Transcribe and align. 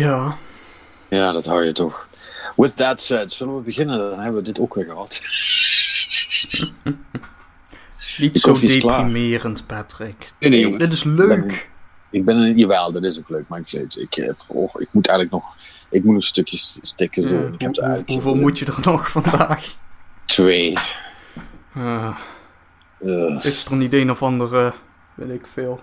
Ja. 0.00 0.36
Ja, 1.08 1.32
dat 1.32 1.46
hou 1.46 1.64
je 1.64 1.72
toch. 1.72 2.08
With 2.56 2.76
that 2.76 3.00
said, 3.02 3.32
zullen 3.32 3.56
we 3.56 3.62
beginnen? 3.62 3.98
Dan 3.98 4.18
hebben 4.18 4.40
we 4.42 4.42
dit 4.42 4.58
ook 4.58 4.74
weer 4.74 4.84
gehad. 4.84 5.20
Niet 8.18 8.40
zo 8.40 8.58
deprimerend, 8.58 9.66
Patrick. 9.66 10.32
Nee, 10.38 10.50
nee, 10.50 10.60
jongens. 10.60 10.78
Dit 10.78 10.92
is 10.92 11.04
leuk. 11.04 11.70
Ik 12.10 12.24
ben 12.24 12.36
een, 12.36 12.58
jawel, 12.58 12.92
dat 12.92 13.04
is 13.04 13.18
ook 13.18 13.28
leuk, 13.28 13.48
maar 13.48 13.58
ik, 13.60 13.72
ik, 13.72 13.94
ik, 13.94 14.14
heb- 14.14 14.44
oh, 14.46 14.74
ik 14.78 14.88
moet 14.90 15.06
eigenlijk 15.06 15.42
nog, 15.42 15.56
ik 15.90 16.04
moet 16.04 16.14
nog 16.14 16.24
stukjes 16.24 16.78
stikken 16.80 17.28
zo. 17.28 17.34
Ja, 17.34 17.40
ik 17.40 17.60
heb 17.60 17.60
hoe- 17.60 17.76
er 17.76 17.82
eigenlijk 17.82 18.08
hoeveel 18.10 18.36
moet 18.40 18.58
je 18.58 18.66
er 18.66 18.78
nog 18.82 19.10
vandaag? 19.18 19.76
Twee. 20.24 20.72
Eh, 21.74 22.16
Eh, 23.04 23.36
is 23.44 23.64
er 23.64 23.76
niet 23.76 23.94
een 23.94 24.10
of 24.10 24.22
andere, 24.22 24.72
weet 25.14 25.30
ik 25.30 25.46
veel, 25.46 25.80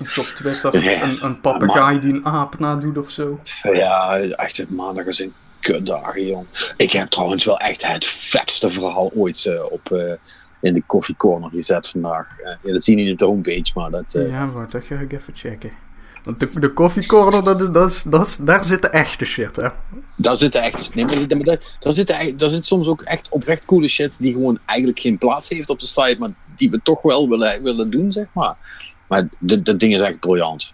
iets 0.00 0.18
op 0.18 0.24
Twitter, 0.24 0.82
Ja, 0.82 1.02
een, 1.02 1.18
een 1.24 1.40
papegaai 1.40 2.00
die 2.00 2.12
een 2.12 2.26
aap 2.26 2.58
nadoet 2.58 2.98
of 2.98 3.10
zo? 3.10 3.40
ja, 3.62 4.18
echt, 4.18 4.56
het 4.56 4.70
maandag 4.70 5.06
is 5.06 5.18
een 5.18 5.32
kutdagen, 5.60 6.26
jong. 6.26 6.46
Ik 6.76 6.92
heb 6.92 7.08
trouwens 7.08 7.44
wel 7.44 7.58
echt 7.58 7.86
het 7.86 8.06
vetste 8.06 8.70
verhaal 8.70 9.10
ooit 9.14 9.46
eh, 9.46 9.72
op, 9.72 9.92
eh, 9.92 10.12
in 10.60 10.74
de 10.74 10.82
Coffee 10.86 11.16
Corner 11.16 11.50
gezet 11.50 11.88
vandaag. 11.88 12.26
Eh, 12.38 12.52
ja, 12.62 12.72
dat 12.72 12.84
zie 12.84 12.96
je 12.96 13.02
niet 13.02 13.12
op 13.12 13.18
de 13.18 13.24
homepage, 13.24 13.70
maar 13.74 13.90
dat... 13.90 14.04
Ja, 14.08 14.50
wacht, 14.50 14.72
dat 14.72 14.84
ga 14.84 14.94
ik 14.94 15.12
even 15.12 15.34
checken. 15.36 15.72
Want 16.24 16.40
de, 16.40 16.60
de 16.60 16.72
coffee 16.72 17.06
corner, 17.06 17.44
dat 17.44 17.60
is, 17.60 17.68
dat 17.68 17.90
is, 17.90 18.02
dat 18.02 18.26
is, 18.26 18.36
daar 18.36 18.64
zit 18.64 18.82
de 18.82 18.88
echte 18.88 19.24
shit, 19.24 19.56
hè? 19.56 19.68
Daar 20.16 20.36
zit 20.36 20.54
echt, 20.54 20.94
nee, 20.94 21.04
maar, 21.04 21.16
maar 21.28 21.44
daar, 21.44 21.76
daar, 21.78 21.92
zit, 21.92 22.38
daar 22.38 22.50
zit 22.50 22.66
soms 22.66 22.86
ook 22.86 23.02
echt 23.02 23.28
oprecht 23.28 23.64
coole 23.64 23.88
shit 23.88 24.12
die 24.18 24.32
gewoon 24.32 24.58
eigenlijk 24.64 24.98
geen 25.00 25.18
plaats 25.18 25.48
heeft 25.48 25.70
op 25.70 25.78
de 25.78 25.86
site, 25.86 26.16
maar 26.18 26.30
die 26.56 26.70
we 26.70 26.80
toch 26.82 27.02
wel 27.02 27.28
willen, 27.28 27.62
willen 27.62 27.90
doen, 27.90 28.12
zeg 28.12 28.26
maar. 28.32 28.56
Maar 29.10 29.28
dit, 29.38 29.64
dat 29.64 29.80
ding 29.80 29.94
is 29.94 30.00
echt 30.00 30.20
briljant. 30.20 30.72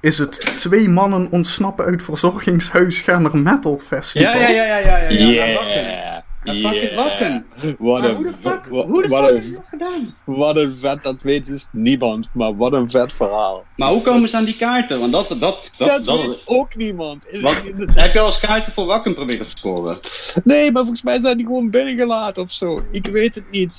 Is 0.00 0.18
het 0.18 0.40
twee 0.58 0.88
mannen 0.88 1.28
ontsnappen 1.30 1.84
uit 1.84 2.02
verzorgingshuis 2.02 3.00
gaan 3.00 3.22
naar 3.22 3.36
metal 3.36 3.78
festival? 3.78 4.32
Ja, 4.32 4.48
ja, 4.48 4.48
ja, 4.48 4.64
ja, 4.64 4.78
ja, 4.78 4.96
ja. 4.98 5.10
ja. 5.10 6.22
Yeah. 6.44 6.62
Fucking 6.72 6.94
Wakken. 6.94 7.46
Wat 7.78 8.04
een, 8.04 8.14
hoe 8.14 8.24
de 8.24 8.32
fuck, 8.40 8.66
hoe 8.66 9.02
de 9.02 9.08
fuck 9.08 9.54
dat 9.54 9.66
gedaan? 9.66 10.14
Wat 10.24 10.56
een 10.56 10.74
vet, 10.74 11.02
dat 11.02 11.16
weet 11.22 11.46
dus 11.46 11.68
niemand, 11.70 12.28
maar 12.32 12.56
wat 12.56 12.72
een 12.72 12.90
vet 12.90 13.12
verhaal. 13.12 13.64
Maar 13.76 13.88
hoe 13.88 14.02
komen 14.02 14.28
ze 14.28 14.36
aan 14.36 14.44
die 14.44 14.56
kaarten? 14.56 15.00
Want 15.00 15.12
dat, 15.12 15.28
dat, 15.28 15.40
dat, 15.40 15.70
Dat, 15.78 16.04
dat, 16.04 16.26
weet 16.26 16.42
ook 16.46 16.76
niemand. 16.76 17.26
Wat? 17.40 17.62
Heb 17.94 18.12
je 18.12 18.20
al 18.20 18.26
eens 18.26 18.40
kaarten 18.40 18.72
voor 18.72 18.86
Wakken 18.86 19.14
proberen 19.14 19.46
te 19.46 19.56
scoren? 19.58 20.00
Nee, 20.44 20.72
maar 20.72 20.82
volgens 20.82 21.02
mij 21.02 21.20
zijn 21.20 21.36
die 21.36 21.46
gewoon 21.46 21.70
binnengelaten 21.70 22.42
of 22.42 22.52
zo. 22.52 22.82
Ik 22.90 23.06
weet 23.06 23.34
het 23.34 23.50
niet. 23.50 23.72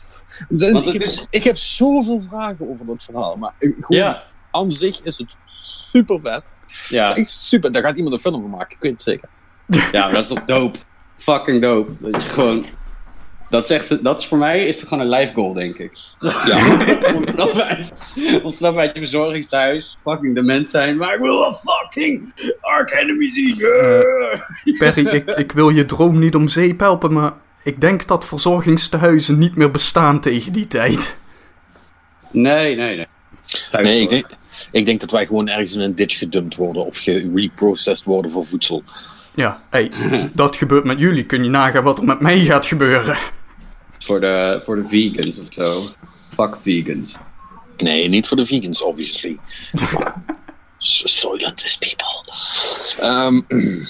Zijn- 0.50 0.74
Want 0.74 0.88
ik, 0.88 0.94
heb, 0.94 1.02
is- 1.02 1.28
ik 1.30 1.44
heb 1.44 1.58
zoveel 1.58 2.22
vragen 2.30 2.70
over 2.70 2.86
dat 2.86 3.04
verhaal, 3.04 3.36
maar 3.36 3.54
ik- 3.60 3.76
gewoon 3.80 4.02
Ja. 4.04 4.24
aan 4.52 4.72
zich 4.72 5.02
is 5.04 5.18
het 5.18 5.36
super 5.48 6.20
vet. 6.24 6.44
Ja, 6.90 7.16
Echt 7.16 7.32
super, 7.32 7.72
daar 7.72 7.84
gaat 7.84 7.96
iemand 7.96 8.16
een 8.16 8.22
film 8.22 8.42
van 8.42 8.50
maken, 8.50 8.76
ik 8.76 8.82
weet 8.82 8.92
het 8.92 9.02
zeker. 9.02 9.30
ja 9.92 10.10
dat 10.10 10.22
is 10.22 10.28
toch 10.28 10.44
dope? 10.44 10.80
Fucking 11.16 11.62
dope. 11.62 11.92
Dat 12.00 12.24
je 12.24 12.30
gewoon... 12.30 12.66
Dat 13.50 13.64
is, 13.64 13.70
echt, 13.70 14.04
dat 14.04 14.20
is 14.20 14.26
voor 14.28 14.38
mij 14.38 14.66
is 14.68 14.80
het 14.80 14.88
gewoon 14.90 15.04
een 15.04 15.10
life 15.10 15.34
goal, 15.34 15.54
denk 15.54 15.78
ik. 15.78 15.98
Ja. 16.20 16.78
ontsnappen, 17.16 17.66
uit, 17.66 18.94
je 18.94 19.00
verzorgingstehuis. 19.00 19.98
Fucking 20.04 20.36
dement 20.36 20.70
zijn. 20.70 20.98
Maar 20.98 21.14
ik 21.14 21.20
wil 21.20 21.46
een 21.46 21.54
fucking 21.54 22.34
Ark 22.62 22.92
Enemy 22.92 23.30
zien. 23.30 23.56
Yeah. 23.56 24.42
Perry, 24.78 25.08
ik, 25.08 25.26
ik 25.30 25.52
wil 25.52 25.70
je 25.70 25.86
droom 25.86 26.20
niet 26.20 26.36
om 26.36 26.48
zeep 26.48 26.80
helpen, 26.80 27.14
maar 27.14 27.34
ik 27.64 27.82
denk 27.82 28.08
dat 28.08 28.26
verzorgingstehuizen 28.26 29.38
niet 29.38 29.56
meer 29.56 29.72
bestaan 29.72 30.22
tegen 30.22 30.54
die 30.54 30.68
tijd. 30.68 31.20
Nee, 32.32 32.76
nee, 32.76 32.96
nee. 32.96 33.08
Thuis 33.70 33.88
Nee, 33.88 34.02
ik 34.02 34.10
denk, 34.10 34.26
ik 34.72 34.86
denk 34.86 35.00
dat 35.00 35.12
wij 35.12 35.26
gewoon 35.26 35.48
ergens 35.48 35.74
in 35.74 35.80
een 35.80 35.96
ditch 35.96 36.18
gedumpt 36.18 36.56
worden 36.56 36.86
of 36.86 36.98
gereprocessed 36.98 38.06
worden 38.06 38.32
voor 38.32 38.46
voedsel. 38.46 38.84
Ja, 39.36 39.64
hey, 39.70 39.92
dat 40.34 40.56
gebeurt 40.56 40.84
met 40.84 41.00
jullie. 41.00 41.26
Kun 41.26 41.44
je 41.44 41.50
nagaan 41.50 41.84
wat 41.84 41.98
er 41.98 42.06
met 42.06 42.20
mij 42.20 42.40
gaat 42.40 42.66
gebeuren? 42.66 43.18
Voor 44.00 44.20
de, 44.20 44.62
voor 44.66 44.76
de 44.76 44.88
vegans 44.88 45.38
of 45.38 45.46
zo. 45.50 45.84
Fuck 46.30 46.58
vegans. 46.62 47.18
Nee, 47.78 48.10
niet 48.10 48.28
voor 48.28 48.38
de 48.38 48.46
vegans, 48.46 48.82
obviously. 48.82 49.38
Soylent 50.78 51.66
is 51.66 51.78
people. 51.78 52.34
Ehm, 53.00 53.42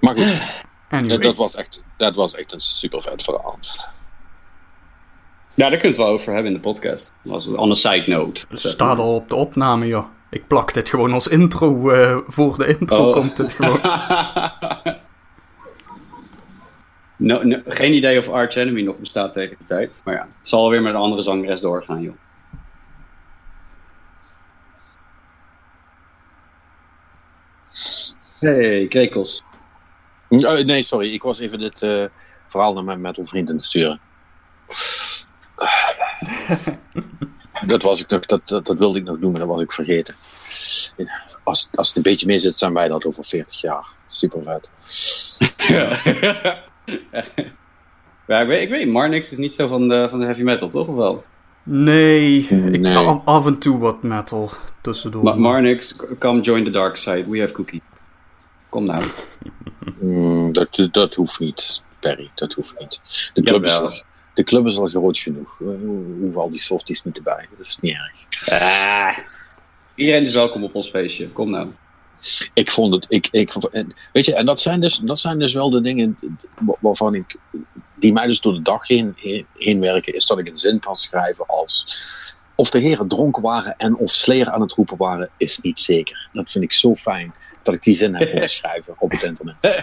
maar 0.00 0.16
goed, 0.16 0.64
Anyway, 0.88 1.18
dat, 1.18 1.36
was 1.36 1.54
echt, 1.54 1.82
dat 1.96 2.16
was 2.16 2.34
echt 2.34 2.52
een 2.52 2.60
super 2.60 3.02
vet 3.02 3.22
verhaal. 3.22 3.58
Ja, 5.54 5.68
daar 5.68 5.78
kunnen 5.78 5.80
we 5.80 5.88
het 5.88 5.96
wel 5.96 6.06
over 6.08 6.32
hebben 6.32 6.50
in 6.52 6.56
de 6.56 6.62
podcast. 6.68 7.12
Als 7.28 7.46
on 7.46 7.70
a 7.70 7.74
side 7.74 8.04
note. 8.06 8.44
het 8.48 8.60
staat 8.60 8.98
al 8.98 9.14
op 9.14 9.28
de 9.28 9.34
opname, 9.34 9.86
joh. 9.86 10.06
Ik 10.30 10.46
plak 10.46 10.74
dit 10.74 10.88
gewoon 10.88 11.12
als 11.12 11.26
intro. 11.28 11.90
eh, 11.90 12.16
voor 12.26 12.58
de 12.58 12.66
intro 12.78 13.06
Oh. 13.06 13.12
komt 13.12 13.38
het 13.38 13.52
gewoon. 13.52 13.80
No, 17.18 17.42
no, 17.42 17.60
geen 17.66 17.92
idee 17.92 18.18
of 18.18 18.28
Arch 18.28 18.54
Enemy 18.54 18.82
nog 18.82 18.96
bestaat 18.98 19.32
tegen 19.32 19.56
die 19.58 19.66
tijd. 19.66 20.02
Maar 20.04 20.14
ja, 20.14 20.28
het 20.38 20.48
zal 20.48 20.70
weer 20.70 20.82
met 20.82 20.94
een 20.94 21.00
andere 21.00 21.22
zangeres 21.22 21.60
doorgaan, 21.60 22.02
joh. 22.02 22.14
Hey, 28.40 28.86
krekels. 28.88 29.42
Oh, 30.44 30.58
nee, 30.58 30.82
sorry, 30.82 31.12
ik 31.12 31.22
was 31.22 31.38
even 31.38 31.58
dit 31.58 31.82
eh, 31.82 32.04
verhaal 32.46 32.74
naar 32.74 32.84
mijn 32.84 33.00
metal 33.00 33.24
vriend 33.24 33.48
aan 33.48 33.54
het 33.54 33.64
sturen. 33.64 34.00
dat, 37.66 37.82
was 37.82 38.00
ik 38.00 38.08
nog, 38.08 38.26
dat, 38.26 38.48
dat, 38.48 38.66
dat 38.66 38.78
wilde 38.78 38.98
ik 38.98 39.04
nog 39.04 39.18
doen, 39.18 39.30
maar 39.30 39.40
dat 39.40 39.48
was 39.48 39.60
ik 39.60 39.72
vergeten. 39.72 40.14
Als, 41.44 41.68
als 41.74 41.88
het 41.88 41.96
een 41.96 42.02
beetje 42.02 42.26
mee 42.26 42.38
zit, 42.38 42.56
zijn 42.56 42.72
wij 42.72 42.88
dat 42.88 43.04
over 43.04 43.24
40 43.24 43.60
jaar. 43.60 43.86
Super 44.08 44.42
vet. 44.42 44.70
ja, 48.26 48.40
ik 48.40 48.46
weet, 48.46 48.62
ik 48.62 48.68
weet, 48.68 48.88
Marnix 48.88 49.32
is 49.32 49.38
niet 49.38 49.54
zo 49.54 49.66
van 49.66 49.88
de, 49.88 50.06
van 50.10 50.18
de 50.18 50.24
heavy 50.24 50.42
metal, 50.42 50.68
toch? 50.68 50.88
Of 50.88 50.94
wel? 50.94 51.24
Nee, 51.62 52.38
ik, 52.38 52.80
Nee. 52.80 52.96
Af, 52.96 53.20
af 53.24 53.46
en 53.46 53.58
toe 53.58 53.78
wat 53.78 54.02
metal 54.02 54.50
tussendoor. 54.80 55.22
Ma 55.24 55.34
Marnix, 55.34 55.96
come 56.18 56.40
join 56.40 56.64
the 56.64 56.70
dark 56.70 56.96
side. 56.96 57.30
We 57.30 57.40
have 57.40 57.52
cookie. 57.52 57.82
Kom 58.68 58.84
nou. 58.84 59.04
Mm, 60.00 60.52
dat, 60.52 60.88
dat 60.90 61.14
hoeft 61.14 61.40
niet, 61.40 61.82
Perry. 62.00 62.30
Dat 62.34 62.52
hoeft 62.52 62.78
niet. 62.78 63.00
De 63.34 63.42
club, 63.42 63.64
is 63.64 63.74
al, 63.74 64.02
de 64.34 64.42
club 64.44 64.66
is 64.66 64.76
al 64.76 64.86
groot 64.88 65.18
genoeg. 65.18 65.56
We 65.58 65.78
hoeven 66.20 66.40
al 66.40 66.50
die 66.50 66.60
softies 66.60 67.02
niet 67.04 67.16
erbij. 67.16 67.46
Dat 67.56 67.66
is 67.66 67.78
niet 67.80 67.94
erg. 67.94 68.60
Ah. 68.62 69.18
Iedereen 69.94 70.22
is 70.22 70.34
welkom 70.34 70.64
op 70.64 70.74
ons 70.74 70.88
feestje. 70.90 71.28
Kom 71.28 71.50
nou. 71.50 71.68
ik 72.54 72.70
vond 72.70 72.94
het, 72.94 73.06
ik, 73.08 73.28
ik, 73.30 73.52
en- 73.54 73.94
weet 74.12 74.24
je, 74.24 74.34
en 74.34 74.46
dat 74.46 74.60
zijn 74.60 74.80
dus, 74.80 74.96
dat 74.98 75.18
zijn 75.18 75.38
dus 75.38 75.54
wel 75.54 75.70
de 75.70 75.80
dingen 75.80 76.18
wa- 76.58 76.76
waarvan 76.80 77.14
ik, 77.14 77.36
die 77.94 78.12
mij 78.12 78.26
dus 78.26 78.40
door 78.40 78.54
de 78.54 78.62
dag 78.62 78.86
heen, 78.86 79.12
heen, 79.16 79.46
heen 79.54 79.80
werken, 79.80 80.14
is 80.14 80.26
dat 80.26 80.38
ik 80.38 80.48
een 80.48 80.58
zin 80.58 80.78
kan 80.78 80.94
schrijven 80.94 81.46
als, 81.46 81.88
of 82.54 82.70
de 82.70 82.78
heren 82.78 83.08
dronken 83.08 83.42
waren 83.42 83.74
en 83.76 83.96
of 83.96 84.10
Slayer 84.10 84.50
aan 84.50 84.60
het 84.60 84.72
roepen 84.72 84.96
waren, 84.96 85.30
is 85.36 85.58
niet 85.58 85.78
zeker. 85.80 86.28
Dat 86.32 86.50
vind 86.50 86.64
ik 86.64 86.72
zo 86.72 86.94
fijn, 86.94 87.34
dat 87.66 87.74
ik 87.74 87.82
die 87.82 87.94
zin 87.96 88.14
heb 88.14 88.30
moeten 88.32 88.48
schrijven 88.58 88.94
op 88.98 89.10
het 89.10 89.22
internet. 89.22 89.56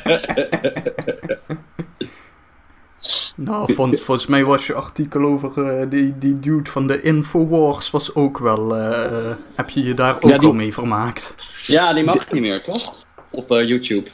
Nou, 3.35 3.73
vol- 3.73 3.95
volgens 3.97 4.27
mij 4.27 4.43
was 4.43 4.67
je 4.67 4.73
artikel 4.73 5.23
over 5.23 5.65
eh, 5.79 5.89
die, 5.89 6.17
die 6.17 6.39
dude 6.39 6.69
van 6.69 6.87
de 6.87 7.01
Infowars 7.01 7.89
was 7.91 8.15
ook 8.15 8.37
wel... 8.37 8.75
eh, 8.75 9.05
eh, 9.29 9.35
heb 9.55 9.69
je 9.69 9.83
je 9.83 9.93
daar 9.93 10.15
ook 10.15 10.23
Ja, 10.23 10.37
die- 10.37 10.47
al 10.47 10.53
mee 10.53 10.73
vermaakt? 10.73 11.35
Ja, 11.65 11.93
die 11.93 12.03
mag 12.03 12.31
niet 12.31 12.41
meer, 12.41 12.61
toch? 12.61 13.05
Op 13.29 13.51
eh, 13.51 13.67
YouTube. 13.67 14.09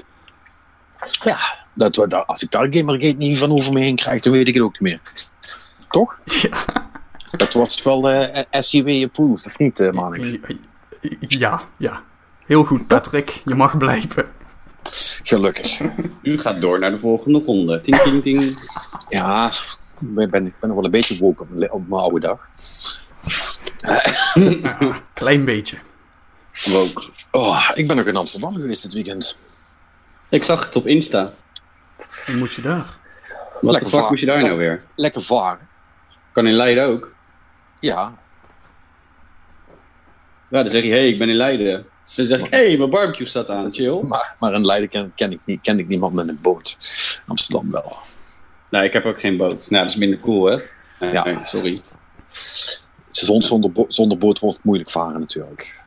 Ja, 1.24 1.38
dat, 1.74 1.96
we- 1.96 2.08
dat, 2.08 2.28
als 2.28 2.44
ik 2.44 2.52
daar 2.52 2.68
Gamergate 2.74 3.16
niet 3.18 3.38
van 3.38 3.52
over 3.52 3.74
me 3.74 3.80
heen 3.80 3.96
krijg, 3.96 4.22
dan 4.22 4.34
weet 4.34 4.48
ik 4.48 4.54
het 4.54 4.64
ook 4.64 4.80
niet 4.80 4.82
meer. 4.82 5.00
Toch? 5.90 6.20
Ja, 6.42 6.66
Dat 7.38 7.54
was 7.54 7.82
wel 7.84 8.10
eh 8.10 8.44
SJW 8.62 9.04
approved, 9.04 9.46
of 9.46 9.58
niet, 9.60 9.80
eh 9.80 9.92
Manix? 9.92 10.36
ja, 11.20 11.62
ja. 11.78 12.04
Heel 12.50 12.64
goed, 12.66 12.88
Patrick. 12.88 13.30
Je 13.46 13.56
mag 13.56 13.78
blijven. 13.78 14.26
Gelukkig. 15.24 15.80
U 16.22 16.38
gaat 16.38 16.62
door 16.62 16.80
naar 16.80 16.92
de 16.92 17.00
volgende 17.00 17.40
ronde. 17.46 17.82
Ting, 17.82 17.96
ting, 17.98 18.22
ting. 18.22 18.58
Ja, 19.10 19.48
ik 20.00 20.14
ben, 20.16 20.30
ben, 20.30 20.46
ik 20.46 20.54
ben 20.60 20.70
nog 20.70 20.76
wel 20.78 20.86
een 20.86 20.92
beetje 20.92 21.18
woke 21.18 21.42
op, 21.42 21.50
mijn- 21.50 21.72
op 21.72 21.88
mijn 21.88 22.02
oude 22.02 22.20
dag. 22.20 22.50
Ja, 23.78 24.04
klein 25.14 25.46
beetje. 25.46 25.78
Woke. 26.66 27.10
Oh, 27.32 27.70
ik 27.76 27.88
ben 27.88 27.96
nog 27.96 28.06
in 28.06 28.16
Amsterdam 28.16 28.54
geweest 28.54 28.82
dit 28.84 28.94
weekend. 28.94 29.38
Ik 30.30 30.44
zag 30.44 30.66
het 30.66 30.76
op 30.76 30.88
Insta. 30.88 31.34
Hoe 32.26 32.36
moet 32.38 32.54
je 32.54 32.62
daar? 32.62 32.86
Wat 33.52 33.62
de 33.62 33.72
Lekker 33.72 33.90
fuck 33.90 34.10
moest 34.10 34.20
je 34.20 34.26
daar 34.26 34.42
nou 34.42 34.58
weer? 34.58 34.84
Lekker 34.96 35.22
varen. 35.22 35.68
Kan 36.32 36.48
in 36.48 36.54
Leiden 36.54 36.86
ook. 36.86 37.14
Ja. 37.80 38.14
Ja, 40.50 40.62
dan 40.62 40.70
zeg 40.70 40.84
je, 40.84 40.90
hé, 40.90 40.96
hey, 40.98 41.08
ik 41.10 41.18
ben 41.20 41.30
in 41.30 41.36
Leiden. 41.36 41.86
Dan 42.16 42.28
zeg 42.28 42.40
ik, 42.40 42.48
hé, 42.50 42.68
hey, 42.68 42.78
mijn 42.78 42.90
barbecue 42.90 43.26
staat 43.28 43.50
aan, 43.50 43.74
chill. 43.74 44.02
Maar, 44.02 44.36
maar 44.40 44.54
in 44.54 44.66
Leiden 44.66 44.90
ken, 44.90 45.12
ken, 45.16 45.32
ik 45.32 45.40
niet, 45.46 45.62
ken 45.62 45.80
ik 45.80 45.88
niemand 45.88 46.14
met 46.14 46.28
een 46.28 46.40
boot. 46.42 46.78
Amsterdam 47.28 47.72
wel. 47.72 47.98
Nou, 48.70 48.84
ik 48.86 48.94
heb 48.94 49.06
ook 49.06 49.20
geen 49.20 49.38
boot. 49.38 49.70
Nou, 49.70 49.84
dat 49.84 49.94
is 49.94 50.00
minder 50.00 50.20
cool, 50.20 50.46
hè? 50.46 50.58
Nee, 51.00 51.12
Ja. 51.12 51.24
nee, 51.24 51.38
sorry. 51.44 51.82
Zon, 53.12 53.44
zonder, 53.44 53.72
bo- 53.72 53.86
zonder 53.88 54.18
boot 54.18 54.40
wordt 54.40 54.56
het 54.56 54.66
moeilijk 54.66 54.90
varen 54.90 55.20
natuurlijk. 55.20 55.84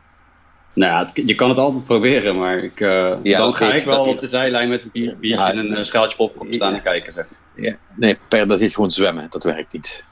Nou 0.74 0.92
ja, 0.92 0.98
het- 0.98 1.22
je 1.28 1.34
kan 1.34 1.48
het 1.48 1.58
altijd 1.58 1.84
proberen, 1.84 2.38
maar 2.38 2.58
ik, 2.58 2.80
eh, 2.80 3.14
Ja, 3.22 3.38
dan 3.38 3.54
ga 3.54 3.72
ik 3.72 3.84
wel 3.84 4.04
op 4.04 4.20
de 4.20 4.28
zijlijn 4.28 4.68
met 4.68 4.84
een 4.84 4.90
bier, 4.92 5.16
biertje 5.18 5.44
Ja. 5.44 5.50
en 5.50 5.58
een 5.58 5.74
eh, 5.76 5.84
schaaltje 5.84 6.16
popcorn 6.16 6.52
staan 6.52 6.74
en 6.74 6.82
kijken. 6.82 7.12
Zeg. 7.12 7.26
Ja, 7.56 7.76
nee, 7.96 8.18
per, 8.28 8.46
dat 8.48 8.60
is 8.60 8.74
gewoon 8.74 8.90
zwemmen. 8.90 9.26
Dat 9.30 9.44
werkt 9.44 9.72
niet. 9.72 10.04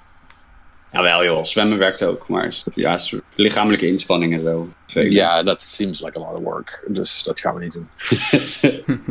Jawel 0.92 1.24
joh, 1.24 1.44
zwemmen 1.44 1.78
werkt 1.78 2.02
ook, 2.04 2.28
maar 2.28 2.44
is- 2.44 2.66
ja, 2.74 2.98
lichamelijke 3.34 3.86
inspanning 3.86 4.34
en 4.34 4.40
zo. 4.42 4.68
Ja, 5.02 5.42
dat 5.42 5.62
seems 5.62 6.00
like 6.00 6.18
a 6.18 6.20
lot 6.20 6.38
of 6.38 6.44
work. 6.44 6.84
Dus 6.88 7.22
dat 7.22 7.40
gaan 7.40 7.54
we 7.54 7.60
niet 7.60 7.72
doen. 7.72 7.88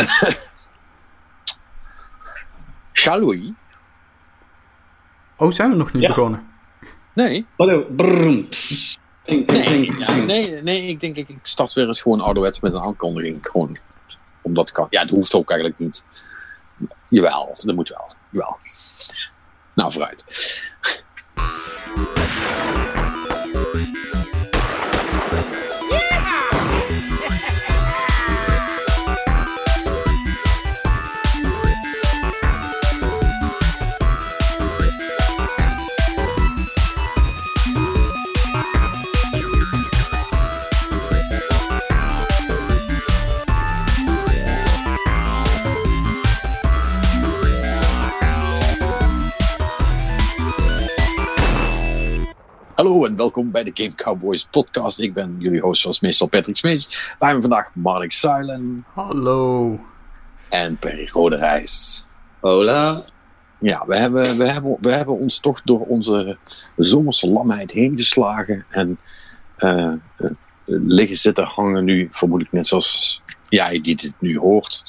Shall 2.94 3.20
we? 3.26 3.54
Oh, 5.38 5.52
zijn 5.52 5.70
we 5.70 5.76
nog 5.76 5.94
niet 5.94 6.02
Ja. 6.04 6.08
begonnen? 6.10 6.48
Nee. 7.14 7.46
Nee, 9.26 9.98
ja, 10.00 10.16
nee, 10.16 10.62
nee, 10.62 10.82
ik 10.88 11.00
denk 11.00 11.16
ik, 11.16 11.30
ik 11.30 11.40
start 11.44 11.74
weer 11.74 11.88
eens 11.88 12.02
gewoon 12.02 12.22
ouderwets 12.22 12.60
met 12.60 12.74
een 12.74 12.82
aankondiging. 12.82 13.38
Gewoon 13.42 13.78
omdat 14.42 14.72
kan. 14.72 14.88
Ja, 14.90 15.02
het 15.02 15.10
hoeft 15.10 15.34
ook 15.34 15.50
eigenlijk 15.50 15.80
niet. 15.80 16.04
Jawel, 17.08 17.56
dat 17.64 17.76
moet 17.76 17.90
wel. 17.90 18.12
Jawel. 18.30 18.58
Nou, 19.74 19.92
vooruit. 19.92 20.24
Hallo 53.00 53.12
en 53.12 53.18
welkom 53.18 53.52
bij 53.52 53.64
de 53.64 53.72
Game 53.74 53.96
Cowboys 53.96 54.46
podcast. 54.46 55.00
Ik 55.00 55.14
ben 55.14 55.36
jullie 55.38 55.60
host 55.60 55.82
zoals 55.82 56.00
meestal 56.00 56.28
Patrick 56.28 56.58
Smees. 56.58 57.16
Bij 57.20 57.34
me 57.34 57.42
vandaag 57.42 57.70
Mark 57.74 58.12
Suilen 58.12 58.86
Hallo. 58.94 59.80
en 60.50 60.78
Perry 60.78 61.10
Roderijs. 61.12 62.06
Hola. 62.40 63.06
Ja, 63.60 63.86
we 63.88 63.96
hebben, 63.96 64.38
we, 64.38 64.50
hebben, 64.50 64.78
we 64.82 64.92
hebben 64.92 65.18
ons 65.18 65.40
toch 65.40 65.62
door 65.62 65.80
onze 65.80 66.38
zomerse 66.76 67.30
lamheid 67.30 67.72
heen 67.72 67.98
geslagen. 67.98 68.66
En 68.70 69.00
eh, 69.56 69.94
eh, 70.18 70.32
liggen 70.66 71.18
zitten 71.18 71.44
hangen 71.44 71.84
nu, 71.84 72.08
vermoedelijk 72.12 72.56
net 72.56 72.68
zoals 72.68 73.22
jij 73.50 73.82
die 73.82 73.96
dit 73.96 74.14
nu 74.20 74.38
hoort. 74.38 74.84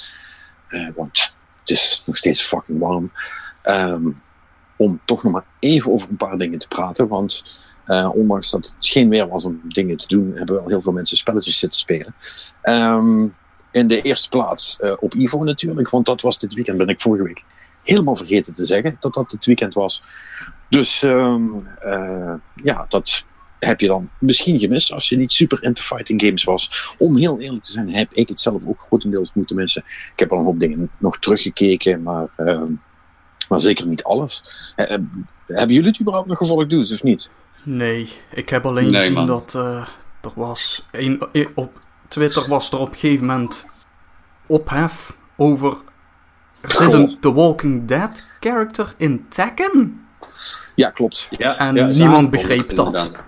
Eh, 0.68 0.88
want 0.96 1.32
het 1.60 1.70
is 1.70 2.02
nog 2.06 2.16
steeds 2.16 2.42
fucking 2.42 2.78
warm. 2.78 3.12
Ehm, 3.62 4.08
om 4.76 5.00
toch 5.04 5.22
nog 5.22 5.32
maar 5.32 5.46
even 5.58 5.92
over 5.92 6.08
een 6.08 6.16
paar 6.16 6.38
dingen 6.38 6.58
te 6.58 6.68
praten. 6.68 7.08
Want 7.08 7.44
eh, 7.90 8.14
ondanks 8.14 8.50
dat 8.50 8.66
het 8.66 8.86
geen 8.88 9.08
weer 9.08 9.28
was 9.28 9.44
om 9.44 9.60
dingen 9.68 9.96
te 9.96 10.06
doen, 10.06 10.32
hebben 10.34 10.54
wel 10.54 10.68
heel 10.68 10.80
veel 10.80 10.92
mensen 10.92 11.16
spelletjes 11.16 11.58
zitten 11.58 11.78
spelen. 11.78 12.14
Ehm, 12.62 13.28
in 13.70 13.86
de 13.86 14.02
eerste 14.02 14.28
plaats 14.28 14.80
eh, 14.80 14.92
op 15.00 15.14
Ivo 15.14 15.44
natuurlijk, 15.44 15.90
want 15.90 16.06
dat 16.06 16.20
was 16.20 16.38
dit 16.38 16.54
weekend, 16.54 16.78
ben 16.78 16.88
ik 16.88 17.00
vorige 17.00 17.24
week 17.24 17.44
helemaal 17.82 18.16
vergeten 18.16 18.52
te 18.52 18.64
zeggen 18.64 18.96
dat 19.00 19.14
dat 19.14 19.30
het 19.30 19.46
weekend 19.46 19.74
was. 19.74 20.02
Dus 20.68 21.02
ehm, 21.02 21.44
eh, 21.80 22.34
ja, 22.62 22.86
dat 22.88 23.24
heb 23.58 23.80
je 23.80 23.86
dan 23.86 24.10
misschien 24.18 24.58
gemist 24.58 24.92
als 24.92 25.08
je 25.08 25.16
niet 25.16 25.32
super 25.32 25.62
into 25.62 25.82
fighting 25.82 26.20
games 26.22 26.44
was. 26.44 26.92
Om 26.98 27.16
heel 27.16 27.40
eerlijk 27.40 27.64
te 27.64 27.72
zijn, 27.72 27.94
heb 27.94 28.12
ik 28.12 28.28
het 28.28 28.40
zelf 28.40 28.66
ook 28.66 28.80
grotendeels 28.80 29.30
moeten 29.34 29.56
missen. 29.56 29.84
Ik 30.12 30.18
heb 30.18 30.32
al 30.32 30.38
een 30.38 30.44
hoop 30.44 30.60
dingen 30.60 30.90
nog 30.98 31.18
teruggekeken, 31.18 32.02
maar, 32.02 32.28
ehm, 32.36 32.72
maar 33.48 33.60
zeker 33.60 33.86
niet 33.86 34.02
alles. 34.02 34.44
Hebben 35.46 35.74
jullie 35.74 35.90
het 35.90 36.00
überhaupt 36.00 36.28
nog 36.28 36.38
gevolgd, 36.38 36.70
dudes, 36.70 36.92
of 36.92 37.02
niet? 37.02 37.30
Nee, 37.62 38.12
ik 38.34 38.48
heb 38.48 38.66
alleen 38.66 38.90
Nee, 38.90 39.00
gezien 39.00 39.14
man. 39.14 39.26
dat 39.26 39.54
eh, 39.54 39.86
er 40.20 40.30
was... 40.34 40.86
Een, 40.90 41.22
eh, 41.32 41.46
op 41.54 41.78
Twitter 42.08 42.48
was 42.48 42.70
er 42.72 42.78
op 42.78 42.88
een 42.92 42.98
gegeven 42.98 43.26
moment 43.26 43.66
ophef 44.46 45.16
over... 45.36 45.76
Er 46.60 46.70
zit 46.70 46.92
een 46.92 47.16
The 47.20 47.32
Walking 47.32 47.84
Dead 47.88 48.36
character 48.40 48.94
in 48.96 49.26
Tekken? 49.28 50.06
Ja, 50.74 50.90
klopt. 50.90 51.28
Ja, 51.38 51.58
En 51.58 51.74
ja, 51.74 51.86
niemand 51.86 52.30
begreep 52.30 52.68
dat. 52.68 52.86
inderdaad. 52.86 53.26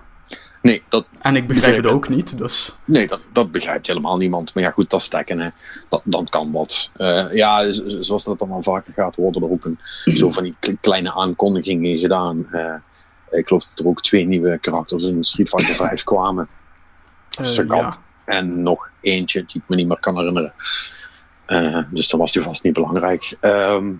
Nee, 0.61 0.83
dat, 0.89 1.05
En 1.21 1.35
ik 1.35 1.47
begrijp 1.47 1.75
het 1.75 1.85
ook 1.87 2.09
niet, 2.09 2.37
dus... 2.37 2.75
Nee, 2.85 3.07
dat, 3.07 3.21
dat 3.33 3.51
begrijpt 3.51 3.87
helemaal 3.87 4.17
niemand. 4.17 4.53
Maar 4.53 4.63
ja, 4.63 4.71
goed, 4.71 4.89
dat 4.89 5.01
is 5.01 5.07
tekken, 5.07 5.39
hè. 5.39 5.49
Dat, 5.89 6.01
dan 6.03 6.27
kan 6.29 6.51
wat. 6.51 6.89
Eh, 6.93 7.33
ja, 7.33 7.71
zoals 7.71 8.23
dat 8.23 8.39
dan 8.39 8.51
al 8.51 8.63
vaker 8.63 8.93
gaat, 8.93 9.15
worden 9.15 9.41
er 9.41 9.49
ook 9.49 9.65
een, 9.65 9.79
zo 10.17 10.31
van 10.31 10.43
die 10.43 10.55
kle- 10.59 10.77
kleine 10.81 11.13
aankondigingen 11.13 11.97
gedaan. 11.97 12.47
Eh, 12.51 12.73
ik 13.33 13.47
geloof 13.47 13.63
dat 13.63 13.79
er 13.79 13.87
ook 13.87 14.01
twee 14.01 14.25
nieuwe 14.25 14.57
karakters 14.57 15.03
in 15.03 15.23
Street 15.23 15.49
Fighter 15.49 15.75
5 15.87 16.03
kwamen. 16.03 16.47
eh, 17.61 17.67
ja. 17.81 17.93
En 18.25 18.63
nog 18.63 18.89
eentje 19.01 19.45
die 19.45 19.61
ik 19.61 19.67
me 19.67 19.75
niet 19.75 19.87
meer 19.87 19.99
kan 19.99 20.17
herinneren. 20.17 20.53
Eh, 21.45 21.79
dus 21.89 22.07
dan 22.07 22.19
was 22.19 22.31
die 22.31 22.41
vast 22.41 22.63
niet 22.63 22.73
belangrijk. 22.73 23.37
Ehm, 23.39 23.91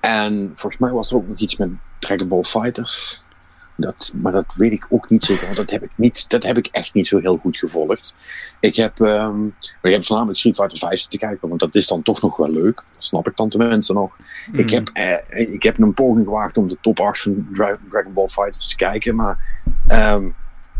en 0.00 0.52
volgens 0.54 0.80
mij 0.82 0.90
was 0.90 1.10
er 1.10 1.16
ook 1.16 1.28
nog 1.28 1.38
iets 1.38 1.56
met 1.56 1.68
Dragon 1.98 2.28
Ball 2.28 2.42
Fighters. 2.42 3.23
Dat, 3.76 4.12
maar 4.16 4.32
dat 4.32 4.44
weet 4.54 4.72
ik 4.72 4.86
ook 4.88 5.10
niet 5.10 5.24
zeker, 5.24 5.44
want 5.44 5.56
dat 5.56 5.70
heb 5.70 5.82
ik, 5.82 5.90
niet, 5.94 6.30
dat 6.30 6.42
heb 6.42 6.58
ik 6.58 6.66
echt 6.66 6.94
niet 6.94 7.06
zo 7.06 7.18
heel 7.18 7.36
goed 7.36 7.56
gevolgd. 7.56 8.14
Ik 8.60 8.76
heb, 8.76 8.98
maar 8.98 9.30
ik 9.82 9.92
heb 9.92 10.04
voornamelijk 10.04 10.38
Street 10.38 10.56
Fighter 10.56 10.78
5 10.78 11.06
te 11.06 11.18
kijken, 11.18 11.48
want 11.48 11.60
dat 11.60 11.74
is 11.74 11.86
dan 11.86 12.02
toch 12.02 12.20
nog 12.22 12.36
wel 12.36 12.50
leuk. 12.50 12.74
Dat 12.76 12.84
snap 13.04 13.28
ik 13.28 13.36
dan 13.36 13.48
tenminste 13.48 13.92
nog. 13.92 14.16
Ik, 14.52 14.70
Hmm. 14.70 14.78
heb, 14.78 14.90
eh, 15.28 15.52
ik 15.52 15.62
heb 15.62 15.78
een 15.78 15.94
poging 15.94 16.24
gewaagd 16.26 16.56
om 16.56 16.68
de 16.68 16.78
top 16.80 17.00
8 17.00 17.20
van 17.20 17.48
Dra- 17.52 17.78
Dragon 17.90 18.12
Ball 18.12 18.28
Fighters 18.28 18.68
te 18.68 18.76
kijken, 18.76 19.14
maar 19.14 19.62
ehm, 19.86 20.28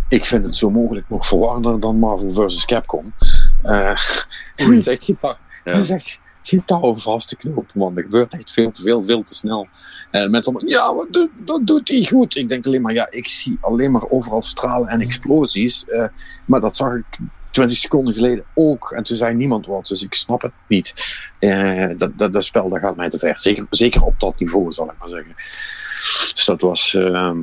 ik 0.08 0.25
vind 0.25 0.44
het 0.44 0.55
zo 0.56 0.70
mogelijk 0.70 1.08
nog 1.08 1.26
verwarrender 1.26 1.81
dan 1.81 1.99
Marvel 1.99 2.31
vs. 2.49 2.64
Capcom. 2.64 3.12
Eh 3.62 3.75
er 3.75 4.26
Oei. 4.67 4.76
is 4.76 4.87
echt 4.87 5.05
geen, 5.05 5.19
touw- 5.20 5.37
Ja. 5.64 5.73
is 5.73 5.91
echt 5.91 6.20
geen 6.46 6.64
touw 6.64 6.96
vast 6.96 7.29
te 7.29 7.37
knopen, 7.37 7.79
man. 7.79 7.96
Er 7.96 8.02
gebeurt 8.02 8.32
echt 8.32 8.52
veel 8.52 8.70
te 8.70 8.82
veel, 8.82 9.05
veel 9.05 9.23
te 9.23 9.35
snel. 9.35 9.69
En 10.11 10.31
mensen 10.31 10.52
allemaal, 10.52 10.70
ja, 10.70 10.94
wat 10.94 11.12
doet, 11.12 11.31
dat 11.37 11.67
doet 11.67 11.88
hij 11.88 12.06
goed. 12.06 12.37
Ik 12.37 12.49
denk 12.49 12.67
alleen 12.67 12.82
maar, 12.82 12.93
ja, 12.93 13.11
ik 13.11 13.29
zie 13.29 13.58
alleen 13.61 13.91
maar 13.91 14.11
overal 14.11 14.43
stralen 14.43 14.88
en 14.88 15.00
explosies. 15.00 15.88
eh, 15.88 16.05
maar 16.44 16.61
dat 16.61 16.76
zag 16.76 16.94
ik 16.94 17.05
20 17.50 17.76
seconden 17.79 18.14
geleden 18.14 18.44
ook. 18.55 18.93
En 18.93 19.02
toen 19.02 19.17
zei 19.17 19.35
niemand 19.35 19.67
wat, 19.67 19.87
dus 19.87 20.05
ik 20.05 20.14
snap 20.14 20.43
het 20.43 20.52
niet. 20.69 20.94
Eh, 21.39 21.89
dat, 21.96 22.19
dat, 22.19 22.32
dat 22.32 22.44
spel 22.44 22.69
dat 22.69 22.81
gaat 22.81 22.96
mij 22.96 23.08
te 23.08 23.19
ver. 23.19 23.41
Zeker, 23.41 23.67
zeker 23.70 24.03
op 24.03 24.20
dat 24.20 24.39
niveau, 24.39 24.72
zal 24.72 24.91
ik 24.91 24.98
maar 24.98 25.08
zeggen. 25.08 25.34
Dus 26.34 26.44
dat 26.44 26.60
was... 26.60 26.94
ehm, 26.94 27.39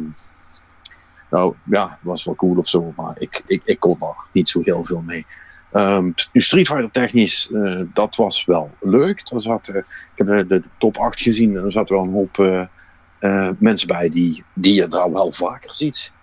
nou 1.29 1.55
ja, 1.63 1.89
het 1.89 1.99
was 2.01 2.23
wel 2.23 2.35
cool 2.35 2.57
of 2.57 2.67
zo, 2.67 2.93
maar 2.95 3.15
ik, 3.19 3.43
ik, 3.47 3.61
ik 3.65 3.79
kon 3.79 3.97
er 3.99 4.15
niet 4.31 4.49
zo 4.49 4.61
heel 4.63 4.83
veel 4.83 5.01
mee. 5.05 5.25
Ehm, 5.71 6.11
Street 6.33 6.67
Fighter 6.67 6.91
technisch, 6.91 7.49
eh, 7.51 7.81
dat 7.93 8.15
was 8.15 8.45
wel 8.45 8.71
leuk. 8.79 9.21
Er 9.31 9.41
zat, 9.41 9.67
eh, 9.67 9.75
ik 10.15 10.25
heb 10.25 10.49
de, 10.49 10.63
top 10.77 10.97
8 10.97 11.21
gezien 11.21 11.57
en 11.57 11.63
er 11.63 11.71
zat 11.71 11.89
wel 11.89 12.03
een 12.03 12.11
hoop 12.11 12.39
eh, 12.39 13.49
mensen 13.57 13.87
bij 13.87 14.09
die, 14.09 14.43
die 14.53 14.73
je 14.73 14.87
daar 14.87 15.11
wel 15.11 15.31
vaker 15.31 15.73
ziet. 15.73 16.13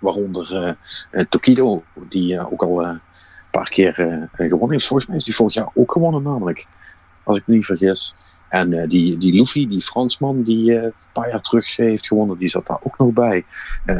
Waaronder 0.00 0.76
Tokido, 1.28 1.84
die 2.08 2.50
ook 2.50 2.62
al 2.62 2.84
een 2.84 3.00
paar 3.50 3.68
keer 3.68 3.92
gewonnen 4.32 4.70
heeft. 4.70 4.86
Volgens 4.86 5.08
mij 5.08 5.16
is 5.16 5.24
die 5.24 5.34
vorig 5.34 5.54
jaar 5.54 5.70
ook 5.74 5.92
gewonnen 5.92 6.22
namelijk. 6.22 6.66
Als 7.22 7.38
ik 7.38 7.46
me 7.46 7.54
niet 7.54 7.66
vergis. 7.66 8.14
En 8.48 8.88
die, 8.88 9.18
die 9.18 9.34
Luffy, 9.34 9.68
die 9.68 9.80
Fransman, 9.80 10.42
die 10.42 10.82
een 10.82 10.92
paar 11.12 11.28
jaar 11.28 11.40
terug 11.40 11.76
heeft 11.76 12.06
gewonnen, 12.06 12.38
die 12.38 12.48
zat 12.48 12.66
daar 12.66 12.80
ook 12.82 12.98
nog 12.98 13.12
bij. 13.12 13.44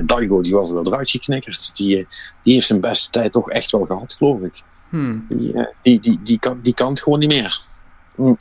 Daigo, 0.04 0.42
die 0.42 0.54
was 0.54 0.68
er 0.68 0.74
wel 0.74 0.86
eruit 0.86 1.10
geknikkerd. 1.10 1.76
Die, 1.76 2.06
die 2.42 2.52
heeft 2.52 2.66
zijn 2.66 2.80
beste 2.80 3.10
tijd 3.10 3.32
toch 3.32 3.50
echt 3.50 3.70
wel 3.70 3.86
gehad, 3.86 4.14
geloof 4.14 4.40
ik. 4.40 4.62
Hmm. 4.94 5.26
Die, 5.28 5.52
eh, 5.52 5.66
die, 5.80 6.00
die, 6.00 6.20
die, 6.22 6.38
kan, 6.38 6.60
die 6.62 6.74
kan 6.74 6.88
het 6.88 7.02
gewoon 7.02 7.18
niet 7.18 7.32
meer. 7.32 7.60
Hm. 8.14 8.34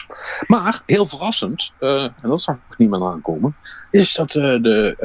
Maar 0.48 0.82
heel 0.86 1.06
verrassend, 1.06 1.72
eh, 1.80 2.04
en 2.04 2.14
dat 2.22 2.42
zag 2.42 2.56
ik 2.56 2.90
meer 2.90 3.04
aankomen, 3.04 3.56
is 3.92 4.14
dat 4.14 4.36
eh, 4.36 4.44
de, 4.44 4.96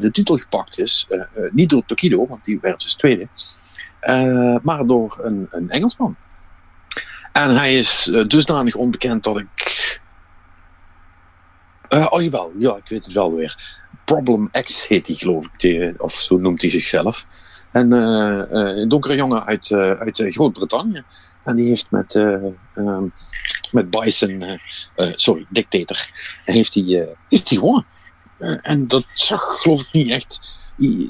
de 0.00 0.10
titel 0.10 0.36
gepakt 0.36 0.78
is. 0.78 1.08
niet 1.50 1.70
door 1.70 1.84
Tokido, 1.86 2.26
want 2.26 2.44
die 2.44 2.58
werd 2.60 2.82
dus 2.82 2.94
tweede, 2.94 3.28
maar 4.62 4.86
door 4.86 5.20
een, 5.22 5.48
een 5.50 5.70
Engelsman. 5.70 6.16
En 7.32 7.50
hij 7.50 7.78
is 7.78 8.10
dusdanig 8.26 8.74
onbekend 8.74 9.24
dat 9.24 9.38
ik. 9.38 10.00
Oh 11.88 12.22
jawel, 12.22 12.52
ja, 12.58 12.76
ik 12.76 12.88
weet 12.88 13.04
het 13.04 13.14
wel 13.14 13.34
weer. 13.34 13.80
Problem 14.04 14.50
X 14.50 14.88
heet 14.88 15.06
hij, 15.06 15.16
geloof 15.16 15.48
ik, 15.56 16.02
of 16.02 16.12
zo 16.12 16.36
noemt 16.36 16.60
hij 16.60 16.70
zichzelf. 16.70 17.26
En 17.74 17.92
eh, 17.92 18.40
eh, 18.40 18.76
een 18.76 18.88
donkere 18.88 19.16
jongen 19.16 19.44
uit, 19.44 19.70
eh, 19.70 19.90
uit 19.90 20.24
Groot-Brittannië. 20.28 21.02
En 21.44 21.56
die 21.56 21.66
heeft 21.68 21.90
met, 21.90 22.14
eh, 22.14 22.34
ehm, 22.74 23.04
met 23.72 23.90
Bison, 23.90 24.60
sorry, 24.96 25.46
Dictator, 25.48 26.08
heeft 26.44 26.74
hij 26.74 27.08
heeft 27.28 27.48
hij 27.48 27.58
gewonnen. 27.58 27.86
En 28.62 28.88
dat 28.88 29.06
zag 29.14 29.40
geloof 29.60 29.80
ik 29.80 29.92
niet 29.92 30.10
echt, 30.10 30.40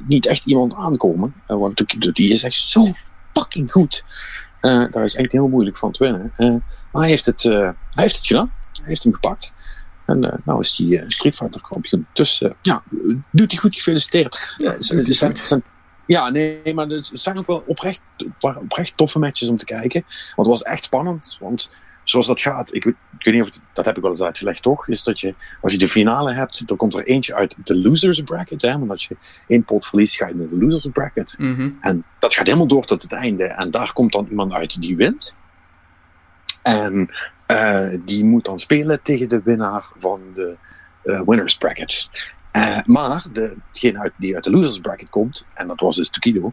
niet 0.06 0.26
echt 0.26 0.46
iemand 0.46 0.74
aankomen. 0.74 1.34
Want 1.46 1.76
die- 1.98 2.12
die 2.12 2.30
is 2.30 2.42
echt 2.42 2.56
zo 2.56 2.92
fucking 3.32 3.72
goed. 3.72 4.04
Daar 4.60 5.04
is 5.04 5.14
echt 5.14 5.32
heel 5.32 5.48
moeilijk 5.48 5.76
van 5.76 5.92
te 5.92 6.04
winnen. 6.04 6.32
Maar 6.92 7.02
hij 7.02 7.08
heeft, 7.10 7.26
het, 7.26 7.42
hij 7.42 7.74
heeft 7.94 8.16
het 8.16 8.26
gedaan. 8.26 8.52
Hij 8.72 8.84
heeft 8.86 9.02
hem 9.02 9.12
gepakt. 9.12 9.52
En 10.06 10.40
nou 10.44 10.60
is 10.60 10.76
hij 10.78 11.04
Street 11.06 11.36
Fighter 11.36 11.60
kampioen. 11.60 12.06
Dus 12.12 12.42
ja, 12.62 12.82
doet 13.30 13.50
hij 13.50 13.60
goed 13.60 13.74
gefeliciteerd. 13.74 14.54
Ja, 14.56 14.74
zijn- 15.16 15.64
ja, 16.06 16.30
nee, 16.30 16.74
maar 16.74 16.86
het 16.86 17.10
zijn 17.12 17.38
ook 17.38 17.46
wel 17.46 17.64
oprecht, 17.66 18.00
oprecht 18.40 18.96
toffe 18.96 19.18
matches 19.18 19.48
om 19.48 19.56
te 19.56 19.64
kijken. 19.64 20.04
Want 20.36 20.48
het 20.48 20.58
was 20.58 20.62
echt 20.62 20.84
spannend. 20.84 21.36
Want 21.40 21.70
zoals 22.04 22.26
dat 22.26 22.40
gaat, 22.40 22.74
ik 22.74 22.84
weet, 22.84 22.94
ik 23.18 23.24
weet 23.24 23.34
niet 23.34 23.42
of 23.42 23.48
het, 23.48 23.60
dat 23.72 23.84
heb 23.84 23.96
ik 23.96 24.02
wel 24.02 24.10
eens 24.10 24.22
uitgelegd 24.22 24.62
toch, 24.62 24.88
is 24.88 25.02
dat 25.02 25.20
je, 25.20 25.34
als 25.60 25.72
je 25.72 25.78
de 25.78 25.88
finale 25.88 26.32
hebt, 26.32 26.66
dan 26.66 26.76
komt 26.76 26.94
er 26.94 27.06
eentje 27.06 27.34
uit 27.34 27.56
de 27.64 27.76
losers 27.76 28.22
bracket. 28.22 28.62
Hè, 28.62 28.78
want 28.78 28.90
als 28.90 29.06
je 29.06 29.16
één 29.46 29.64
pot 29.64 29.86
verliest, 29.86 30.16
ga 30.16 30.28
je 30.28 30.34
naar 30.34 30.48
de 30.48 30.58
losers 30.58 30.88
bracket. 30.92 31.34
Mhm. 31.38 31.70
En 31.80 32.04
dat 32.18 32.34
gaat 32.34 32.46
helemaal 32.46 32.66
door 32.66 32.84
tot 32.84 33.02
het 33.02 33.12
einde. 33.12 33.44
En 33.44 33.70
daar 33.70 33.92
komt 33.92 34.12
dan 34.12 34.26
iemand 34.30 34.52
uit 34.52 34.80
die 34.80 34.96
wint. 34.96 35.36
En 36.62 37.10
eh, 37.46 37.88
die 38.04 38.24
moet 38.24 38.44
dan 38.44 38.58
spelen 38.58 39.02
tegen 39.02 39.28
de 39.28 39.42
winnaar 39.44 39.90
van 39.96 40.20
de 40.34 40.56
eh, 41.02 41.20
winners 41.26 41.56
bracket. 41.56 42.08
Eh, 42.54 42.78
maar 42.84 43.24
de, 43.32 43.54
degene 43.72 43.98
uit, 43.98 44.12
die 44.16 44.34
uit 44.34 44.44
de 44.44 44.50
losers 44.50 44.78
bracket 44.78 45.08
komt, 45.08 45.46
en 45.54 45.66
dat 45.66 45.80
was 45.80 45.96
dus 45.96 46.08
Tokido, 46.08 46.52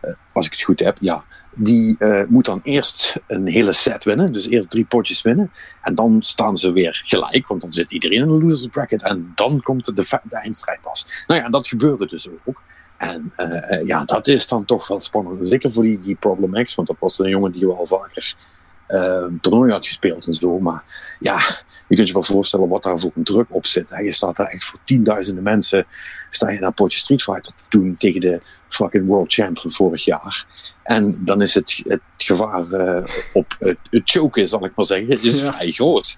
eh, 0.00 0.12
als 0.32 0.46
ik 0.46 0.52
het 0.52 0.62
goed 0.62 0.80
heb, 0.80 0.96
ja, 1.00 1.24
die 1.54 1.96
eh, 1.98 2.22
moet 2.28 2.44
dan 2.44 2.60
eerst 2.62 3.16
een 3.26 3.46
hele 3.46 3.72
set 3.72 4.04
winnen. 4.04 4.32
Dus 4.32 4.48
eerst 4.48 4.70
drie 4.70 4.84
potjes 4.84 5.22
winnen. 5.22 5.52
En 5.82 5.94
dan 5.94 6.22
staan 6.22 6.56
ze 6.56 6.70
weer 6.70 7.02
gelijk, 7.04 7.46
want 7.46 7.60
dan 7.60 7.72
zit 7.72 7.90
iedereen 7.90 8.20
in 8.20 8.28
de 8.28 8.38
losers 8.38 8.66
bracket. 8.66 9.02
En 9.02 9.32
dan 9.34 9.60
komt 9.60 9.84
de, 9.84 9.92
de, 9.92 10.20
de 10.22 10.36
eindstrijd 10.36 10.80
pas. 10.80 11.24
Nou 11.26 11.40
ja, 11.40 11.48
dat 11.48 11.68
gebeurde 11.68 12.06
dus 12.06 12.28
ook. 12.44 12.62
En 12.96 13.32
ja, 13.84 14.04
dat 14.04 14.26
is 14.26 14.48
dan 14.48 14.64
toch 14.64 14.88
wel 14.88 15.00
spannend. 15.00 15.48
Zeker 15.48 15.72
voor 15.72 15.82
die, 15.82 15.98
die 15.98 16.16
Problem 16.16 16.64
X, 16.64 16.74
want 16.74 16.88
dat 16.88 16.96
was 17.00 17.18
een 17.18 17.28
jongen 17.28 17.52
die 17.52 17.66
wel 17.66 17.86
vaker 17.86 18.14
eh 18.16 18.55
toernooi 19.40 19.72
had 19.72 19.86
gespeeld 19.86 20.26
en 20.26 20.34
zo. 20.34 20.58
Maar 20.58 20.84
ja, 21.20 21.40
je 21.88 21.96
kunt 21.96 22.08
je 22.08 22.14
wel 22.14 22.22
voorstellen 22.22 22.68
wat 22.68 22.82
daar 22.82 22.98
voor 22.98 23.12
een 23.14 23.24
druk 23.24 23.46
op 23.48 23.66
zit. 23.66 23.90
Hè. 23.90 24.00
Je 24.00 24.12
staat 24.12 24.36
daar 24.36 24.46
echt 24.46 24.64
voor 24.64 24.78
tienduizenden 24.84 25.44
mensen. 25.44 25.86
Sta 26.30 26.50
je 26.50 26.60
naar 26.60 26.72
potje 26.72 26.98
Street 26.98 27.22
Fighter 27.22 27.52
te 27.52 27.62
doen 27.68 27.96
tegen 27.98 28.20
de 28.20 28.40
fucking 28.68 29.06
world 29.06 29.32
champ 29.32 29.58
van 29.58 29.70
vorig 29.70 30.04
jaar. 30.04 30.46
En 30.86 31.18
dan 31.24 31.42
is 31.42 31.54
het, 31.54 31.82
het 31.88 32.00
gevaar 32.16 32.70
eh, 32.72 33.04
op 33.32 33.56
het, 33.58 33.78
het 33.90 34.02
choken, 34.10 34.48
zal 34.48 34.64
ik 34.64 34.72
maar 34.74 34.84
zeggen, 34.84 35.08
is 35.22 35.40
Ja. 35.40 35.52
vrij 35.52 35.70
groot. 35.70 36.16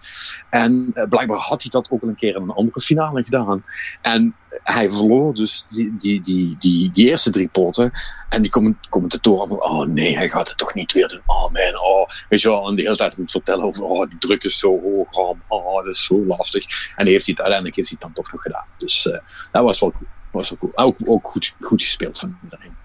En 0.51 0.91
eh, 0.95 1.09
blijkbaar 1.09 1.39
had 1.39 1.63
hij 1.63 1.71
dat 1.71 1.91
ook 1.91 2.03
al 2.03 2.09
een 2.09 2.17
keer 2.17 2.35
in 2.37 2.43
een 2.43 2.51
andere 2.51 2.81
finale 2.81 3.23
gedaan. 3.23 3.65
En 4.03 4.35
hij 4.63 4.91
verloor 4.91 5.35
dus 5.35 5.67
die, 5.71 5.95
die, 5.99 6.21
die, 6.21 6.57
die, 6.59 6.91
die 6.91 7.09
eerste 7.09 7.31
drie 7.31 7.49
potten. 7.49 7.91
En 8.29 8.43
die 8.43 8.51
comment- 8.51 8.89
commentatoren 8.89 9.41
allemaal, 9.41 9.81
oh 9.81 9.87
nee, 9.87 10.17
hij 10.17 10.29
gaat 10.29 10.49
het 10.49 10.59
toch 10.59 10.75
niet 10.75 10.93
weer 10.93 11.09
doen. 11.09 11.21
Oh 11.27 11.53
man, 11.53 11.81
oh. 11.83 12.09
Weet 12.29 12.41
je 12.41 12.49
wel, 12.49 12.69
en 12.69 12.75
de 12.77 12.83
hele 12.83 12.97
tijd 12.97 13.17
moet 13.17 13.31
vertellen 13.31 13.65
over, 13.65 13.83
oh 13.83 14.09
die 14.09 14.19
druk 14.19 14.45
is 14.45 14.59
zo 14.59 14.81
hoog. 14.81 15.11
Oh, 15.13 15.39
oh 15.49 15.85
dat 15.85 15.95
is 15.95 16.05
zo 16.05 16.25
lastig. 16.27 16.65
En 16.97 17.07
heeft 17.07 17.25
hij, 17.27 17.35
het- 17.37 17.39
uiteindelijk 17.39 17.77
heeft 17.77 17.89
hij 17.89 17.99
het 18.01 18.15
dan 18.15 18.25
toch 18.25 18.33
nog 18.33 18.43
gedaan. 18.43 18.65
Dus 18.79 19.09
eh, 19.09 19.19
dat 19.53 19.63
was 19.63 19.81
wel 19.81 19.91
cool. 19.93 20.09
Was 20.33 20.51
wel 20.51 20.59
cool. 20.59 20.73
Ook, 20.87 20.97
ook 21.05 21.27
goed, 21.27 21.55
goed 21.61 21.83
gespeeld 21.83 22.19
van 22.19 22.39
iedereen. 22.43 22.77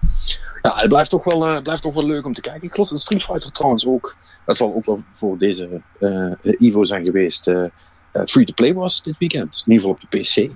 Ja, 0.64 0.76
het 0.76 0.88
blijft 0.88 1.10
toch, 1.10 1.24
wel, 1.24 1.46
eh, 1.46 1.62
blijft 1.62 1.82
toch 1.82 1.94
wel 1.94 2.06
leuk 2.06 2.24
om 2.24 2.32
te 2.32 2.40
kijken. 2.40 2.62
Ik 2.62 2.70
geloof 2.70 2.88
dat 2.88 3.00
Street 3.00 3.22
Fighter 3.22 3.52
trouwens 3.52 3.86
ook, 3.86 4.16
dat 4.46 4.56
zal 4.56 4.74
ook 4.74 4.84
wel 4.84 5.02
voor 5.12 5.38
deze 5.38 5.80
eh 5.98 6.32
Evo 6.42 6.84
zijn 6.84 7.04
geweest, 7.04 7.48
eh, 7.48 7.64
eh, 8.12 8.22
free-to-play 8.26 8.74
was 8.74 9.02
dit 9.02 9.18
weekend. 9.18 9.62
In 9.66 9.72
ieder 9.72 9.88
geval 9.88 10.00
op 10.02 10.10
de 10.10 10.18
PC. 10.18 10.50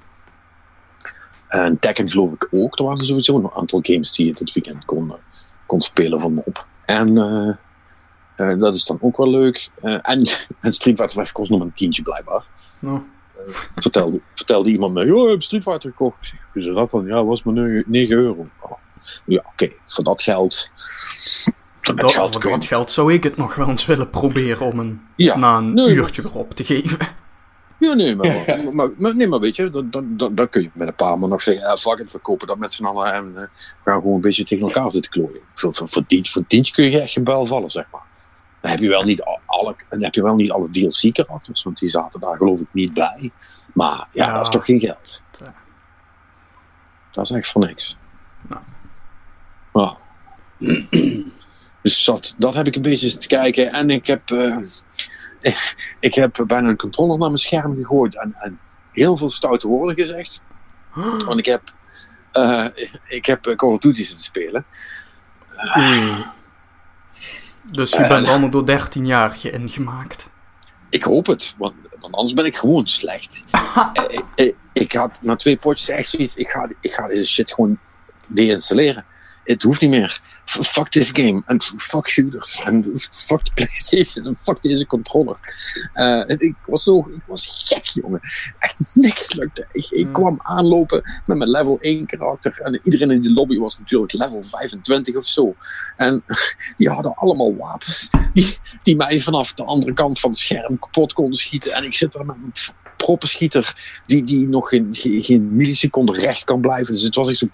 En 1.48 1.78
Tekken 1.78 2.10
geloof 2.10 2.32
ik 2.32 2.48
ook. 2.50 2.78
Er 2.78 2.84
waren 2.84 3.04
sowieso 3.04 3.36
een 3.36 3.50
aantal 3.50 3.78
games 3.82 4.12
die 4.12 4.26
je 4.26 4.34
dit 4.34 4.52
weekend 4.52 4.84
kon, 4.84 5.10
eh, 5.10 5.16
kon 5.66 5.80
spelen 5.80 6.20
van 6.20 6.42
op. 6.44 6.66
En 6.84 7.18
eh, 7.18 7.54
eh, 8.36 8.58
dat 8.58 8.74
is 8.74 8.84
dan 8.84 8.98
ook 9.00 9.16
wel 9.16 9.30
leuk. 9.30 9.70
Eh, 9.82 9.98
en, 10.02 10.22
en 10.60 10.72
Street 10.72 10.96
Fighter 10.96 11.16
5 11.16 11.32
kost 11.32 11.50
nog 11.50 11.60
een 11.60 11.72
tientje 11.72 12.02
blijkbaar. 12.02 12.44
Nou, 12.78 13.00
Vertelde, 13.74 14.20
vertelde 14.34 14.70
iemand 14.70 14.94
mij, 14.94 15.10
oh, 15.10 15.24
ik 15.24 15.30
heb 15.30 15.42
Street 15.42 15.62
Fighter 15.62 15.90
gekocht. 15.90 16.32
Ik 16.54 16.62
zeg, 16.62 16.74
dat 16.74 16.90
dan? 16.90 17.06
Ja, 17.06 17.24
was 17.24 17.42
maar 17.42 17.54
9, 17.54 17.84
9 17.86 18.16
euro. 18.16 18.46
Oh. 18.60 18.72
Ja, 19.24 19.42
oké, 19.52 19.70
voor 19.86 20.04
dat 20.04 20.22
geld. 20.22 20.70
Voor 21.80 21.96
dat 21.96 22.12
geld 22.12 22.32
voor 22.32 22.40
kan. 22.40 22.52
dat 22.52 22.64
geld 22.64 22.90
zou 22.90 23.12
ik 23.12 23.22
het 23.22 23.36
nog 23.36 23.54
wel 23.54 23.68
eens 23.68 23.86
willen 23.86 24.10
proberen 24.10 24.66
om 24.66 24.78
een, 24.78 25.00
Ja, 25.16 25.36
na 25.36 25.56
een 25.56 25.74
nee, 25.74 25.88
uurtje 25.94 26.22
erop 26.24 26.54
te 26.54 26.64
geven. 26.64 26.98
Ja, 27.78 27.92
nee, 27.94 28.16
maar, 28.16 28.44
maar, 28.72 28.90
maar, 28.98 29.16
nee, 29.16 29.28
maar 29.28 29.40
weet 29.40 29.56
je, 29.56 29.70
dan, 29.70 29.90
dan, 29.90 30.16
dan, 30.16 30.34
dan 30.34 30.48
kun 30.48 30.62
je 30.62 30.70
met 30.72 30.88
een 30.88 30.94
paar 30.94 31.18
man 31.18 31.28
nog 31.28 31.42
zeggen, 31.42 31.64
ja, 31.64 31.76
fuck 31.76 31.98
it, 31.98 32.12
we 32.12 32.18
kopen 32.18 32.46
dat 32.46 32.58
met 32.58 32.72
z'n 32.72 32.84
allen 32.84 33.12
en 33.12 33.32
eh, 33.36 33.42
we 33.84 33.90
gaan 33.90 34.00
gewoon 34.00 34.14
een 34.14 34.20
beetje 34.20 34.44
tegen 34.44 34.66
elkaar 34.66 34.92
zitten 34.92 35.10
klooien. 35.10 35.40
Voor, 35.52 35.74
voor, 35.74 35.88
voor, 35.88 36.04
voor 36.22 36.46
tientje 36.46 36.72
kun 36.72 36.90
je 36.90 37.00
echt 37.00 37.12
geen 37.12 37.24
bel 37.24 37.46
vallen, 37.46 37.70
zeg 37.70 37.86
maar. 37.92 38.02
Dan 38.60 38.70
heb 38.70 38.80
je 38.80 38.88
wel 38.88 39.02
niet 39.02 39.22
alle, 39.46 39.76
dan 39.88 40.02
heb 40.02 40.14
je 40.14 40.22
wel 40.22 40.34
niet 40.34 40.50
alle 40.50 40.70
DLC-karakters, 40.70 41.62
want 41.62 41.78
die 41.78 41.88
zaten 41.88 42.20
daar 42.20 42.36
geloof 42.36 42.60
ik 42.60 42.66
niet 42.72 42.94
bij. 42.94 43.30
Maar 43.74 44.08
ja, 44.12 44.26
Ja. 44.26 44.32
dat 44.32 44.42
is 44.42 44.48
toch 44.48 44.64
geen 44.64 44.80
geld. 44.80 45.20
Dat 47.10 47.30
is 47.30 47.36
echt 47.36 47.48
voor 47.48 47.66
niks. 47.66 47.96
Nou. 48.48 48.60
Ja. 49.78 49.96
Dus 51.82 52.04
dat, 52.04 52.34
dat 52.38 52.54
heb 52.54 52.66
ik 52.66 52.76
een 52.76 52.82
beetje 52.82 53.08
zitten 53.08 53.28
kijken. 53.28 53.72
En 53.72 53.90
ik 53.90 54.06
heb, 54.06 54.30
eh, 54.30 54.56
ik 56.00 56.14
heb 56.14 56.44
bijna 56.46 56.68
een 56.68 56.76
controller 56.76 57.18
naar 57.18 57.26
mijn 57.26 57.38
scherm 57.38 57.76
gegooid. 57.76 58.16
En, 58.20 58.34
en 58.38 58.58
heel 58.92 59.16
veel 59.16 59.28
stoute 59.28 59.68
woorden 59.68 59.96
gezegd. 59.96 60.42
Want 61.26 61.38
ik 61.38 61.44
heb, 61.46 61.62
eh, 62.32 62.66
ik 63.08 63.26
heb 63.26 63.52
Call 63.56 63.70
of 63.72 63.78
Duty 63.78 64.02
zitten 64.02 64.24
spelen. 64.24 64.64
Oei. 65.78 66.24
Dus 67.64 67.90
je 67.90 67.96
Eh, 67.96 68.08
bent 68.08 68.28
allemaal 68.28 68.50
door 68.50 68.64
13-jarigen 68.66 69.52
ingemaakt. 69.52 70.30
Ik 70.90 71.02
hoop 71.02 71.26
het, 71.26 71.54
want, 71.58 71.74
want 72.00 72.14
anders 72.14 72.34
ben 72.34 72.44
ik 72.44 72.56
gewoon 72.56 72.86
slecht. 72.88 73.44
Eh, 73.92 74.20
eh, 74.34 74.54
ik 74.72 74.92
had 74.92 75.18
na 75.22 75.36
twee 75.36 75.56
potjes 75.56 75.88
echt 75.88 76.08
zoiets, 76.08 76.36
ik 76.36 76.48
ga, 76.48 76.68
ik 76.80 76.92
ga 76.92 77.06
deze 77.06 77.28
shit 77.28 77.52
gewoon 77.52 77.78
deinstalleren. 78.26 79.04
Het 79.52 79.62
hoeft 79.62 79.80
niet 79.80 79.90
meer. 79.90 80.20
Fuck 80.44 80.88
this 80.88 81.10
game. 81.10 81.42
En 81.46 81.62
fuck 81.62 82.08
shooters. 82.08 82.60
En 82.64 82.84
fuck 83.10 83.44
de 83.44 83.50
PlayStation. 83.64 84.26
En 84.26 84.36
fuck 84.36 84.62
deze 84.62 84.86
controller. 84.86 85.38
Eh, 85.92 86.22
het- 86.26 86.42
ik, 86.42 86.54
was 86.66 86.82
zo, 86.82 86.98
ik 86.98 87.22
was 87.26 87.64
gek, 87.66 87.84
jongen. 87.84 88.20
Echt 88.58 88.74
niks 88.94 89.32
lukte. 89.32 89.66
Ik, 89.72 89.86
ik 89.90 90.02
Hmm. 90.04 90.12
kwam 90.12 90.40
aanlopen 90.42 91.02
met 91.26 91.36
mijn 91.36 91.50
level 91.50 91.78
1 91.80 92.06
karakter. 92.06 92.60
En 92.60 92.80
iedereen 92.82 93.10
in 93.10 93.20
die 93.20 93.32
lobby 93.32 93.58
was 93.58 93.78
natuurlijk 93.78 94.12
level 94.12 94.42
25 94.42 95.16
of 95.16 95.24
zo. 95.24 95.54
En 95.96 96.22
die 96.76 96.88
hadden 96.90 97.14
allemaal 97.14 97.56
wapens. 97.56 98.08
Die, 98.32 98.58
die 98.82 98.96
mij 98.96 99.20
vanaf 99.20 99.54
de 99.54 99.64
andere 99.64 99.92
kant 99.92 100.18
van 100.18 100.30
het 100.30 100.38
scherm 100.38 100.78
kapot 100.78 101.12
konden 101.12 101.38
schieten. 101.38 101.72
En 101.72 101.84
ik 101.84 101.94
zit 101.94 102.14
er 102.14 102.26
met 102.26 102.36
een 102.36 102.52
proppenschieter 103.04 103.74
die, 104.06 104.22
die 104.22 104.48
nog 104.48 104.68
geen, 104.68 104.88
geen, 104.92 105.56
milliseconde 105.56 106.12
recht 106.12 106.44
kan 106.44 106.60
blijven. 106.60 106.94
Dus 106.94 107.02
het 107.02 107.14
was 107.14 107.28
echt 107.28 107.38
zo... 107.38 107.46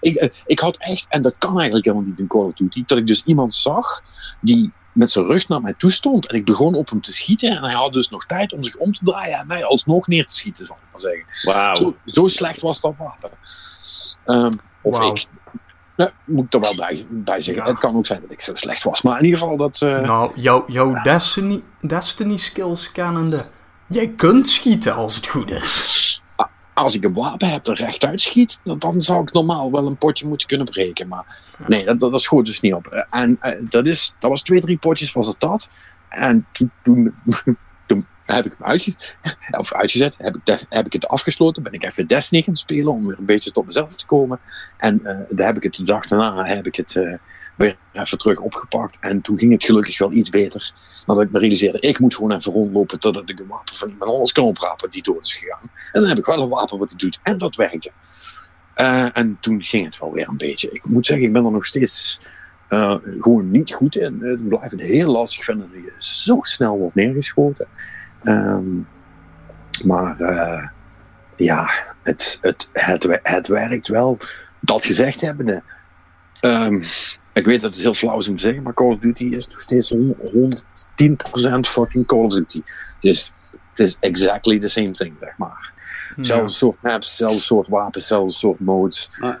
Ik, 0.00 0.14
eh, 0.16 0.28
ik 0.46 0.58
had 0.58 0.76
echt, 0.76 1.06
en 1.08 1.22
dat 1.22 1.34
kan 1.38 1.54
eigenlijk 1.54 1.84
helemaal 1.84 2.06
niet 2.08 2.18
in 2.18 2.26
Call 2.26 2.44
of 2.44 2.52
Duty, 2.52 2.82
dat 2.86 2.98
ik 2.98 3.06
dus 3.06 3.22
iemand 3.24 3.54
zag 3.54 4.02
die 4.40 4.72
met 4.92 5.10
zijn 5.10 5.24
rug 5.24 5.48
naar 5.48 5.60
mij 5.60 5.74
toe 5.78 5.90
stond. 5.90 6.26
En 6.28 6.34
ik 6.36 6.44
begon 6.44 6.74
op 6.74 6.88
hem 6.90 7.00
te 7.00 7.12
schieten. 7.12 7.50
En 7.50 7.62
hij 7.62 7.74
had 7.74 7.92
dus 7.92 8.08
nog 8.08 8.26
tijd 8.26 8.52
om 8.52 8.62
zich 8.62 8.76
om 8.76 8.92
te 8.92 9.04
draaien 9.04 9.38
en 9.38 9.46
mij 9.46 9.64
alsnog 9.64 10.06
neer 10.06 10.26
te 10.26 10.34
schieten, 10.34 10.66
zal 10.66 10.76
ik 10.76 10.82
maar 10.92 11.00
zeggen. 11.00 11.24
Wauw. 11.42 11.74
Zo, 11.74 11.96
zo 12.06 12.26
slecht 12.26 12.60
was 12.60 12.80
dat 12.80 12.94
wapen. 12.98 13.30
Ehm, 14.24 14.52
of 14.82 15.00
ik. 15.00 15.26
Nou, 15.96 16.10
moet 16.24 16.44
ik 16.44 16.54
er 16.54 16.60
wel 16.60 16.74
bij, 16.74 17.06
bij 17.10 17.40
zeggen. 17.40 17.64
Ja. 17.64 17.70
Het 17.70 17.78
kan 17.78 17.96
ook 17.96 18.06
zijn 18.06 18.20
dat 18.20 18.30
ik 18.30 18.40
zo 18.40 18.54
slecht 18.54 18.82
was. 18.82 19.02
Maar 19.02 19.18
in 19.18 19.24
ieder 19.24 19.38
geval 19.40 19.56
dat... 19.56 19.82
eh, 19.82 19.98
Nou, 19.98 20.30
jouw 20.34 20.64
jouw 20.68 21.02
Destiny, 21.02 21.62
Destiny 21.80 22.36
skills 22.36 22.92
kennende. 22.92 23.46
Jij 23.86 24.08
kunt 24.08 24.48
schieten 24.48 24.94
als 24.94 25.16
het 25.16 25.26
goed 25.26 25.50
is. 25.50 26.22
als 26.74 26.94
ik 26.94 27.04
een 27.04 27.14
wapen 27.14 27.50
heb 27.50 27.64
dat 27.64 27.78
rechtuit 27.78 28.20
schiet, 28.20 28.60
dan, 28.64 29.02
zou 29.02 29.22
ik 29.22 29.32
normaal 29.32 29.72
wel 29.72 29.86
een 29.86 29.96
potje 29.96 30.26
moeten 30.26 30.46
kunnen 30.46 30.66
breken. 30.66 31.08
Maar 31.08 31.38
nee, 31.66 31.84
dat, 31.84 32.00
dat, 32.00 32.20
schoot 32.20 32.46
dus 32.46 32.60
niet 32.60 32.74
op. 32.74 33.06
En 33.10 33.36
eh, 33.40 33.60
dat, 33.60 33.86
is, 33.86 34.14
dat 34.18 34.30
was 34.30 34.42
twee, 34.42 34.60
drie 34.60 34.78
potjes 34.78 35.12
was 35.12 35.26
het 35.26 35.40
dat. 35.40 35.68
En 36.08 36.46
toen, 36.82 37.14
heb 38.26 38.44
ik 38.44 38.54
hem 38.58 38.66
uitgezet, 38.66 39.16
of 39.50 39.72
uitgezet 39.72 40.14
heb, 40.18 40.36
ik 40.36 40.64
heb 40.68 40.86
ik 40.86 40.92
het 40.92 41.08
afgesloten, 41.08 41.62
ben 41.62 41.72
ik 41.72 41.84
even 41.84 42.06
Destiny 42.06 42.42
gaan 42.42 42.56
spelen 42.56 42.92
om 42.92 43.06
weer 43.06 43.18
een 43.18 43.24
beetje 43.24 43.52
tot 43.52 43.66
mezelf 43.66 43.94
te 43.94 44.06
komen. 44.06 44.40
En 44.76 45.04
eh 45.04 45.16
daar 45.30 45.46
heb 45.46 45.56
ik 45.56 45.62
het 45.62 45.74
de 45.74 45.84
dag 45.84 46.06
daarna 46.06 46.44
heb 46.44 46.66
ik 46.66 46.76
het 46.76 46.96
eh, 46.96 47.12
weer 47.56 47.76
even 47.92 48.18
terug 48.18 48.38
opgepakt. 48.38 48.96
En 49.00 49.20
toen 49.20 49.38
ging 49.38 49.52
het 49.52 49.64
gelukkig 49.64 49.98
wel 49.98 50.12
iets 50.12 50.30
beter. 50.30 50.72
Nadat 51.06 51.22
ik 51.24 51.30
me 51.30 51.38
realiseerde, 51.38 51.80
ik 51.80 51.98
moet 51.98 52.14
gewoon 52.14 52.32
even 52.32 52.52
rondlopen 52.52 52.98
totdat 53.00 53.28
ik 53.30 53.38
een 53.40 53.46
wapen 53.46 53.74
van 53.74 53.88
iemand 53.88 54.10
anders 54.10 54.32
kan 54.32 54.44
oprapen 54.44 54.90
die 54.90 55.02
dood 55.02 55.24
is 55.24 55.34
gegaan. 55.34 55.70
En 55.92 56.00
dan 56.00 56.08
heb 56.08 56.18
ik 56.18 56.26
wel 56.26 56.42
een 56.42 56.48
wapen 56.48 56.78
wat 56.78 56.90
het 56.90 57.00
doet. 57.00 57.18
En 57.22 57.38
dat 57.38 57.56
werkte. 57.56 57.90
Eh, 58.74 59.16
en 59.16 59.36
toen 59.40 59.62
ging 59.62 59.84
het 59.84 59.98
wel 59.98 60.12
weer 60.12 60.28
een 60.28 60.36
beetje. 60.36 60.70
Ik 60.70 60.84
moet 60.84 61.06
zeggen, 61.06 61.26
ik 61.26 61.32
ben 61.32 61.44
er 61.44 61.50
nog 61.50 61.66
steeds 61.66 62.20
eh, 62.68 62.94
gewoon 63.20 63.50
niet 63.50 63.72
goed 63.72 63.96
in. 63.96 64.20
Het 64.22 64.48
blijft 64.48 64.80
heel 64.80 65.10
lastig 65.12 65.44
vinden 65.44 65.70
dat 65.72 65.82
je 65.82 65.92
zo 65.98 66.36
snel 66.40 66.78
wordt 66.78 66.94
neergeschoten. 66.94 67.66
Ehm, 68.24 68.64
maar 69.84 70.20
eh, 70.20 70.68
ja, 71.36 71.68
het, 72.02 72.38
het, 72.40 72.68
het, 72.72 73.04
we- 73.04 73.20
het 73.22 73.46
werkt 73.48 73.88
wel. 73.88 74.18
Dat 74.60 74.86
gezegd 74.86 75.20
hebbende, 75.20 75.62
ehm, 76.40 76.82
Ik 77.36 77.44
weet 77.44 77.60
dat 77.60 77.72
het 77.72 77.80
heel 77.80 77.94
flauw 77.94 78.18
is 78.18 78.28
om 78.28 78.36
te 78.36 78.42
zeggen, 78.42 78.62
maar 78.62 78.74
Call 78.74 78.86
of 78.86 78.98
Duty 78.98 79.24
is 79.24 79.48
nog 79.48 79.60
steeds 79.60 79.94
110% 79.94 79.96
fucking 81.60 82.06
Call 82.06 82.24
of 82.24 82.34
Duty. 82.34 82.62
Dus 83.00 83.32
het 83.68 83.78
is 83.78 83.96
exactly 84.00 84.58
the 84.58 84.68
same 84.68 84.90
thing, 84.90 85.16
zeg 85.20 85.38
maar. 85.38 85.72
Hetzelfde 86.16 86.52
soort 86.52 86.82
maps, 86.82 87.06
hetzelfde 87.06 87.40
soort 87.40 87.68
wapens, 87.68 87.94
hetzelfde 87.94 88.32
soort 88.32 88.60
modes. 88.60 89.10
Uh, 89.20 89.28
uh, 89.28 89.34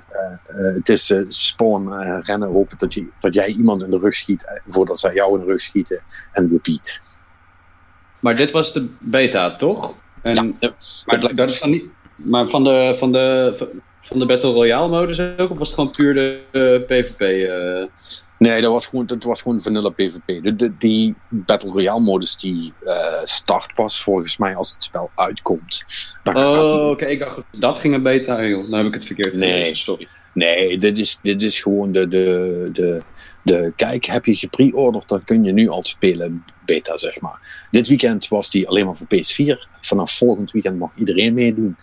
het 0.74 0.88
is 0.88 1.10
uh, 1.10 1.24
spawn, 1.28 1.92
rennen, 2.22 2.48
hopen 2.48 2.78
dat, 2.78 2.94
je, 2.94 3.06
dat 3.20 3.34
jij 3.34 3.48
iemand 3.48 3.82
in 3.82 3.90
de 3.90 3.98
rug 3.98 4.14
schiet 4.14 4.60
voordat 4.66 4.98
zij 4.98 5.14
jou 5.14 5.34
in 5.34 5.46
de 5.46 5.52
rug 5.52 5.60
schieten 5.60 6.02
en 6.32 6.48
repeat. 6.48 7.00
Maar 8.20 8.36
dit 8.36 8.50
was 8.50 8.72
de 8.72 8.88
beta, 8.98 9.56
toch? 9.56 9.96
En, 10.22 10.56
ja, 10.60 10.74
maar 11.04 11.34
dat 11.34 11.50
is 11.50 11.60
dan 11.60 11.70
niet. 11.70 11.84
Maar 12.16 12.46
van 12.46 12.64
de, 12.64 12.94
van 12.98 13.12
de, 13.12 13.54
van 14.06 14.18
de 14.18 14.26
Battle 14.26 14.52
Royale 14.52 14.88
modus 14.88 15.20
ook? 15.20 15.50
Of 15.50 15.58
was 15.58 15.68
het 15.68 15.76
gewoon 15.76 15.90
puur 15.90 16.14
de 16.14 16.84
PvP? 16.86 17.20
Nee, 18.38 18.60
dat 18.60 18.72
was 18.72 18.86
gewoon, 18.86 19.06
dat 19.06 19.22
was 19.22 19.42
gewoon 19.42 19.60
vanilla 19.60 19.88
PvP. 19.88 20.42
De, 20.42 20.56
de, 20.56 20.72
die 20.78 21.14
Battle 21.28 21.70
Royale 21.70 22.00
modus 22.00 22.36
die 22.36 22.72
uh, 22.84 23.24
start 23.24 23.74
pas 23.74 24.02
volgens 24.02 24.36
mij 24.36 24.56
als 24.56 24.72
het 24.72 24.82
spel 24.82 25.10
uitkomt. 25.14 25.84
oh, 26.24 26.34
oké. 26.34 26.74
Okay. 26.74 27.10
Ik 27.10 27.18
dacht 27.18 27.44
dat 27.60 27.78
ging 27.78 27.94
een 27.94 28.02
beta. 28.02 28.46
Joh. 28.46 28.70
Dan 28.70 28.78
heb 28.78 28.86
ik 28.86 28.94
het 28.94 29.06
verkeerd 29.06 29.34
nee. 29.34 29.74
Sorry. 29.74 30.08
Nee, 30.32 30.78
dit 30.78 30.98
is, 30.98 31.18
dit 31.22 31.42
is 31.42 31.60
gewoon 31.60 31.92
de, 31.92 32.08
de, 32.08 32.68
de, 32.72 33.00
de... 33.42 33.72
Kijk, 33.76 34.04
heb 34.04 34.24
je 34.24 34.34
gepreorderd, 34.34 35.08
dan 35.08 35.24
kun 35.24 35.44
je 35.44 35.52
nu 35.52 35.68
al 35.68 35.84
spelen 35.84 36.44
beta, 36.64 36.98
zeg 36.98 37.20
maar. 37.20 37.66
Dit 37.70 37.88
weekend 37.88 38.28
was 38.28 38.50
die 38.50 38.68
alleen 38.68 38.86
maar 38.86 38.96
voor 38.96 39.06
PS4. 39.06 39.68
Vanaf 39.80 40.16
volgend 40.16 40.50
weekend 40.50 40.78
mag 40.78 40.90
iedereen 40.96 41.34
meedoen. 41.34 41.76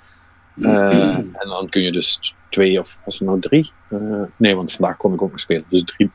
Uh, 0.56 1.18
en 1.42 1.48
dan 1.48 1.70
kun 1.70 1.82
je 1.82 1.92
dus 1.92 2.36
twee 2.50 2.80
of 2.80 3.00
was 3.06 3.20
het 3.20 3.28
nou 3.28 3.40
drie? 3.40 3.72
Uh, 3.90 4.22
nee, 4.36 4.56
want 4.56 4.72
vandaag 4.72 4.98
kon 4.98 5.14
ik 5.14 5.22
ook 5.22 5.32
nog 5.32 5.40
spelen. 5.40 5.66
Dus 5.70 5.84
drie, 5.84 6.12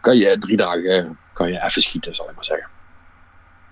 kan 0.00 0.16
je 0.16 0.38
drie 0.38 0.56
dagen 0.56 1.18
kan 1.32 1.52
je 1.52 1.64
even 1.64 1.82
schieten, 1.82 2.14
zal 2.14 2.28
ik 2.28 2.34
maar 2.34 2.44
zeggen. 2.44 2.68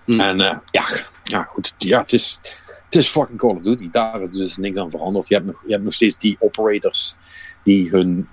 Mm. 0.05 0.19
En 0.19 0.39
uh, 0.39 0.57
ja, 0.71 0.85
ja, 1.23 1.43
goed. 1.43 1.73
Ja, 1.77 1.99
het 1.99 2.13
is, 2.13 2.39
het 2.85 2.95
is 2.95 3.07
fucking 3.07 3.39
Call 3.39 3.55
of 3.55 3.61
Duty. 3.61 3.89
Daar 3.89 4.21
is 4.21 4.31
dus 4.31 4.57
niks 4.57 4.77
aan 4.77 4.91
veranderd. 4.91 5.27
Je 5.27 5.33
hebt 5.33 5.45
nog, 5.45 5.63
je 5.65 5.71
hebt 5.71 5.83
nog 5.83 5.93
steeds 5.93 6.17
die 6.17 6.37
operators 6.39 7.15
die 7.63 7.89
hun, 7.89 8.27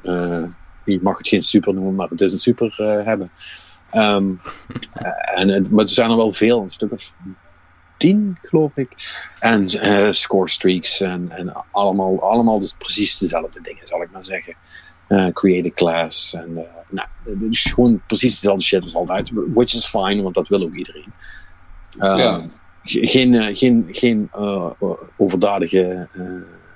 je 0.85 0.99
mag 1.03 1.19
het 1.19 1.29
geen 1.29 1.43
super 1.43 1.75
noemen, 1.75 1.95
maar 1.95 2.09
het 2.09 2.21
is 2.21 2.33
een 2.33 2.39
super 2.39 2.75
hebben. 3.05 3.31
Um, 3.95 4.41
en, 5.35 5.67
maar 5.71 5.85
er 5.85 5.91
zijn 5.91 6.11
er 6.11 6.17
wel 6.17 6.33
veel, 6.33 6.63
een 6.63 6.71
stuk 6.71 6.93
of 6.93 7.15
tien, 7.97 8.39
geloof 8.43 8.77
ik. 8.77 8.89
En 9.39 9.87
uh, 9.87 10.13
score 10.13 10.49
streaks 10.49 11.01
en, 11.01 11.31
en 11.31 11.53
allemaal, 11.71 12.23
allemaal 12.23 12.61
dus 12.61 12.75
precies 12.79 13.19
dezelfde 13.19 13.61
dingen, 13.61 13.87
zal 13.87 14.03
ik 14.03 14.09
maar 14.13 14.25
zeggen. 14.25 14.55
Uh, 15.09 15.29
create 15.33 15.69
a 15.69 15.71
class. 15.75 16.35
En, 16.35 16.51
uh, 16.51 16.61
nou, 16.91 17.09
het 17.25 17.55
is 17.55 17.65
gewoon 17.65 18.03
precies 18.07 18.35
dezelfde 18.35 18.65
shit 18.65 18.83
als 18.83 18.95
altijd. 18.95 19.31
Which 19.35 19.75
is 19.75 19.87
fine, 19.87 20.23
want 20.23 20.35
dat 20.35 20.49
wil 20.49 20.63
ook 20.63 20.75
iedereen. 20.75 21.13
ja. 21.99 22.47
Geen, 22.89 23.57
geen, 23.57 23.89
geen 23.93 24.31
overdadige 25.17 26.09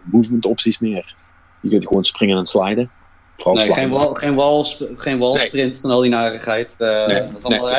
movement 0.04 0.44
opties 0.46 0.78
meer. 0.78 1.14
Je 1.60 1.68
kunt 1.68 1.86
gewoon 1.86 2.04
springen 2.04 2.38
en 2.38 2.44
sliden. 2.46 2.90
Vooral 3.36 3.54
nee, 3.54 3.64
sliden. 3.64 3.82
geen 3.82 3.92
wal, 3.92 4.14
geen 4.14 4.34
wal, 4.34 4.64
geen 4.96 5.18
wal 5.18 5.34
Nee. 5.34 5.46
sprint 5.46 5.84
en 5.84 5.90
al 5.90 6.00
die 6.00 6.10
narigheid. 6.10 6.74
eh, 6.78 7.06
Nee, 7.06 7.20
dat 7.20 7.36
is 7.36 7.42
allemaal? 7.42 7.74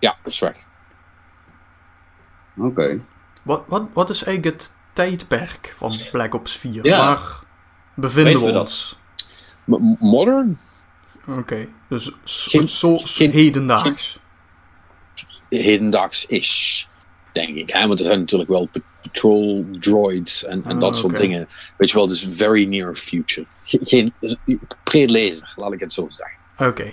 Ja, 0.00 0.16
dat 0.22 0.32
is 0.32 0.38
weg. 0.38 0.56
Oké. 2.56 3.00
Wat, 3.42 3.62
wat, 3.66 3.82
wat 3.92 4.10
is 4.10 4.24
eigenlijk 4.24 4.56
het 4.56 4.72
tijdperk 4.92 5.74
van 5.76 6.00
Black 6.12 6.34
Ops 6.34 6.56
4? 6.56 6.86
Ja. 6.86 6.98
Waar 6.98 7.40
bevinden 7.94 8.32
Weten 8.32 8.52
we 8.52 8.60
ons? 8.60 8.98
M- 9.64 9.94
modern? 10.00 10.58
Oké, 11.28 11.68
dus 11.88 12.10
Geen- 12.24 12.68
zo 12.68 12.96
geen- 12.98 13.30
hedendaags. 13.30 14.18
hedendaags 15.48 16.26
is, 16.26 16.88
denk 17.32 17.56
ik. 17.56 17.70
Hè? 17.70 17.86
Want 17.86 17.98
er 17.98 18.04
zijn 18.06 18.18
natuurlijk 18.18 18.50
wel 18.50 18.66
pat- 18.66 18.82
patrol 19.02 19.66
droids 19.80 20.44
en, 20.44 20.64
en 20.64 20.74
Ah, 20.74 20.80
dat 20.80 20.96
soort 20.98 21.16
dingen. 21.16 21.48
Weet 21.76 21.90
je 21.90 21.96
wel, 21.96 22.06
dus 22.06 22.26
very 22.30 22.64
near 22.66 22.94
future. 22.94 23.46
Ge- 23.64 23.78
Geen 23.82 24.12
pre-laser, 24.82 25.52
laat 25.56 25.72
ik 25.72 25.80
het 25.80 25.92
zo 25.92 26.06
zeggen. 26.08 26.38
Oké. 26.58 26.90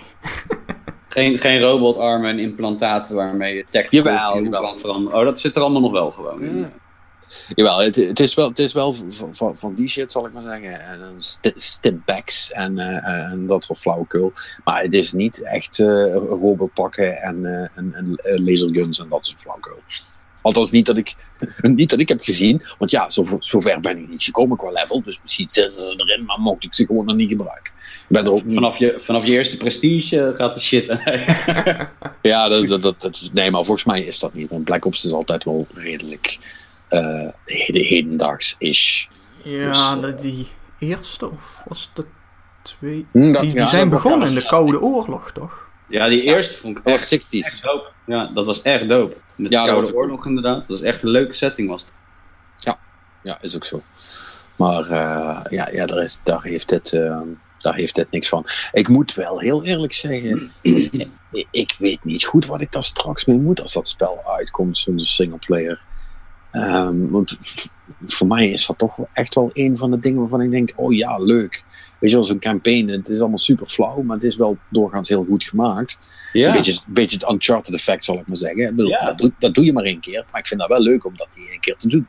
Geen, 1.12 1.38
geen 1.38 1.60
robotarmen 1.60 2.30
en 2.30 2.38
implantaten 2.38 3.14
waarmee 3.16 3.54
je 3.54 3.64
tactical 3.70 4.12
Jawel, 4.12 4.42
jawel. 4.42 4.60
kan 4.60 4.78
veranderen. 4.78 5.18
Oh, 5.18 5.24
dat 5.24 5.40
zit 5.40 5.56
er 5.56 5.62
allemaal 5.62 5.80
nog 5.80 5.92
wel 5.92 6.10
gewoon 6.10 6.42
in. 6.42 6.72
Jawel, 7.54 7.78
het, 7.78 7.96
het 7.96 8.20
is 8.20 8.34
wel, 8.34 8.48
het 8.48 8.58
is 8.58 8.72
wel 8.72 8.92
van, 8.92 9.34
van, 9.34 9.56
van 9.58 9.74
die 9.74 9.88
shit, 9.88 10.12
zal 10.12 10.26
ik 10.26 10.32
maar 10.32 10.42
zeggen. 10.42 10.80
En 10.80 10.98
dan 10.98 11.14
sti- 11.22 11.52
stipbacks 11.56 12.52
en, 12.52 12.78
eh, 12.78 13.06
en 13.30 13.46
dat 13.46 13.64
soort 13.64 13.78
flauwekul. 13.78 14.32
Maar 14.64 14.82
het 14.82 14.92
is 14.94 15.12
niet 15.12 15.42
echt 15.42 15.78
eh 15.80 15.86
robotpakken 16.16 17.22
en, 17.22 17.44
eh, 17.46 17.68
en, 17.78 17.92
en 17.94 18.14
eh, 18.16 18.38
laserguns 18.44 18.98
en 19.00 19.08
dat 19.08 19.26
soort 19.26 19.40
flauwekul. 19.40 19.78
Althans, 20.42 20.70
niet 20.70 20.86
dat 20.86 20.96
ik, 20.96 21.14
niet 21.62 21.90
dat 21.90 21.98
ik 21.98 22.08
heb 22.08 22.20
gezien. 22.22 22.62
Want 22.78 22.90
ja, 22.90 23.10
zo, 23.10 23.26
zover 23.38 23.80
ben 23.80 23.98
ik 23.98 24.08
niet 24.08 24.22
gekomen 24.22 24.56
qua 24.56 24.70
level. 24.70 25.02
Dus 25.02 25.18
misschien 25.22 25.50
zitten 25.50 25.80
ze 25.80 25.94
erin, 26.06 26.24
maar 26.24 26.38
mocht 26.40 26.64
ik 26.64 26.74
ze 26.74 26.86
gewoon 26.86 27.04
nog 27.06 27.16
niet 27.16 27.28
gebruiken. 27.28 27.72
Ik 27.82 28.04
ben 28.08 28.24
er 28.24 28.30
ook 28.32 28.44
niet 28.44 28.54
Vanaf, 28.54 28.76
je, 28.76 28.94
vanaf 28.98 29.26
je 29.26 29.32
eerste 29.32 29.56
prestige 29.56 30.34
gaat 30.36 30.54
de 30.54 30.60
shit. 30.60 30.86
Ja, 32.22 32.48
dat, 32.48 32.66
dat, 32.68 32.82
dat, 32.82 33.00
dat- 33.00 33.30
nee, 33.32 33.50
maar 33.50 33.64
volgens 33.64 33.86
mij 33.86 34.02
is 34.02 34.18
dat 34.18 34.34
niet. 34.34 34.50
Want 34.50 34.64
Black 34.64 34.84
Ops 34.84 35.04
is 35.04 35.12
altijd 35.12 35.44
wel 35.44 35.66
redelijk 35.74 36.38
eh 36.88 37.28
heden, 37.44 37.82
hedendaags 37.82 38.54
is. 38.58 39.08
Ja, 39.42 39.68
Dus, 39.68 39.78
eh, 39.80 40.00
de- 40.00 40.14
die 40.14 40.48
eerste 40.78 41.30
of 41.30 41.62
was 41.68 41.90
de 41.94 42.04
twee? 42.62 43.06
Hm, 43.12 43.32
dat- 43.32 43.40
Die, 43.42 43.50
die 43.50 43.60
ja, 43.60 43.66
zijn 43.66 43.88
begonnen 43.88 44.28
in 44.28 44.34
de 44.34 44.46
Koude 44.46 44.80
Oorlog, 44.80 45.30
toch? 45.32 45.68
ja, 45.88 46.08
die 46.08 46.22
eerste 46.22 46.58
vond 46.58 46.78
ik 46.78 46.84
echt, 46.86 47.10
was 47.10 47.20
60s. 47.28 47.38
echt 47.38 47.62
dope. 47.62 47.88
Ja, 48.06 48.30
dat 48.34 48.44
was 48.46 48.62
echt 48.62 48.88
dope. 48.88 49.16
Met 49.42 49.52
Ja, 49.52 49.60
de 49.60 49.66
dat 49.66 49.74
Koude 49.74 49.92
was 49.92 50.04
Oorlog 50.04 50.26
inderdaad. 50.26 50.58
Dat 50.58 50.68
was 50.68 50.80
echt 50.80 51.02
een 51.02 51.10
leuke 51.10 51.32
setting 51.32 51.68
was 51.68 51.80
het. 51.82 51.90
Ja, 53.22 53.38
is 53.40 53.56
ook 53.56 53.64
zo. 53.64 53.82
Maar 54.56 54.82
eh, 54.82 55.40
ja, 55.50 55.68
ja 55.72 55.86
daar, 55.86 56.02
is, 56.02 56.20
daar, 56.22 56.42
heeft 56.42 56.70
het, 56.70 56.92
eh, 56.92 57.20
daar 57.58 57.74
heeft 57.74 57.96
het 57.96 58.10
niks 58.10 58.28
van. 58.28 58.46
Ik 58.72 58.88
moet 58.88 59.14
wel 59.14 59.38
heel 59.38 59.64
eerlijk 59.64 59.94
zeggen, 59.94 60.52
ik, 61.50 61.76
weet 61.78 62.04
niet 62.04 62.24
goed 62.24 62.46
wat 62.46 62.60
ik 62.60 62.72
daar 62.72 62.84
straks 62.84 63.24
mee 63.24 63.38
moet 63.38 63.60
als 63.60 63.72
dat 63.72 63.88
spel 63.88 64.22
uitkomt, 64.26 64.78
zo'n 64.78 64.98
singleplayer. 64.98 65.80
Ehm 66.50 67.08
want 67.10 67.38
voor 68.06 68.26
mij 68.26 68.50
is 68.50 68.66
dat 68.66 68.78
toch 68.78 68.96
echt 69.12 69.34
wel 69.34 69.50
een 69.52 69.76
van 69.76 69.90
de 69.90 69.98
dingen 69.98 70.20
waarvan 70.20 70.40
ik 70.40 70.50
denk, 70.50 70.72
oh 70.76 70.94
ja, 70.94 71.18
leuk. 71.18 71.64
Weet 72.02 72.10
je 72.10 72.16
wel, 72.16 72.26
zo'n 72.26 72.38
campaign, 72.38 72.88
het 72.88 73.08
is 73.08 73.20
allemaal 73.20 73.38
super 73.38 73.66
flauw, 73.66 74.02
maar 74.02 74.16
het 74.16 74.24
is 74.24 74.36
wel 74.36 74.56
doorgaans 74.68 75.08
heel 75.08 75.24
goed 75.24 75.44
gemaakt. 75.44 75.98
Het 76.32 76.40
is 76.40 76.46
Een 76.46 76.52
beetje, 76.52 76.72
een 76.72 76.92
beetje 76.92 77.16
het 77.18 77.30
Uncharted 77.30 77.74
effect, 77.74 78.04
zal 78.04 78.18
ik 78.18 78.28
maar 78.28 78.36
zeggen. 78.36 78.62
Ik 78.62 78.70
bedoel, 78.76 78.90
Ja. 78.90 79.04
dat, 79.04 79.18
doe, 79.18 79.32
dat 79.38 79.54
doe 79.54 79.64
je 79.64 79.72
maar 79.72 79.84
één 79.84 80.00
keer. 80.00 80.24
Maar 80.30 80.40
ik 80.40 80.46
vind 80.46 80.60
dat 80.60 80.68
wel 80.68 80.80
leuk 80.80 81.04
om 81.04 81.16
dat 81.16 81.28
die 81.34 81.48
één 81.50 81.60
keer 81.60 81.76
te 81.78 81.88
doen. 81.88 82.06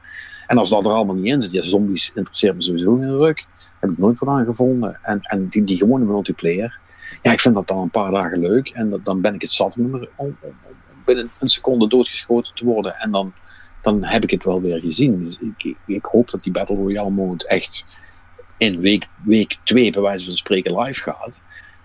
En 0.47 0.57
als 0.57 0.69
dat 0.69 0.85
er 0.85 0.91
allemaal 0.91 1.15
niet 1.15 1.25
in 1.25 1.41
zit, 1.41 1.51
ja, 1.51 1.61
zombies 1.61 2.11
interesseert 2.15 2.55
me 2.55 2.63
sowieso 2.63 2.95
geen 2.95 3.17
ruk. 3.17 3.47
Heb 3.79 3.89
ik 3.89 3.97
nooit 3.97 4.19
wat 4.19 4.29
aan 4.29 4.45
gevonden. 4.45 4.99
En, 5.03 5.19
en 5.21 5.47
die, 5.47 5.63
die 5.63 5.77
gewone 5.77 6.05
multiplayer, 6.05 6.79
ja, 7.21 7.31
ik 7.31 7.39
vind 7.41 7.55
dat 7.55 7.67
dan 7.67 7.77
een 7.77 7.89
paar 7.89 8.11
dagen 8.11 8.39
leuk. 8.39 8.69
En 8.69 8.89
dat, 8.89 9.05
dan 9.05 9.21
ben 9.21 9.33
ik 9.33 9.41
het 9.41 9.51
zat 9.51 9.77
om, 9.77 10.07
om, 10.15 10.37
binnen 11.05 11.29
een 11.39 11.49
seconde 11.49 11.87
doodgeschoten 11.87 12.55
te 12.55 12.65
worden. 12.65 12.95
En 12.95 13.11
dan, 13.11 13.33
dan 13.81 14.03
heb 14.03 14.23
ik 14.23 14.29
het 14.29 14.43
wel 14.43 14.61
weer 14.61 14.79
gezien. 14.79 15.23
Dus 15.23 15.37
ik, 15.57 15.75
ik 15.85 16.05
hoop 16.05 16.31
dat 16.31 16.43
die 16.43 16.51
Battle 16.51 16.75
Royale 16.75 17.09
mode 17.09 17.47
echt 17.47 17.85
in 18.63 18.81
week, 18.81 19.07
week 19.25 19.57
twee, 19.63 19.91
bij 19.91 20.01
wijze 20.01 20.25
van 20.25 20.33
spreken, 20.33 20.79
live 20.79 21.01
gaat. 21.01 21.41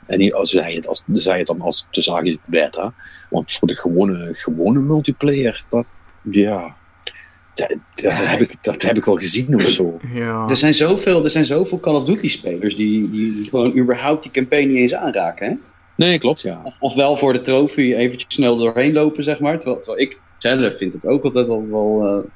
En 0.06 0.18
niet 0.18 0.32
als 0.32 0.50
zij 0.50 0.74
het, 0.74 0.86
als, 0.86 1.04
zij 1.12 1.38
het 1.38 1.46
dan 1.46 1.60
als 1.60 1.86
te 1.90 2.02
zagen 2.02 2.38
beta. 2.44 2.92
Want 3.30 3.52
voor 3.52 3.68
de 3.68 3.76
gewone, 3.76 4.30
gewone 4.32 4.78
multiplayer, 4.78 5.64
dat, 5.68 5.84
ja, 6.30 6.76
dat, 7.54 7.76
dat 7.94 8.12
heb 8.12 8.40
ik, 8.40 8.54
dat 8.60 8.82
heb 8.82 8.96
ik 8.96 9.04
wel 9.04 9.16
gezien 9.16 9.54
of 9.54 9.62
zo. 9.62 9.98
Ja. 10.12 10.46
Er 10.48 10.56
zijn 10.56 10.74
zoveel, 10.74 11.24
er 11.24 11.30
zijn 11.30 11.44
zoveel 11.44 11.80
Call 11.80 11.94
of 11.94 12.04
Duty 12.04 12.28
spelers 12.28 12.76
die, 12.76 13.10
die 13.10 13.44
gewoon 13.44 13.78
überhaupt 13.78 14.22
die 14.22 14.32
campaign 14.32 14.68
niet 14.68 14.78
eens 14.78 14.94
aanraken. 14.94 15.48
Hè? 15.48 15.54
Nee, 15.94 16.18
klopt, 16.18 16.42
ja. 16.42 16.60
Of, 16.64 16.76
of 16.80 16.94
wel 16.94 17.16
voor 17.16 17.32
de 17.32 17.40
trofee 17.40 17.94
eventjes 17.94 18.34
snel 18.34 18.56
doorheen 18.56 18.92
lopen, 18.92 19.24
zeg 19.24 19.40
maar. 19.40 19.58
Terwijl, 19.58 19.82
terwijl 19.82 20.06
ik 20.06 20.20
zelf 20.38 20.76
vind 20.76 20.92
het 20.92 21.06
ook 21.06 21.24
altijd 21.24 21.46
wel... 21.46 21.68
wel 21.68 22.06
eh, 22.06 22.30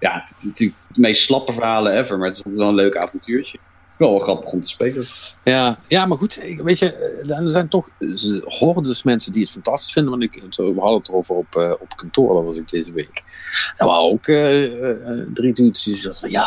ja, 0.00 0.20
het 0.20 0.34
is 0.38 0.44
natuurlijk 0.44 0.78
het 0.88 0.96
meest 0.96 1.22
slappe 1.22 1.52
verhalen 1.52 1.98
ever, 1.98 2.18
maar 2.18 2.26
het 2.26 2.36
is 2.36 2.44
altijd 2.44 2.62
wel 2.62 2.68
een 2.70 2.84
leuk 2.84 2.96
avontuurtje. 2.96 3.58
Wel 3.98 4.10
wel 4.10 4.18
grappig 4.18 4.50
om 4.52 4.60
te 4.60 4.68
spelen. 4.68 5.04
Ja, 5.44 5.78
ja, 5.88 6.06
maar 6.06 6.18
goed, 6.18 6.40
weet 6.56 6.78
je, 6.78 6.92
eh, 6.94 7.36
er 7.38 7.50
zijn 7.50 7.68
toch 7.68 7.88
eh, 7.98 8.08
hordes 8.44 9.02
mensen 9.02 9.32
die 9.32 9.42
het 9.42 9.50
fantastisch 9.50 9.92
vinden. 9.92 10.10
Want 10.10 10.22
ik, 10.22 10.42
we 10.56 10.74
hadden 10.78 10.98
het 10.98 11.08
erover 11.08 11.34
op, 11.34 11.56
eh, 11.56 11.70
op 11.80 11.96
kantoor, 11.96 12.34
dat 12.34 12.44
was 12.44 12.56
ik 12.56 12.68
deze 12.68 12.92
week. 12.92 13.22
Er 13.76 13.86
waren 13.86 14.02
ook 14.10 14.26
eh, 14.26 14.64
eh, 14.64 14.90
eh, 14.90 15.26
drie 15.34 15.54
dudes 15.54 15.82
die 15.82 15.94
zeiden 15.94 16.20
van, 16.20 16.30
ja, 16.30 16.46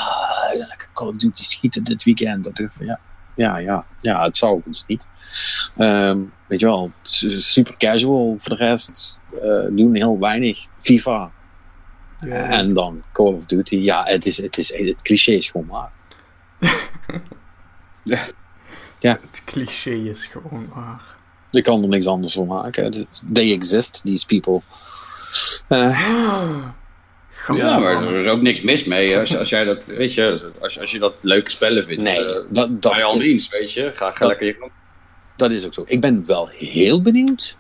lekker 0.58 0.88
Call 0.94 1.08
of 1.08 1.16
Duty 1.16 1.44
schieten 1.44 1.84
dit 1.84 2.04
weekend. 2.04 2.44
Dat 2.44 2.60
ik 2.60 2.72
van, 2.72 2.86
ja, 2.86 3.00
ja, 3.36 3.58
ja, 3.58 3.86
ja, 4.02 4.24
het 4.24 4.38
zou 4.38 4.54
ook 4.54 4.66
ons 4.66 4.84
niet. 4.88 5.04
Ehm, 5.78 6.20
weet 6.48 6.60
je 6.60 6.66
wel, 6.66 6.92
su- 7.02 7.40
super 7.40 7.78
casual 7.78 8.36
voor 8.38 8.58
de 8.58 8.64
rest. 8.64 9.20
eh, 9.42 9.66
doen 9.72 9.96
heel 9.96 10.20
weinig. 10.20 10.60
FIFA 10.80 11.32
Ja. 12.26 12.50
en 12.50 12.74
dan 12.74 13.04
Call 13.12 13.34
of 13.34 13.46
Duty. 13.46 13.76
Ja, 13.76 14.04
het, 14.04 14.26
is, 14.26 14.42
het, 14.42 14.58
is, 14.58 14.74
het 14.78 15.02
cliché 15.02 15.32
is 15.32 15.50
gewoon 15.50 15.68
waar. 18.04 18.32
Het 19.00 19.42
cliché 19.46 19.92
is 19.92 20.26
gewoon 20.26 20.70
waar. 20.74 21.02
Ik 21.52 21.64
kan 21.64 21.82
er 21.82 21.88
niks 21.88 22.06
anders 22.06 22.34
voor 22.34 22.48
maken. 22.48 23.08
They 23.34 23.52
exist, 23.52 24.02
these 24.06 24.26
people. 24.26 24.62
Uh, 25.70 26.68
ja, 27.56 27.80
maar 27.80 28.04
er 28.04 28.14
is 28.14 28.28
ook 28.28 28.42
niks 28.42 28.62
mis 28.62 28.84
mee. 28.84 29.18
Als, 29.18 29.38
als 29.38 29.50
jij 29.50 29.64
dat, 29.64 29.86
weet 29.86 30.14
je, 30.14 30.52
als, 30.60 30.80
als 30.80 30.92
je 30.92 31.00
dat 31.00 31.14
leuke 31.22 31.50
spellen 31.50 31.84
vindt. 31.84 32.02
Nee, 32.02 32.20
uh, 32.20 32.36
dat, 32.50 32.82
dat 32.82 32.94
bij 32.94 33.04
al 33.04 33.22
eens, 33.22 33.50
weet 33.50 33.74
je. 33.74 33.92
Ga, 33.94 34.12
ga 34.12 34.20
dat, 34.20 34.28
lekker 34.28 34.48
je 34.48 34.54
gang. 34.54 34.72
Dat 35.36 35.52
is 35.52 35.66
ook 35.66 35.74
zo. 35.74 35.84
Ik 35.88 36.02
ben 36.02 36.26
wel 36.26 36.48
heel 36.48 37.02
benieuwd 37.02 37.58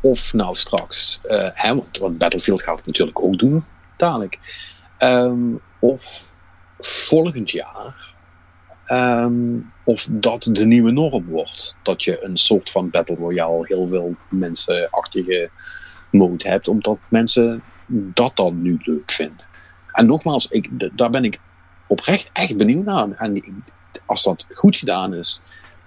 of 0.00 0.32
nou 0.32 0.54
straks, 0.54 1.20
uh, 1.26 1.48
hè, 1.52 1.74
want, 1.74 1.98
want, 1.98 2.18
Battlefield 2.18 2.62
gaat 2.62 2.76
het 2.76 2.86
natuurlijk 2.86 3.20
ook 3.22 3.38
doen, 3.38 3.64
dadelijk. 3.96 4.38
Um, 4.98 5.60
of 5.78 6.30
volgend 6.78 7.50
jaar, 7.50 8.14
um, 8.88 9.72
of 9.84 10.08
dat 10.10 10.48
de 10.52 10.66
nieuwe 10.66 10.90
norm 10.90 11.24
wordt. 11.24 11.76
Dat 11.82 12.02
je 12.02 12.24
een 12.24 12.36
soort 12.36 12.70
van 12.70 12.90
Battle 12.90 13.16
Royale 13.16 13.66
heel 13.66 13.88
veel 13.88 14.16
mensenachtige 14.30 15.50
mode 16.10 16.48
hebt, 16.48 16.68
omdat 16.68 16.98
mensen 17.08 17.62
dat 17.86 18.36
dan 18.36 18.62
nu 18.62 18.76
leuk 18.80 19.12
vinden. 19.12 19.46
En 19.92 20.06
nogmaals, 20.06 20.48
ik, 20.48 20.68
daar 20.96 21.10
ben 21.10 21.24
ik 21.24 21.40
oprecht 21.86 22.30
echt 22.32 22.56
benieuwd 22.56 22.84
naar. 22.84 23.10
En 23.10 23.64
als 24.06 24.22
dat 24.22 24.46
goed 24.52 24.76
gedaan 24.76 25.14
is, 25.14 25.40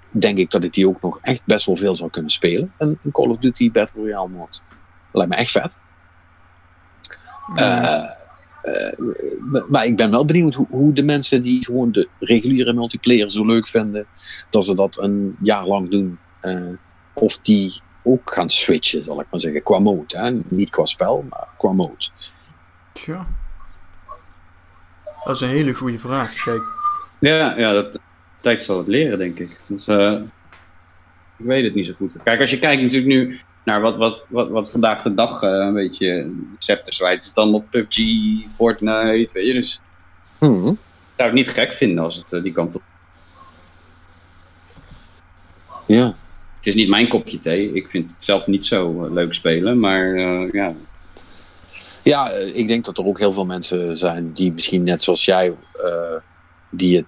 denk 0.10 0.38
ik 0.38 0.52
dat 0.52 0.64
ik 0.64 0.74
die 0.74 0.88
ook 0.88 1.02
nog 1.02 1.20
echt 1.22 1.42
best 1.46 1.66
wel 1.66 1.76
veel 1.76 1.96
zou 1.96 2.10
kunnen 2.10 2.32
spelen. 2.32 2.74
Een, 2.78 3.00
Call 3.12 3.30
of 3.30 3.38
Duty 3.38 3.72
Battle 3.72 4.02
Royale 4.02 4.30
mode. 4.30 4.58
Lijkt 5.12 5.32
me 5.32 5.38
echt 5.38 5.52
vet. 5.52 5.76
Uh, 7.56 8.10
uh, 8.63 9.63
maar 9.69 9.86
ik 9.86 9.97
ben 9.97 10.12
wel 10.12 10.26
benieuwd 10.26 10.54
hoe, 10.54 10.67
hoe, 10.69 10.93
de 10.93 11.04
mensen 11.04 11.41
die 11.41 11.65
gewoon 11.65 11.91
de 11.91 12.08
reguliere 12.19 12.74
multiplayer 12.74 13.32
zo 13.32 13.45
leuk 13.45 13.67
vinden, 13.67 14.06
dat 14.50 14.65
ze 14.65 14.76
dat 14.76 14.97
een 14.97 15.36
jaar 15.41 15.65
lang 15.65 15.89
doen. 15.89 16.17
Uh, 16.41 16.69
of 17.13 17.38
die 17.38 17.82
ook 18.04 18.32
gaan 18.32 18.50
switchen, 18.50 19.04
zal 19.04 19.21
ik 19.21 19.28
maar 19.32 19.39
zeggen, 19.39 19.63
qua 19.63 19.80
mode. 19.80 20.17
Hè? 20.17 20.32
Niet 20.47 20.69
qua 20.69 20.86
spel, 20.86 21.26
maar 21.30 21.47
qua 21.58 21.71
mode. 21.71 22.08
Tja. 22.93 23.28
Dat 25.24 25.36
is 25.36 25.41
een 25.41 25.50
hele 25.50 25.74
goede 25.74 26.00
vraag. 26.00 26.34
Kijk. 26.43 26.62
Ja, 27.19 27.58
ja 27.58 27.74
dat, 27.74 28.00
tijd 28.39 28.63
zal 28.63 28.78
het 28.78 28.88
leren, 28.88 29.17
denk 29.17 29.39
ik. 29.39 29.60
Dus, 29.67 29.88
uh, 29.88 30.19
ik 31.38 31.45
weet 31.45 31.63
het 31.63 31.76
niet 31.76 31.86
zo 31.86 31.93
goed. 31.93 32.19
Kijk, 32.24 32.39
als 32.39 32.50
je 32.50 32.60
kijkt 32.60 32.82
natuurlijk 32.82 33.12
nu 33.12 33.39
naar 33.63 33.82
wat, 33.82 33.97
wat, 33.97 34.28
wat, 34.30 34.50
wat 34.50 34.71
vandaag 34.71 35.02
de 35.02 35.13
dag 35.13 35.41
uh, 35.41 35.50
een 35.50 35.74
beetje 35.74 36.34
scepters 36.58 37.00
wijd 37.00 37.24
is, 37.24 37.34
dan 37.34 37.54
op 37.54 37.65
PUBG, 37.69 38.00
Fortnite, 38.52 39.34
weet 39.34 39.47
je. 39.47 39.54
Dus 39.54 39.82
hmm. 40.38 40.67
ik 40.67 40.78
zou 41.15 41.30
het 41.30 41.34
niet 41.34 41.50
gek 41.50 41.74
vinden 41.74 42.04
als 42.04 42.15
het 42.15 42.32
uh, 42.32 42.43
die 42.43 42.52
kant 42.52 42.76
op. 42.76 42.82
Ja. 45.86 46.15
Het 46.58 46.67
is 46.67 46.76
niet 46.76 46.89
mijn 46.89 47.08
kopje 47.08 47.39
thee. 47.39 47.74
Ik 47.74 47.89
vind 47.89 48.12
het 48.12 48.24
zelf 48.24 48.47
niet 48.47 48.65
zo 48.65 49.08
leuk 49.13 49.34
spelen, 49.34 49.80
maar 49.80 50.15
ja. 50.52 50.74
Ja, 52.04 52.30
ik 52.32 52.67
denk 52.67 52.86
dat 52.86 52.97
er 52.97 53.06
ook 53.06 53.19
heel 53.19 53.32
veel 53.32 53.45
mensen 53.45 53.97
zijn 53.97 54.34
die 54.34 54.52
misschien 54.52 54.84
net 54.84 55.04
zoals 55.04 55.26
jij, 55.26 55.54
die 56.69 56.97
het 56.97 57.06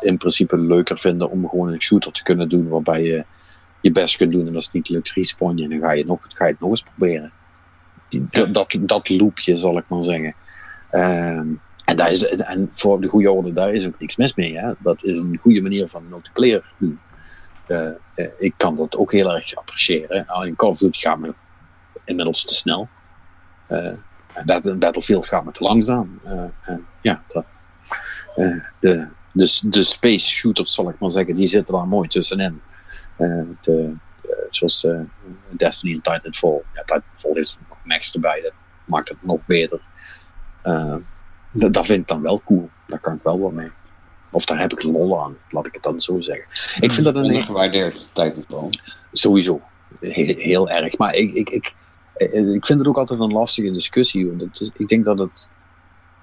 in 0.00 0.16
principe 0.16 0.58
leuker 0.58 0.98
vinden 0.98 1.30
om 1.30 1.48
gewoon 1.48 1.72
een 1.72 1.80
shooter 1.80 2.12
te 2.12 2.22
kunnen 2.22 2.48
doen 2.48 2.68
waarbij 2.68 3.02
je 3.02 3.24
je 3.84 3.92
best 3.92 4.16
kunt 4.16 4.32
doen 4.32 4.46
en 4.46 4.54
als 4.54 4.64
het 4.64 4.74
niet 4.74 4.88
lukt 4.88 5.12
respawn 5.12 5.56
je 5.56 5.64
en 5.64 5.70
dan 5.70 5.78
ga 5.78 5.92
je, 5.92 6.04
nog, 6.04 6.18
ga 6.28 6.44
je 6.44 6.50
het 6.50 6.60
nog 6.60 6.70
eens 6.70 6.82
proberen. 6.82 7.32
Die, 8.08 8.26
ja. 8.30 8.44
dat, 8.44 8.76
dat 8.80 9.08
loopje 9.08 9.58
zal 9.58 9.78
ik 9.78 9.84
maar 9.88 10.02
zeggen. 10.02 10.34
Um, 10.92 11.60
en, 11.84 11.96
daar 11.96 12.10
is, 12.10 12.26
en 12.26 12.70
voor 12.72 13.00
de 13.00 13.08
goede 13.08 13.30
orde, 13.30 13.52
daar 13.52 13.74
is 13.74 13.86
ook 13.86 14.00
niks 14.00 14.16
mis 14.16 14.34
mee. 14.34 14.58
Hè? 14.58 14.72
Dat 14.78 15.04
is 15.04 15.18
een 15.18 15.38
goede 15.40 15.62
manier 15.62 15.88
van 15.88 16.08
multiplayer 16.08 16.72
doen. 16.78 17.00
Uh, 17.68 17.88
uh, 18.16 18.26
ik 18.38 18.54
kan 18.56 18.76
dat 18.76 18.96
ook 18.96 19.12
heel 19.12 19.34
erg 19.34 19.54
appreciëren. 19.54 20.26
Alleen 20.26 20.56
Call 20.56 20.68
of 20.68 20.78
Duty 20.78 20.98
gaat 20.98 21.18
me 21.18 21.34
inmiddels 22.04 22.44
te 22.44 22.54
snel. 22.54 22.88
Uh, 23.68 23.92
Battlefield 24.78 25.26
gaat 25.26 25.44
me 25.44 25.52
te 25.52 25.62
langzaam. 25.62 26.20
ja, 27.00 27.22
dat, 27.28 27.44
de, 28.80 29.08
de, 29.32 29.60
de 29.62 29.82
space 29.82 30.30
shooters, 30.30 30.74
zal 30.74 30.88
ik 30.88 30.98
maar 30.98 31.10
zeggen, 31.10 31.34
die 31.34 31.46
zitten 31.46 31.74
daar 31.74 31.88
mooi 31.88 32.08
tussenin. 32.08 32.60
Uh, 33.18 33.42
de, 33.60 33.94
de, 34.22 34.46
zoals 34.50 34.84
uh, 34.84 35.00
Destiny 35.50 35.94
en 35.94 36.00
Titanfall. 36.00 36.62
Ja, 36.74 36.80
Titanfall 36.80 37.32
heeft 37.34 37.58
nog 37.68 37.78
max 37.84 38.14
erbij, 38.14 38.40
dat 38.40 38.52
maakt 38.84 39.08
het 39.08 39.18
nog 39.20 39.40
beter. 39.46 39.80
Uh, 40.64 40.96
dat 41.52 41.86
vind 41.86 42.00
ik 42.00 42.08
dan 42.08 42.22
wel 42.22 42.42
cool. 42.44 42.70
Daar 42.86 42.98
kan 42.98 43.14
ik 43.14 43.22
wel 43.22 43.40
wat 43.40 43.52
mee. 43.52 43.70
Of 44.30 44.44
daar 44.44 44.58
heb 44.58 44.72
ik 44.72 44.82
lol 44.82 45.22
aan, 45.22 45.36
laat 45.50 45.66
ik 45.66 45.74
het 45.74 45.82
dan 45.82 46.00
zo 46.00 46.20
zeggen. 46.20 46.44
Ik 46.80 46.92
vind 46.92 47.04
dat 47.04 47.16
een 47.16 47.24
ondergewaardeerd 47.24 48.14
Titanfall. 48.14 48.70
Sowieso, 49.12 49.60
heel, 50.00 50.36
heel 50.36 50.70
erg. 50.70 50.98
Maar 50.98 51.14
ik, 51.14 51.32
ik, 51.32 51.50
ik, 51.50 51.74
ik 52.54 52.66
vind 52.66 52.78
het 52.78 52.86
ook 52.86 52.98
altijd 52.98 53.20
een 53.20 53.32
lastige 53.32 53.70
discussie. 53.70 54.26
Want 54.26 54.40
het, 54.40 54.70
ik 54.76 54.88
denk 54.88 55.04
dat 55.04 55.18
het 55.18 55.48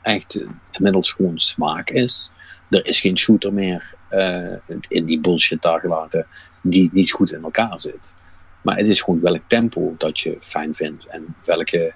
echt 0.02 0.44
inmiddels 0.72 1.12
gewoon 1.12 1.40
smaak 1.40 1.90
is 1.90 2.32
er 2.72 2.86
is 2.86 3.02
geen 3.02 3.18
shooter 3.18 3.54
meer 3.54 3.94
uh, 4.12 4.54
in 4.88 5.06
die 5.06 5.20
bullshit 5.20 5.62
daar 5.62 5.80
gelaten 5.80 6.28
die 6.62 6.90
niet 6.94 7.12
goed 7.12 7.32
in 7.32 7.44
elkaar 7.44 7.80
zit. 7.80 8.14
Maar 8.62 8.78
het 8.78 8.88
is 8.88 9.02
gewoon 9.02 9.22
welk 9.22 9.42
tempo 9.48 9.96
dat 9.98 10.20
je 10.20 10.38
fijn 10.40 10.76
vindt 10.76 11.06
en 11.06 11.36
welke, 11.46 11.94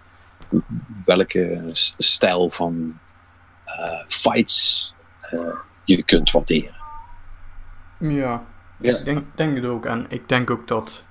welke 1.05 1.61
stijl 1.97 2.49
van 2.49 2.97
uh, 3.67 4.01
fights 4.07 4.93
uh, 5.33 5.55
je 5.83 6.03
kunt 6.03 6.31
waarderen. 6.31 6.75
Ja, 7.97 8.43
ja. 8.79 8.97
ik 8.97 9.05
denk, 9.05 9.23
denk 9.35 9.55
het 9.55 9.65
ook. 9.65 9.85
En 9.85 10.05
ik 10.09 10.29
denk 10.29 10.49
ook 10.49 10.67
dat 10.67 11.03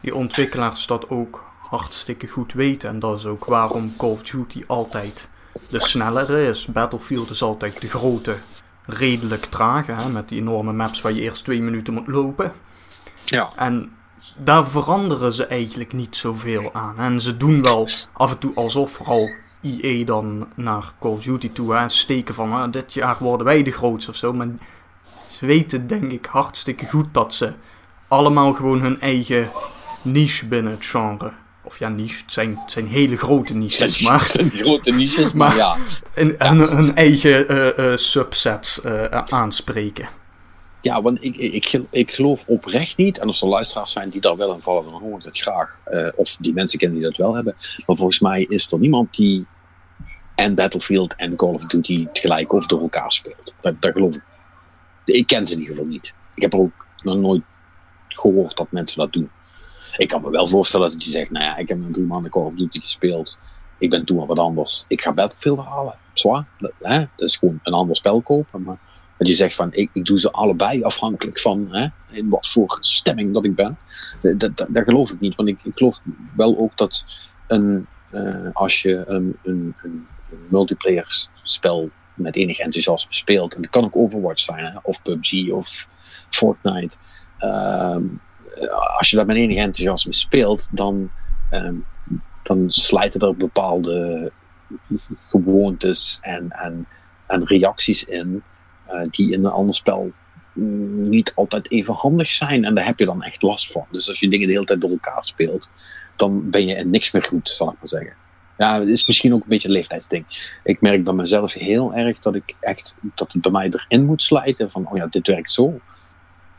die 0.00 0.14
ontwikkelaars 0.14 0.86
dat 0.86 1.08
ook 1.08 1.44
hartstikke 1.58 2.26
goed 2.26 2.52
weten. 2.52 2.88
En 2.88 2.98
dat 2.98 3.18
is 3.18 3.26
ook 3.26 3.44
waarom 3.44 3.96
Call 3.96 4.10
of 4.10 4.22
Duty 4.22 4.62
altijd 4.66 5.28
de 5.68 5.80
snellere 5.80 6.46
is. 6.46 6.66
Battlefield 6.66 7.30
is 7.30 7.42
altijd 7.42 7.80
de 7.80 7.88
grote 7.88 8.36
redelijk 8.86 9.44
traag, 9.44 9.86
hè, 9.86 10.08
met 10.08 10.28
die 10.28 10.40
enorme 10.40 10.72
maps 10.72 11.00
waar 11.00 11.12
je 11.12 11.20
eerst 11.20 11.44
twee 11.44 11.62
minuten 11.62 11.94
moet 11.94 12.06
lopen. 12.06 12.52
Ja. 13.32 13.50
En 13.56 13.92
daar 14.36 14.66
veranderen 14.66 15.32
ze 15.32 15.46
eigenlijk 15.46 15.92
niet 15.92 16.16
zoveel 16.16 16.70
aan. 16.72 16.98
En 16.98 17.20
ze 17.20 17.36
doen 17.36 17.62
wel 17.62 17.88
af 18.12 18.30
en 18.30 18.38
toe 18.38 18.54
alsof 18.54 18.90
vooral 18.90 19.30
EA 19.62 20.04
dan 20.04 20.48
naar 20.54 20.92
Call 21.00 21.10
of 21.10 21.22
Duty 21.22 21.50
toe 21.52 21.74
hè, 21.74 21.88
steken 21.88 22.34
van 22.34 22.52
ah, 22.52 22.72
dit 22.72 22.94
jaar 22.94 23.16
worden 23.18 23.46
wij 23.46 23.62
de 23.62 23.70
grootste 23.70 24.10
of 24.10 24.16
zo. 24.16 24.32
Maar 24.32 24.48
ze 25.26 25.46
weten 25.46 25.86
denk 25.86 26.12
ik 26.12 26.26
hartstikke 26.30 26.86
goed 26.86 27.06
dat 27.12 27.34
ze 27.34 27.52
allemaal 28.08 28.52
gewoon 28.52 28.80
hun 28.80 29.00
eigen 29.00 29.50
niche 30.02 30.46
binnen 30.46 30.72
het 30.72 30.84
genre 30.84 31.32
of 31.62 31.78
ja, 31.78 31.88
niche. 31.88 32.22
Het 32.22 32.32
zijn, 32.32 32.58
het 32.60 32.72
zijn 32.72 32.86
hele 32.86 33.16
grote 33.16 33.54
niches, 33.54 34.00
maar... 34.00 34.20
Het 34.20 34.30
zijn 34.30 34.50
grote 34.50 34.90
niches, 34.90 35.32
maar, 35.32 35.48
maar 35.56 35.56
ja. 35.56 35.76
En, 36.14 36.34
ja. 36.38 36.54
hun 36.54 36.96
eigen 36.96 37.52
uh, 37.52 37.86
uh, 37.86 37.96
subsets 37.96 38.80
uh, 38.84 39.04
aanspreken. 39.10 40.08
Ja, 40.82 41.02
want 41.02 41.24
ik, 41.24 41.36
ik, 41.36 41.80
ik 41.90 42.12
geloof 42.12 42.44
oprecht 42.46 42.96
niet, 42.96 43.18
en 43.18 43.26
als 43.26 43.42
er 43.42 43.48
luisteraars 43.48 43.92
zijn 43.92 44.08
die 44.08 44.20
daar 44.20 44.36
wel 44.36 44.54
in 44.54 44.60
vallen, 44.60 44.84
dan 44.84 45.00
hoor 45.00 45.16
ik 45.16 45.24
dat 45.24 45.38
graag. 45.38 45.78
of 46.16 46.36
die 46.40 46.52
mensen 46.52 46.78
kennen 46.78 46.98
die 46.98 47.06
dat 47.06 47.16
wel 47.16 47.34
hebben. 47.34 47.54
Maar 47.86 47.96
volgens 47.96 48.20
mij 48.20 48.42
is 48.48 48.72
er 48.72 48.78
niemand 48.78 49.14
die 49.14 49.46
en 50.34 50.54
Battlefield 50.54 51.14
en 51.16 51.36
Call 51.36 51.54
of 51.54 51.66
Duty 51.66 52.06
tegelijk 52.12 52.52
of 52.52 52.66
door 52.66 52.80
elkaar 52.80 53.12
speelt. 53.12 53.54
Dat, 53.60 53.74
geloof 53.80 54.14
ik. 54.14 54.22
Ik 55.04 55.26
ken 55.26 55.46
ze 55.46 55.54
in 55.54 55.60
ieder 55.60 55.74
geval 55.74 55.90
niet. 55.90 56.14
Ik 56.34 56.42
heb 56.42 56.52
er 56.52 56.58
ook 56.58 56.86
nog 57.02 57.16
nooit 57.16 57.42
gehoord 58.08 58.56
dat 58.56 58.70
mensen 58.70 58.98
dat 58.98 59.12
doen 59.12 59.30
ik 59.96 60.08
kan 60.08 60.22
me 60.22 60.30
wel 60.30 60.46
voorstellen 60.46 60.90
dat 60.90 61.04
je 61.04 61.10
zegt, 61.10 61.30
nou 61.30 61.44
ja, 61.44 61.56
ik 61.56 61.68
heb 61.68 61.78
een 61.78 61.92
drie 61.92 62.04
maanden 62.04 62.30
Call 62.30 62.42
of 62.42 62.54
Duty 62.54 62.80
gespeeld. 62.80 63.38
Ik 63.78 63.90
ben 63.90 64.04
toen 64.04 64.26
wat 64.26 64.38
anders. 64.38 64.84
Ik 64.88 65.00
ga 65.00 65.12
Battlefield 65.12 65.58
halen. 65.58 65.94
Zwaar. 66.12 66.46
Dat, 66.58 66.72
dat 66.80 67.08
is 67.16 67.36
gewoon 67.36 67.60
een 67.62 67.72
ander 67.72 67.96
spel 67.96 68.20
kopen. 68.20 68.62
Maar 68.62 68.78
dat 69.22 69.30
je 69.30 69.36
zegt 69.36 69.54
van, 69.54 69.68
ik, 69.72 69.90
ik 69.92 70.04
doe 70.04 70.18
ze 70.18 70.30
allebei 70.30 70.82
afhankelijk 70.82 71.40
van 71.40 71.68
hè, 71.70 71.86
in 72.10 72.28
wat 72.28 72.48
voor 72.48 72.78
stemming 72.80 73.34
dat 73.34 73.44
ik 73.44 73.54
ben. 73.54 73.78
Dat, 74.20 74.56
dat, 74.56 74.66
dat 74.68 74.84
geloof 74.84 75.10
ik 75.10 75.20
niet. 75.20 75.34
Want 75.34 75.48
ik, 75.48 75.58
geloof 75.74 76.02
wel 76.36 76.58
ook 76.58 76.76
dat 76.76 77.06
een, 77.46 77.86
uh, 78.12 78.48
als 78.52 78.82
je 78.82 79.04
een, 79.06 79.36
een, 79.42 79.74
een 79.82 80.06
multiplayer 80.48 81.28
spel 81.42 81.90
met 82.14 82.36
enig 82.36 82.58
enthousiasme 82.58 83.14
speelt. 83.14 83.54
En 83.54 83.62
dat 83.62 83.70
kan 83.70 83.84
ook 83.84 83.96
Overwatch 83.96 84.40
zijn, 84.40 84.64
hè, 84.64 84.78
of 84.82 85.02
PUBG 85.02 85.50
of 85.50 85.88
Fortnite. 86.28 86.96
Uh, 87.40 87.96
als 88.96 89.10
je 89.10 89.16
dat 89.16 89.26
met 89.26 89.36
enig 89.36 89.56
enthousiasme 89.56 90.14
speelt, 90.14 90.68
dan, 90.70 91.10
um, 91.50 91.84
dan 92.42 92.70
slijten 92.70 93.20
er 93.20 93.36
bepaalde 93.36 94.32
gewoontes 95.28 96.18
en, 96.22 96.50
en, 96.50 96.86
en 97.26 97.46
reacties 97.46 98.04
in 98.04 98.42
die 99.10 99.32
in 99.32 99.44
een 99.44 99.50
ander 99.50 99.74
spel 99.74 100.12
niet 100.54 101.32
altijd 101.34 101.70
even 101.70 101.94
handig 101.94 102.30
zijn. 102.30 102.64
En 102.64 102.74
daar 102.74 102.86
heb 102.86 102.98
je 102.98 103.04
dan 103.04 103.22
echt 103.22 103.42
last 103.42 103.72
van. 103.72 103.86
Dus 103.90 104.08
als 104.08 104.20
je 104.20 104.28
dingen 104.28 104.46
de 104.46 104.52
hele 104.52 104.64
tijd 104.64 104.80
door 104.80 104.90
elkaar 104.90 105.24
speelt, 105.24 105.68
dan 106.16 106.50
ben 106.50 106.66
je 106.66 106.74
in 106.74 106.90
niks 106.90 107.10
meer 107.10 107.22
goed, 107.22 107.48
zal 107.48 107.68
ik 107.68 107.76
maar 107.78 107.88
zeggen. 107.88 108.14
Ja, 108.58 108.80
het 108.80 108.88
is 108.88 109.06
misschien 109.06 109.34
ook 109.34 109.42
een 109.42 109.48
beetje 109.48 109.68
een 109.68 109.74
leeftijdsding. 109.74 110.24
Ik 110.64 110.80
merk 110.80 111.04
bij 111.04 111.12
mezelf 111.12 111.52
heel 111.52 111.94
erg 111.94 112.18
dat 112.18 112.34
ik 112.34 112.54
echt 112.60 112.94
dat 113.14 113.32
het 113.32 113.42
bij 113.42 113.52
mij 113.52 113.70
erin 113.70 114.04
moet 114.04 114.22
slijten 114.22 114.70
van 114.70 114.88
oh 114.88 114.96
ja, 114.96 115.06
dit 115.06 115.26
werkt 115.26 115.52
zo. 115.52 115.80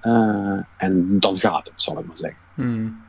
Uh, 0.02 0.60
en 0.78 1.20
dan 1.20 1.38
gaat 1.38 1.66
het, 1.66 1.82
zal 1.82 2.00
ik 2.00 2.06
maar 2.06 2.18
zeggen. 2.18 2.40
Hmm. 2.54 3.02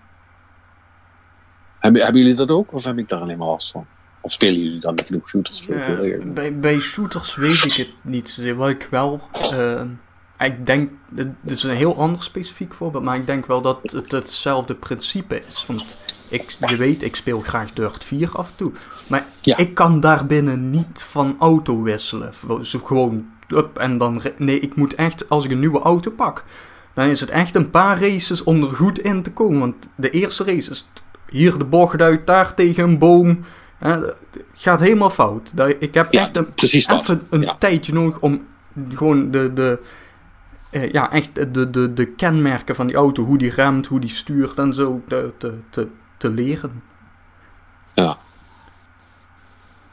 Hebben, 1.78 2.02
hebben 2.02 2.20
jullie 2.20 2.36
dat 2.36 2.48
ook? 2.48 2.72
Of 2.72 2.84
heb 2.84 2.98
ik 2.98 3.08
daar 3.08 3.20
alleen 3.20 3.38
maar 3.38 3.48
last 3.48 3.70
van? 3.70 3.86
Of 4.24 4.32
spelen 4.32 4.58
jullie 4.62 4.80
dan 4.80 4.94
niet 4.94 5.06
genoeg 5.06 5.28
shooters? 5.28 5.64
Ja, 5.68 5.96
bij, 6.24 6.58
bij 6.58 6.80
shooters 6.80 7.34
weet 7.34 7.64
ik 7.64 7.72
het 7.72 7.90
niet. 8.02 8.52
Wat 8.56 8.68
ik 8.68 8.88
wel... 8.90 9.20
Uh, 9.54 9.82
ik 10.38 10.66
denk... 10.66 10.90
Dit 11.10 11.28
is 11.44 11.62
een 11.62 11.76
heel 11.76 11.96
ander 11.98 12.22
specifiek 12.22 12.74
voorbeeld. 12.74 13.04
Maar 13.04 13.16
ik 13.16 13.26
denk 13.26 13.46
wel 13.46 13.60
dat 13.60 13.78
het 13.82 14.12
hetzelfde 14.12 14.74
principe 14.74 15.42
is. 15.48 15.64
Want 15.66 15.98
ik, 16.28 16.56
je 16.66 16.76
weet, 16.76 17.02
ik 17.02 17.16
speel 17.16 17.40
graag 17.40 17.72
Dirt 17.72 18.04
4 18.04 18.30
af 18.32 18.48
en 18.48 18.56
toe. 18.56 18.72
Maar 19.06 19.26
Ja. 19.40 19.56
ik 19.56 19.74
kan 19.74 20.00
daarbinnen 20.00 20.70
niet 20.70 21.04
van 21.08 21.36
auto 21.38 21.82
wisselen. 21.82 22.32
Gewoon 22.84 23.26
up 23.48 23.78
en 23.78 23.98
dan... 23.98 24.22
Nee, 24.36 24.60
ik 24.60 24.74
moet 24.74 24.94
echt... 24.94 25.28
Als 25.28 25.44
ik 25.44 25.50
een 25.50 25.58
nieuwe 25.60 25.80
auto 25.80 26.10
pak... 26.10 26.44
Dan 26.94 27.06
is 27.08 27.20
het 27.20 27.30
echt 27.30 27.54
een 27.54 27.70
paar 27.70 28.00
races 28.00 28.42
om 28.42 28.62
er 28.62 28.68
goed 28.68 28.98
in 28.98 29.22
te 29.22 29.32
komen. 29.32 29.60
Want 29.60 29.74
de 29.94 30.10
eerste 30.10 30.44
race 30.44 30.70
is 30.70 30.86
hier 31.28 31.58
de 31.58 31.64
bocht 31.64 32.00
uit, 32.00 32.26
daar 32.26 32.54
tegen 32.54 32.84
een 32.84 32.98
boom. 32.98 33.44
Het 33.78 34.14
gaat 34.54 34.80
helemaal 34.80 35.10
fout. 35.10 35.52
Ik 35.78 35.94
heb 35.94 36.12
Ja, 36.12 36.22
echt 36.22 36.36
een, 36.36 36.48
even 36.56 37.26
een 37.30 37.40
Ja. 37.40 37.54
tijdje 37.58 37.92
nodig 37.92 38.20
om 38.20 38.46
gewoon 38.94 39.30
de, 39.30 39.52
de, 39.52 39.78
eh, 40.70 40.92
ja, 40.92 41.12
echt 41.12 41.54
de, 41.54 41.70
de, 41.70 41.92
de 41.92 42.06
kenmerken 42.06 42.74
van 42.74 42.86
die 42.86 42.96
auto, 42.96 43.24
hoe 43.24 43.38
die 43.38 43.50
remt, 43.50 43.86
hoe 43.86 44.00
die 44.00 44.10
stuurt 44.10 44.58
en 44.58 44.74
zo, 44.74 45.02
te, 45.08 45.32
te, 45.70 45.88
te, 46.16 46.30
leren. 46.30 46.82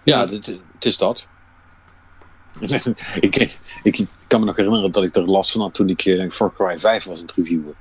Ja, 0.04 0.26
dit, 0.26 0.46
het 0.46 0.86
is 0.86 0.98
dat. 0.98 1.28
ik, 3.20 3.58
ik 3.84 4.08
kan 4.28 4.40
me 4.40 4.46
nog 4.46 4.56
herinneren 4.56 4.92
dat 4.92 5.04
ik 5.04 5.16
er 5.16 5.26
last 5.30 5.52
van 5.52 5.62
had 5.62 5.74
toen 5.74 5.90
ik 5.90 6.06
eh, 6.06 6.30
Far 6.30 6.54
Cry 6.54 6.80
5 6.80 7.04
was 7.04 7.20
aan 7.20 7.26
het 7.26 7.36
reviewen. 7.36 7.74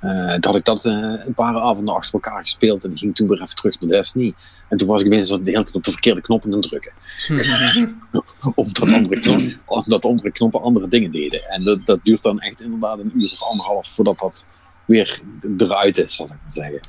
Eh, 0.00 0.32
toen 0.32 0.44
had 0.52 0.56
ik 0.56 0.64
dat 0.64 0.84
eh, 0.84 0.92
een 1.26 1.34
paar 1.34 1.60
avonden 1.60 1.94
achter 1.94 2.12
elkaar 2.14 2.40
gespeeld 2.40 2.84
en 2.84 2.90
ik 2.90 2.98
ging 2.98 3.14
toen 3.14 3.28
weer 3.28 3.42
even 3.42 3.56
terug 3.56 3.80
naar 3.80 3.90
Destiny. 3.90 4.34
En 4.68 4.76
toen 4.78 4.88
was 4.88 5.02
ik 5.02 5.08
weer 5.08 5.24
zo 5.24 5.42
de 5.42 5.50
hele 5.50 5.62
tijd 5.62 5.74
op 5.76 5.84
de 5.84 5.90
verkeerde 5.90 6.20
knoppen 6.20 6.52
aan 6.52 6.58
het 6.58 6.68
drukken. 6.68 6.92
omdat, 8.54 8.80
andere 8.92 9.20
knoppen, 9.20 9.60
omdat 9.66 10.04
andere 10.04 10.30
knoppen 10.32 10.62
andere 10.62 10.88
dingen 10.88 11.10
deden. 11.10 11.42
En 11.48 11.62
dat, 11.62 11.86
dat 11.86 11.98
duurt 12.02 12.22
dan 12.22 12.40
echt 12.40 12.60
inderdaad 12.62 12.98
een 12.98 13.12
uur 13.14 13.30
of 13.32 13.42
anderhalf 13.42 13.88
voordat 13.88 14.18
dat 14.18 14.46
weer 14.84 15.20
eruit 15.58 15.98
is, 15.98 16.16
zal 16.16 16.26
ik 16.26 16.32
maar 16.42 16.52
zeggen. 16.52 16.80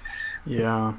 ja, 0.44 0.94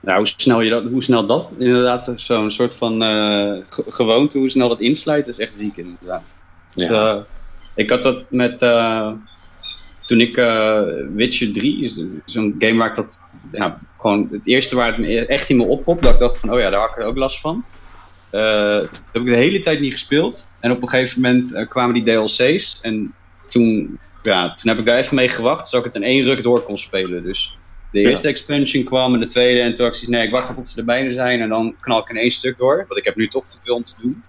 Nou, 0.00 0.16
hoe 0.18 0.26
snel, 0.26 0.60
je 0.60 0.70
dat, 0.70 0.84
hoe 0.84 1.02
snel 1.02 1.26
dat 1.26 1.50
inderdaad, 1.58 2.12
zo'n 2.16 2.50
soort 2.50 2.74
van 2.74 3.02
eh, 3.02 3.56
ge- 3.68 3.84
gewoonte, 3.88 4.38
hoe 4.38 4.48
snel 4.50 4.68
dat 4.68 4.80
insluit, 4.80 5.26
is 5.26 5.38
echt 5.38 5.56
ziek 5.56 5.76
inderdaad. 5.76 6.36
Ja. 6.74 7.14
Eh, 7.16 7.22
ik 7.74 7.90
had 7.90 8.02
dat 8.02 8.26
met, 8.30 8.62
eh, 8.62 9.12
toen 10.10 10.20
ik 10.20 10.36
eh, 10.36 10.82
Witcher 11.14 11.52
3, 11.52 11.84
is 11.84 12.00
zo'n 12.24 12.54
game 12.58 12.78
waar 12.78 12.88
ik 12.88 12.94
dat, 12.94 13.20
ja, 13.52 13.78
gewoon 13.98 14.28
het 14.30 14.46
eerste 14.46 14.76
waar 14.76 14.86
het 14.86 14.98
me 14.98 15.26
echt 15.26 15.48
in 15.48 15.56
me 15.56 15.64
oppopt, 15.64 16.02
dat 16.02 16.12
ik 16.14 16.18
dacht 16.18 16.38
van, 16.38 16.52
oh 16.52 16.60
ja, 16.60 16.70
daar 16.70 16.80
had 16.80 16.90
ik 16.90 16.96
er 16.96 17.04
ook 17.04 17.16
last 17.16 17.40
van. 17.40 17.64
Eh, 18.30 18.78
toen 18.78 19.00
heb 19.12 19.22
ik 19.22 19.28
de 19.28 19.36
hele 19.36 19.60
tijd 19.60 19.80
niet 19.80 19.92
gespeeld. 19.92 20.48
En 20.60 20.70
op 20.70 20.82
een 20.82 20.88
gegeven 20.88 21.20
moment 21.20 21.52
eh, 21.52 21.68
kwamen 21.68 21.94
die 21.94 22.14
DLC's. 22.14 22.78
En 22.80 23.14
toen, 23.48 23.98
ja, 24.22 24.54
toen 24.54 24.70
heb 24.70 24.78
ik 24.78 24.84
daar 24.84 24.98
even 24.98 25.16
mee 25.16 25.28
gewacht, 25.28 25.68
zodat 25.68 25.86
ik 25.86 25.92
het 25.92 26.02
in 26.02 26.08
één 26.08 26.24
ruk 26.24 26.42
door 26.42 26.62
kon 26.62 26.78
spelen. 26.78 27.22
Dus 27.22 27.58
de 27.92 28.00
Ja. 28.00 28.08
eerste 28.08 28.28
expansion 28.28 28.84
kwam 28.84 29.14
en 29.14 29.20
de 29.20 29.26
tweede. 29.26 29.60
En 29.60 29.72
toen 29.74 29.86
had 29.86 30.02
ik 30.02 30.08
nee, 30.08 30.26
ik 30.26 30.30
wacht 30.32 30.54
tot 30.54 30.66
ze 30.66 30.78
er 30.78 30.84
bijna 30.84 31.12
zijn. 31.12 31.40
En 31.40 31.48
dan 31.48 31.74
knal 31.80 32.00
ik 32.00 32.08
in 32.08 32.16
één 32.16 32.30
stuk 32.30 32.56
door. 32.56 32.76
Want 32.88 32.98
ik 32.98 33.04
heb 33.04 33.16
nu 33.16 33.28
toch 33.28 33.46
te 33.46 33.58
veel 33.62 33.74
om 33.74 33.84
te 33.84 33.94
doen. 34.02 34.22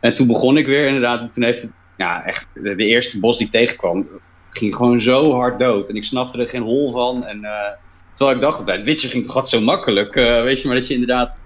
En 0.00 0.14
toen 0.14 0.26
begon 0.26 0.56
ik 0.56 0.66
weer 0.66 0.86
inderdaad. 0.86 1.20
En 1.20 1.30
toen 1.30 1.44
heeft 1.44 1.62
het, 1.62 1.72
ja, 1.96 2.24
echt, 2.24 2.46
de, 2.54 2.74
de 2.74 2.86
eerste 2.86 3.20
bos 3.20 3.36
die 3.36 3.46
ik 3.46 3.52
tegenkwam, 3.52 4.08
ging 4.56 4.74
gewoon 4.74 5.00
zo 5.00 5.32
hard 5.32 5.58
dood. 5.58 5.88
En 5.88 5.96
ik 5.96 6.04
snapte 6.04 6.38
er 6.38 6.48
geen 6.48 6.62
hol 6.62 6.90
van. 6.90 7.24
En 7.24 7.38
uh, 7.42 7.50
terwijl 8.14 8.36
ik 8.36 8.42
dacht 8.42 8.58
altijd, 8.58 8.82
Witcher 8.82 9.10
ging 9.10 9.24
toch 9.24 9.34
wat 9.34 9.48
zo 9.48 9.60
makkelijk. 9.60 10.16
Uh, 10.16 10.42
weet 10.42 10.60
je, 10.60 10.66
maar 10.66 10.76
dat 10.76 10.86
je 10.86 10.94
inderdaad, 10.94 11.36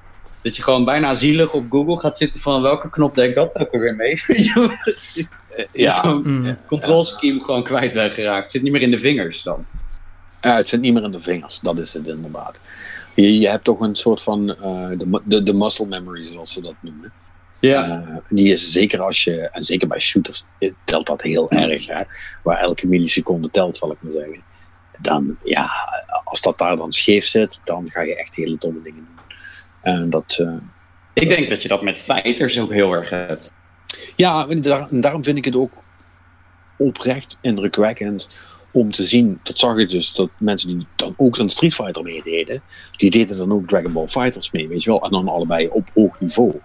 dat 0.42 0.56
je 0.56 0.62
gewoon 0.62 0.84
bijna 0.84 1.14
zielig 1.14 1.52
op 1.52 1.70
Google 1.70 1.98
gaat 1.98 2.16
zitten 2.16 2.40
van 2.40 2.62
welke 2.62 2.90
knop 2.90 3.14
deed 3.14 3.34
dat 3.34 3.58
ook 3.58 3.72
alweer 3.72 3.96
mee. 3.96 4.22
ja. 5.72 6.04
mm. 6.04 6.58
Control 6.66 7.04
scheme 7.04 7.40
gewoon 7.40 7.62
kwijt 7.62 7.92
ben 7.92 8.10
geraakt. 8.10 8.42
Het 8.42 8.52
zit 8.52 8.62
niet 8.62 8.72
meer 8.72 8.82
in 8.82 8.90
de 8.90 8.98
vingers 8.98 9.42
dan. 9.42 9.64
Ja, 10.40 10.56
het 10.56 10.68
zit 10.68 10.80
niet 10.80 10.94
meer 10.94 11.02
in 11.02 11.10
de 11.10 11.20
vingers, 11.20 11.60
dat 11.60 11.78
is 11.78 11.92
het 11.92 12.06
inderdaad. 12.06 12.60
Je, 13.14 13.38
je 13.38 13.48
hebt 13.48 13.64
toch 13.64 13.80
een 13.80 13.94
soort 13.94 14.22
van 14.22 14.48
uh, 14.48 14.88
de, 14.98 15.20
de, 15.24 15.42
de 15.42 15.54
muscle 15.54 15.86
memory, 15.86 16.24
zoals 16.24 16.52
ze 16.52 16.60
dat 16.60 16.74
noemen. 16.80 17.12
Ja. 17.60 18.04
Uh, 18.08 18.16
die 18.28 18.52
is 18.52 18.72
zeker 18.72 19.00
als 19.00 19.24
je, 19.24 19.48
en 19.52 19.62
zeker 19.62 19.88
bij 19.88 20.00
shooters 20.00 20.44
telt 20.84 21.06
dat 21.06 21.22
heel 21.22 21.50
erg, 21.50 21.86
hè, 21.86 22.02
waar 22.42 22.58
elke 22.58 22.86
milliseconde 22.86 23.50
telt, 23.50 23.76
zal 23.76 23.92
ik 23.92 23.98
maar 24.00 24.12
zeggen. 24.12 24.42
Dan, 24.98 25.36
ja, 25.44 25.70
als 26.24 26.40
dat 26.40 26.58
daar 26.58 26.76
dan 26.76 26.92
scheef 26.92 27.26
zit, 27.26 27.60
dan 27.64 27.90
ga 27.90 28.00
je 28.00 28.16
echt 28.16 28.34
hele 28.34 28.56
domme 28.58 28.82
dingen 28.82 29.06
doen. 29.06 29.36
En 29.82 30.10
dat, 30.10 30.38
uh, 30.40 30.52
ik 31.12 31.28
denk 31.28 31.48
dat 31.48 31.62
je 31.62 31.68
dat 31.68 31.82
met 31.82 32.00
fighters 32.00 32.58
ook 32.58 32.72
heel 32.72 32.92
erg 32.92 33.10
hebt. 33.10 33.52
Ja, 34.16 34.46
en, 34.48 34.60
daar, 34.60 34.88
en 34.90 35.00
daarom 35.00 35.24
vind 35.24 35.38
ik 35.38 35.44
het 35.44 35.56
ook 35.56 35.72
oprecht 36.78 37.38
indrukwekkend 37.40 38.28
om 38.72 38.92
te 38.92 39.04
zien, 39.04 39.40
dat 39.42 39.58
zag 39.58 39.76
ik 39.76 39.88
dus, 39.88 40.14
dat 40.14 40.30
mensen 40.38 40.68
die 40.68 40.86
dan 40.96 41.14
ook 41.16 41.38
aan 41.38 41.50
Street 41.50 41.74
Fighter 41.74 42.02
meededen, 42.02 42.62
die 42.96 43.10
deden 43.10 43.36
dan 43.36 43.52
ook 43.52 43.68
Dragon 43.68 43.92
Ball 43.92 44.08
Fighters 44.08 44.50
mee, 44.50 44.68
weet 44.68 44.82
je 44.82 44.90
wel, 44.90 45.02
en 45.02 45.10
dan 45.10 45.28
allebei 45.28 45.68
op 45.68 45.90
hoog 45.94 46.20
niveau. 46.20 46.60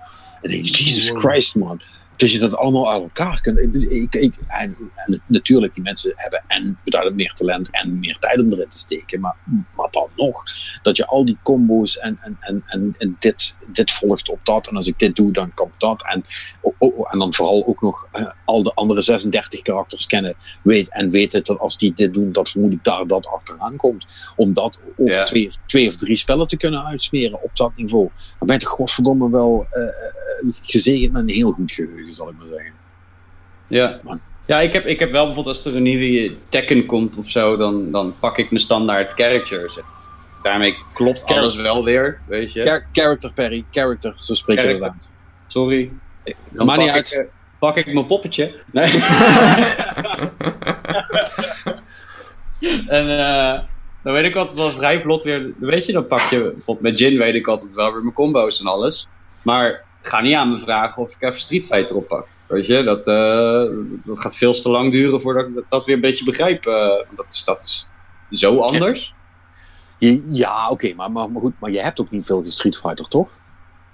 En 0.46 0.52
denk 0.52 0.66
je, 0.66 0.84
Jesus. 0.84 1.10
Christ 1.10 1.56
man, 1.56 1.82
dat 2.16 2.32
je 2.32 2.40
dat 2.40 2.56
allemaal 2.56 2.92
uit 2.92 3.02
elkaar 3.02 3.42
kunt. 3.42 3.76
Ik, 3.76 4.16
ik, 4.16 4.34
en, 4.48 4.78
en, 4.96 5.22
natuurlijk, 5.28 5.74
die 5.74 5.84
mensen 5.84 6.14
hebben 6.16 6.44
en 6.48 6.80
beduidend 6.84 7.16
meer 7.16 7.34
talent 7.34 7.70
en 7.72 8.00
meer 8.00 8.18
tijd 8.20 8.40
om 8.40 8.54
erin 8.54 8.70
te 8.70 8.78
steken, 8.78 9.20
maar, 9.20 9.36
maar 9.76 9.88
dan 9.92 10.10
nog, 10.16 10.44
dat 10.82 10.98
je 10.98 11.06
al 11.06 11.26
die 11.26 11.38
combo's 11.44 11.98
en, 11.98 12.20
en, 12.22 12.38
en, 12.40 12.64
en, 12.66 12.96
en 12.98 13.16
dit, 13.20 13.56
dit 13.68 13.92
volgt 13.92 14.30
op 14.30 14.40
dat, 14.44 14.68
en 14.68 14.76
als 14.76 14.88
ik 14.88 15.00
dit 15.00 15.16
doe, 15.16 15.32
dan 15.32 15.54
komt 15.54 15.80
dat, 15.80 16.04
en, 16.04 16.26
oh, 16.62 16.74
oh, 16.78 17.14
en 17.14 17.20
dan 17.20 17.34
vooral 17.34 17.66
ook 17.68 17.82
nog 17.82 18.08
uh, 18.16 18.28
al 18.46 18.64
de 18.64 18.74
andere 18.74 19.02
36 19.02 19.62
karakters 19.62 20.06
kennen, 20.06 20.36
weet, 20.62 20.90
en 20.90 21.10
weten 21.10 21.44
dat 21.44 21.60
als 21.60 21.78
die 21.78 21.94
dit 21.94 22.14
doen, 22.14 22.32
dat 22.32 22.50
vermoed 22.50 22.72
ik 22.72 22.84
daar 22.84 23.08
dat 23.08 23.28
achteraan 23.28 23.76
komt, 23.76 24.06
om 24.36 24.54
dat 24.54 24.80
over 24.98 25.14
ja. 25.14 25.24
twee, 25.24 25.50
twee 25.68 25.88
of 25.88 25.96
drie 25.96 26.18
spellen 26.18 26.48
te 26.48 26.58
kunnen 26.58 26.86
uitsmeren 26.86 27.44
op 27.44 27.56
dat 27.56 27.72
niveau. 27.76 28.10
Dan 28.40 28.48
ben 28.48 28.60
je 28.60 28.66
godverdomme 28.66 29.30
wel 29.30 29.68
uh, 29.74 29.84
gezegend 30.62 31.12
met 31.12 31.22
een 31.22 31.30
heel 31.30 31.52
goed 31.52 31.72
geheugen, 31.72 32.14
zal 32.14 32.30
ik 32.30 32.36
maar 32.38 32.48
zeggen. 32.48 32.74
Ja, 33.68 34.00
Man. 34.04 34.20
ja 34.46 34.60
ik, 34.60 34.74
heb, 34.74 34.86
ik 34.86 35.00
heb 35.00 35.12
wel 35.12 35.26
bijvoorbeeld 35.26 35.56
als 35.56 35.66
er 35.66 35.76
een 35.76 35.84
nieuwe 35.84 36.36
Tekken 36.50 36.86
komt 36.86 37.18
of 37.18 37.30
zo, 37.30 37.56
dan, 37.58 37.92
dan 37.92 38.16
pak 38.20 38.38
ik 38.38 38.50
mijn 38.50 38.62
standaard 38.62 39.14
character. 39.14 39.72
Zeg. 39.72 39.84
Daarmee 40.44 40.78
klopt 40.94 41.26
alles 41.26 41.56
wel 41.56 41.84
weer, 41.84 42.20
weet 42.28 42.54
je. 42.54 42.64
Char 42.64 42.86
character, 42.92 43.32
Perry, 43.34 43.66
character, 43.72 44.14
zo 44.18 44.34
dat 44.46 44.58
uit. 44.58 44.94
Sorry. 45.48 45.92
Dan 46.24 46.66
maar 46.66 46.76
pak 46.76 46.86
niet 46.86 46.94
uit. 46.94 47.12
Ik, 47.12 47.18
uh, 47.18 47.26
pak 47.60 47.76
ik 47.76 47.94
mijn 47.94 48.06
poppetje. 48.06 48.54
Nee. 48.72 48.92
en 52.88 53.08
uh, 53.08 53.60
dan 54.04 54.14
weet 54.14 54.24
ik 54.24 54.36
altijd 54.36 54.58
wel 54.58 54.70
vrij 54.70 55.02
vlot 55.02 55.24
weer, 55.24 55.54
weet 55.60 55.86
je, 55.86 55.92
dan 55.92 56.08
pak 56.08 56.20
je, 56.20 56.40
bijvoorbeeld 56.40 56.82
met 56.82 57.00
Jin 57.00 57.18
weet 57.18 57.36
ik 57.36 57.48
altijd 57.48 57.74
wel 57.74 57.94
weer 57.94 58.02
mijn 58.02 58.14
combo's 58.14 58.60
en 58.60 58.66
alles. 58.66 59.08
Maar 59.42 59.86
ga 60.06 60.22
niet 60.22 60.36
aan 60.36 60.52
me 60.52 60.58
vragen 60.58 61.02
of 61.02 61.16
ik 61.16 61.22
even 61.22 61.40
Street 61.40 61.66
Fighter 61.66 61.96
oppak. 61.96 62.28
Weet 62.48 62.68
je, 62.68 62.84
dat, 62.84 63.08
uh, 63.08 63.78
dat 64.06 64.20
gaat 64.20 64.38
veel 64.38 64.54
te 64.54 64.70
lang 64.70 64.92
duren 64.92 65.22
voordat 65.22 65.50
ik 65.50 65.64
dat, 65.68 65.86
weer 65.86 65.96
een 65.96 66.02
beetje 66.02 66.26
begrijp. 66.26 66.66
Uh, 66.66 66.74
dat, 67.16 67.32
is, 67.32 67.44
dat 67.46 67.64
is 67.64 67.88
zo 68.40 68.60
anders. 68.60 69.14
Ja, 69.98 70.18
ja 70.32 70.64
oké, 70.64 70.74
okay, 70.74 70.94
maar, 70.94 71.12
maar, 71.12 71.32
maar, 71.32 71.42
goed, 71.42 71.54
maar 71.60 71.72
je 71.72 71.82
hebt 71.82 72.00
ook 72.00 72.12
niet 72.12 72.26
veel 72.26 72.44
Street 72.46 72.78
Fighter, 72.78 73.08
toch? 73.08 73.30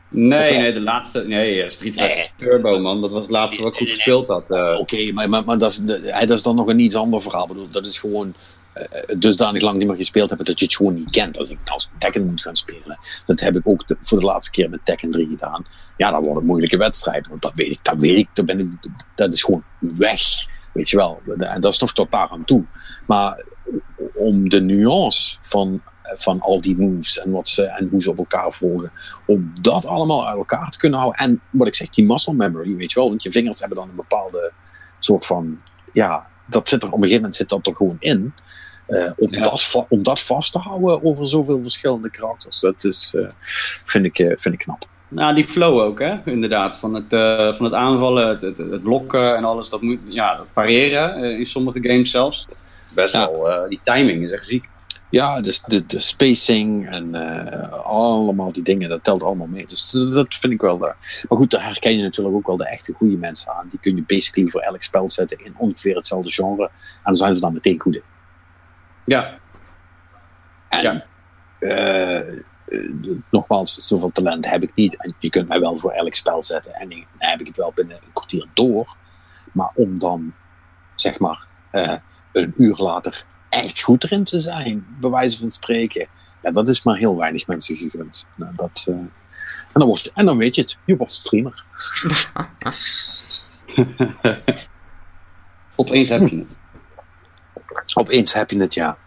Nee, 0.09 0.57
nee, 0.57 0.73
de 0.73 0.81
laatste. 0.81 1.23
Nee, 1.27 1.69
Street 1.69 1.93
Fighter 1.93 2.15
nee. 2.15 2.31
Turbo, 2.35 2.79
man. 2.79 3.01
Dat 3.01 3.11
was 3.11 3.21
het 3.21 3.31
laatste 3.31 3.63
wat 3.63 3.71
ik 3.71 3.77
goed 3.77 3.87
nee, 3.87 3.95
gespeeld 3.95 4.27
had. 4.27 4.51
Uh. 4.51 4.57
Oké, 4.57 4.79
okay, 4.79 5.11
maar, 5.11 5.29
maar, 5.29 5.43
maar 5.45 5.57
dat, 5.57 5.71
is, 5.71 5.81
dat 6.27 6.29
is 6.29 6.43
dan 6.43 6.55
nog 6.55 6.67
een 6.67 6.79
iets 6.79 6.95
ander 6.95 7.21
verhaal. 7.21 7.47
Bedoel, 7.47 7.69
dat 7.69 7.85
is 7.85 7.99
gewoon 7.99 8.33
dusdanig 9.17 9.61
lang 9.61 9.77
niet 9.77 9.87
meer 9.87 9.97
gespeeld 9.97 10.29
hebben 10.29 10.47
dat 10.47 10.59
je 10.59 10.65
het 10.65 10.75
gewoon 10.75 10.93
niet 10.93 11.09
kent. 11.09 11.37
Als 11.37 11.49
ik 11.49 11.57
als 11.65 11.89
Tekken 11.97 12.25
moet 12.25 12.41
gaan 12.41 12.55
spelen, 12.55 12.99
dat 13.25 13.39
heb 13.39 13.55
ik 13.55 13.67
ook 13.67 13.83
voor 14.01 14.19
de 14.19 14.25
laatste 14.25 14.51
keer 14.51 14.69
met 14.69 14.85
Tekken 14.85 15.11
3 15.11 15.27
gedaan. 15.27 15.65
Ja, 15.97 16.11
dan 16.11 16.21
wordt 16.21 16.35
het 16.35 16.45
moeilijke 16.45 16.77
wedstrijd, 16.77 17.27
want 17.27 17.41
dat 17.41 17.55
weet 17.55 17.71
ik, 17.71 17.79
dat 17.81 17.99
weet 17.99 18.17
ik, 18.17 18.27
dat, 18.33 18.45
ben 18.45 18.59
ik, 18.59 18.67
dat 19.15 19.33
is 19.33 19.43
gewoon 19.43 19.63
weg. 19.79 20.21
Weet 20.73 20.89
je 20.89 20.97
wel, 20.97 21.21
en 21.37 21.61
dat 21.61 21.73
is 21.73 21.79
nog 21.79 21.93
tot 21.93 22.11
daar 22.11 22.29
aan 22.29 22.45
toe. 22.45 22.63
Maar 23.07 23.43
om 24.13 24.49
de 24.49 24.61
nuance 24.61 25.37
van, 25.41 25.81
van 26.03 26.39
al 26.39 26.61
die 26.61 26.77
moves 26.77 27.19
en, 27.19 27.31
wat 27.31 27.49
ze, 27.49 27.63
en 27.63 27.87
hoe 27.91 28.01
ze 28.01 28.09
op 28.09 28.17
elkaar 28.17 28.51
volgen, 28.51 28.91
om 29.25 29.53
dat 29.61 29.85
allemaal 29.85 30.27
uit 30.27 30.37
elkaar 30.37 30.69
te 30.69 30.77
kunnen 30.77 30.99
houden. 30.99 31.21
En 31.21 31.41
wat 31.49 31.67
ik 31.67 31.75
zeg, 31.75 31.89
die 31.89 32.05
muscle 32.05 32.33
memory, 32.33 32.75
weet 32.75 32.91
je 32.91 32.99
wel, 32.99 33.09
want 33.09 33.23
je 33.23 33.31
vingers 33.31 33.59
hebben 33.59 33.77
dan 33.77 33.89
een 33.89 33.95
bepaalde 33.95 34.51
soort 34.99 35.25
van, 35.25 35.61
ja, 35.93 36.27
dat 36.45 36.69
zit 36.69 36.81
er 36.81 36.87
op 36.87 36.93
een 36.93 36.99
gegeven 36.99 37.21
moment 37.21 37.35
zit 37.35 37.49
dat 37.49 37.67
er 37.67 37.75
gewoon 37.75 37.97
in. 37.99 38.33
Uh, 38.91 39.11
om, 39.17 39.31
ja. 39.31 39.41
dat, 39.41 39.85
om 39.89 40.03
dat 40.03 40.19
vast 40.19 40.51
te 40.51 40.59
houden 40.59 41.03
over 41.03 41.27
zoveel 41.27 41.59
verschillende 41.61 42.09
karakters, 42.09 42.59
dat 42.59 42.83
is, 42.83 43.13
uh, 43.15 43.29
vind, 43.85 44.05
ik, 44.05 44.19
uh, 44.19 44.31
vind 44.35 44.53
ik 44.53 44.59
knap. 44.59 44.83
Nou, 45.07 45.35
die 45.35 45.43
flow 45.43 45.79
ook, 45.79 45.99
hè? 45.99 46.15
inderdaad. 46.25 46.77
Van 46.77 46.93
het, 46.93 47.13
uh, 47.13 47.53
van 47.53 47.65
het 47.65 47.73
aanvallen, 47.73 48.27
het, 48.27 48.41
het, 48.41 48.57
het, 48.57 48.83
blokken 48.83 49.35
en 49.35 49.43
alles. 49.43 49.69
Dat 49.69 49.81
moet, 49.81 49.99
ja, 50.03 50.35
dat 50.35 50.53
pareren 50.53 51.23
uh, 51.23 51.39
in 51.39 51.45
sommige 51.45 51.79
games 51.81 52.09
zelfs. 52.09 52.47
Best 52.95 53.13
ja. 53.13 53.31
wel, 53.31 53.49
uh, 53.49 53.69
die 53.69 53.79
timing 53.83 54.23
is 54.23 54.31
echt 54.31 54.45
ziek. 54.45 54.69
Ja, 55.09 55.41
dus 55.41 55.61
de, 55.61 55.85
de 55.85 55.99
spacing 55.99 56.89
en 56.89 57.15
eh, 57.15 57.71
allemaal 57.83 58.51
die 58.51 58.63
dingen, 58.63 58.89
dat 58.89 59.03
telt 59.03 59.23
allemaal 59.23 59.47
mee. 59.47 59.65
Dus 59.67 59.89
dat 59.89 60.35
vind 60.35 60.53
ik 60.53 60.61
wel. 60.61 60.77
daar. 60.77 61.25
maar 61.29 61.37
goed, 61.37 61.51
daar 61.51 61.65
herken 61.65 61.97
je 61.97 62.01
natuurlijk 62.01 62.35
ook 62.35 62.47
wel 62.47 62.57
de 62.57 62.67
echte 62.67 62.93
goede 62.93 63.17
mensen 63.17 63.51
aan. 63.53 63.67
Die 63.69 63.79
kun 63.79 63.95
je 63.95 64.03
basically 64.07 64.49
voor 64.49 64.61
elk 64.61 64.83
spel 64.83 65.09
zetten 65.09 65.45
in 65.45 65.53
ongeveer 65.57 65.95
hetzelfde 65.95 66.31
genre. 66.31 66.63
En 66.63 67.01
dan 67.03 67.15
zijn 67.15 67.35
ze 67.35 67.41
dan 67.41 67.53
meteen 67.53 67.79
goed 67.79 67.95
in. 67.95 68.01
Ja. 69.11 69.37
En, 70.69 70.81
Ja. 70.81 71.05
eh, 71.59 72.17
eh, 72.17 72.25
nogmaals, 73.29 73.75
zoveel 73.75 74.11
talent 74.11 74.49
heb 74.49 74.63
ik 74.63 74.71
niet. 74.75 74.95
En 74.97 75.15
je 75.19 75.29
kunt 75.29 75.47
mij 75.47 75.59
wel 75.59 75.77
voor 75.77 75.91
elk 75.91 76.15
spel 76.15 76.43
zetten. 76.43 76.73
En 76.73 76.89
dan 76.89 77.05
heb 77.17 77.39
ik 77.39 77.47
het 77.47 77.55
wel 77.55 77.71
binnen 77.75 77.95
een 77.95 78.13
kwartier 78.13 78.47
door. 78.53 78.95
Maar 79.51 79.71
om 79.75 79.99
dan, 79.99 80.33
zeg 80.95 81.19
maar, 81.19 81.45
eh, 81.71 81.95
een 82.31 82.53
uur 82.57 82.75
later 82.77 83.23
echt 83.49 83.81
goed 83.81 84.03
erin 84.03 84.23
te 84.23 84.39
zijn, 84.39 84.85
bij 84.99 85.09
wijze 85.09 85.39
van 85.39 85.51
spreken. 85.51 86.07
Ja, 86.41 86.51
dat 86.51 86.69
is 86.69 86.83
maar 86.83 86.97
heel 86.97 87.17
weinig 87.17 87.47
mensen 87.47 87.75
gegund. 87.75 88.25
Nou, 88.35 88.55
dat, 88.55 88.85
eh, 88.87 88.93
en, 88.95 89.11
dan 89.79 89.87
word 89.87 90.01
je, 90.01 90.11
en 90.13 90.25
dan 90.25 90.37
weet 90.37 90.55
je 90.55 90.61
het, 90.61 90.77
je 90.85 90.97
wordt 90.97 91.13
streamer. 91.13 91.63
Opeens 95.75 96.09
heb 96.09 96.27
je 96.27 96.37
het. 96.37 96.55
Opeens 97.93 98.33
heb 98.33 98.51
je 98.51 98.59
het, 98.59 98.73
ja. 98.73 98.97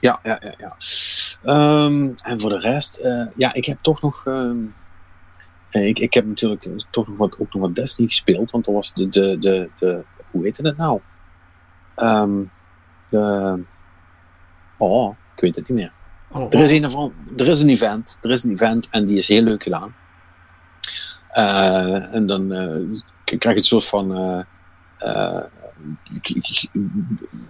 Ja, 0.00 0.20
ja, 0.22 0.38
ja. 0.42 0.54
ja. 0.58 0.76
Ehm, 1.42 2.08
en 2.24 2.40
voor 2.40 2.50
de 2.50 2.58
rest, 2.58 2.96
eh, 2.96 3.26
ja, 3.36 3.52
ik 3.52 3.64
heb 3.64 3.78
toch 3.80 4.02
nog. 4.02 4.26
ehm, 4.26 4.56
eh, 5.70 5.86
ik, 5.86 5.98
ik 5.98 6.14
heb 6.14 6.26
natuurlijk 6.26 6.64
eh, 6.64 6.72
toch 6.90 7.08
nog 7.08 7.16
wat, 7.16 7.38
ook 7.38 7.52
nog 7.52 7.62
wat 7.62 7.74
Destiny 7.74 8.08
gespeeld, 8.08 8.50
want 8.50 8.66
er 8.66 8.72
was 8.72 8.94
de. 8.94 9.08
de, 9.08 9.38
de, 9.38 9.70
de 9.78 10.04
hoe 10.30 10.44
heette 10.44 10.62
het 10.66 10.76
nou? 10.76 11.00
Ehm, 11.94 12.42
de, 13.08 13.58
oh, 14.76 15.14
ik 15.34 15.40
weet 15.40 15.56
het 15.56 15.68
niet 15.68 15.78
meer. 15.78 15.92
Oh, 16.28 16.54
Er 16.54 16.60
is, 16.60 16.70
een 16.70 17.12
er 17.36 17.48
is 17.48 17.60
een 17.62 17.68
event, 17.68 18.18
er 18.20 18.30
is 18.30 18.42
een 18.42 18.50
event 18.50 18.88
en 18.90 19.06
die 19.06 19.16
is 19.16 19.28
heel 19.28 19.42
leuk 19.42 19.62
gedaan. 19.62 19.94
Eh, 21.30 22.14
en 22.14 22.26
dan 22.26 22.52
eh, 22.52 23.00
krijg 23.24 23.42
je 23.42 23.60
een 23.60 23.64
soort 23.64 23.86
van 23.86 24.14
eh, 24.14 24.40
eh, 24.98 25.42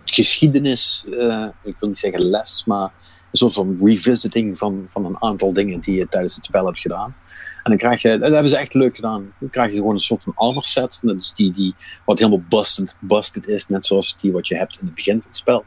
geschiedenis, 0.04 1.06
eh, 1.18 1.46
ik 1.62 1.76
wil 1.78 1.88
niet 1.88 1.98
zeggen 1.98 2.22
les, 2.22 2.62
maar 2.66 2.92
een 3.30 3.38
soort 3.38 3.52
van 3.52 3.78
revisiting 3.82 4.58
van, 4.58 4.84
van 4.88 5.04
een 5.04 5.22
aantal 5.22 5.52
dingen 5.52 5.80
die 5.80 5.94
je 5.94 6.08
tijdens 6.08 6.34
het 6.34 6.44
spel 6.44 6.66
hebt 6.66 6.78
gedaan. 6.78 7.14
En 7.62 7.70
dan 7.70 7.76
krijg 7.76 8.02
je, 8.02 8.18
dat 8.18 8.32
hebben 8.32 8.48
ze 8.48 8.56
echt 8.56 8.74
leuk 8.74 8.96
gedaan. 8.96 9.32
Dan 9.38 9.50
krijg 9.50 9.70
je 9.70 9.76
gewoon 9.76 9.94
een 9.94 10.00
soort 10.00 10.22
van 10.22 10.32
armor 10.36 10.64
set. 10.64 10.98
Dat 11.02 11.16
is 11.16 11.32
die, 11.36 11.52
die 11.52 11.74
wat 12.04 12.18
helemaal 12.18 12.42
busted, 12.48 12.96
busted 12.98 13.46
is, 13.48 13.66
net 13.66 13.86
zoals 13.86 14.16
die 14.20 14.32
wat 14.32 14.48
je 14.48 14.56
hebt 14.56 14.78
in 14.80 14.86
het 14.86 14.94
begin 14.94 15.16
van 15.16 15.26
het 15.26 15.36
spel. 15.36 15.64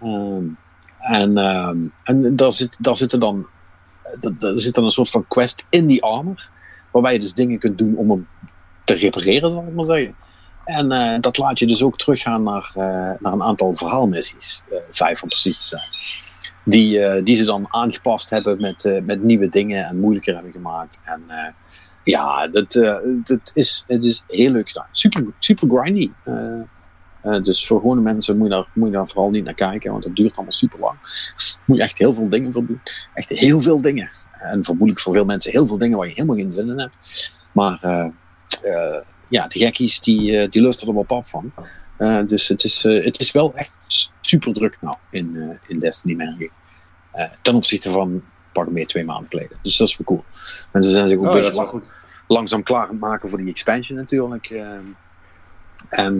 Ehm, 0.00 0.44
en, 0.98 1.38
ehm, 1.38 1.78
en 2.04 2.36
daar, 2.36 2.52
zit, 2.52 2.76
daar 2.78 3.08
dan 3.18 3.46
daar 4.20 4.58
zit 4.58 4.74
dan 4.74 4.84
een 4.84 4.90
soort 4.90 5.10
van 5.10 5.26
quest 5.26 5.66
in 5.68 5.86
die 5.86 6.02
armor. 6.02 6.50
Waarbij 6.90 7.12
je 7.12 7.18
dus 7.18 7.34
dingen 7.34 7.58
kunt 7.58 7.78
doen 7.78 7.96
om 7.96 8.10
hem 8.10 8.28
te 8.84 8.94
repareren, 8.94 9.52
zal 9.52 9.64
ik 9.66 9.74
maar 9.74 9.84
zeggen. 9.84 10.14
En 10.68 10.92
eh, 10.92 11.20
dat 11.20 11.38
laat 11.38 11.58
je 11.58 11.66
dus 11.66 11.82
ook 11.82 11.98
teruggaan 11.98 12.42
naar, 12.42 12.70
eh, 12.74 13.20
naar 13.20 13.32
een 13.32 13.42
aantal 13.42 13.76
verhaalmissies. 13.76 14.62
eh, 14.70 14.78
vijf 14.90 15.22
om 15.22 15.28
precies 15.28 15.60
te 15.60 15.66
zijn. 15.66 15.88
Die, 16.64 17.22
die 17.22 17.36
ze 17.36 17.44
dan 17.44 17.66
aangepast 17.68 18.30
hebben 18.30 18.60
met, 18.60 19.02
met 19.04 19.22
nieuwe 19.22 19.48
dingen 19.48 19.86
en 19.86 20.00
moeilijker 20.00 20.34
hebben 20.34 20.52
gemaakt. 20.52 21.00
En 21.04 21.22
ja, 22.04 22.48
dat, 22.48 22.72
dat 23.24 23.50
is, 23.54 23.84
het 23.86 24.04
is 24.04 24.24
heel 24.26 24.50
leuk 24.50 24.68
gedaan. 24.68 24.86
Super, 24.90 25.24
super 25.38 25.68
grindy. 25.68 26.10
Dus 27.42 27.66
voor 27.66 27.80
gewone 27.80 28.00
mensen 28.00 28.36
moet 28.36 28.48
je, 28.48 28.54
daar, 28.54 28.66
moet 28.72 28.88
je 28.88 28.94
daar 28.94 29.08
vooral 29.08 29.30
niet 29.30 29.44
naar 29.44 29.54
kijken, 29.54 29.92
want 29.92 30.04
het 30.04 30.16
duurt 30.16 30.34
allemaal 30.34 30.52
super 30.52 30.78
lang. 30.78 30.96
Moet 31.64 31.76
je 31.76 31.82
echt 31.82 31.98
heel 31.98 32.14
veel 32.14 32.28
dingen 32.28 32.52
voor 32.52 32.66
doen. 32.66 32.80
Echt 33.14 33.28
heel 33.28 33.60
veel 33.60 33.80
dingen. 33.80 34.10
En 34.40 34.64
vermoedelijk 34.64 35.00
voor 35.00 35.12
veel 35.12 35.24
mensen 35.24 35.50
heel 35.50 35.66
veel 35.66 35.78
dingen 35.78 35.98
waar 35.98 36.06
je 36.06 36.14
helemaal 36.14 36.36
geen 36.36 36.52
zin 36.52 36.68
in 36.68 36.78
hebt. 36.78 36.94
Maar 37.52 38.10
ja, 39.28 39.46
de 39.48 39.58
gekkies 39.58 40.00
die, 40.00 40.38
eh, 40.38 40.50
die 40.50 40.62
lusten 40.62 40.88
er 40.88 40.94
wel 40.94 41.02
pap 41.02 41.26
van. 41.26 41.52
Eh, 41.96 42.20
dus 42.26 42.48
het 42.48 42.64
is, 42.64 42.84
eh, 42.84 43.04
het 43.04 43.20
is 43.20 43.32
wel 43.32 43.52
echt 43.54 43.78
super 44.20 44.54
druk 44.54 44.76
nou 44.80 44.96
in, 45.10 45.58
in 45.66 45.78
Destiny. 45.78 46.50
Eh, 47.12 47.24
ten 47.42 47.54
opzichte 47.54 47.90
van 47.90 48.22
pak 48.52 48.68
meer 48.70 48.86
twee 48.86 49.04
maanden 49.04 49.30
geleden. 49.30 49.58
Dus 49.62 49.76
dat 49.76 49.88
is 49.88 49.96
wel 49.96 50.06
cool. 50.06 50.24
En 50.72 50.82
ze 50.82 50.90
zijn 50.90 51.08
zich 51.08 51.18
ook 51.18 51.24
Oh, 51.24 51.54
lang- 51.54 51.68
goed. 51.68 51.96
langzaam 52.26 52.62
klaar 52.62 52.82
aan 52.82 52.88
het 52.88 53.00
maken 53.00 53.28
voor 53.28 53.38
die 53.38 53.48
expansion 53.48 53.98
natuurlijk. 53.98 54.50
en 55.88 56.16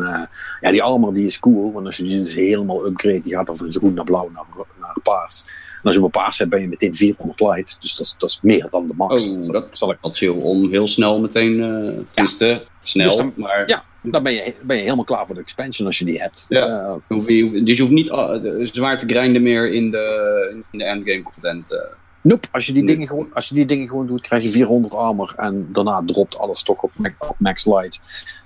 ja, 0.60 0.70
die 0.70 0.82
armor 0.82 1.14
die 1.14 1.24
is 1.24 1.38
cool, 1.38 1.72
want 1.72 1.86
als 1.86 1.96
je 1.96 2.02
die 2.02 2.18
dus 2.18 2.34
helemaal 2.34 2.86
upgrade, 2.86 3.20
die 3.20 3.32
gaat 3.32 3.46
dan 3.46 3.56
van 3.56 3.72
groen 3.72 3.94
naar 3.94 4.04
blauw 4.04 4.30
naar, 4.30 4.44
naar 4.80 4.96
paars. 5.02 5.44
En 5.78 5.84
als 5.84 5.94
je 5.94 6.02
op 6.02 6.12
paars 6.12 6.38
hebt, 6.38 6.50
ben 6.50 6.60
je 6.60 6.68
meteen 6.68 6.94
400 6.94 7.40
light. 7.40 7.76
Dus 7.80 7.96
dat 7.96 8.06
is, 8.06 8.14
dat 8.18 8.28
is 8.30 8.38
meer 8.42 8.66
dan 8.70 8.86
de 8.86 8.94
max. 8.96 9.36
Oh, 9.36 9.52
dat- 9.52 9.66
zal 9.70 9.90
ik, 9.90 9.98
chill 10.02 10.28
om 10.28 10.70
heel 10.70 10.86
snel 10.86 11.20
meteen, 11.20 11.62
eh 11.62 12.04
tenminste, 12.10 12.62
snel, 12.82 13.06
Dus 13.06 13.16
dan- 13.16 13.32
maar 13.36 13.62
ja. 13.68 13.84
dan 14.02 14.22
ben 14.22 14.32
je, 14.32 14.54
ben 14.62 14.76
je 14.76 14.82
helemaal 14.82 15.04
klaar 15.04 15.26
voor 15.26 15.34
de 15.34 15.40
expansion 15.40 15.86
als 15.86 15.98
je 15.98 16.04
die 16.04 16.20
hebt. 16.20 16.46
Ja. 16.48 16.66
Eh, 17.08 17.16
dus 17.64 17.76
je 17.76 17.82
hoeft 17.82 17.92
niet 17.94 18.06
de- 18.06 18.68
zwaar 18.72 18.98
te 18.98 19.06
grinden 19.06 19.42
meer 19.42 19.70
in 19.72 19.90
de, 19.90 20.64
in 20.72 20.78
de 20.78 20.84
endgame 20.84 21.22
content. 21.22 21.72
eh. 21.72 21.78
nope, 22.22 22.48
als 22.52 22.66
je, 22.66 22.72
die 22.72 22.82
Nee. 22.82 22.92
dingen 22.92 23.08
gewoon, 23.08 23.28
als 23.32 23.48
je 23.48 23.54
die 23.54 23.66
dingen 23.66 23.88
gewoon 23.88 24.06
doet, 24.06 24.20
krijg 24.20 24.42
je 24.44 24.50
400 24.50 24.94
armor. 24.94 25.34
En 25.36 25.68
daarna 25.72 26.02
dropt 26.06 26.38
alles 26.38 26.62
toch 26.62 26.82
op 26.82 26.92
max 27.38 27.66
light. 27.66 28.00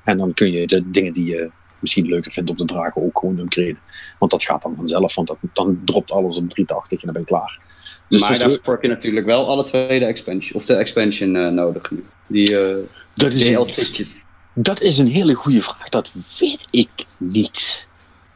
En 0.04 0.18
dan 0.18 0.34
kun 0.34 0.52
je 0.52 0.66
de 0.66 0.90
dingen 0.90 1.12
die 1.12 1.26
je 1.26 1.50
misschien 1.82 2.06
leuker 2.06 2.32
vindt 2.32 2.50
op 2.50 2.58
de 2.58 2.64
draken 2.64 3.02
ook 3.02 3.18
gewoon 3.18 3.38
upgraden. 3.38 3.78
Want 4.18 4.30
dat 4.30 4.44
gaat 4.44 4.62
dan 4.62 4.74
vanzelf, 4.76 5.14
want 5.14 5.28
dat, 5.28 5.36
dan 5.52 5.80
dropt 5.84 6.10
alles 6.10 6.36
op 6.36 6.48
380 6.48 7.00
en 7.00 7.04
dan 7.04 7.12
ben 7.12 7.22
je 7.22 7.28
klaar. 7.28 7.60
Dus 8.08 8.20
maar 8.20 8.38
daarvoor 8.38 8.72
heb 8.72 8.82
je 8.82 8.88
natuurlijk 8.88 9.26
wel 9.26 9.48
alle 9.48 9.64
twee 9.64 9.98
de 9.98 10.04
expansion, 10.04 10.60
of 10.60 10.66
de 10.66 10.74
expansion 10.74 11.36
eh, 11.36 11.50
nodig 11.50 11.90
nu. 11.90 12.04
Die 12.26 12.58
eh 12.58 12.76
dat, 13.14 13.34
is 13.34 13.48
een, 13.48 14.06
dat 14.54 14.80
is 14.80 14.98
een 14.98 15.06
hele 15.06 15.34
goede 15.34 15.62
vraag. 15.62 15.88
Dat 15.88 16.12
weet 16.38 16.66
ik 16.70 16.90
niet. 17.16 17.88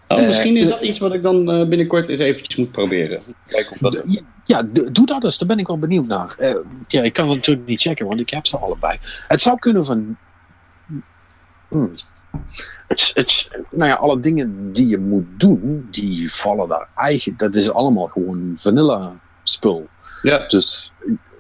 Oh, 0.09 0.19
Eh, 0.19 0.27
misschien 0.27 0.57
is 0.57 0.67
dat 0.67 0.83
iets 0.83 0.99
wat 0.99 1.15
ik 1.15 1.23
dan 1.23 1.45
binnenkort 1.69 2.09
eens 2.09 2.21
eventjes 2.21 2.57
moet 2.57 2.73
proberen. 2.73 3.23
Kijken 3.47 3.73
of 3.73 3.79
dat... 3.79 4.23
Ja, 4.45 4.63
doe 4.93 5.07
dat 5.07 5.25
eens. 5.25 5.39
Daar 5.39 5.49
ben 5.49 5.59
ik 5.59 5.67
wel 5.67 5.79
benieuwd 5.79 6.07
naar. 6.07 6.37
Ja, 6.87 7.03
ik 7.03 7.13
kan 7.13 7.29
het 7.29 7.37
natuurlijk 7.37 7.67
niet 7.67 7.81
checken, 7.81 8.07
want 8.07 8.21
ik 8.21 8.31
heb 8.31 8.47
ze 8.47 8.59
allebei. 8.59 8.99
Het 9.29 9.43
zou 9.43 9.59
kunnen 9.59 9.85
van... 9.85 10.17
Hmm. 11.69 11.95
Het, 12.89 13.11
het, 13.15 13.49
nou 13.71 13.91
ja, 13.91 13.95
alle 13.95 14.21
dingen 14.21 14.73
die 14.73 14.87
je 14.87 14.99
moet 14.99 15.27
doen, 15.37 15.89
die 15.91 16.33
vallen 16.33 16.69
daar 16.69 16.89
eigenlijk... 16.97 17.39
Dat 17.39 17.55
is 17.55 17.71
allemaal 17.71 18.07
gewoon 18.07 18.53
vanilla 18.57 19.21
spul. 19.43 19.89
Ja. 20.23 20.47
Dus 20.49 20.93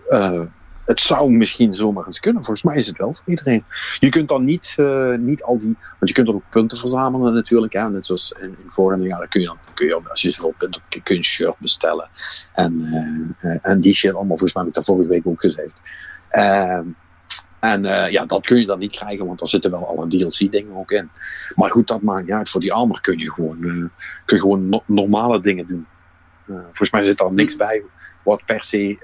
eh, 0.08 0.42
het 0.86 1.00
zou 1.00 1.30
misschien 1.30 1.74
zomaar 1.74 2.06
eens 2.06 2.20
kunnen. 2.20 2.44
Volgens 2.44 2.66
mij 2.66 2.76
is 2.76 2.86
het 2.86 2.98
wel 2.98 3.12
voor 3.12 3.24
iedereen. 3.26 3.64
Je 3.98 4.08
kunt 4.08 4.28
dan 4.28 4.44
niet, 4.44 4.74
eh, 4.76 5.14
niet 5.14 5.42
al 5.42 5.58
die. 5.58 5.76
Want 5.98 6.08
je 6.08 6.12
kunt 6.12 6.28
er 6.28 6.34
ook 6.34 6.50
punten 6.50 6.78
verzamelen 6.78 7.34
natuurlijk. 7.34 7.72
Hè. 7.72 7.90
Net 7.90 8.06
zoals 8.06 8.34
in, 8.40 8.48
in 8.48 8.56
vorige 8.68 9.02
jaren 9.02 9.28
kun 9.28 9.40
je 9.40 9.46
dan, 9.46 9.58
kun 9.74 9.86
je, 9.86 10.00
als 10.08 10.22
je 10.22 10.30
zoveel 10.30 10.54
punten 10.58 10.82
hebt, 10.88 11.04
kun 11.04 11.14
je 11.14 11.20
een 11.20 11.26
shirt 11.26 11.58
bestellen. 11.58 12.08
En, 12.52 12.80
eh, 13.40 13.56
en 13.62 13.80
die 13.80 13.94
shit 13.94 14.14
allemaal. 14.14 14.36
Volgens 14.36 14.52
mij 14.52 14.62
heb 14.62 14.72
ik 14.72 14.76
dat 14.76 14.84
vorige 14.84 15.08
week 15.08 15.26
ook 15.26 15.40
gezegd. 15.40 15.80
Ehm, 16.28 16.84
en 17.60 17.84
eh, 17.84 18.10
ja, 18.10 18.24
dat 18.26 18.46
kun 18.46 18.60
je 18.60 18.66
dan 18.66 18.78
niet 18.78 18.96
krijgen, 18.96 19.26
want 19.26 19.40
er 19.40 19.48
zitten 19.48 19.70
wel 19.70 19.88
alle 19.88 20.08
DLC-dingen 20.08 20.76
ook 20.76 20.90
in. 20.90 21.10
Maar 21.54 21.70
goed, 21.70 21.86
dat 21.86 22.02
maakt 22.02 22.22
niet 22.26 22.34
uit. 22.34 22.50
Voor 22.50 22.60
die 22.60 22.72
armor 22.72 23.00
kun 23.00 23.18
je 23.18 23.32
gewoon, 23.32 23.56
eh, 23.56 23.70
kun 24.24 24.36
je 24.36 24.40
gewoon 24.40 24.68
no- 24.68 24.82
normale 24.86 25.40
dingen 25.40 25.66
doen. 25.66 25.86
Eh, 26.46 26.54
volgens 26.62 26.90
mij 26.90 27.02
zit 27.02 27.18
daar 27.18 27.32
niks 27.32 27.56
bij 27.56 27.82
wat 28.22 28.44
per 28.44 28.64
se 28.64 28.98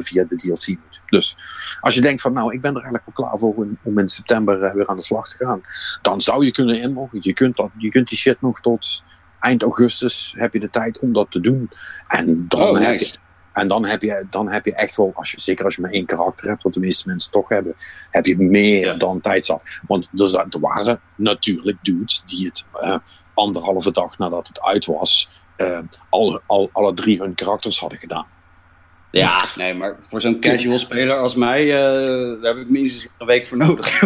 via 0.00 0.24
de 0.24 0.36
DLC 0.36 0.68
moet. 0.68 1.00
Dus 1.06 1.36
als 1.80 1.94
je 1.94 2.00
denkt 2.00 2.20
van 2.20 2.32
nou, 2.32 2.54
ik 2.54 2.60
ben 2.60 2.70
er 2.70 2.82
eigenlijk 2.82 3.04
wel 3.04 3.26
klaar 3.26 3.38
voor 3.38 3.54
om, 3.54 3.78
om 3.82 3.98
in 3.98 4.08
september 4.08 4.74
weer 4.74 4.86
aan 4.86 4.96
de 4.96 5.02
slag 5.02 5.28
te 5.28 5.44
gaan, 5.44 5.60
dan 6.02 6.20
zou 6.20 6.44
je 6.44 6.50
kunnen 6.50 6.80
inloggen. 6.80 7.18
Je 7.20 7.32
kunt, 7.32 7.56
dat, 7.56 7.70
je 7.78 7.88
kunt 7.88 8.08
die 8.08 8.18
shit 8.18 8.40
nog 8.40 8.60
tot 8.60 9.02
eind 9.40 9.62
augustus 9.62 10.34
heb 10.36 10.52
je 10.52 10.60
de 10.60 10.70
tijd 10.70 10.98
om 10.98 11.12
dat 11.12 11.30
te 11.30 11.40
doen. 11.40 11.70
En 12.08 12.44
dan, 12.48 12.60
Oh, 12.60 12.78
heb, 12.78 12.92
je, 12.92 12.98
nice. 12.98 13.16
En 13.56 13.68
dan, 13.68 13.84
heb, 13.84 14.02
je, 14.02 14.26
dan 14.30 14.50
heb 14.50 14.64
je 14.64 14.74
echt 14.74 14.96
wel, 14.96 15.12
als 15.14 15.30
je, 15.30 15.40
zeker 15.40 15.64
als 15.64 15.74
je 15.74 15.80
maar 15.80 15.90
één 15.90 16.06
karakter 16.06 16.48
hebt, 16.48 16.62
wat 16.62 16.74
de 16.74 16.80
meeste 16.80 17.08
mensen 17.08 17.30
toch 17.30 17.48
hebben, 17.48 17.74
heb 18.10 18.26
je 18.26 18.38
meer 18.38 18.86
Ja. 18.86 18.94
dan 18.94 19.20
tijd 19.20 19.46
zat. 19.46 19.62
Want 19.86 20.10
er, 20.16 20.46
er 20.50 20.60
waren 20.60 21.00
natuurlijk 21.14 21.78
dudes 21.82 22.22
die 22.26 22.46
het 22.46 22.64
eh, 22.80 22.96
anderhalve 23.34 23.92
dag 23.92 24.18
nadat 24.18 24.48
het 24.48 24.60
uit 24.60 24.86
was, 24.86 25.30
eh, 25.56 25.78
al, 26.10 26.40
al, 26.46 26.70
alle 26.72 26.94
drie 26.94 27.20
hun 27.20 27.34
karakters 27.34 27.80
hadden 27.80 27.98
gedaan. 27.98 28.26
Ja, 29.16 29.44
nee, 29.56 29.74
maar 29.74 29.96
voor 30.00 30.20
zo'n 30.20 30.40
casual 30.40 30.78
speler 30.78 31.16
als 31.16 31.34
mij, 31.34 31.62
eh, 31.62 32.42
daar 32.42 32.54
heb 32.54 32.62
ik 32.62 32.68
minstens 32.68 33.08
een 33.18 33.26
week 33.26 33.46
voor 33.46 33.58
nodig. 33.58 34.02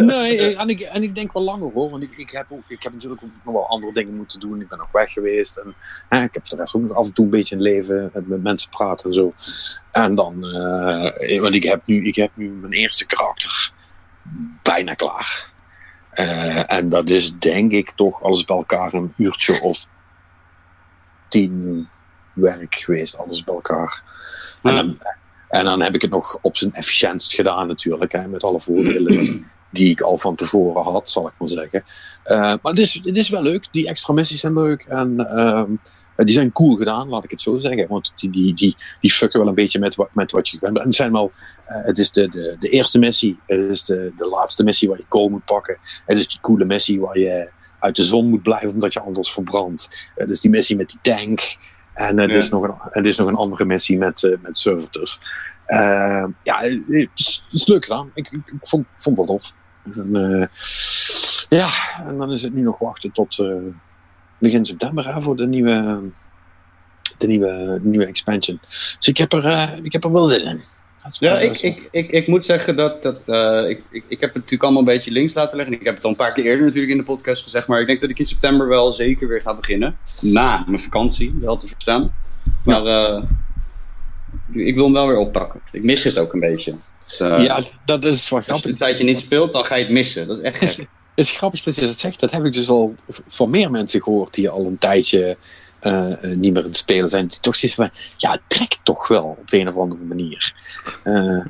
nee, 0.00 0.56
en 0.56 0.68
ik, 0.68 0.80
en 0.80 1.02
ik 1.02 1.14
denk 1.14 1.32
wel 1.32 1.42
langer 1.42 1.72
hoor. 1.72 1.90
Want 1.90 2.02
ik, 2.02 2.16
ik, 2.16 2.30
heb 2.30 2.46
ook, 2.48 2.62
ik 2.68 2.82
heb 2.82 2.92
natuurlijk 2.92 3.22
ook 3.22 3.30
nog 3.44 3.54
wel 3.54 3.68
andere 3.68 3.92
dingen 3.92 4.16
moeten 4.16 4.40
doen. 4.40 4.60
Ik 4.60 4.68
ben 4.68 4.78
nog 4.78 4.92
weg 4.92 5.12
geweest. 5.12 5.56
En 5.56 5.74
hè, 6.08 6.22
ik 6.22 6.34
heb 6.34 6.44
de 6.44 6.56
rest 6.56 6.74
ook 6.74 6.82
nog 6.82 6.96
af 6.96 7.06
en 7.06 7.12
toe 7.12 7.24
een 7.24 7.30
beetje 7.30 7.54
een 7.54 7.62
leven. 7.62 8.10
Met, 8.12 8.42
mensen 8.42 8.70
praten 8.70 9.08
en 9.08 9.14
zo. 9.14 9.34
En 9.90 10.14
dan, 10.14 10.44
eh, 10.44 11.40
want 11.40 11.54
ik 11.54 11.62
heb, 11.62 11.82
nu, 11.84 12.06
ik 12.06 12.16
heb 12.16 12.30
nu 12.34 12.48
mijn 12.48 12.72
eerste 12.72 13.06
karakter 13.06 13.72
bijna 14.62 14.94
klaar. 14.94 15.50
Eh, 16.10 16.72
en 16.72 16.88
dat 16.88 17.10
is 17.10 17.32
denk 17.38 17.72
ik 17.72 17.90
toch 17.90 18.22
alles 18.22 18.44
bij 18.44 18.56
elkaar 18.56 18.94
een 18.94 19.12
uurtje 19.16 19.62
of 19.62 19.86
tien, 21.28 21.88
werk 22.32 22.74
geweest, 22.74 23.18
alles 23.18 23.44
bij 23.44 23.54
elkaar. 23.54 24.02
En, 24.62 24.74
dan, 24.74 24.98
en 25.48 25.64
dan 25.64 25.80
heb 25.80 25.94
ik 25.94 26.02
het 26.02 26.10
nog 26.10 26.38
op 26.40 26.56
zijn 26.56 26.74
efficiëntst 26.74 27.34
gedaan 27.34 27.66
natuurlijk, 27.66 28.12
hè, 28.12 28.28
met 28.28 28.44
alle 28.44 28.60
voordelen 28.60 29.46
die 29.70 29.90
ik 29.90 30.00
al 30.00 30.18
van 30.18 30.34
tevoren 30.34 30.82
had, 30.82 31.10
zal 31.10 31.26
ik 31.26 31.32
maar 31.38 31.48
zeggen. 31.48 31.84
Uh, 32.26 32.38
maar 32.38 32.58
het 32.62 32.78
is, 32.78 33.00
het 33.04 33.16
is 33.16 33.28
wel 33.28 33.42
leuk, 33.42 33.68
die 33.72 33.88
extra 33.88 34.14
missies 34.14 34.40
zijn 34.40 34.54
leuk 34.54 34.82
en 34.82 35.14
uh, 35.18 35.62
die 36.16 36.34
zijn 36.34 36.52
cool 36.52 36.76
gedaan, 36.76 37.08
laat 37.08 37.24
ik 37.24 37.30
het 37.30 37.40
zo 37.40 37.58
zeggen. 37.58 37.88
Want 37.88 38.12
die, 38.16 38.30
die, 38.30 38.54
die, 38.54 38.76
die 39.00 39.12
fucken 39.12 39.38
wel 39.38 39.48
een 39.48 39.54
beetje 39.54 39.78
met, 39.78 39.94
wat, 39.94 40.14
met 40.14 40.32
wat 40.32 40.48
je 40.48 40.58
gewend 40.58 40.74
bent. 40.74 40.84
En 40.84 40.90
het, 40.90 41.00
zijn 41.00 41.12
wel, 41.12 41.32
uh, 41.68 41.84
het 41.84 41.98
is 41.98 42.12
de, 42.12 42.28
de, 42.28 42.56
de 42.58 42.68
eerste 42.68 42.98
missie, 42.98 43.38
het 43.46 43.70
is 43.70 43.84
de, 43.84 44.12
de 44.16 44.26
laatste 44.26 44.64
missie 44.64 44.88
waar 44.88 44.98
je 44.98 45.04
kool 45.08 45.28
moet 45.28 45.44
pakken. 45.44 45.78
Het 46.06 46.18
is 46.18 46.28
die 46.28 46.40
coole 46.40 46.64
missie 46.64 47.00
waar 47.00 47.18
je 47.18 47.50
uit 47.78 47.96
de 47.96 48.04
zon 48.04 48.28
moet 48.28 48.42
blijven 48.42 48.70
omdat 48.70 48.92
je 48.92 49.00
anders 49.00 49.32
verbrandt. 49.32 50.10
Het 50.14 50.30
is 50.30 50.40
die 50.40 50.50
missie 50.50 50.76
met 50.76 50.88
die 50.88 50.98
tank. 51.16 51.56
En 51.94 52.18
het, 52.18 52.30
ja. 52.30 52.36
is, 52.36 52.50
nog 52.50 52.62
een, 52.62 52.74
het 52.78 53.06
is 53.06 53.16
nog 53.16 53.28
een 53.28 53.34
andere 53.34 53.64
missie 53.64 53.98
met, 53.98 54.22
uh, 54.22 54.36
met 54.42 54.58
servitors. 54.58 55.20
Uh, 55.66 56.24
ja, 56.42 56.58
het 56.60 56.80
is, 56.88 57.42
het 57.44 57.52
is, 57.52 57.66
leuk 57.66 57.84
gedaan. 57.84 58.10
Ik, 58.14 58.30
ik, 58.30 58.46
ik 58.46 58.58
vond, 58.60 58.86
vond 58.96 59.16
het 59.18 59.26
wel 59.26 59.36
tof. 59.36 59.54
En, 59.96 60.16
uh, 60.16 60.46
ja, 61.48 61.70
en 62.06 62.18
dan 62.18 62.32
is 62.32 62.42
het 62.42 62.54
nu 62.54 62.62
nog 62.62 62.78
wachten 62.78 63.12
tot 63.12 63.44
begin 64.38 64.64
september 64.64 65.14
hè, 65.14 65.22
voor 65.22 65.36
de 65.36 65.46
nieuwe, 65.46 66.00
de 67.18 67.26
nieuwe, 67.26 67.78
de 67.82 67.88
nieuwe 67.88 68.06
expansion. 68.06 68.60
Dus 68.98 69.08
ik 69.08 69.16
heb 69.16 69.32
er, 69.32 69.78
ik 69.82 69.92
heb 69.92 70.04
er 70.04 70.12
wel 70.12 70.24
zin 70.24 70.44
in. 70.44 70.60
Ja, 71.18 71.38
ik, 71.38 71.58
ik, 71.58 71.88
ik, 71.90 72.10
ik 72.10 72.26
moet 72.26 72.44
zeggen 72.44 72.76
dat, 72.76 73.02
dat 73.02 73.22
uh, 73.26 73.68
ik, 73.68 73.82
ik, 73.90 74.04
ik 74.08 74.20
heb 74.20 74.28
het 74.28 74.34
natuurlijk 74.34 74.62
allemaal 74.62 74.80
een 74.80 74.94
beetje 74.94 75.10
links 75.10 75.34
laten 75.34 75.56
leggen. 75.56 75.74
Ik 75.74 75.84
heb 75.84 75.94
het 75.94 76.04
al 76.04 76.10
een 76.10 76.16
paar 76.16 76.32
keer 76.32 76.44
eerder 76.44 76.64
natuurlijk 76.64 76.92
in 76.92 76.98
de 76.98 77.04
podcast 77.04 77.42
gezegd. 77.42 77.66
Maar 77.66 77.80
ik 77.80 77.86
denk 77.86 78.00
dat 78.00 78.10
ik 78.10 78.18
in 78.18 78.26
september 78.26 78.68
wel 78.68 78.92
zeker 78.92 79.28
weer 79.28 79.40
ga 79.40 79.54
beginnen. 79.54 79.96
Na 80.20 80.64
mijn 80.66 80.80
vakantie, 80.80 81.34
wel 81.40 81.56
te 81.56 81.66
verstaan. 81.66 82.14
Maar 82.64 82.84
uh, 82.84 83.22
ik 84.52 84.74
wil 84.74 84.84
hem 84.84 84.92
wel 84.92 85.06
weer 85.06 85.18
oppakken. 85.18 85.60
Ik 85.72 85.82
mis 85.82 86.04
het 86.04 86.18
ook 86.18 86.32
een 86.32 86.40
beetje. 86.40 86.74
Dus, 87.06 87.20
uh, 87.20 87.44
ja, 87.44 87.60
dat 87.84 88.04
is 88.04 88.28
wel 88.28 88.40
grappig. 88.40 88.52
Als 88.52 88.62
je 88.62 88.68
een 88.68 88.76
tijdje 88.76 89.04
niet 89.04 89.20
speelt, 89.20 89.52
dan 89.52 89.64
ga 89.64 89.74
je 89.74 89.84
het 89.84 89.92
missen. 89.92 90.26
Dat 90.26 90.38
is 90.38 90.44
echt 90.44 90.56
gek. 90.56 90.86
Het 91.14 91.24
is 91.24 91.30
grappig 91.30 91.62
dat 91.62 91.74
je 91.74 91.80
dat 91.80 91.98
zegt. 91.98 92.20
Dat 92.20 92.30
heb 92.30 92.44
ik 92.44 92.52
dus 92.52 92.68
al 92.68 92.94
van 93.28 93.50
meer 93.50 93.70
mensen 93.70 94.02
gehoord 94.02 94.34
die 94.34 94.48
al 94.48 94.66
een 94.66 94.78
tijdje 94.78 95.36
uh, 95.82 96.14
niet 96.22 96.52
meer 96.52 96.62
aan 96.62 96.68
het 96.68 96.76
spelen 96.76 97.08
zijn. 97.08 97.26
Die 97.26 97.40
toch 97.40 97.56
zitten 97.56 97.76
van, 97.76 98.00
ja, 98.16 98.30
het 98.30 98.40
trekt 98.46 98.80
toch 98.82 99.08
wel 99.08 99.36
op 99.40 99.50
de 99.50 99.58
een 99.58 99.68
of 99.68 99.76
andere 99.76 100.02
manier. 100.02 100.54
Uh, 101.04 101.44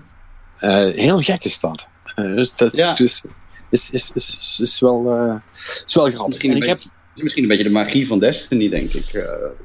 heel 0.95 1.21
gek 1.21 1.45
is 1.45 1.61
dat. 1.61 1.89
dus 2.15 2.57
dat 2.57 2.77
ja. 2.77 2.95
dus, 2.95 3.23
is, 3.71 3.91
is, 3.91 4.11
is, 4.15 4.59
is, 4.63 4.81
wel, 4.81 5.41
is 5.87 5.95
wel 5.95 6.05
grappig. 6.05 6.27
Misschien, 6.29 6.51
en 6.51 6.57
ik 6.57 6.67
heb, 6.67 6.83
misschien 7.15 7.43
een 7.43 7.49
beetje 7.49 7.65
de 7.65 7.71
magie 7.71 8.07
van 8.07 8.19
Destiny, 8.19 8.69
denk 8.69 8.93
ik. 8.93 9.11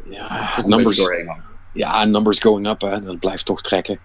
ja, 0.09 0.63
numbers, 0.65 1.01
ja, 1.73 2.05
numbers 2.05 2.39
going 2.39 2.67
up, 2.67 2.81
hè, 2.81 3.01
dat 3.01 3.19
blijft 3.19 3.45
toch 3.45 3.61
trekken. 3.61 3.99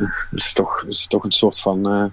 Het 0.00 0.30
is, 0.34 0.52
toch, 0.52 0.84
is 0.88 1.06
toch 1.06 1.24
een 1.24 1.32
soort 1.32 1.60
van. 1.60 1.92
Uh, 1.92 2.04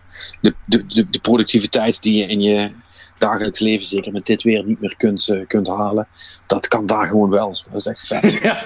de, 0.42 0.54
de, 0.66 1.10
de, 1.10 1.20
productiviteit 1.22 2.02
die 2.02 2.18
je 2.18 2.26
in 2.26 2.42
je 2.42 2.72
dagelijks 3.18 3.60
leven, 3.60 3.88
zeker 3.88 4.12
met 4.12 4.26
dit 4.26 4.44
weer, 4.44 4.64
niet 4.64 4.82
meer 4.82 4.96
kunt, 4.98 5.28
uh, 5.28 5.48
kunt 5.48 5.68
halen. 5.68 6.08
Dat 6.48 6.68
kan 6.68 6.86
daar 6.86 7.08
gewoon 7.08 7.30
wel. 7.30 7.48
Dat 7.72 7.80
is 7.80 7.86
echt 7.86 8.08
vet. 8.08 8.32
Ja. 8.42 8.64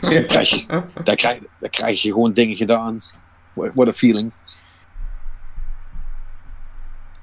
dan, 0.00 0.26
krijg 0.26 0.48
je, 0.50 0.82
dan, 1.04 1.70
krijg, 1.70 2.02
je 2.02 2.12
gewoon 2.12 2.32
dingen 2.32 2.56
gedaan. 2.56 3.00
What 3.52 3.88
a 3.88 3.92
feeling. 3.92 4.32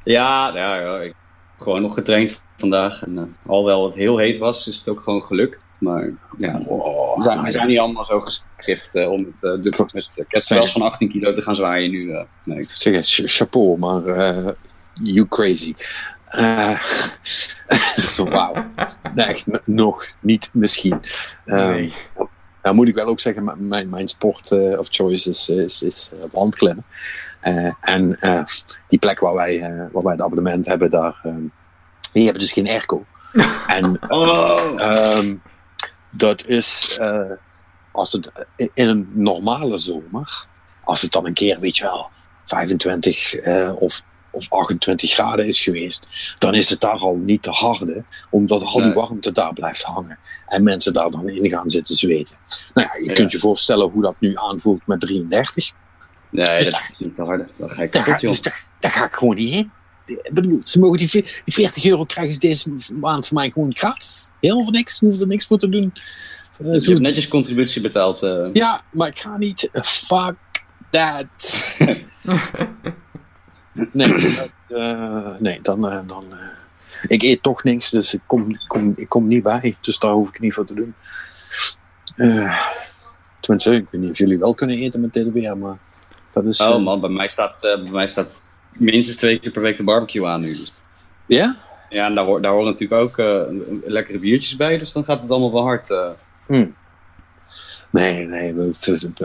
Ja, 0.03 0.51
ja, 0.55 0.75
ja 0.79 0.99
ik 0.99 1.15
gewoon 1.57 1.81
nog 1.81 1.93
getraind 1.93 2.41
vandaag. 2.57 3.03
En 3.03 3.15
uh, 3.15 3.23
alhoewel 3.45 3.85
het 3.85 3.95
heel 3.95 4.17
heet 4.17 4.38
was, 4.38 4.67
is 4.67 4.77
het 4.77 4.89
ook 4.89 4.99
gewoon 4.99 5.23
gelukt. 5.23 5.65
Maar 5.80 6.09
ja, 6.38 6.61
oh, 6.65 7.17
we, 7.17 7.23
zijn, 7.23 7.41
we 7.41 7.51
zijn 7.51 7.67
niet 7.67 7.80
allemaal 7.80 8.05
zo 8.05 8.19
geschift 8.19 8.95
uh, 8.95 9.11
om 9.11 9.21
met, 9.21 9.34
uh, 9.57 9.61
de, 9.61 9.88
met 9.93 10.25
kettlebells 10.28 10.71
van 10.71 10.82
18 10.82 11.09
kilo 11.09 11.32
te 11.32 11.41
gaan 11.41 11.55
zwaaien 11.55 11.91
nu. 11.91 12.03
Uh, 12.03 12.23
nee. 12.43 12.59
Ik 12.59 12.69
zeg 12.69 13.05
chapeau, 13.05 13.78
maar 13.78 14.01
you 14.93 15.28
crazy. 15.28 15.75
Wauw. 18.17 18.65
nee, 19.15 19.25
echt 19.25 19.45
nog 19.65 20.07
niet 20.19 20.49
misschien. 20.53 21.01
Nee. 21.45 21.93
Um, 22.17 22.28
nou 22.61 22.75
moet 22.75 22.88
ik 22.88 22.95
wel 22.95 23.05
ook 23.05 23.19
zeggen, 23.19 23.67
mijn, 23.67 23.89
mijn 23.89 24.07
sport 24.07 24.51
of 24.51 24.88
choice 24.89 25.30
is, 25.30 25.49
is, 25.49 25.82
is 25.82 26.11
wandklimmen. 26.32 26.86
en 27.82 28.17
die 28.88 28.99
plek 28.99 29.19
waar 29.19 29.34
wij, 29.34 29.59
waar 29.91 30.03
wij 30.03 30.11
het 30.11 30.21
abonnement 30.21 30.65
hebben, 30.65 30.89
daar, 30.89 31.21
die 32.11 32.23
hebben 32.23 32.41
dus 32.41 32.51
geen 32.51 32.67
airco. 32.67 33.05
en 33.67 33.99
oh. 34.09 35.17
um, 35.17 35.41
dat 36.12 36.45
is 36.45 36.97
uh, 36.99 37.32
als 37.91 38.12
het 38.12 38.32
in 38.55 38.88
een 38.88 39.10
normale 39.14 39.78
zomer, 39.78 40.45
als 40.84 41.01
het 41.01 41.12
dan 41.12 41.26
een 41.26 41.34
keer, 41.34 41.60
weet 41.60 41.78
je 41.78 41.84
wel, 41.84 42.10
25 42.45 43.45
uh, 43.45 43.82
of, 43.82 44.03
of 44.32 44.51
28 44.51 45.12
graden 45.12 45.47
is 45.47 45.60
geweest, 45.60 46.08
dan 46.39 46.53
is 46.53 46.70
het 46.70 46.80
daar 46.80 46.99
al 46.99 47.16
niet 47.16 47.43
te 47.43 47.49
harde, 47.49 48.03
omdat 48.30 48.64
al 48.64 48.82
die 48.82 48.93
warmte 48.93 49.32
daar 49.32 49.53
blijft 49.53 49.84
hangen 49.84 50.20
en 50.47 50.64
mensen 50.64 50.93
daar 50.93 51.12
dan 51.12 51.30
in 51.30 51.49
gaan 51.49 51.70
zitten 51.70 51.95
zweten. 51.95 52.38
Nou 52.74 52.88
ja, 52.88 52.99
je 52.99 53.10
ja. 53.10 53.14
kunt 53.14 53.32
je 53.32 53.38
voorstellen 53.38 53.89
hoe 53.89 54.01
dat 54.01 54.16
nu 54.20 54.32
aanvoelt 54.36 54.88
met 54.88 54.99
33. 54.99 55.72
Nee, 56.30 56.45
dus 56.45 56.64
dat 56.64 56.74
is 56.74 56.95
niet 56.97 57.16
te 57.16 57.24
harde. 57.24 57.47
Dan 57.55 57.70
ga 57.70 57.82
ik 57.82 57.91
kapot, 57.91 58.20
dus 58.20 58.41
daar, 58.41 58.66
daar 58.80 58.91
ga 58.91 59.05
ik 59.05 59.14
gewoon 59.14 59.36
niet 59.36 59.53
heen 59.53 59.72
bedoel, 60.32 60.60
ze 60.62 60.80
mogen 60.80 60.97
die, 60.97 61.10
die 61.12 61.53
40 61.53 61.86
euro 61.86 62.05
krijgen 62.05 62.34
ze 62.34 62.39
deze 62.39 62.70
maand 62.93 63.28
voor 63.28 63.38
mij 63.38 63.49
gewoon 63.49 63.76
gratis. 63.76 64.30
Heel 64.39 64.64
voor 64.64 64.72
niks, 64.72 64.99
hoeven 64.99 65.22
er 65.22 65.28
niks 65.28 65.45
voor 65.45 65.60
te 65.60 65.70
doen. 65.70 65.93
Uh, 66.60 66.78
je 66.78 66.89
hebt 66.89 67.01
netjes 67.01 67.28
contributie 67.28 67.82
betaald. 67.82 68.24
Uh. 68.24 68.49
Ja, 68.53 68.84
maar 68.91 69.08
ik 69.08 69.20
ga 69.20 69.38
niet. 69.38 69.70
Fuck 69.74 70.36
that. 70.91 71.78
nee, 73.91 74.14
uh, 74.70 75.36
nee, 75.39 75.60
dan. 75.62 75.82
dan 76.05 76.26
ik 77.08 77.22
eet 77.22 77.43
toch 77.43 77.64
niks, 77.64 77.89
dus 77.89 78.14
ik 78.14 78.22
kom, 78.26 78.58
kom, 78.68 78.93
ik 78.95 79.10
kom 79.10 79.28
niet 79.28 79.43
bij. 79.43 79.78
Dus 79.82 79.99
daar 79.99 80.12
hoef 80.12 80.30
ik 80.30 80.39
niet 80.39 80.53
voor 80.53 80.66
te 80.66 80.74
doen. 80.74 80.95
tenminste, 83.39 83.76
ik 83.76 83.88
weet 83.91 84.01
niet 84.01 84.12
of 84.12 84.18
jullie 84.18 84.39
wel 84.39 84.53
kunnen 84.53 84.78
eten 84.78 85.01
met 85.01 85.32
weer, 85.34 85.58
maar. 85.58 85.78
Dat 86.34 86.45
is, 86.45 86.62
oh 86.62 86.84
man, 86.84 87.01
bij 87.01 87.10
mij 87.10 87.28
staat, 87.28 87.62
bij 87.62 87.91
mij 87.91 88.08
staat 88.08 88.41
minstens 88.80 89.17
twee 89.17 89.39
keer 89.39 89.51
per 89.51 89.61
week 89.61 89.78
de 89.78 89.84
barbecue 89.84 90.28
aan 90.28 90.41
nu. 90.41 90.47
Dus. 90.47 90.73
Ja? 91.25 91.57
Ja, 91.89 92.05
en 92.05 92.15
daar, 92.15 92.41
daar 92.41 92.51
horen 92.51 92.65
natuurlijk 92.65 93.01
ook 93.01 93.17
uh, 93.17 93.41
lekkere 93.86 94.19
biertjes 94.19 94.55
bij, 94.55 94.78
dus 94.78 94.91
dan 94.91 95.05
gaat 95.05 95.21
het 95.21 95.32
allemaal 95.32 95.53
wel 95.53 95.65
hard. 95.65 95.89
Uh. 95.89 96.11
Hmm. 96.45 96.75
Nee, 97.89 98.25
nee, 98.25 98.53
we, 98.53 98.73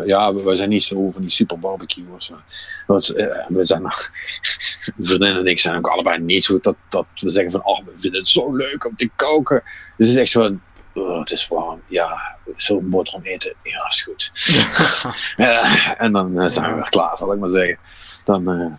ja, 0.07 0.35
we 0.35 0.57
zijn 0.57 0.69
niet 0.69 0.83
zo 0.83 1.11
van 1.11 1.21
die 1.21 1.31
super 1.31 1.59
barbecuers. 1.59 2.31
Want, 2.87 3.17
uh, 3.17 3.47
we 3.49 3.65
zijn 3.65 3.83
nog, 3.83 4.11
vriendin 5.01 5.37
en 5.37 5.47
ik 5.47 5.59
zijn 5.59 5.77
ook 5.77 5.87
allebei 5.87 6.19
niet 6.19 6.45
zo 6.45 6.59
dat, 6.61 6.77
dat 6.89 7.07
we 7.15 7.31
zeggen 7.31 7.53
van, 7.53 7.65
oh, 7.65 7.85
we 7.85 7.93
vinden 7.97 8.21
het 8.21 8.29
zo 8.29 8.57
leuk 8.57 8.85
om 8.85 8.97
te 8.97 9.11
koken. 9.17 9.63
Dus 9.97 10.07
het 10.07 10.17
is 10.17 10.21
echt 10.21 10.31
zo 10.31 10.43
van, 10.43 10.61
oh, 10.95 11.19
het 11.19 11.31
is 11.31 11.49
warm, 11.49 11.83
ja, 11.87 12.37
zo'n 12.57 12.91
boterham 12.91 13.23
eten, 13.23 13.55
ja, 13.63 13.87
is 13.89 14.03
goed. 14.03 14.31
en 16.05 16.13
dan 16.13 16.51
zijn 16.51 16.71
we 16.71 16.75
weer 16.75 16.91
klaar, 16.91 17.17
zal 17.17 17.33
ik 17.33 17.39
maar 17.39 17.51
zeggen. 17.51 17.79
Dan, 18.25 18.79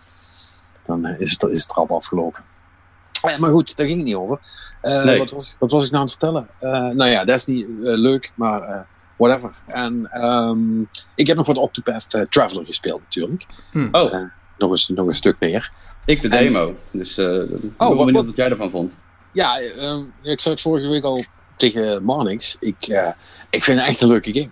dan 0.86 1.06
is 1.06 1.30
het, 1.30 1.42
is 1.42 1.60
het 1.60 1.68
trap 1.68 1.90
afgelopen. 1.90 2.44
Ja, 3.22 3.38
maar 3.38 3.50
goed, 3.50 3.76
daar 3.76 3.86
ging 3.86 3.98
het 3.98 4.06
niet 4.06 4.16
over. 4.16 4.38
Uh, 4.82 5.04
nee. 5.04 5.18
wat, 5.18 5.30
was, 5.30 5.56
wat 5.58 5.70
was 5.70 5.84
ik 5.84 5.90
nou 5.90 6.02
aan 6.02 6.08
het 6.08 6.18
vertellen? 6.18 6.48
Uh, 6.62 6.96
nou 6.96 7.10
ja, 7.10 7.24
dat 7.24 7.36
is 7.38 7.46
niet 7.46 7.66
uh, 7.68 7.74
leuk, 7.80 8.32
maar 8.34 8.86
whatever. 9.16 9.50
En 9.66 10.24
um, 10.24 10.88
ik 11.14 11.26
heb 11.26 11.36
nog 11.36 11.46
wat 11.46 11.56
Octopath 11.56 12.26
Traveler 12.28 12.66
gespeeld 12.66 13.00
natuurlijk. 13.00 13.46
Hmm. 13.70 13.88
Oh. 13.92 14.12
nog, 14.58 14.70
een, 14.70 14.94
nog 14.94 15.06
een 15.06 15.12
stuk 15.12 15.36
meer. 15.38 15.72
Ik 16.04 16.22
de 16.22 16.28
demo, 16.28 16.68
en, 16.68 16.76
dus 16.92 17.18
uh, 17.18 17.26
oh, 17.76 17.96
wat, 17.96 18.10
wat, 18.10 18.26
wat 18.26 18.36
jij 18.36 18.50
ervan 18.50 18.70
vond. 18.70 18.98
Ja, 19.32 19.60
um, 19.60 20.12
ik 20.22 20.40
zei 20.40 20.54
het 20.54 20.62
vorige 20.62 20.88
week 20.88 21.04
al 21.04 21.24
tegen 21.56 22.04
Marnix. 22.04 22.56
Ik, 22.60 22.86
ik 23.50 23.64
vind 23.64 23.78
het 23.78 23.88
echt 23.88 24.00
een 24.00 24.08
leuke 24.08 24.32
game. 24.32 24.50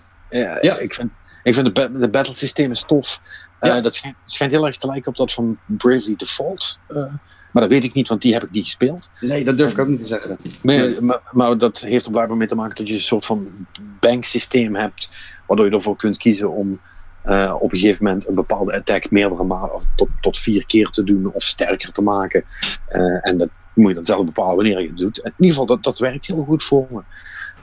ja. 0.62 0.78
Ik 0.78 0.94
vind, 0.94 1.14
ik 1.42 1.54
vind 1.54 1.74
de, 1.74 1.98
de 1.98 2.08
battle 2.08 2.34
systeem 2.34 2.70
is 2.70 2.82
tof. 2.82 3.20
Ja. 3.62 3.76
Uh, 3.76 3.82
dat 3.82 3.94
schijnt, 3.94 4.16
schijnt, 4.26 4.52
heel 4.52 4.66
erg 4.66 4.76
te 4.76 4.86
lijken 4.86 5.10
op 5.10 5.16
dat 5.16 5.32
van 5.32 5.58
Bravely 5.66 6.16
Default. 6.16 6.78
Uh, 6.88 6.96
maar 7.52 7.62
dat 7.62 7.68
weet 7.68 7.84
ik 7.84 7.92
niet, 7.92 8.08
want 8.08 8.22
die 8.22 8.32
heb 8.32 8.42
ik 8.42 8.50
niet 8.50 8.64
gespeeld. 8.64 9.10
Nee, 9.20 9.44
dat 9.44 9.56
durf 9.56 9.72
ik 9.72 9.78
ook 9.78 9.88
niet 9.88 10.00
te 10.00 10.06
zeggen. 10.06 10.38
Maar, 10.62 10.90
maar, 11.00 11.20
maar, 11.30 11.58
dat 11.58 11.80
heeft 11.80 12.04
er 12.04 12.12
blijkbaar 12.12 12.36
mee 12.36 12.46
te 12.46 12.54
maken 12.54 12.76
dat 12.76 12.88
je 12.88 12.94
een 12.94 13.00
soort 13.00 13.26
van 13.26 13.66
banksysteem 14.00 14.74
hebt. 14.76 15.10
Waardoor 15.46 15.66
je 15.66 15.72
ervoor 15.72 15.96
kunt 15.96 16.16
kiezen 16.16 16.50
om 16.50 16.80
uh, 17.26 17.56
op 17.58 17.72
een 17.72 17.78
gegeven 17.78 18.04
moment 18.04 18.28
een 18.28 18.34
bepaalde 18.34 18.74
attack 18.74 19.10
meerdere 19.10 19.44
malen 19.44 19.74
of 19.74 19.84
tot, 19.96 20.08
tot 20.20 20.38
vier 20.38 20.66
keer 20.66 20.88
te 20.88 21.04
doen 21.04 21.32
of 21.32 21.42
sterker 21.42 21.92
te 21.92 22.02
maken. 22.02 22.44
en 23.22 23.38
dat 23.38 23.48
moet 23.74 23.88
je 23.88 23.94
dan 23.94 24.04
zelf 24.04 24.24
bepalen 24.24 24.56
wanneer 24.56 24.80
je 24.80 24.88
het 24.88 24.98
doet. 24.98 25.18
In 25.18 25.32
ieder 25.36 25.50
geval, 25.50 25.66
dat, 25.66 25.82
dat 25.82 25.98
werkt 25.98 26.26
heel 26.26 26.44
goed 26.44 26.64
voor 26.64 26.86
me. 26.90 27.00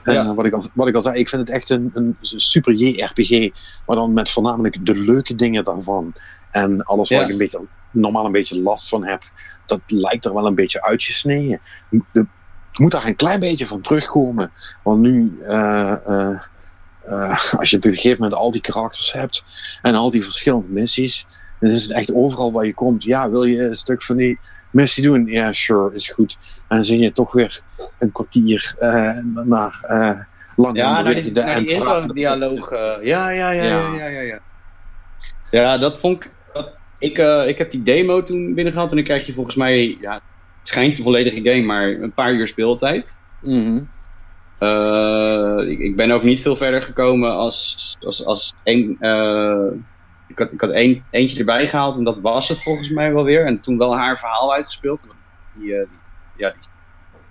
Ja. 0.04 0.24
Uh, 0.24 0.34
wat, 0.34 0.46
ik 0.46 0.52
al, 0.52 0.64
wat 0.74 0.88
ik 0.88 0.94
al 0.94 1.02
zei, 1.02 1.18
ik 1.18 1.28
vind 1.28 1.46
het 1.46 1.56
echt 1.56 1.70
een, 1.70 1.90
een 1.94 2.16
super 2.20 2.72
JRPG, 2.72 3.50
maar 3.86 3.96
dan 3.96 4.12
met 4.12 4.30
voornamelijk 4.30 4.86
de 4.86 4.98
leuke 4.98 5.34
dingen 5.34 5.64
daarvan. 5.64 6.12
En 6.50 6.82
alles 6.84 7.10
waar 7.10 7.18
yes. 7.18 7.26
ik 7.26 7.32
een 7.32 7.38
beetje, 7.38 7.66
normaal 7.90 8.26
een 8.26 8.32
beetje 8.32 8.60
last 8.60 8.88
van 8.88 9.04
heb, 9.04 9.22
dat 9.66 9.80
lijkt 9.86 10.24
er 10.24 10.34
wel 10.34 10.46
een 10.46 10.54
beetje 10.54 10.82
uitgesneden. 10.82 11.60
De, 12.12 12.26
moet 12.72 12.90
daar 12.90 13.06
een 13.06 13.16
klein 13.16 13.40
beetje 13.40 13.66
van 13.66 13.80
terugkomen. 13.80 14.50
Want 14.82 15.00
nu, 15.00 15.38
uh, 15.42 15.92
uh, 16.08 16.40
eh, 17.04 17.54
als 17.58 17.70
je 17.70 17.76
op 17.76 17.84
een 17.84 17.94
gegeven 17.94 18.22
moment 18.22 18.40
al 18.40 18.50
die 18.50 18.60
karakters 18.60 19.12
hebt 19.12 19.44
en 19.82 19.94
al 19.94 20.10
die 20.10 20.24
verschillende 20.24 20.68
missies, 20.68 21.26
dan 21.60 21.70
is 21.70 21.82
het 21.82 21.92
echt 21.92 22.14
overal 22.14 22.52
waar 22.52 22.66
je 22.66 22.74
komt. 22.74 23.04
Ja, 23.04 23.30
wil 23.30 23.44
je 23.44 23.62
een 23.62 23.74
stuk 23.74 24.02
van 24.02 24.16
die 24.16 24.38
missie 24.70 25.02
doen? 25.02 25.26
Ja, 25.26 25.52
sure, 25.52 25.94
is 25.94 26.08
goed. 26.08 26.38
En 26.68 26.76
dan 26.76 26.84
zit 26.84 26.98
je 26.98 27.12
toch 27.12 27.32
weer 27.32 27.60
een 27.98 28.12
kwartier 28.12 28.74
uh, 28.80 29.16
naar 29.44 29.84
uh, 29.90 30.18
lang 30.56 30.76
ja, 30.76 31.02
naar 31.02 31.14
die, 31.14 31.32
naar 31.32 31.64
die 31.64 32.12
dialoog. 32.12 32.72
Uh, 32.72 32.78
ja, 32.78 33.30
ja, 33.30 33.50
ja, 33.50 33.50
ja, 33.50 33.94
ja, 33.94 34.06
ja, 34.06 34.20
ja. 34.20 34.38
Ja, 35.50 35.78
dat 35.78 36.00
vond 36.00 36.24
ik. 36.24 36.32
Dat, 36.52 36.72
ik, 36.98 37.18
ik 37.46 37.58
heb 37.58 37.70
die 37.70 37.82
demo 37.82 38.22
toen 38.22 38.54
binnengehaald 38.54 38.90
en 38.90 38.96
dan 38.96 39.04
krijg 39.04 39.26
je 39.26 39.32
volgens 39.32 39.56
mij, 39.56 39.96
ja, 40.00 40.12
het 40.12 40.68
schijnt 40.68 40.98
een 40.98 41.04
volledige 41.04 41.50
game, 41.50 41.62
maar 41.62 41.88
een 41.88 42.12
paar 42.12 42.32
uur 42.32 42.48
speeltijd. 42.48 43.18
Mm 43.42 43.88
ik, 45.66 45.78
ik, 45.78 45.96
ben 45.96 46.10
ook 46.10 46.22
niet 46.22 46.40
veel 46.40 46.56
verder 46.56 46.82
gekomen 46.82 47.32
als, 47.32 47.96
als, 48.00 48.24
als 48.24 48.54
één. 48.62 48.96
Ik 50.30 50.38
had, 50.38 50.52
ik 50.52 50.60
had 50.60 50.70
eentje 51.10 51.38
erbij 51.38 51.68
gehaald 51.68 51.96
en 51.96 52.04
dat 52.04 52.20
was 52.20 52.48
het 52.48 52.62
volgens 52.62 52.90
mij 52.90 53.12
wel 53.12 53.24
weer. 53.24 53.46
En 53.46 53.60
toen 53.60 53.78
wel 53.78 53.96
haar 53.96 54.18
verhaal 54.18 54.52
uitgespeeld. 54.54 55.06
Die, 55.54 55.66
die, 55.66 55.86
ja, 56.36 56.50
die 56.50 56.68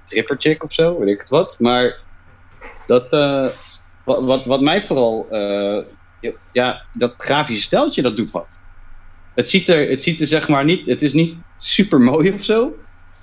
stripper 0.05 0.35
chick 0.39 0.63
of 0.63 0.73
zo, 0.73 0.99
weet 0.99 1.09
ik 1.09 1.19
het 1.19 1.29
wat. 1.29 1.55
Maar 1.59 1.97
dat, 2.85 3.13
uh, 3.13 3.47
wat, 4.03 4.23
wat, 4.23 4.45
wat, 4.45 4.61
mij 4.61 4.81
vooral, 4.81 5.27
uh, 5.31 5.79
ja, 6.51 6.81
dat 6.93 7.13
grafische 7.17 7.63
steltje, 7.63 8.01
dat 8.01 8.17
doet 8.17 8.31
wat. 8.31 8.61
Het 9.35 9.49
ziet 9.49 9.69
er, 9.69 9.89
het 9.89 10.03
ziet 10.03 10.21
er 10.21 10.27
zeg 10.27 10.47
maar 10.47 10.65
niet, 10.65 10.85
het 10.85 11.01
is 11.01 11.13
niet 11.13 11.35
super 11.55 12.01
mooi 12.01 12.31
of 12.31 12.41
zo, 12.41 12.77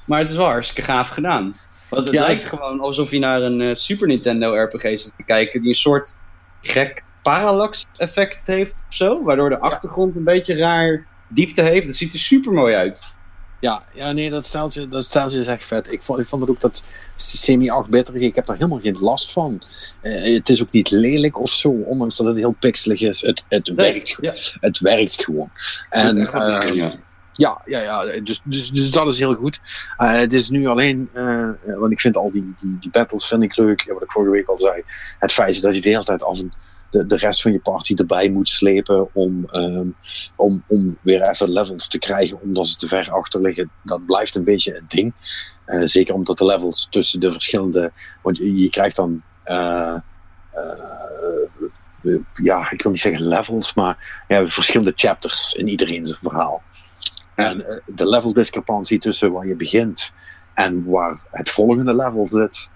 maar 0.05 0.19
het 0.19 0.29
is 0.29 0.37
wel 0.37 0.47
hartstikke 0.47 0.91
gaaf 0.91 1.09
gedaan. 1.09 1.57
Want 1.89 2.07
het 2.07 2.17
ja, 2.17 2.23
lijkt 2.23 2.45
gewoon 2.45 2.81
alsof 2.81 3.11
je 3.11 3.19
naar 3.19 3.43
een 3.43 3.61
uh, 3.61 3.75
Super 3.75 4.07
Nintendo 4.07 4.55
RPG 4.55 4.83
zit 4.83 5.13
te 5.17 5.25
kijken, 5.25 5.61
die 5.61 5.69
een 5.69 5.75
soort 5.75 6.23
gek 6.61 7.05
parallax 7.33 7.87
effect 7.97 8.47
heeft 8.47 8.85
of 8.89 8.95
zo, 8.95 9.23
waardoor 9.23 9.49
de 9.49 9.59
achtergrond 9.59 10.17
een 10.17 10.25
beetje 10.25 10.57
raar 10.57 11.07
diepte 11.29 11.63
heeft. 11.63 11.87
Het 11.87 11.97
ziet 11.97 12.13
er 12.13 12.19
super 12.19 12.53
mooi 12.53 12.75
uit. 12.75 13.15
Ja, 13.61 13.83
ja, 13.95 14.13
nee, 14.13 14.31
dat 14.31 14.47
steltje, 14.47 14.89
dat 14.89 15.05
steltje 15.05 15.39
is 15.39 15.47
echt 15.47 15.65
vet. 15.65 15.93
Ik 15.93 16.03
vond, 16.03 16.19
ik 16.19 16.27
vond 16.27 16.43
het 16.43 16.51
ook 16.51 16.61
dat 16.61 16.83
semi-8-bitterige, 17.17 18.25
ik 18.25 18.35
heb 18.35 18.47
daar 18.47 18.57
helemaal 18.57 18.81
geen 18.81 18.99
last 19.01 19.33
van. 19.33 19.63
Uh, 20.03 20.35
het 20.35 20.49
is 20.49 20.63
ook 20.63 20.71
niet 20.71 20.91
lelijk 20.91 21.39
of 21.39 21.51
zo, 21.51 21.69
ondanks 21.69 22.17
dat 22.17 22.27
het 22.27 22.37
heel 22.37 22.57
pixelig 22.59 23.01
is. 23.01 23.21
Het, 23.21 23.45
het, 23.49 23.69
werkt, 23.69 24.19
ja. 24.21 24.33
het 24.61 24.79
werkt 24.79 25.25
gewoon. 25.25 25.51
En, 25.91 26.17
uh, 26.17 26.75
ja. 26.75 26.95
Ja, 27.33 27.61
ja, 27.65 27.81
ja. 27.81 28.21
Dus, 28.21 28.41
dus, 28.45 28.71
dus 28.71 28.91
dat 28.91 29.07
is 29.07 29.19
heel 29.19 29.35
goed. 29.35 29.61
Uh, 29.99 30.13
het 30.13 30.33
is 30.33 30.49
nu 30.49 30.67
alleen, 30.67 31.09
uh, 31.15 31.51
want 31.65 31.93
ik 31.93 32.01
vind 32.01 32.17
al 32.17 32.33
die, 32.33 32.55
die, 32.61 32.77
die 32.81 32.91
battles 32.91 33.27
vind 33.27 33.43
ik 33.43 33.57
leuk. 33.57 33.85
Wat 33.93 34.03
ik 34.03 34.11
vorige 34.11 34.33
week 34.33 34.49
al 34.49 34.59
zei. 34.59 34.83
Het 35.19 35.33
feit 35.33 35.63
dat 35.63 35.75
je 35.75 35.81
de 35.81 35.89
hele 35.89 36.05
tijd 36.05 36.23
af 36.23 36.39
en 36.39 36.53
de, 37.05 37.17
rest 37.17 37.43
van 37.43 37.53
je 37.53 37.59
party 37.59 37.95
erbij 37.95 38.31
moet 38.31 38.49
slepen 38.49 39.15
om, 39.15 39.49
um, 39.53 39.97
om, 40.37 40.63
om 40.67 40.99
weer 41.03 41.23
even 41.23 41.51
levels 41.51 41.89
te 41.89 41.99
krijgen 41.99 42.41
omdat 42.41 42.67
ze 42.67 42.77
te 42.77 42.89
ver 42.89 43.11
achter 43.11 43.41
liggen. 43.41 43.71
Dat 43.83 44.07
blijft 44.07 44.35
een 44.35 44.45
beetje 44.45 44.77
een 44.77 44.85
ding. 44.89 45.13
Uh, 45.67 45.81
zeker 45.85 46.15
omdat 46.15 46.39
de 46.39 46.45
levels 46.45 46.87
tussen 46.91 47.21
de 47.21 47.33
verschillende. 47.33 47.93
Want 48.23 48.37
je, 48.37 48.69
krijgt 48.71 48.97
dan. 48.97 49.23
Uh, 49.45 49.95
uh, 52.03 52.19
ja, 52.33 52.71
ik 52.71 52.83
wil 52.83 52.93
niet 52.93 53.01
zeggen 53.01 53.29
levels, 53.29 53.75
maar 53.75 54.25
ja, 54.29 54.49
verschillende 54.49 54.93
chapters 54.97 55.55
in 55.55 55.69
iedereen 55.69 56.07
zijn 56.07 56.19
verhaal. 56.23 56.63
En 57.35 57.83
de 57.87 58.09
level 58.09 58.33
discrepantie 58.33 58.99
tussen 58.99 59.33
waar 59.33 59.47
je 59.47 59.57
begint 59.57 60.13
en 60.55 60.85
waar 60.85 61.25
het 61.31 61.51
volgende 61.51 61.95
level 61.95 62.29
zit, 62.29 62.71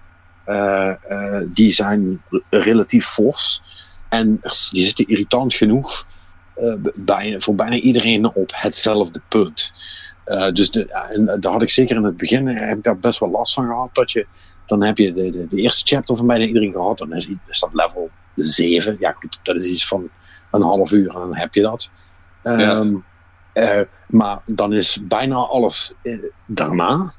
die 1.53 1.71
zijn 1.71 2.21
relatief 2.49 3.05
fors. 3.05 3.63
En 4.11 4.39
die 4.71 4.83
zitten 4.83 5.07
irritant 5.07 5.53
genoeg 5.53 6.05
uh, 6.59 6.73
bij, 6.95 7.35
voor 7.37 7.55
bijna 7.55 7.75
iedereen 7.75 8.35
op 8.35 8.51
hetzelfde 8.55 9.21
punt. 9.27 9.73
Uh, 10.25 10.51
dus 10.51 10.71
de, 10.71 10.85
en 10.91 11.39
daar 11.39 11.51
had 11.51 11.61
ik 11.61 11.69
zeker 11.69 11.95
in 11.95 12.03
het 12.03 12.17
begin 12.17 12.47
heb 12.47 12.77
ik 12.77 12.83
daar 12.83 12.99
best 12.99 13.19
wel 13.19 13.29
last 13.29 13.53
van 13.53 13.65
gehad. 13.65 13.95
Dat 13.95 14.11
je, 14.11 14.27
dan 14.65 14.83
heb 14.83 14.97
je 14.97 15.13
de, 15.13 15.29
de, 15.29 15.47
de 15.47 15.57
eerste 15.57 15.95
chapter 15.95 16.15
van 16.15 16.27
bijna 16.27 16.45
iedereen 16.45 16.71
gehad. 16.71 16.97
Dan 16.97 17.13
is, 17.13 17.27
is, 17.47 17.59
dat 17.59 17.73
level 17.73 18.09
7. 18.35 18.97
Ja 18.99 19.11
goed, 19.11 19.39
dat 19.43 19.55
is 19.55 19.65
iets 19.65 19.87
van 19.87 20.09
een 20.51 20.61
half 20.61 20.91
uur 20.91 21.07
en 21.07 21.19
dan 21.19 21.35
heb 21.35 21.53
je 21.53 21.61
dat. 21.61 21.89
Um, 22.43 23.05
uh, 23.53 23.81
maar 24.07 24.41
dan 24.45 24.73
is 24.73 24.97
bijna 25.01 25.35
alles 25.35 25.93
daarna 26.45 27.13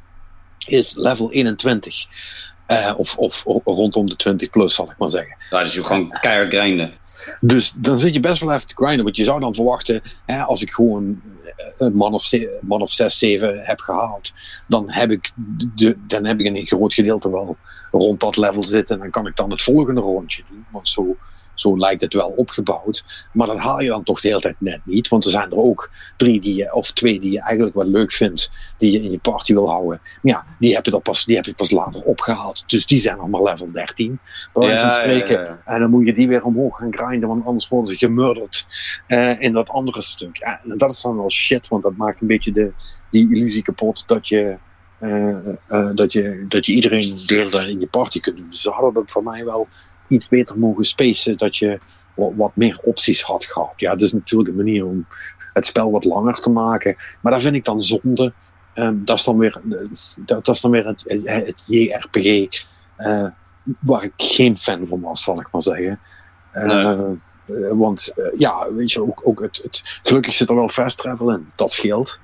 is 0.66 0.94
level 0.94 1.32
21. 1.32 2.06
Uh, 2.72 2.94
of, 2.96 3.16
of, 3.16 3.44
rondom 3.64 4.06
de 4.06 4.16
20 4.16 4.50
plus, 4.50 4.74
zal 4.74 4.90
ik 4.90 4.98
maar 4.98 5.10
zeggen. 5.10 5.36
Ja, 5.50 5.62
dus 5.62 5.74
je 5.74 5.84
gewoon 5.84 6.18
keihard 6.20 6.52
grinden. 6.52 6.92
Dus 7.40 7.72
dan 7.76 7.98
zit 7.98 8.14
je 8.14 8.20
best 8.20 8.40
wel 8.40 8.52
even 8.52 8.66
te 8.66 8.74
grinden. 8.74 9.04
Want 9.04 9.16
je 9.16 9.24
zou 9.24 9.40
dan 9.40 9.54
verwachten, 9.54 10.02
hè, 10.26 10.42
als 10.42 10.62
ik 10.62 10.72
gewoon 10.72 11.20
een 11.78 11.94
man 11.94 12.12
of, 12.12 12.30
man 12.60 12.80
of 12.80 12.90
6, 12.90 13.18
7 13.18 13.60
heb 13.62 13.80
gehaald, 13.80 14.32
dan 14.66 14.90
heb, 14.90 15.10
ik 15.10 15.30
de, 15.74 15.96
dan 16.06 16.24
heb 16.24 16.40
ik 16.40 16.46
een 16.46 16.66
groot 16.66 16.94
gedeelte 16.94 17.30
wel 17.30 17.56
rond 17.90 18.20
dat 18.20 18.36
level 18.36 18.62
zitten. 18.62 18.94
En 18.94 19.02
dan 19.02 19.10
kan 19.10 19.26
ik 19.26 19.36
dan 19.36 19.50
het 19.50 19.62
volgende 19.62 20.00
rondje 20.00 20.42
doen. 20.48 20.66
Want 20.70 20.88
zo 20.88 21.16
zo 21.54 21.78
lijkt 21.78 22.00
het 22.00 22.14
wel 22.14 22.32
opgebouwd. 22.36 23.04
Maar 23.32 23.46
dat 23.46 23.58
haal 23.58 23.80
je 23.80 23.88
dan 23.88 24.02
toch 24.02 24.20
de 24.20 24.28
hele 24.28 24.40
tijd 24.40 24.56
net 24.58 24.80
niet. 24.84 25.08
Want 25.08 25.24
er 25.24 25.30
zijn 25.30 25.50
er 25.50 25.56
ook 25.56 25.90
drie 26.16 26.40
die 26.40 26.54
je, 26.54 26.74
of 26.74 26.90
twee 26.90 27.20
die 27.20 27.32
je 27.32 27.40
eigenlijk 27.40 27.74
wel 27.74 27.86
leuk 27.86 28.12
vindt. 28.12 28.50
Die 28.78 28.92
je 28.92 29.02
in 29.02 29.10
je 29.10 29.18
party 29.18 29.52
wil 29.52 29.68
houden. 29.68 30.00
Maar 30.22 30.32
ja, 30.32 30.44
die 30.58 30.74
heb 30.74 30.84
je, 30.84 30.90
dan 30.90 31.02
pas, 31.02 31.24
die 31.24 31.36
heb 31.36 31.44
je 31.44 31.54
pas 31.54 31.70
later 31.70 32.02
opgehaald. 32.02 32.64
Dus 32.66 32.86
die 32.86 33.00
zijn 33.00 33.16
nog 33.16 33.28
maar 33.28 33.42
level 33.42 33.72
13. 33.72 34.18
Bij 34.52 34.66
wijze 34.66 34.92
spreken. 34.92 35.40
Ja, 35.40 35.44
ja, 35.44 35.60
en 35.64 35.80
dan 35.80 35.90
moet 35.90 36.06
je 36.06 36.12
die 36.12 36.28
weer 36.28 36.44
omhoog 36.44 36.76
gaan 36.76 36.94
grinden. 36.94 37.28
Want 37.28 37.44
anders 37.44 37.68
worden 37.68 37.92
ze 37.92 37.98
gemurderd 37.98 38.66
uh, 39.08 39.40
in 39.40 39.52
dat 39.52 39.68
andere 39.68 40.02
stuk. 40.02 40.36
Ja, 40.36 40.60
en 40.64 40.78
dat 40.78 40.90
is 40.90 41.00
dan 41.00 41.16
wel 41.16 41.30
shit. 41.30 41.68
Want 41.68 41.82
dat 41.82 41.96
maakt 41.96 42.20
een 42.20 42.26
beetje 42.26 42.52
de, 42.52 42.72
die 43.10 43.34
illusie 43.34 43.62
kapot 43.62 44.08
dat 44.08 44.28
je. 44.28 44.58
Uh, 45.00 45.36
uh, 45.68 45.90
dat, 45.94 46.12
je, 46.12 46.44
dat 46.48 46.66
je 46.66 46.72
iedereen 46.72 47.22
deel 47.26 47.60
in 47.60 47.80
je 47.80 47.86
party 47.86 48.20
kunt 48.20 48.36
doen. 48.36 48.46
Dus 48.50 48.60
ze 48.60 48.70
hadden 48.70 48.94
dat 48.94 49.10
voor 49.10 49.22
mij 49.22 49.44
wel 49.44 49.68
iets 50.12 50.28
beter 50.28 50.58
mogen 50.58 50.84
spacen, 50.84 51.36
dat 51.36 51.56
je 51.56 51.78
wat, 52.14 52.32
wat, 52.36 52.56
meer 52.56 52.80
opties 52.82 53.22
had 53.22 53.44
gehad. 53.44 53.72
Ja, 53.76 53.90
dat 53.90 54.00
is 54.00 54.12
natuurlijk 54.12 54.50
een 54.50 54.56
manier 54.56 54.86
om 54.86 55.06
het 55.52 55.66
spel 55.66 55.90
wat 55.90 56.04
langer 56.04 56.34
te 56.34 56.50
maken. 56.50 56.96
Maar 57.20 57.32
daar 57.32 57.40
vind 57.40 57.54
ik 57.54 57.64
dan 57.64 57.82
zonde. 57.82 58.32
Um, 58.74 59.04
dat, 59.04 59.18
is 59.18 59.24
dan 59.24 59.38
weer, 59.38 59.60
dat, 60.16 60.44
dat 60.44 60.48
is 60.48 60.60
dan 60.60 60.70
weer 60.70 60.86
het, 60.86 61.04
het 61.24 61.62
JRPG 61.66 62.64
uh, 62.98 63.26
waar 63.78 64.04
ik 64.04 64.12
geen 64.16 64.58
fan 64.58 64.86
van 64.86 65.00
was, 65.00 65.22
zal 65.22 65.40
ik 65.40 65.48
maar 65.52 65.62
zeggen. 65.62 66.00
Uh, 66.54 67.00
nee. 67.46 67.74
want 67.74 68.12
ja, 68.38 68.72
weet 68.72 68.92
je, 68.92 69.02
ook, 69.02 69.20
ook 69.24 69.40
het, 69.40 69.60
het, 69.62 70.00
gelukkig 70.02 70.34
zit 70.34 70.48
er 70.48 70.54
wel 70.54 70.68
fast 70.68 70.98
travel 70.98 71.30
in. 71.30 71.50
Dat 71.54 71.72
scheelt. 71.72 72.18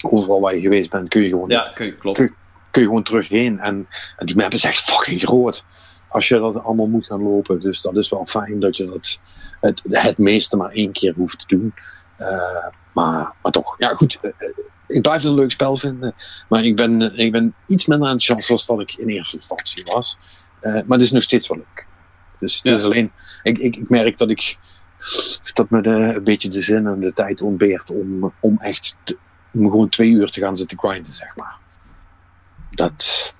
Overal 0.00 0.40
waar 0.40 0.54
je 0.54 0.60
geweest 0.60 0.90
bent 0.90 1.08
kun 1.08 1.22
je 1.22 1.28
gewoon, 1.28 1.48
ja, 1.48 1.70
kun 1.74 1.86
je, 1.86 1.94
klopt. 1.94 2.18
Kun, 2.18 2.34
kun 2.70 2.82
je 2.82 2.88
gewoon 2.88 3.02
terug 3.02 3.28
heen. 3.28 3.60
En, 3.60 3.86
en 4.16 4.26
die 4.26 4.36
map 4.36 4.52
is 4.52 4.64
echt 4.64 4.80
fucking 4.80 5.22
groot 5.22 5.64
als 6.12 6.28
je 6.28 6.38
dat 6.38 6.64
allemaal 6.64 6.86
moet 6.86 7.06
gaan 7.06 7.22
lopen. 7.22 7.60
Dus 7.60 7.80
dat 7.80 7.96
is 7.96 8.08
wel 8.08 8.26
fijn 8.26 8.60
dat 8.60 8.76
je 8.76 8.86
dat 8.86 9.18
het, 9.60 9.82
het 9.90 10.18
meeste 10.18 10.56
maar 10.56 10.70
één 10.70 10.92
keer 10.92 11.14
hoeft 11.14 11.38
te 11.38 11.56
doen. 11.56 11.74
Uh, 12.20 12.66
maar, 12.92 13.34
maar 13.42 13.52
toch, 13.52 13.74
ja 13.78 13.88
goed. 13.88 14.18
Uh, 14.22 14.32
ik 14.86 15.02
blijf 15.02 15.22
het 15.22 15.30
een 15.30 15.34
leuk 15.34 15.50
spel 15.50 15.76
vinden. 15.76 16.14
Maar 16.48 16.64
ik 16.64 16.76
ben, 16.76 17.18
ik 17.18 17.32
ben 17.32 17.54
iets 17.66 17.86
minder 17.86 18.08
enthousiast 18.08 18.66
dan 18.66 18.80
ik 18.80 18.94
in 18.94 19.08
eerste 19.08 19.36
instantie 19.36 19.84
was. 19.92 20.18
Maar 20.60 20.84
het 20.88 21.00
is 21.00 21.12
nog 21.12 21.22
steeds 21.22 21.48
wel 21.48 21.56
leuk. 21.58 21.86
Dus 22.38 22.54
het 22.54 22.64
ja. 22.64 22.72
is 22.72 22.84
alleen, 22.84 23.12
ik, 23.42 23.58
ik, 23.58 23.76
ik 23.76 23.88
merk 23.88 24.18
dat 24.18 24.30
ik 24.30 24.58
dat 25.54 25.70
me 25.70 25.80
de, 25.80 25.90
een 25.90 26.24
beetje 26.24 26.48
de 26.48 26.60
zin 26.60 26.86
en 26.86 27.00
de 27.00 27.12
tijd 27.12 27.42
ontbeert 27.42 27.90
om, 27.90 28.32
om 28.40 28.58
echt 28.60 28.96
te, 29.04 29.18
om 29.52 29.70
gewoon 29.70 29.88
twee 29.88 30.10
uur 30.10 30.30
te 30.30 30.40
gaan 30.40 30.56
zitten 30.56 30.78
grinden, 30.78 31.12
zeg 31.12 31.36
maar. 31.36 31.56
Dat, 32.70 33.34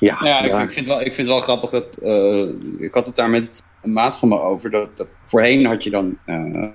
ja, 0.00 0.18
ja, 0.20 0.42
Ik, 0.42 0.62
ik, 0.62 0.72
vind 0.72 0.86
wel, 0.86 1.00
ik 1.00 1.14
vind 1.14 1.16
het 1.16 1.26
wel 1.26 1.38
grappig 1.38 1.70
dat. 1.70 1.98
Uh, 2.02 2.48
ik 2.78 2.94
had 2.94 3.06
het 3.06 3.16
daar 3.16 3.30
met 3.30 3.64
een 3.82 3.92
maat 3.92 4.18
van 4.18 4.28
me 4.28 4.40
over. 4.40 4.70
Dat, 4.70 4.96
dat 4.96 5.08
voorheen 5.24 5.66
had 5.66 5.82
je 5.82 5.90
dan 5.90 6.18
uh, 6.26 6.68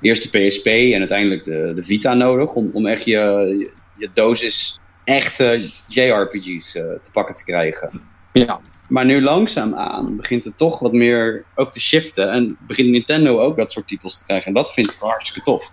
eerst 0.00 0.32
de 0.32 0.46
PSP 0.46 0.66
en 0.66 0.98
uiteindelijk 0.98 1.44
de, 1.44 1.72
de 1.74 1.82
Vita 1.82 2.14
nodig. 2.14 2.52
Om, 2.52 2.70
om 2.72 2.86
echt 2.86 3.04
je, 3.04 3.10
je, 3.14 3.72
je 3.96 4.10
dosis 4.14 4.78
echte 5.04 5.70
JRPG's 5.86 6.74
uh, 6.74 6.82
te 6.82 7.10
pakken 7.12 7.34
te 7.34 7.44
krijgen. 7.44 8.00
Ja. 8.32 8.60
Maar 8.88 9.04
nu 9.04 9.22
langzaamaan 9.22 10.16
begint 10.16 10.44
het 10.44 10.56
toch 10.56 10.78
wat 10.78 10.92
meer 10.92 11.44
ook 11.54 11.72
te 11.72 11.80
shiften. 11.80 12.30
En 12.32 12.56
begint 12.60 12.88
Nintendo 12.88 13.40
ook 13.40 13.56
dat 13.56 13.72
soort 13.72 13.88
titels 13.88 14.18
te 14.18 14.24
krijgen. 14.24 14.46
En 14.46 14.54
dat 14.54 14.72
vind 14.72 14.92
ik 14.92 14.96
hartstikke 15.00 15.50
tof. 15.50 15.72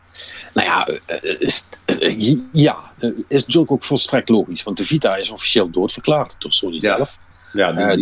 Nou 0.53 0.67
ja, 0.67 0.87
is, 1.39 1.65
ja, 2.51 2.77
is 3.27 3.45
natuurlijk 3.45 3.71
ook 3.71 3.83
volstrekt 3.83 4.29
logisch. 4.29 4.63
Want 4.63 4.77
de 4.77 4.85
Vita 4.85 5.15
is 5.15 5.29
officieel 5.29 5.69
doodverklaard 5.69 6.35
door 6.39 6.51
Sony 6.51 6.75
ja. 6.75 6.81
zelf. 6.81 7.17
Ja, 7.53 7.95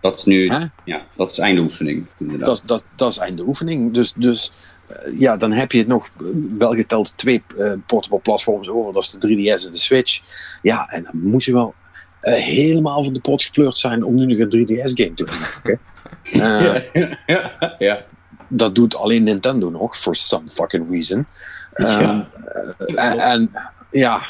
dat 0.00 0.16
is 0.16 0.24
nu 0.24 0.52
ja, 0.84 1.06
dat 1.16 1.30
is 1.30 1.38
einde 1.38 1.60
oefening. 1.60 2.06
Dat, 2.18 2.62
dat, 2.64 2.84
dat 2.96 3.10
is 3.10 3.18
einde 3.18 3.42
oefening. 3.42 3.94
Dus, 3.94 4.12
dus 4.12 4.52
ja, 5.14 5.36
dan 5.36 5.52
heb 5.52 5.72
je 5.72 5.86
nog 5.86 6.10
wel 6.58 6.74
geteld 6.74 7.12
twee 7.16 7.42
uh, 7.56 7.72
portable 7.86 8.20
platforms 8.20 8.68
over. 8.68 8.92
Dat 8.92 9.02
is 9.02 9.10
de 9.10 9.28
3DS 9.28 9.66
en 9.66 9.72
de 9.72 9.78
Switch. 9.78 10.20
Ja, 10.62 10.88
en 10.88 11.02
dan 11.02 11.20
moet 11.22 11.44
je 11.44 11.52
wel 11.52 11.74
uh, 12.22 12.34
helemaal 12.34 13.04
van 13.04 13.12
de 13.12 13.20
pot 13.20 13.42
gepleurd 13.42 13.76
zijn 13.76 14.04
om 14.04 14.14
nu 14.14 14.26
nog 14.26 14.38
een 14.38 14.66
3DS-game 14.66 15.14
te 15.14 15.38
maken. 15.40 15.80
Eh, 16.32 16.76
ja, 17.26 17.74
ja. 17.78 18.04
Dat 18.48 18.74
doet 18.74 18.96
alleen 18.96 19.22
Nintendo 19.22 19.70
nog, 19.70 19.96
for 19.96 20.16
some 20.16 20.48
fucking 20.48 20.88
reason. 20.90 21.26
Ja. 21.74 21.86
Ehm, 22.00 22.20
eh, 22.96 23.12
en, 23.12 23.18
en 23.18 23.50
ja, 23.90 24.22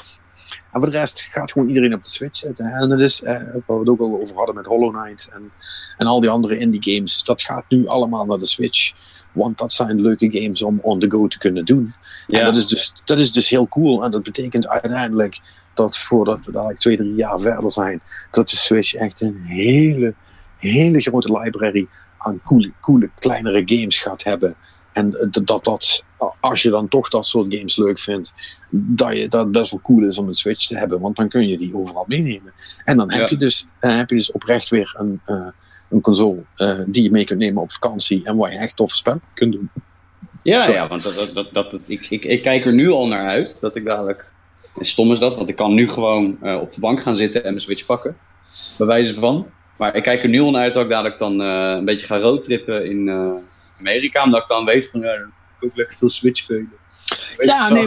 en 0.72 0.80
voor 0.80 0.90
de 0.90 0.98
rest 0.98 1.20
gaat 1.20 1.52
gewoon 1.52 1.68
iedereen 1.68 1.94
op 1.94 2.02
de 2.02 2.08
Switch 2.08 2.36
zitten. 2.36 2.66
En 2.66 2.88
dat 2.88 3.00
is, 3.00 3.22
eh, 3.22 3.32
waar 3.34 3.62
we 3.66 3.78
het 3.78 3.88
ook 3.88 4.00
al 4.00 4.20
over 4.20 4.36
hadden 4.36 4.54
met 4.54 4.66
Hollow 4.66 5.02
Knight 5.02 5.28
en, 5.32 5.50
en 5.96 6.06
al 6.06 6.20
die 6.20 6.30
andere 6.30 6.58
indie 6.58 6.94
games, 6.94 7.22
dat 7.24 7.42
gaat 7.42 7.64
nu 7.68 7.86
allemaal 7.86 8.24
naar 8.24 8.38
de 8.38 8.46
Switch. 8.46 8.92
Want 9.32 9.58
dat 9.58 9.72
zijn 9.72 10.00
leuke 10.00 10.30
games 10.30 10.62
om 10.62 10.78
on 10.82 10.98
the 10.98 11.10
go 11.10 11.26
te 11.26 11.38
kunnen 11.38 11.64
doen. 11.64 11.94
En 12.28 12.38
Ja. 12.38 12.44
dat 12.44 12.56
is, 12.56 12.66
dus, 12.66 12.92
dat 13.04 13.18
is 13.18 13.32
dus 13.32 13.48
heel 13.48 13.68
cool. 13.68 14.04
En 14.04 14.10
dat 14.10 14.22
betekent 14.22 14.68
uiteindelijk 14.68 15.40
dat 15.78 15.98
voordat 15.98 16.46
we 16.46 16.52
dadelijk 16.52 16.78
twee, 16.78 16.96
drie 16.96 17.14
jaar 17.14 17.40
verder 17.40 17.70
zijn, 17.70 18.00
dat 18.30 18.48
de 18.48 18.56
Switch 18.56 18.94
echt 18.94 19.20
een 19.20 19.42
hele, 19.46 20.14
hele 20.58 21.00
grote 21.00 21.38
library 21.38 21.88
aan 22.18 22.40
coole, 22.44 22.72
coole 22.80 23.10
kleinere 23.18 23.62
games 23.64 23.98
gaat 23.98 24.24
hebben. 24.24 24.54
En 24.92 25.28
dat, 25.30 25.64
dat, 25.64 26.04
als 26.40 26.62
je 26.62 26.70
dan 26.70 26.88
toch 26.88 27.08
dat 27.08 27.26
soort 27.26 27.54
games 27.54 27.76
leuk 27.76 27.98
vindt, 27.98 28.32
dat, 28.70 29.12
je, 29.16 29.28
dat 29.28 29.42
het 29.42 29.52
best 29.52 29.70
wel 29.70 29.80
cool 29.80 30.02
is 30.08 30.18
om 30.18 30.28
een 30.28 30.34
Switch 30.34 30.66
te 30.66 30.76
hebben. 30.78 31.00
Want 31.00 31.16
dan 31.16 31.28
kun 31.28 31.48
je 31.48 31.58
die 31.58 31.74
overal 31.74 32.04
meenemen. 32.06 32.52
En 32.84 32.96
dan 32.96 33.10
heb, 33.10 33.20
Ja. 33.20 33.26
je, 33.30 33.36
dus, 33.36 33.66
dan 33.80 33.90
heb 33.90 34.10
je 34.10 34.16
dus 34.16 34.32
oprecht 34.32 34.68
weer 34.68 34.94
een, 34.98 35.20
eh, 35.24 35.46
een 35.90 36.00
console 36.00 36.42
eh, 36.56 36.78
die 36.86 37.02
je 37.02 37.10
mee 37.10 37.24
kunt 37.24 37.38
nemen 37.38 37.62
op 37.62 37.70
vakantie. 37.72 38.24
En 38.24 38.36
waar 38.36 38.52
je 38.52 38.58
echt 38.58 38.76
toffe 38.76 38.96
spellen 38.96 39.22
kunt 39.34 39.52
doen. 39.52 39.70
Ja, 40.42 40.68
ja 40.68 40.88
want 40.88 41.02
dat, 41.02 41.30
dat, 41.52 41.52
dat- 41.70 41.88
ik, 41.88 42.06
ik, 42.10 42.24
ik 42.24 42.42
kijk 42.42 42.64
er 42.64 42.74
nu 42.74 42.88
al 42.90 43.06
naar 43.08 43.28
uit 43.28 43.60
dat 43.60 43.76
ik 43.76 43.84
dadelijk. 43.84 44.32
En 44.78 44.84
stom 44.84 45.12
is 45.12 45.18
dat, 45.18 45.36
want 45.36 45.48
ik 45.48 45.56
kan 45.56 45.74
nu 45.74 45.88
gewoon 45.88 46.38
eh, 46.42 46.60
op 46.60 46.72
de 46.72 46.80
bank 46.80 47.00
gaan 47.00 47.16
zitten 47.16 47.44
en 47.44 47.50
mijn 47.50 47.60
Switch 47.60 47.86
pakken. 47.86 48.16
Bij 48.76 48.86
wijze 48.86 49.14
van. 49.14 49.46
Maar 49.76 49.94
ik 49.94 50.02
kijk 50.02 50.22
er 50.22 50.28
nu 50.28 50.40
al 50.40 50.50
naar 50.50 50.62
uit 50.62 50.74
dat 50.74 50.82
ik 50.82 50.90
dadelijk 50.90 51.18
dan 51.18 51.40
eh, 51.40 51.74
een 51.76 51.84
beetje 51.84 52.06
ga 52.06 52.18
roadtrippen 52.18 52.90
in 52.90 53.08
eh, 53.08 53.30
Amerika. 53.78 54.24
Omdat 54.24 54.40
ik 54.40 54.46
dan 54.46 54.64
weet 54.64 54.90
van 54.90 55.00
ja, 55.00 55.06
dan 55.06 55.18
kan 55.18 55.28
ik 55.58 55.64
ook 55.64 55.76
lekker 55.76 55.96
veel 55.96 56.10
Switch 56.10 56.40
spelen. 56.40 56.72
Ja, 57.38 57.68
nee, 57.68 57.86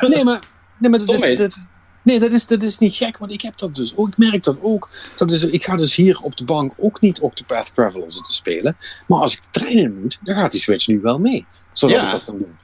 nee, 0.00 0.24
maar, 0.24 0.40
nee, 0.78 0.90
maar 0.90 0.98
dat, 0.98 1.22
is, 1.24 1.36
dat, 1.36 1.58
nee, 2.02 2.20
dat, 2.20 2.32
is, 2.32 2.46
dat 2.46 2.62
is 2.62 2.78
niet 2.78 2.94
gek, 2.94 3.18
want 3.18 3.32
ik 3.32 3.42
heb 3.42 3.58
dat 3.58 3.74
dus 3.74 3.96
ook. 3.96 4.08
Ik 4.08 4.16
merk 4.16 4.44
dat 4.44 4.56
ook. 4.60 4.88
Dat 5.16 5.30
is, 5.30 5.44
ik 5.44 5.64
ga 5.64 5.76
dus 5.76 5.94
hier 5.96 6.20
op 6.20 6.36
de 6.36 6.44
bank 6.44 6.72
ook 6.76 7.00
niet 7.00 7.20
Octopath 7.20 7.74
Traveler 7.74 8.12
zitten 8.12 8.34
spelen. 8.34 8.76
Maar 9.06 9.20
als 9.20 9.40
ik 9.52 9.62
in 9.62 10.00
moet, 10.00 10.18
dan 10.22 10.36
gaat 10.36 10.50
die 10.50 10.60
Switch 10.60 10.86
nu 10.86 11.00
wel 11.00 11.18
mee. 11.18 11.46
Zodat 11.72 11.96
Ja. 11.96 12.04
ik 12.04 12.10
dat 12.10 12.24
kan 12.24 12.38
doen. 12.38 12.56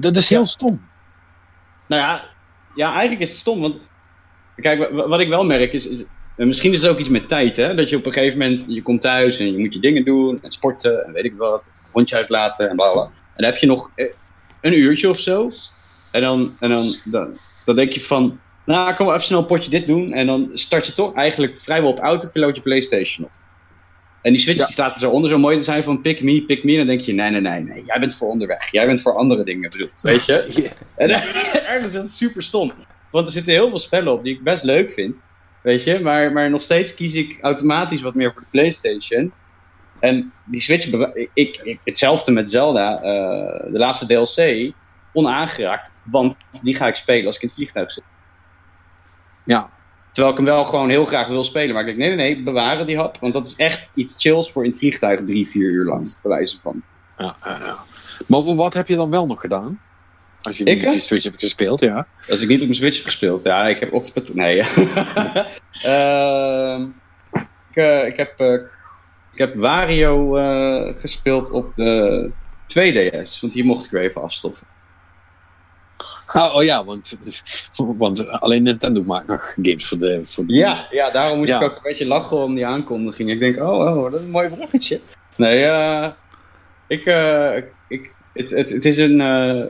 Dat 0.00 0.16
is 0.16 0.28
heel 0.28 0.40
Ja. 0.40 0.46
stom. 0.46 0.82
Nou 1.86 2.02
ja, 2.02 2.24
ja, 2.74 2.90
eigenlijk 2.92 3.20
is 3.20 3.28
het 3.28 3.38
stom. 3.38 3.60
Want 3.60 3.76
kijk, 4.56 4.78
wa- 4.78 4.92
wa- 4.92 5.08
wat 5.08 5.20
ik 5.20 5.28
wel 5.28 5.44
merk 5.44 5.72
is, 5.72 5.88
en 6.36 6.46
misschien 6.46 6.72
is 6.72 6.82
het 6.82 6.90
ook 6.90 6.98
iets 6.98 7.08
met 7.08 7.28
tijd, 7.28 7.56
hè? 7.56 7.74
Dat 7.74 7.88
je 7.88 7.96
op 7.96 8.06
een 8.06 8.12
gegeven 8.12 8.38
moment, 8.38 8.64
je 8.68 8.82
komt 8.82 9.00
thuis 9.00 9.38
en 9.38 9.52
je 9.52 9.58
moet 9.58 9.74
je 9.74 9.80
dingen 9.80 10.04
doen 10.04 10.38
en 10.42 10.52
sporten 10.52 11.04
en 11.04 11.12
weet 11.12 11.24
ik 11.24 11.34
wat, 11.36 11.70
hondje 11.90 12.16
uitlaten 12.16 12.68
en 12.68 12.76
bla 12.76 12.92
bla. 12.92 13.02
En 13.04 13.10
dan 13.42 13.44
heb 13.44 13.56
je 13.56 13.66
nog 13.66 13.90
eh, 13.94 14.06
een 14.60 14.78
uurtje 14.78 15.08
of 15.08 15.18
zo. 15.18 15.50
En 16.10 16.20
dan, 16.20 16.56
en 16.60 16.70
dan, 16.70 16.94
dan, 17.04 17.38
dan 17.64 17.76
denk 17.76 17.92
je 17.92 18.00
van, 18.00 18.40
nou, 18.64 18.94
kom 18.94 19.06
maar 19.06 19.14
even 19.14 19.26
snel 19.26 19.38
een 19.38 19.46
potje 19.46 19.70
dit 19.70 19.86
doen. 19.86 20.12
En 20.12 20.26
dan 20.26 20.50
start 20.52 20.86
je 20.86 20.92
toch 20.92 21.14
eigenlijk 21.14 21.58
vrijwel 21.58 21.90
op 21.90 21.98
autopiloot 21.98 22.56
je 22.56 22.62
Playstation 22.62 23.26
op. 23.26 23.32
En 24.24 24.32
die 24.32 24.40
switch 24.40 24.58
Ja. 24.58 24.64
die 24.64 24.72
staat 24.72 24.94
er 24.94 25.00
zo 25.00 25.10
onder 25.10 25.30
zo 25.30 25.38
mooi 25.38 25.56
te 25.56 25.62
zijn 25.62 25.82
van 25.82 26.00
pick 26.00 26.22
me, 26.22 26.42
pick 26.42 26.64
me. 26.64 26.70
En 26.72 26.78
dan 26.78 26.86
denk 26.86 27.00
je, 27.00 27.12
nee, 27.12 27.30
nee, 27.30 27.40
nee, 27.40 27.60
nee, 27.60 27.82
jij 27.86 28.00
bent 28.00 28.14
voor 28.14 28.28
onderweg. 28.28 28.70
Jij 28.70 28.86
bent 28.86 29.00
voor 29.00 29.14
andere 29.16 29.44
dingen 29.44 29.70
bedoeld, 29.70 30.00
weet 30.00 30.24
je? 30.26 30.70
En 30.96 31.10
ergens 31.74 31.94
is 31.94 32.02
het 32.02 32.10
super 32.10 32.42
stom. 32.42 32.72
Want 33.10 33.26
er 33.26 33.32
zitten 33.32 33.52
heel 33.52 33.68
veel 33.68 33.78
spellen 33.78 34.12
op 34.12 34.22
die 34.22 34.34
ik 34.34 34.42
best 34.42 34.64
leuk 34.64 34.92
vind. 34.92 35.24
Weet 35.62 35.84
je, 35.84 36.00
maar, 36.00 36.32
maar 36.32 36.50
nog 36.50 36.62
steeds 36.62 36.94
kies 36.94 37.14
ik 37.14 37.38
automatisch 37.40 38.02
wat 38.02 38.14
meer 38.14 38.32
voor 38.32 38.40
de 38.40 38.46
PlayStation. 38.50 39.32
En 40.00 40.32
die 40.44 40.60
Switch, 40.60 40.86
ik, 41.34 41.78
hetzelfde 41.84 42.32
met 42.32 42.50
Zelda, 42.50 42.96
eh, 42.96 43.72
de 43.72 43.78
laatste 43.78 44.06
DLC, 44.06 44.72
onaangeraakt. 45.12 45.90
Want 46.02 46.36
die 46.62 46.74
ga 46.76 46.86
ik 46.86 46.96
spelen 46.96 47.26
als 47.26 47.36
ik 47.36 47.42
in 47.42 47.48
het 47.48 47.56
vliegtuig 47.56 47.92
zit. 47.92 48.04
Ja, 49.44 49.70
Terwijl 50.14 50.34
ik 50.34 50.40
hem 50.40 50.54
wel 50.54 50.64
gewoon 50.64 50.90
heel 50.90 51.04
graag 51.04 51.26
wil 51.26 51.44
spelen. 51.44 51.74
Maar 51.74 51.80
ik 51.80 51.86
denk, 51.86 51.98
nee, 51.98 52.16
nee, 52.16 52.34
nee, 52.34 52.42
bewaren 52.42 52.86
die 52.86 52.96
hap. 52.96 53.16
Want 53.20 53.32
dat 53.32 53.46
is 53.46 53.56
echt 53.56 53.90
iets 53.94 54.14
chills 54.18 54.52
voor 54.52 54.64
in 54.64 54.70
het 54.70 54.78
vliegtuig 54.78 55.22
drie, 55.22 55.48
vier 55.48 55.70
uur 55.70 55.84
lang. 55.84 56.14
Bij 56.22 56.30
wijze 56.30 56.60
van. 56.60 56.82
ja, 57.18 57.36
ja, 57.44 57.58
ja. 57.58 57.76
Maar 58.26 58.54
wat 58.54 58.74
heb 58.74 58.88
je 58.88 58.96
dan 58.96 59.10
wel 59.10 59.26
nog 59.26 59.40
gedaan? 59.40 59.80
Als 60.42 60.58
je 60.58 60.64
Ik, 60.64 60.80
die 60.80 60.88
hè? 60.88 60.98
Switch 60.98 61.24
hebt 61.24 61.38
gespeeld, 61.38 61.80
ja. 61.80 62.06
Als 62.28 62.40
ik 62.40 62.48
niet 62.48 62.60
op 62.60 62.64
mijn 62.64 62.78
Switch 62.78 62.96
heb 62.96 63.04
gespeeld. 63.04 63.42
Ja, 63.42 63.64
ik 63.66 63.80
heb 63.80 63.92
Octopath... 63.92 64.34
Nee. 64.34 64.62
Ehm, 65.82 66.82
ik, 67.70 67.76
eh, 67.76 68.06
ik, 68.06 68.16
heb, 68.16 68.40
eh, 68.40 68.52
ik 69.32 69.38
heb 69.38 69.54
Wario 69.54 70.36
eh, 70.36 70.94
gespeeld 70.94 71.50
op 71.50 71.74
de 71.74 72.30
2DS. 72.66 73.40
Want 73.40 73.52
hier 73.52 73.64
mocht 73.64 73.84
ik 73.84 73.90
weer 73.90 74.02
even 74.02 74.22
afstoffen. 74.22 74.66
Oh, 76.32 76.54
oh 76.54 76.62
ja, 76.62 76.84
want, 76.84 77.18
want 77.76 78.28
alleen 78.28 78.62
Nintendo 78.62 79.02
maakt 79.02 79.26
nog 79.26 79.54
games 79.62 79.86
voor 79.86 79.98
de... 79.98 80.20
Voor 80.24 80.46
de 80.46 80.54
Ja, 80.54 80.86
ja 80.90 81.10
daarom 81.10 81.38
moest 81.38 81.50
Ja. 81.50 81.56
ik 81.56 81.62
ook 81.62 81.76
een 81.76 81.82
beetje 81.82 82.06
lachen 82.06 82.36
om 82.36 82.54
die 82.54 82.66
aankondiging. 82.66 83.30
Ik 83.30 83.40
denk, 83.40 83.56
oh, 83.56 83.96
oh 83.96 84.10
dat 84.10 84.20
is 84.20 84.26
een 84.26 84.30
mooi 84.32 84.48
bruggetje. 84.48 85.00
Nee, 85.36 85.64
eh, 85.64 86.10
ik, 86.86 87.00
ik, 87.88 88.10
het, 88.32 88.50
het, 88.50 88.70
het 88.70 88.84
is 88.84 88.98
een, 88.98 89.20
eh, 89.20 89.64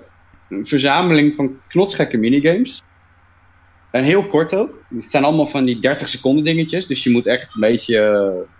een 0.49 0.67
verzameling 0.67 1.35
van 1.35 1.61
knotsgekke 1.69 2.17
minigames. 2.17 2.83
En 3.91 4.05
heel 4.05 4.27
kort 4.27 4.55
ook. 4.55 4.85
Het 4.95 5.05
zijn 5.05 5.25
allemaal 5.25 5.47
van 5.47 5.65
die 5.65 5.79
30 5.79 6.09
seconden 6.09 6.45
dingetjes. 6.45 6.87
Dus 6.87 7.03
je 7.03 7.11
moet 7.11 7.27
echt 7.27 7.55
een 7.55 7.61
beetje, 7.61 7.97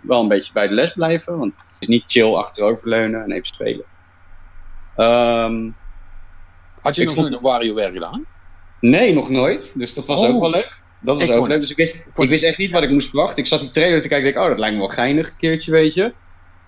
wel 0.01 0.21
een 0.21 0.27
beetje 0.27 0.53
bij 0.53 0.67
de 0.67 0.73
les 0.73 0.93
blijven. 0.93 1.37
Want 1.37 1.53
het 1.55 1.65
is 1.79 1.87
niet 1.87 2.03
chill 2.07 2.33
achteroverleunen 2.33 3.23
en 3.23 3.31
even 3.31 3.45
spelen. 3.45 3.85
Ehm, 4.95 5.69
Had 6.85 6.95
je 6.95 7.01
Ik 7.01 7.07
nog 7.07 7.15
vond- 7.15 7.29
nooit 7.29 7.43
een 7.43 7.49
WarioWare 7.49 7.91
gedaan? 7.91 8.25
Nee, 8.79 9.13
nog 9.13 9.29
nooit. 9.29 9.79
Dus 9.79 9.93
dat 9.93 10.05
was 10.07 10.19
Oh. 10.21 10.29
ook 10.35 10.41
wel 10.41 10.49
leuk. 10.49 10.83
Dat 11.01 11.15
was 11.15 11.25
Ik 11.25 11.31
ook 11.31 11.39
kon- 11.39 11.47
leuk. 11.47 11.59
Dus 11.59 11.71
ik 11.71 11.77
wist, 11.77 11.95
ik 12.15 12.29
wist 12.29 12.43
echt 12.43 12.57
niet 12.57 12.71
wat 12.71 12.83
ik 12.83 12.89
moest 12.89 13.09
verwachten. 13.09 13.37
Ik 13.37 13.47
zat 13.47 13.59
die 13.59 13.69
trailer 13.69 14.01
te 14.01 14.07
kijken 14.07 14.23
en 14.25 14.29
ik 14.29 14.33
dacht, 14.35 14.45
oh, 14.47 14.51
dat 14.51 14.59
lijkt 14.61 14.75
me 14.75 14.81
wel 14.85 14.95
geinig 14.95 15.27
een 15.27 15.35
keertje, 15.37 15.71
weet 15.71 15.93
je. 15.93 16.03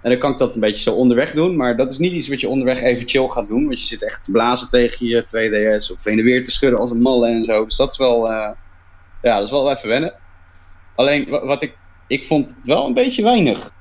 En 0.01 0.09
dan 0.09 0.17
kan 0.17 0.31
ik 0.31 0.37
dat 0.37 0.55
een 0.55 0.61
beetje 0.61 0.83
zo 0.83 0.93
onderweg 0.93 1.33
doen. 1.33 1.55
Maar 1.55 1.77
dat 1.77 1.91
is 1.91 1.97
niet 1.97 2.11
iets 2.11 2.27
wat 2.27 2.41
je 2.41 2.47
onderweg 2.49 2.81
even 2.81 3.07
chill 3.07 3.27
gaat 3.27 3.47
doen. 3.47 3.65
Want 3.67 3.79
je 3.79 3.85
zit 3.85 4.03
echt 4.03 4.23
te 4.23 4.31
blazen 4.31 4.69
tegen 4.69 5.07
je 5.07 5.23
2DS 5.23 5.91
of 5.91 6.03
heen 6.03 6.17
en 6.19 6.23
weer 6.25 6.43
te 6.43 6.51
schudden 6.51 6.79
als 6.79 6.89
een 6.91 7.01
malle 7.01 7.27
en 7.27 7.43
zo. 7.43 7.63
Dus 7.65 7.75
dat 7.75 7.91
is 7.91 7.97
wel, 7.97 8.31
eh, 8.31 8.49
ja, 9.21 9.33
dat 9.33 9.43
is 9.43 9.51
wel 9.51 9.71
even 9.71 9.89
wennen. 9.89 10.13
Alleen, 10.95 11.29
wa- 11.29 11.45
wat 11.45 11.61
ik, 11.61 11.77
ik 12.07 12.23
vond 12.23 12.47
het 12.57 12.67
wel 12.67 12.85
een 12.87 12.93
beetje 12.93 13.23
weinig. 13.23 13.71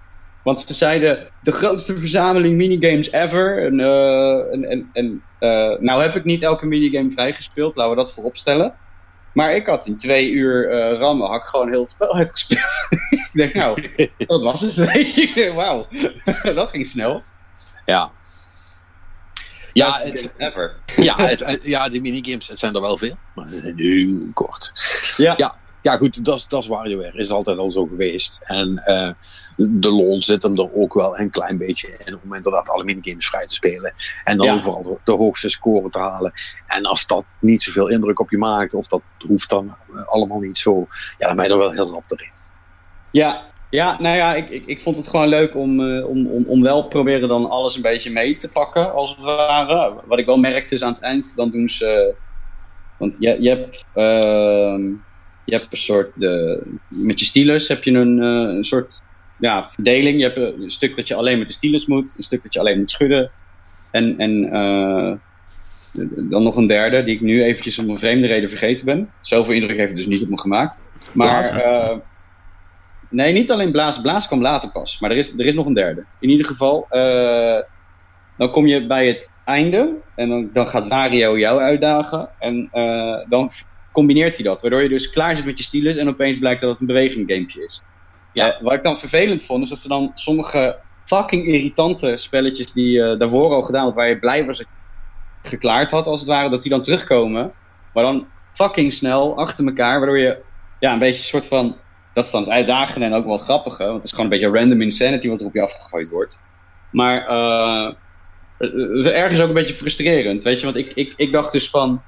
Want 0.46 0.60
ze 0.60 0.74
zeiden, 0.74 1.28
de 1.42 1.52
grootste 1.52 1.98
verzameling 1.98 2.56
minigames 2.56 3.10
ever. 3.10 3.64
En, 3.64 3.80
eh, 3.80 4.52
en, 4.52 4.64
en, 4.64 4.90
en 4.92 5.22
eh, 5.38 5.78
nou 5.78 6.02
heb 6.02 6.14
ik 6.14 6.24
niet 6.24 6.42
elke 6.42 6.66
minigame 6.66 7.10
vrijgespeeld, 7.10 7.76
laten 7.76 7.90
we 7.90 7.96
dat 7.96 8.12
voorop 8.12 8.36
stellen. 8.36 8.74
Maar 9.32 9.54
ik 9.54 9.66
had 9.66 9.86
in 9.86 9.96
twee 9.96 10.30
uur 10.30 10.70
eh 10.70 10.98
rammen, 10.98 11.28
had 11.28 11.36
ik 11.36 11.46
gewoon 11.46 11.68
heel 11.68 11.80
het 11.80 11.90
spel 11.90 12.14
uitgespeeld. 12.14 12.86
ik 13.10 13.30
denk, 13.32 13.54
nou, 13.54 13.82
dat 14.26 14.42
was 14.42 14.60
het. 14.60 14.74
Wauw, 15.54 15.86
dat 16.42 16.68
ging 16.68 16.86
snel. 16.86 17.22
Ja. 17.86 18.10
Ja, 19.72 19.98
het, 19.98 20.32
ever. 20.36 20.76
ja, 20.96 21.16
het, 21.18 21.58
ja, 21.62 21.88
die 21.88 22.00
minigames 22.00 22.48
het 22.48 22.58
zijn 22.58 22.74
er 22.74 22.80
wel 22.80 22.98
veel, 22.98 23.16
maar 23.34 23.48
heel 23.76 24.28
kort. 24.34 24.72
Ja. 25.16 25.34
Ja, 25.36 25.56
ja 25.86 25.96
goed, 25.96 26.24
dat 26.24 26.46
is- 26.50 26.66
WarioWare. 26.66 27.18
Is 27.18 27.30
altijd 27.30 27.58
al 27.58 27.70
zo 27.70 27.86
geweest. 27.86 28.40
En 28.44 28.78
eh, 28.84 29.10
de 29.56 29.90
lol 29.90 30.22
zit 30.22 30.42
hem 30.42 30.58
er 30.58 30.74
ook 30.74 30.94
wel 30.94 31.18
een 31.18 31.30
klein 31.30 31.58
beetje 31.58 31.88
in. 31.88 31.94
Op 31.98 32.06
het 32.06 32.22
moment 32.24 32.44
dat 32.44 32.68
alle 32.68 32.84
minigames 32.84 33.26
vrij 33.26 33.46
te 33.46 33.54
spelen. 33.54 33.94
En 34.24 34.36
dan 34.36 34.46
Ja. 34.46 34.62
vooral 34.62 35.00
de, 35.04 35.12
hoogste 35.12 35.48
score 35.48 35.90
te 35.90 35.98
halen. 35.98 36.32
En 36.66 36.84
als 36.84 37.06
dat 37.06 37.24
niet 37.40 37.62
zoveel 37.62 37.88
indruk 37.88 38.20
op 38.20 38.30
je 38.30 38.38
maakt, 38.38 38.74
of 38.74 38.86
dat 38.86 39.02
hoeft 39.26 39.48
dan 39.48 39.74
eh, 39.94 40.06
allemaal 40.06 40.38
niet 40.38 40.58
zo. 40.58 40.86
Ja, 41.18 41.26
dan 41.26 41.36
ben 41.36 41.44
je 41.44 41.50
er 41.50 41.58
wel 41.58 41.70
heel 41.70 41.90
rap 41.90 42.10
erin. 42.10 42.30
Ja, 43.10 43.42
ja 43.70 44.00
nou 44.00 44.16
ja, 44.16 44.34
ik, 44.34 44.50
ik, 44.50 44.66
ik 44.66 44.80
vond 44.80 44.96
het 44.96 45.08
gewoon 45.08 45.28
leuk 45.28 45.54
om, 45.56 45.80
eh, 45.80 46.08
om, 46.08 46.26
om, 46.26 46.44
om 46.46 46.62
wel 46.62 46.88
proberen 46.88 47.28
dan 47.28 47.50
alles 47.50 47.76
een 47.76 47.82
beetje 47.82 48.10
mee 48.10 48.36
te 48.36 48.48
pakken, 48.48 48.92
als 48.92 49.10
het 49.14 49.24
ware. 49.24 49.94
Wat 50.04 50.18
ik 50.18 50.26
wel 50.26 50.38
merkte 50.38 50.74
is 50.74 50.82
aan 50.82 50.92
het 50.92 51.02
eind, 51.02 51.32
dan 51.36 51.50
doen 51.50 51.68
ze... 51.68 52.14
Want 52.98 53.16
je, 53.18 53.42
je, 53.42 53.48
hebt, 53.48 53.84
ehm, 53.94 54.92
je 55.46 55.54
hebt 55.54 55.66
een 55.70 55.76
soort... 55.76 56.10
De, 56.14 56.62
met 56.88 57.20
je 57.20 57.26
stylus 57.26 57.68
heb 57.68 57.84
je 57.84 57.90
een, 57.90 58.22
eh, 58.22 58.54
een 58.56 58.64
soort 58.64 59.02
ja, 59.38 59.70
verdeling. 59.70 60.18
Je 60.18 60.24
hebt 60.24 60.36
een, 60.36 60.70
stuk 60.70 60.96
dat 60.96 61.08
je 61.08 61.14
alleen 61.14 61.38
met 61.38 61.46
de 61.46 61.52
stylus 61.52 61.86
moet, 61.86 62.14
een 62.16 62.22
stuk 62.22 62.42
dat 62.42 62.52
je 62.52 62.60
alleen 62.60 62.78
moet 62.78 62.90
schudden. 62.90 63.30
En, 63.90 64.18
en 64.18 64.52
eh, 64.52 65.12
dan 66.30 66.42
nog 66.42 66.56
een 66.56 66.66
derde, 66.66 67.02
die 67.02 67.14
ik 67.14 67.20
nu 67.20 67.42
eventjes 67.42 67.78
om 67.78 67.88
een 67.88 67.96
vreemde 67.96 68.26
reden 68.26 68.48
vergeten 68.48 68.84
ben. 68.84 69.10
Zoveel 69.20 69.54
indruk 69.54 69.76
heeft 69.76 69.88
het 69.88 69.98
dus 69.98 70.06
niet 70.06 70.22
op 70.22 70.28
me 70.28 70.38
gemaakt. 70.38 70.84
Maar... 71.12 71.44
Eh, 71.44 71.96
Nee, 73.10 73.32
niet 73.32 73.50
alleen 73.50 73.72
blazen. 73.72 74.02
Blazen 74.02 74.28
kwam 74.28 74.40
later 74.40 74.70
pas. 74.70 74.98
Maar 74.98 75.10
er 75.10 75.16
is, 75.16 75.38
er 75.38 75.46
is 75.46 75.54
nog 75.54 75.66
een 75.66 75.74
derde. 75.74 76.04
In 76.20 76.28
ieder 76.28 76.46
geval, 76.46 76.86
dan 78.36 78.50
kom 78.50 78.66
je 78.66 78.86
bij 78.86 79.06
het 79.06 79.30
einde. 79.44 79.94
En 80.14 80.28
dan, 80.28 80.48
dan 80.52 80.66
gaat 80.66 80.88
Wario 80.88 81.38
jou 81.38 81.60
uitdagen. 81.60 82.28
En 82.38 82.68
dan 83.28 83.50
combineert 83.96 84.36
hij 84.36 84.44
dat. 84.44 84.60
Waardoor 84.60 84.82
je 84.82 84.88
dus 84.88 85.10
klaar 85.10 85.36
zit 85.36 85.44
met 85.44 85.58
je 85.58 85.64
stylus. 85.64 85.96
En 85.96 86.08
opeens 86.08 86.38
blijkt 86.38 86.60
dat 86.60 86.70
het 86.70 86.80
een 86.80 86.86
beweging 86.86 87.30
gamepje 87.32 87.64
is. 87.64 87.82
Ja. 88.32 88.52
Eh, 88.52 88.62
wat 88.62 88.72
ik 88.72 88.82
dan 88.82 88.98
vervelend 88.98 89.42
vond, 89.42 89.62
is 89.62 89.68
dat 89.68 89.78
ze 89.78 89.88
dan 89.88 90.10
sommige 90.14 90.78
fucking 91.04 91.46
irritante 91.46 92.16
spelletjes 92.16 92.72
die 92.72 92.90
je 92.90 93.16
daarvoor 93.18 93.52
al 93.52 93.62
gedaan 93.62 93.84
had, 93.84 93.94
waar 93.94 94.08
je 94.08 94.18
blij 94.18 94.44
was 94.46 94.58
dat 94.58 94.66
je 95.42 95.48
geklaard 95.48 95.90
had, 95.90 96.06
als 96.06 96.20
het 96.20 96.28
ware, 96.28 96.50
dat 96.50 96.62
die 96.62 96.70
dan 96.70 96.82
terugkomen. 96.82 97.52
Maar 97.92 98.04
dan 98.04 98.26
fucking 98.52 98.92
snel 98.92 99.36
achter 99.36 99.66
elkaar, 99.66 99.98
waardoor 99.98 100.18
je 100.18 100.42
ja, 100.80 100.92
een 100.92 100.98
beetje 100.98 101.18
een 101.18 101.24
soort 101.24 101.46
van. 101.46 101.76
Dat 102.12 102.24
is 102.24 102.30
dan 102.30 102.40
het 102.40 102.50
uitdagende 102.50 103.06
en 103.06 103.14
ook 103.14 103.24
wel 103.24 103.32
het 103.32 103.42
grappige, 103.42 103.82
want 103.82 103.94
het 103.94 104.04
is 104.04 104.10
gewoon 104.10 104.24
een 104.24 104.38
beetje 104.38 104.58
random 104.58 104.80
insanity 104.80 105.28
wat 105.28 105.40
er 105.40 105.46
op 105.46 105.54
je 105.54 105.62
afgegooid 105.62 106.08
wordt. 106.08 106.42
Maar 106.90 107.26
eh, 107.26 107.92
het 108.58 108.90
is 108.92 109.04
ergens 109.04 109.40
ook 109.40 109.48
een 109.48 109.54
beetje 109.54 109.74
frustrerend, 109.74 110.42
weet 110.42 110.58
je, 110.58 110.64
want 110.64 110.76
ik, 110.76 110.92
ik, 110.94 111.12
ik 111.16 111.32
dacht 111.32 111.52
dus 111.52 111.70
van. 111.70 112.02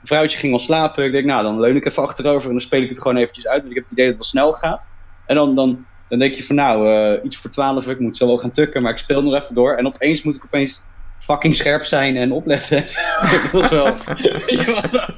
Een 0.00 0.06
vrouwtje 0.06 0.38
ging 0.38 0.52
al 0.52 0.58
slapen. 0.58 1.04
Ik 1.04 1.12
denk, 1.12 1.24
nou, 1.24 1.42
dan 1.42 1.60
leun 1.60 1.76
ik 1.76 1.86
even 1.86 2.02
achterover 2.02 2.44
en 2.46 2.50
dan 2.50 2.60
speel 2.60 2.82
ik 2.82 2.88
het 2.88 3.00
gewoon 3.00 3.16
eventjes 3.16 3.46
uit. 3.46 3.58
Want 3.58 3.68
ik 3.70 3.74
heb 3.74 3.84
het 3.84 3.92
idee 3.92 4.06
dat 4.06 4.14
het 4.16 4.32
wel 4.32 4.42
snel 4.44 4.52
gaat. 4.52 4.90
En 5.26 5.34
dan, 5.36 5.54
dan, 5.54 5.86
dan 6.08 6.18
denk 6.18 6.34
je 6.34 6.44
van, 6.44 6.56
nou, 6.56 6.88
eh, 6.88 7.24
iets 7.24 7.36
voor 7.36 7.50
12, 7.50 7.88
ik 7.88 8.00
moet 8.00 8.16
zo 8.16 8.26
wel 8.26 8.38
gaan 8.38 8.50
tukken, 8.50 8.82
maar 8.82 8.92
ik 8.92 8.98
speel 8.98 9.22
nog 9.22 9.34
even 9.34 9.54
door. 9.54 9.76
En 9.76 9.86
opeens 9.86 10.22
moet 10.22 10.36
ik 10.36 10.44
opeens 10.44 10.82
fucking 11.18 11.54
scherp 11.54 11.82
zijn 11.84 12.16
en 12.16 12.32
opletten. 12.32 12.84
dat 13.52 13.62
is 13.64 13.70
wel. 13.70 13.86
oh, 13.86 15.08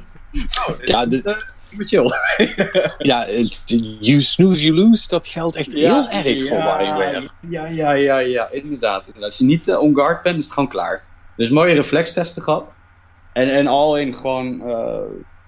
Ja, 0.85 1.05
dit- 1.05 1.25
eh, 1.25 1.33
chill. 1.77 2.11
Ja, 2.97 3.25
eh, 3.27 3.45
you 3.99 4.21
snooze, 4.21 4.63
you 4.65 4.75
lose. 4.75 5.07
Dat 5.07 5.27
geldt 5.27 5.55
echt 5.55 5.71
heel 5.71 6.09
erg 6.09 6.47
voor 6.47 6.57
WarioWare. 6.57 7.23
Ja, 7.49 7.67
ja, 7.67 7.91
ja, 7.91 8.17
ja, 8.17 8.47
inderdaad, 8.51 8.99
inderdaad. 9.05 9.29
Als 9.29 9.37
je 9.37 9.45
niet 9.45 9.75
on 9.75 9.95
guard 9.95 10.21
bent, 10.21 10.37
is 10.37 10.43
het 10.43 10.53
gewoon 10.53 10.69
klaar. 10.69 11.03
Dus 11.35 11.49
mooie 11.49 11.73
reflextesten 11.73 12.41
gehad. 12.41 12.73
En, 13.33 13.49
en 13.49 13.67
al 13.67 13.97
in 13.97 14.15
gewoon 14.15 14.69
eh, 14.69 14.97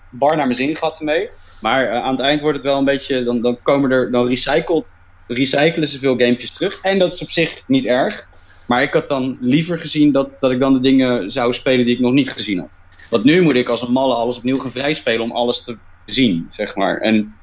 bar 0.10 0.36
naar 0.36 0.46
mijn 0.46 0.58
zin 0.58 0.76
gehad 0.76 1.00
ermee. 1.00 1.30
Maar 1.62 1.88
eh, 1.88 2.04
aan 2.04 2.12
het 2.12 2.20
eind 2.20 2.42
wordt 2.42 2.58
het 2.58 2.66
wel 2.66 2.78
een 2.78 2.86
beetje, 2.86 3.24
dan, 3.24 3.42
dan 3.42 3.58
komen 3.62 3.92
er, 3.92 4.12
dan 4.12 4.28
recycled, 4.28 4.98
recyclen 5.28 5.88
ze 5.88 6.00
veel 6.00 6.18
gamepjes 6.18 6.54
terug. 6.54 6.82
En 6.82 7.00
dat 7.00 7.14
is 7.14 7.22
op 7.22 7.30
zich 7.30 7.62
niet 7.68 7.86
erg. 7.86 8.28
Maar 8.66 8.82
ik 8.82 8.94
had 8.94 9.08
dan 9.08 9.38
liever 9.42 9.78
gezien 9.80 10.12
dat, 10.12 10.38
dat 10.40 10.52
ik 10.52 10.60
dan 10.60 10.74
de 10.74 10.80
dingen 10.80 11.32
zou 11.32 11.54
spelen 11.54 11.86
die 11.86 11.94
ik 11.96 12.02
nog 12.02 12.14
niet 12.14 12.32
gezien 12.32 12.60
had. 12.60 12.82
Want 13.10 13.24
nu 13.24 13.42
moet 13.42 13.56
ik 13.56 13.68
als 13.68 13.82
een 13.82 13.92
malle 13.92 14.14
alles 14.14 14.38
opnieuw 14.38 14.56
gaan 14.56 14.72
vrijspelen 14.72 15.22
om 15.22 15.32
alles 15.32 15.64
te 15.64 15.78
zien, 16.06 16.46
zeg 16.50 16.76
maar. 16.76 16.98
En 16.98 17.36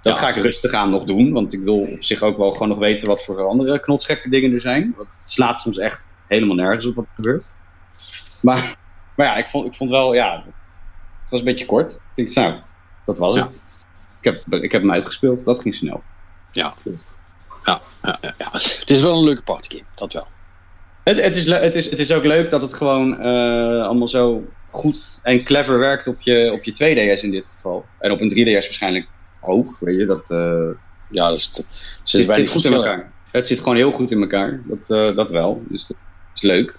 dat 0.00 0.14
Ja. 0.14 0.20
ga 0.20 0.28
ik 0.28 0.36
rustig 0.42 0.72
aan 0.72 0.90
nog 0.90 1.04
doen, 1.04 1.32
want 1.32 1.52
ik 1.52 1.60
wil 1.62 1.78
op 1.78 2.02
zich 2.04 2.22
ook 2.22 2.36
wel 2.36 2.52
gewoon 2.52 2.68
nog 2.68 2.78
weten 2.78 3.08
wat 3.08 3.24
voor 3.24 3.46
andere 3.46 3.80
knotsgekke 3.80 4.28
dingen 4.28 4.52
er 4.52 4.60
zijn. 4.60 4.94
Want 4.96 5.08
het 5.18 5.30
slaat 5.30 5.60
soms 5.60 5.78
echt 5.78 6.06
helemaal 6.28 6.56
nergens 6.56 6.86
op 6.86 6.94
wat 6.94 7.04
er 7.04 7.14
gebeurt. 7.14 7.54
Maar, 8.40 8.76
maar 9.16 9.26
ja, 9.26 9.36
ik 9.36 9.48
vond, 9.48 9.66
ik 9.66 9.74
vond 9.74 9.90
wel, 9.90 10.14
ja, 10.14 10.42
het 11.22 11.30
was 11.30 11.38
een 11.40 11.46
beetje 11.46 11.66
kort. 11.66 12.00
Ik 12.14 12.34
nou, 12.34 12.54
dat 13.04 13.18
was 13.18 13.36
Ja. 13.36 13.42
het. 13.42 13.62
Ik 14.20 14.24
heb, 14.32 14.62
ik 14.62 14.72
heb 14.72 14.80
hem 14.82 14.92
uitgespeeld, 14.92 15.44
dat 15.44 15.60
ging 15.60 15.74
snel. 15.74 16.02
Ja. 16.52 16.74
Ja, 17.64 17.80
ja, 18.02 18.18
ja. 18.38 18.48
Het 18.52 18.90
is 18.90 19.02
wel 19.02 19.18
een 19.18 19.24
leuke 19.24 19.42
partygame, 19.42 19.84
dat 19.94 20.12
wel. 20.12 20.26
Het, 21.04 21.20
het, 21.22 21.36
is, 21.36 21.46
het, 21.46 21.74
is, 21.74 21.90
het 21.90 21.98
is 21.98 22.12
ook 22.12 22.24
leuk 22.24 22.50
dat 22.50 22.62
het 22.62 22.74
gewoon 22.74 23.20
eh, 23.20 23.82
allemaal 23.86 24.08
zo 24.08 24.44
goed 24.70 25.20
en 25.22 25.42
clever 25.44 25.78
werkt 25.78 26.06
op 26.06 26.20
je, 26.20 26.50
op 26.52 26.64
je 26.64 26.72
2DS 26.72 27.22
in 27.22 27.30
dit 27.30 27.50
geval. 27.54 27.84
En 27.98 28.10
op 28.10 28.20
een 28.20 28.30
3DS 28.30 28.52
waarschijnlijk 28.52 29.08
ook, 29.40 29.76
weet 29.80 29.98
je. 29.98 30.06
Dat 30.06 30.30
eh, 30.30 30.68
Ja, 31.10 31.28
dat 31.28 31.38
is 31.38 31.48
te- 31.48 31.64
zit, 32.02 32.48
goed 32.48 32.64
in 32.64 32.72
elkaar. 32.72 33.12
Het 33.30 33.46
zit 33.46 33.58
gewoon 33.58 33.76
heel 33.76 33.90
goed 33.92 34.10
in 34.10 34.20
elkaar. 34.20 34.60
Dat, 34.64 34.90
eh, 34.90 35.16
dat 35.16 35.30
wel. 35.30 35.62
Dus 35.68 35.86
dat 35.86 35.96
is 36.34 36.42
leuk. 36.42 36.78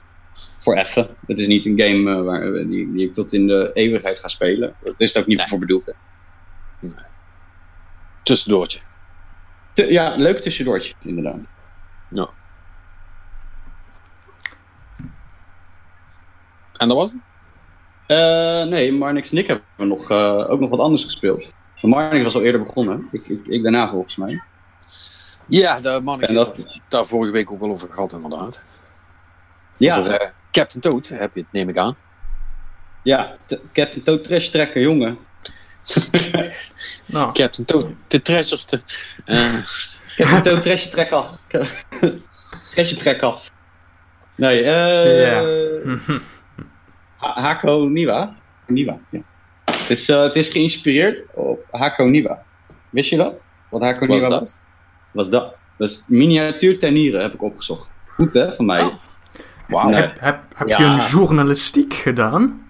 Voor 0.56 0.76
even. 0.76 1.08
Het 1.28 1.40
is 1.40 1.48
niet 1.48 1.66
een 1.66 1.80
game 1.80 2.12
eh, 2.16 2.22
waar, 2.24 2.42
die, 2.52 2.92
die 2.92 3.08
ik 3.08 3.14
tot 3.14 3.34
in 3.34 3.48
de 3.48 3.72
eeuwigheid 3.74 4.20
ga 4.20 4.28
spelen. 4.28 4.76
Dat 4.84 4.94
is 4.98 5.14
het 5.14 5.22
ook 5.22 5.28
niet 5.28 5.38
Nee. 5.38 5.48
voor 5.48 5.60
bedoeld. 5.60 5.86
hè. 5.86 5.94
Tussendoortje. 8.24 8.80
Ja, 9.74 10.16
leuk 10.16 10.40
tussendoortje, 10.40 10.94
inderdaad. 11.02 11.50
Ja. 12.10 12.30
En 16.78 16.88
dat 16.88 16.98
was 16.98 17.12
het? 17.12 17.22
Eh, 18.08 18.64
nee, 18.66 18.92
Marnix 18.94 19.32
en 19.32 19.38
ik 19.38 19.48
hebben 19.48 19.64
nog, 19.88 20.10
eh, 20.10 20.50
ook 20.50 20.60
nog 20.60 20.70
wat 20.70 20.80
anders 20.80 21.04
gespeeld. 21.04 21.54
Marnix 21.82 22.24
was 22.24 22.36
al 22.36 22.42
eerder 22.42 22.62
begonnen. 22.64 23.08
Ik, 23.12 23.28
ik, 23.28 23.48
ik 23.48 23.64
daarna 23.64 23.90
volgens 23.90 24.16
mij. 24.16 24.42
Ja, 25.48 25.80
daar 25.80 25.96
En 26.20 26.34
dat- 26.34 26.82
daar 26.88 27.06
vorige 27.06 27.32
week 27.32 27.52
ook 27.52 27.60
wel 27.60 27.70
over 27.72 27.90
gehad, 27.92 28.12
inderdaad. 28.14 28.64
Ja, 29.78 29.98
Over 30.00 30.12
eh, 30.12 30.30
Captain 30.52 30.82
Toad 30.82 31.08
heb 31.08 31.32
je 31.34 31.40
het, 31.42 31.52
neem 31.52 31.70
ik 31.70 31.78
aan. 31.78 31.96
ja 33.04 33.36
Captain 33.74 34.04
Toad 34.04 34.24
Trash 34.24 34.48
trekken, 34.48 34.82
jongen. 34.82 35.18
Nou, 37.06 37.34
Captain 37.34 37.66
Toad, 37.66 37.86
de 38.08 38.22
treacherste. 38.22 38.82
Eh, 39.26 39.54
Captain 40.16 40.42
Toad 40.44 40.62
Trash 40.62 40.86
trek 40.88 41.12
af. 41.12 41.30
Trash 42.74 42.94
trek 42.94 43.22
af. 43.22 43.52
Nee, 44.36 44.64
eh... 44.64 45.94
Ha- 47.18 47.42
Hako 47.42 47.88
Niwa. 47.88 48.36
Niwa, 48.68 48.98
ja. 49.10 49.20
Het 49.66 49.90
is, 49.90 50.10
eh, 50.10 50.22
het 50.24 50.36
is 50.36 50.50
geïnspireerd 50.50 51.28
op 51.34 51.66
Hako 51.72 52.04
Niwa. 52.04 52.44
Wist 52.90 53.10
je 53.10 53.18
dat? 53.18 53.42
Wat 53.70 53.82
Hako 53.82 54.06
Niwa 54.06 54.30
dat? 54.30 54.40
was? 54.40 54.52
Was 55.12 55.30
dat. 55.30 55.56
Dat 55.78 55.90
is 55.90 56.04
miniatuur 56.08 56.80
tenieren, 56.80 57.22
heb 57.22 57.34
ik 57.34 57.42
opgezocht. 57.44 57.92
Goed 58.08 58.34
hè, 58.34 58.54
van 58.54 58.66
mij. 58.66 58.82
Oh. 58.82 58.94
Nee. 59.68 59.94
heb, 59.94 60.20
heb, 60.20 60.40
heb 60.56 60.68
Ja. 60.68 60.78
je 60.78 60.84
een 60.86 60.98
journalistiek 61.00 61.94
gedaan? 61.94 62.62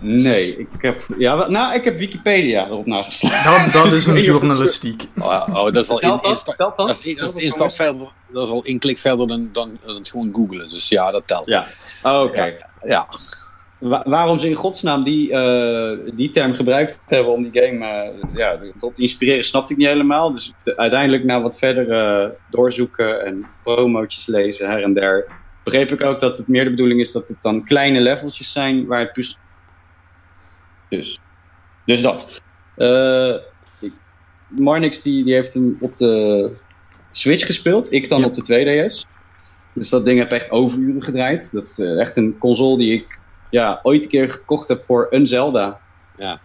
Nee, 0.00 0.56
ik 0.58 0.68
heb, 0.78 1.00
ja, 1.18 1.48
nou, 1.48 1.74
ik 1.74 1.84
heb 1.84 1.98
Wikipedia 1.98 2.66
erop 2.66 2.86
nageslagen. 2.86 3.72
Dat, 3.72 3.82
dat 3.82 3.92
is 3.92 4.06
een 4.16 4.20
journalistiek. 4.20 5.04
Oh, 5.18 5.48
oh, 5.48 5.64
dat 5.64 5.76
is 5.76 5.88
al 5.88 6.00
dat? 6.00 6.36
stap- 6.36 6.56
Telt 6.56 6.76
dat? 6.76 7.02
dat 7.16 7.36
is 7.38 7.56
dat 7.56 7.74
verder. 7.74 8.08
Dat 8.28 8.46
is 8.46 8.50
al 8.52 8.64
één 8.64 8.78
klik 8.78 8.98
verder 8.98 9.26
dan, 9.28 9.48
dan, 9.52 9.78
dan 9.86 10.06
gewoon 10.06 10.28
googlen. 10.32 10.68
Dus 10.70 10.88
ja, 10.88 11.10
dat 11.10 11.22
telt. 11.26 11.48
Ja, 11.48 11.64
Oh, 12.02 12.20
oké. 12.22 12.56
Ja. 12.86 13.06
Wa- 13.78 14.02
waarom 14.06 14.38
ze 14.38 14.48
in 14.48 14.54
godsnaam 14.54 15.02
die, 15.02 15.32
eh, 15.32 15.98
die 16.14 16.30
term 16.30 16.52
gebruikt 16.54 16.98
hebben 17.06 17.32
om 17.32 17.48
die 17.50 17.62
game 17.62 17.86
eh, 17.86 18.08
ja, 18.34 18.58
tot 18.78 18.94
te 18.94 19.02
inspireren, 19.02 19.44
snapte 19.44 19.72
ik 19.72 19.78
niet 19.78 19.86
helemaal. 19.88 20.32
Dus 20.32 20.52
de- 20.62 20.76
uiteindelijk 20.76 21.24
na 21.24 21.42
wat 21.42 21.58
verder 21.58 21.90
eh, 21.92 22.28
doorzoeken 22.50 23.24
en 23.26 23.46
promotjes 23.62 24.26
lezen 24.26 24.70
her 24.70 24.82
en 24.82 24.94
der, 24.94 25.24
begreep 25.66 25.92
ik 25.92 26.02
ook 26.02 26.20
dat 26.20 26.38
het 26.38 26.48
meer 26.48 26.64
de 26.64 26.70
bedoeling 26.70 27.00
is 27.00 27.12
dat 27.12 27.28
het 27.28 27.42
dan 27.42 27.64
kleine 27.64 28.00
leveltjes 28.00 28.52
zijn 28.52 28.86
waar 28.86 29.00
het 29.00 29.12
puzzel... 29.12 29.38
Dus, 30.88 31.18
dus 31.84 32.02
dat. 32.02 32.42
Ik- 33.80 33.92
Marnix 34.48 35.02
die, 35.02 35.24
die 35.24 35.34
heeft 35.34 35.54
hem 35.54 35.76
op 35.80 35.96
de 35.96 36.50
Switch 37.10 37.46
gespeeld, 37.46 37.92
ik 37.92 38.08
dan 38.08 38.20
Ja. 38.20 38.26
op 38.26 38.34
de 38.34 38.42
2DS. 38.42 39.06
Dus 39.74 39.88
dat 39.88 40.04
ding 40.04 40.18
heb 40.18 40.30
echt 40.32 40.50
overuren 40.50 41.02
gedraaid. 41.02 41.52
Dat 41.52 41.66
is 41.66 41.78
eh, 41.78 42.00
echt 42.00 42.16
een 42.16 42.38
console 42.38 42.76
die 42.78 42.92
ik 42.92 43.18
ja, 43.50 43.80
ooit 43.82 44.02
een 44.02 44.08
keer 44.10 44.30
gekocht 44.30 44.68
heb 44.68 44.82
voor 44.82 45.06
een 45.10 45.26
Zelda. 45.26 45.80
Ja. 46.16 46.40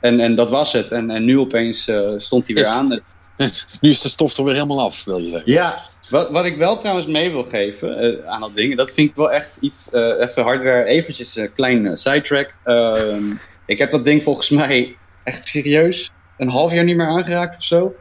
En, 0.00 0.20
en 0.20 0.34
dat 0.34 0.50
was 0.50 0.72
het. 0.72 0.90
En, 0.90 1.10
en 1.10 1.24
nu 1.24 1.38
opeens 1.38 1.88
eh, 1.88 2.12
stond 2.16 2.46
hij 2.46 2.54
weer 2.54 2.64
Is- 2.64 2.70
aan. 2.70 3.00
Nu 3.80 3.88
is 3.88 4.00
de 4.00 4.08
stof 4.08 4.36
er 4.36 4.44
weer 4.44 4.54
helemaal 4.54 4.80
af, 4.80 5.04
wil 5.04 5.18
je 5.18 5.28
zeggen. 5.28 5.52
Ja, 5.52 5.78
wat, 6.10 6.30
wat 6.30 6.44
ik 6.44 6.56
wel 6.56 6.76
trouwens 6.76 7.06
mee 7.06 7.30
wil 7.30 7.42
geven 7.42 7.98
eh, 7.98 8.26
aan 8.32 8.40
dat 8.40 8.56
ding, 8.56 8.76
dat 8.76 8.92
vind 8.92 9.10
ik 9.10 9.16
wel 9.16 9.32
echt 9.32 9.56
iets, 9.56 9.90
eh, 9.90 10.20
even 10.20 10.42
hardware, 10.42 10.84
eventjes 10.84 11.36
een 11.36 11.52
klein 11.52 11.86
eh, 11.86 11.94
sidetrack. 11.94 12.54
Ehm, 12.64 13.24
ik 13.66 13.78
heb 13.78 13.90
dat 13.90 14.04
ding 14.04 14.22
volgens 14.22 14.50
mij 14.60 14.96
echt 15.24 15.46
serieus 15.46 16.10
een 16.38 16.48
half 16.48 16.72
jaar 16.72 16.84
niet 16.84 16.96
meer 16.96 17.06
aangeraakt 17.06 17.56
of 17.56 17.62
zo. 17.64 17.94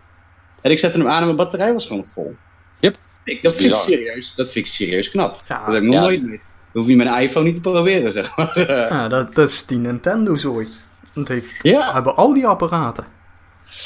En 0.62 0.72
ik 0.72 0.80
zette 0.80 0.98
hem 0.98 1.08
aan 1.08 1.20
en 1.20 1.26
mijn 1.26 1.36
batterij 1.36 1.74
was 1.74 1.86
gewoon 1.88 2.08
vol. 2.08 2.36
Yep. 2.80 2.98
Ik, 3.24 3.44
dat, 3.44 3.56
vind 3.56 3.70
ik 3.70 3.80
serieus, 3.80 4.34
dat 4.36 4.52
vind 4.52 4.66
ik 4.66 4.72
serieus 4.72 5.10
knap. 5.10 5.44
Ja, 5.48 5.66
dat 5.66 5.74
heb 5.74 5.84
ik 5.84 5.90
nog 5.90 5.96
ja. 5.96 6.02
nooit 6.02 6.22
mee. 6.22 6.42
Dat 6.74 6.84
hoef 6.84 6.88
je 6.88 6.96
met 6.96 7.08
een 7.08 7.22
iPhone 7.22 7.46
niet 7.46 7.56
te 7.56 7.62
proberen, 7.62 8.12
zeg 8.12 8.38
maar. 8.38 8.60
Ja, 8.90 9.08
dat, 9.08 9.34
dat 9.34 9.50
is 9.50 9.66
die 9.66 9.78
Nintendo 9.78 10.36
zooi. 10.36 10.68
Dat 11.14 11.28
heeft, 11.28 11.54
Ja. 11.62 11.94
hebben 11.94 12.16
al 12.16 12.34
die 12.34 12.48
apparaten. 12.48 13.06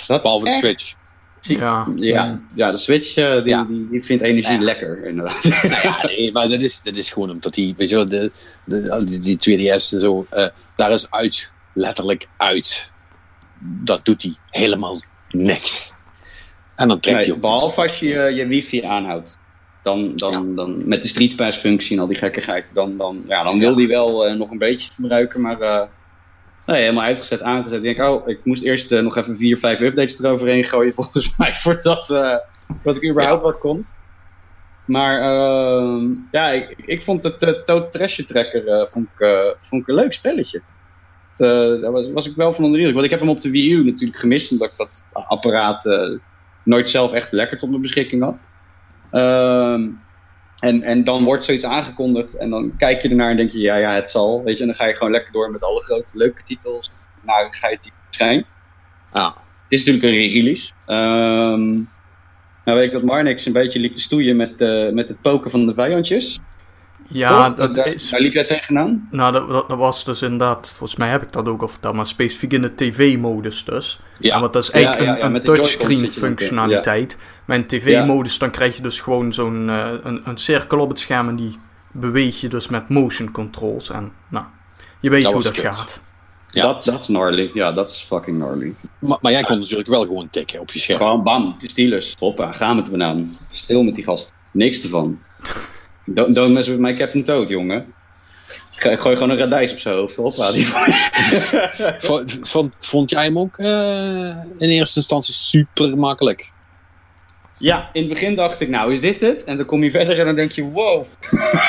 dat 0.08 0.22
Behalve 0.22 0.46
de 0.46 0.52
Switch. 0.52 0.94
Ja. 1.42 1.88
Ja, 1.96 2.40
ja 2.56 2.72
de 2.72 2.78
Switch 2.78 3.16
eh, 3.16 3.36
die, 3.36 3.48
Ja. 3.48 3.64
die, 3.64 3.88
die 3.90 4.04
vindt 4.04 4.24
energie 4.24 4.58
Ja. 4.58 4.64
lekker, 4.64 5.06
inderdaad. 5.06 5.44
Nou 5.64 5.82
ja, 5.82 6.06
nee, 6.06 6.32
maar 6.32 6.50
dat 6.50 6.62
is, 6.62 6.82
dat 6.84 6.96
is 6.96 7.10
gewoon 7.12 7.30
omdat 7.32 7.54
die, 7.54 7.74
weet 7.78 7.90
je 7.90 7.96
wel, 7.96 8.06
de, 8.06 8.32
de, 8.66 9.04
die, 9.06 9.38
die 9.38 9.60
2DS 9.60 9.94
en 9.94 10.00
zo, 10.00 10.26
eh, 10.30 10.48
daar 10.76 10.92
is 10.92 11.12
uit, 11.12 11.52
letterlijk 11.74 12.28
uit. 12.38 12.92
Dat 13.60 14.06
doet 14.06 14.22
hij 14.22 14.36
helemaal 14.50 15.02
niks. 15.30 15.94
En 16.76 16.88
dan 16.88 17.00
trekt 17.00 17.18
Nee, 17.18 17.26
hij 17.26 17.36
op. 17.36 17.42
behalve 17.42 17.82
als 17.82 18.00
je 18.00 18.08
je, 18.08 18.34
je 18.36 18.48
wifi 18.48 18.82
aanhoudt. 18.82 19.38
Dan, 19.84 20.16
dan, 20.16 20.56
dan 20.56 20.88
met 20.88 21.02
de 21.02 21.08
Street 21.08 21.36
Pass 21.36 21.58
functie 21.58 21.96
en 21.96 22.02
al 22.02 22.08
die 22.08 22.18
gekkigheid, 22.18 22.74
dan, 22.74 22.98
dan, 22.98 23.24
ja, 23.28 23.44
dan 23.44 23.60
wil 23.60 23.76
die 23.76 23.88
wel 23.88 24.26
eh, 24.28 24.36
nog 24.36 24.52
een 24.52 24.58
beetje 24.58 24.92
verbruiken, 24.94 25.42
maar 25.42 25.62
eh, 25.62 25.82
nee, 26.70 26.82
helemaal 26.82 27.04
uitgezet, 27.04 27.42
aangezet. 27.42 27.84
Ik 27.84 27.98
denk, 27.98 28.10
oh, 28.10 28.28
ik 28.28 28.40
moest 28.44 28.64
eerst 28.64 28.92
eh, 28.92 29.02
nog 29.02 29.18
even 29.18 29.36
vier, 29.36 29.58
vijf 29.58 29.80
updates 29.80 30.20
eroverheen 30.20 30.64
gooien, 30.64 30.94
volgens 31.00 31.38
mij, 31.38 31.56
voordat 31.56 32.10
eh, 32.10 32.36
dat 32.84 32.96
ik 32.96 33.10
überhaupt 33.10 33.42
wat 33.42 33.60
kon. 33.60 33.86
Maar 34.86 35.22
ehm, 35.22 36.08
ja, 36.32 36.50
ik, 36.50 36.74
ik 36.86 37.04
vond 37.04 37.24
het 37.24 37.44
uh, 37.44 37.50
Toad 37.50 37.92
Trasher 37.92 38.26
Tracker 38.26 38.88
vond 38.92 39.08
ik, 39.16 39.28
vond 39.60 39.82
ik 39.82 39.88
een 39.88 39.96
leuk 39.96 40.14
spelletje. 40.14 40.62
Het, 41.30 41.38
daar 41.82 41.92
was, 41.92 42.12
was 42.12 42.28
ik 42.28 42.36
wel 42.36 42.54
van 42.54 42.64
onder. 42.64 42.94
Want 42.94 43.06
ik 43.06 43.12
heb 43.12 43.20
hem 43.20 43.30
op 43.30 43.40
de 43.40 43.52
Wii 43.52 43.74
U 43.74 43.86
natuurlijk 43.86 44.20
gemist, 44.20 44.52
omdat 44.52 44.72
ik 44.72 44.78
dat 44.78 45.04
apparaat 45.12 45.84
nooit 46.64 46.90
zelf 46.90 47.12
echt 47.14 47.32
lekker 47.32 47.58
tot 47.58 47.70
mijn 47.70 47.82
beschikking 47.82 48.24
had. 48.24 48.46
En, 50.60 50.84
en 50.84 51.04
dan 51.04 51.24
wordt 51.24 51.44
zoiets 51.44 51.66
aangekondigd 51.66 52.38
en 52.38 52.50
dan 52.50 52.78
kijk 52.78 53.02
je 53.02 53.10
ernaar 53.10 53.30
en 53.30 53.38
denk 53.38 53.52
je, 53.52 53.60
ja, 53.60 53.76
ja, 53.76 53.94
het 53.94 54.10
zal. 54.10 54.44
Weet 54.44 54.56
je, 54.56 54.62
en 54.62 54.68
dan 54.68 54.76
ga 54.76 54.86
je 54.86 54.94
gewoon 54.94 55.12
lekker 55.12 55.32
door 55.32 55.52
met 55.52 55.64
alle 55.64 55.82
grote 55.82 56.18
leuke 56.18 56.44
titels, 56.44 56.92
narigheid 57.22 57.84
die 57.84 57.92
verschijnt. 58.06 58.56
Ja. 59.14 59.36
Het 59.64 59.72
is 59.72 59.86
natuurlijk 59.86 60.06
een 60.06 60.20
re-release. 60.20 60.72
Ehm, 60.86 61.72
nou 62.66 62.78
weet 62.78 62.84
ik 62.84 62.92
dat 62.92 63.04
Marnix 63.04 63.46
een 63.46 63.54
beetje 63.54 63.80
liep 63.80 63.94
te 63.94 64.02
stoeien 64.02 64.36
met, 64.36 64.62
eh, 64.62 64.90
met 64.90 65.10
het 65.10 65.22
poken 65.22 65.52
van 65.52 65.66
de 65.68 65.74
vijandjes. 65.74 66.40
Ja, 67.12 67.46
Toch? 67.48 67.56
dat 67.56 67.76
daar, 67.76 67.88
is... 67.88 68.10
daar 68.10 68.20
liep 68.20 68.34
jij 68.34 68.46
tegenaan. 68.46 69.08
Nou, 69.12 69.32
dat, 69.32 69.50
dat, 69.50 69.70
dat 69.70 69.78
was 69.78 70.06
dus 70.06 70.22
inderdaad... 70.22 70.74
Volgens 70.78 71.00
mij 71.00 71.10
heb 71.10 71.22
ik 71.22 71.32
dat 71.32 71.48
ook 71.48 71.62
al 71.62 71.68
verteld, 71.68 71.96
maar 71.96 72.06
specifiek 72.06 72.54
in 72.54 72.62
de 72.62 72.76
tv-modus 72.76 73.64
dus. 73.64 74.00
Ja. 74.20 74.40
Want 74.40 74.54
dat 74.54 74.64
is 74.64 74.72
eigenlijk 74.72 75.06
ja, 75.06 75.24
een, 75.24 75.34
ja, 75.34 75.40
touchscreen 75.40 76.10
functionaliteit. 76.10 77.18
Maar 77.46 77.58
in 77.58 77.66
tv-modus 77.66 78.38
dan 78.38 78.52
krijg 78.52 78.76
je 78.76 78.82
dus 78.82 79.02
gewoon 79.02 79.34
zo'n 79.34 79.70
eh, 79.70 79.88
een, 80.04 80.22
een 80.26 80.38
cirkel 80.38 80.80
op 80.80 80.90
het 80.90 81.00
scherm 81.00 81.30
en 81.30 81.36
die 81.36 81.56
beweeg 81.92 82.42
je 82.42 82.48
dus 82.48 82.68
met 82.68 82.90
motion 82.90 83.32
controls. 83.32 83.90
En 83.90 84.12
nou, 84.30 84.46
je 85.00 85.10
weet 85.10 85.22
Dat 85.22 85.34
hoe 85.34 85.42
dat 85.42 85.52
kut. 85.52 85.64
gaat. 85.64 86.02
Ja. 86.52 86.62
Dat, 86.62 86.84
dat 86.84 87.00
is 87.00 87.06
gnarly. 87.06 87.52
Ja, 87.54 87.72
dat 87.72 87.90
is 87.90 88.06
fucking 88.08 88.38
gnarly. 88.38 88.76
Maar, 89.00 89.18
maar 89.22 89.32
jij 89.32 89.44
kon 89.44 89.60
natuurlijk 89.60 89.90
wel 89.90 90.06
gewoon 90.06 90.30
tikken 90.30 90.60
op 90.60 90.72
je 90.72 90.80
scherm. 90.80 90.98
Gewoon 90.98 91.24
bam, 91.24 91.56
de 91.58 91.70
Steelers. 91.70 92.16
Hoppa, 92.20 92.52
ga 92.52 92.74
met 92.74 92.86
de 92.86 92.92
banaan. 92.92 93.38
Stil 93.52 93.84
met 93.84 93.96
die 93.96 94.04
gast. 94.04 94.34
Niks 94.52 94.84
ervan. 94.84 95.20
Don't, 96.14 96.36
don't 96.36 96.54
mess 96.54 96.68
with 96.68 96.80
my 96.80 96.94
Captain 96.96 97.24
Toad, 97.24 97.50
jongen. 97.50 97.94
Ik 98.80 99.00
gooi 99.00 99.16
gewoon 99.16 99.30
een 99.30 99.38
radijs 99.38 99.72
op 99.72 99.78
zijn 99.80 99.96
hoofd. 99.96 100.16
Hoppa, 100.16 100.52
die 100.52 100.66
Vond, 102.42 102.78
vond, 102.80 103.10
jij 103.10 103.24
hem 103.24 103.40
ook 103.40 103.58
eh, 103.58 104.36
in 104.58 104.70
eerste 104.70 104.98
instantie 105.00 105.34
super 105.34 105.98
makkelijk? 105.98 106.52
Ja, 107.58 107.90
in 107.94 108.02
het 108.02 108.10
begin 108.10 108.36
dacht 108.36 108.60
ik, 108.62 108.70
nou 108.70 108.94
is 108.94 109.02
dit 109.02 109.22
het? 109.22 109.44
En 109.44 109.58
dan 109.58 109.66
kom 109.66 109.84
je 109.84 109.92
verder 109.92 110.20
en 110.20 110.26
dan 110.26 110.36
denk 110.36 110.52
je, 110.52 110.64
wow, 110.64 111.06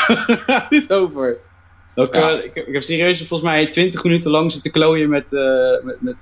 dit 0.70 0.92
over? 0.92 1.36
Ook, 1.94 2.14
Ja. 2.14 2.30
eh, 2.30 2.44
ik, 2.44 2.50
heb- 2.54 2.66
ik 2.66 2.72
heb 2.74 2.82
serieus 2.82 3.18
volgens 3.18 3.42
mij 3.50 3.66
20 3.66 4.04
minuten 4.04 4.30
lang 4.30 4.52
zitten 4.52 4.70
klooien 4.70 5.08
met, 5.08 5.32
eh, 5.32 5.42
met, 5.84 5.96
met, 6.00 6.14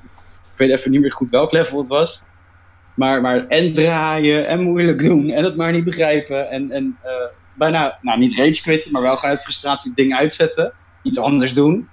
ik 0.53 0.57
weet 0.59 0.71
even 0.71 0.91
niet 0.91 1.01
meer 1.01 1.13
goed 1.13 1.31
welk 1.31 1.53
level 1.53 1.79
het 1.79 1.89
was. 1.89 2.23
Maar, 2.95 3.21
maar 3.21 3.47
en 3.47 3.75
draaien 3.75 4.47
en 4.47 4.61
moeilijk 4.63 5.03
doen 5.03 5.31
en 5.31 5.45
het 5.45 5.57
maar 5.57 5.73
niet 5.73 5.85
begrijpen. 5.85 6.51
En, 6.51 6.71
en 6.71 6.97
eh, 7.03 7.11
bijna, 7.59 7.99
nou 8.03 8.19
niet 8.19 8.37
rage 8.37 8.63
quitten, 8.63 8.93
maar 8.93 9.03
wel 9.03 9.17
gewoon 9.17 9.31
uit 9.31 9.43
frustratie 9.43 9.89
het 9.89 9.97
ding 9.97 10.15
uitzetten. 10.15 10.73
Iets 11.03 11.19
anders 11.19 11.55
doen. 11.55 11.89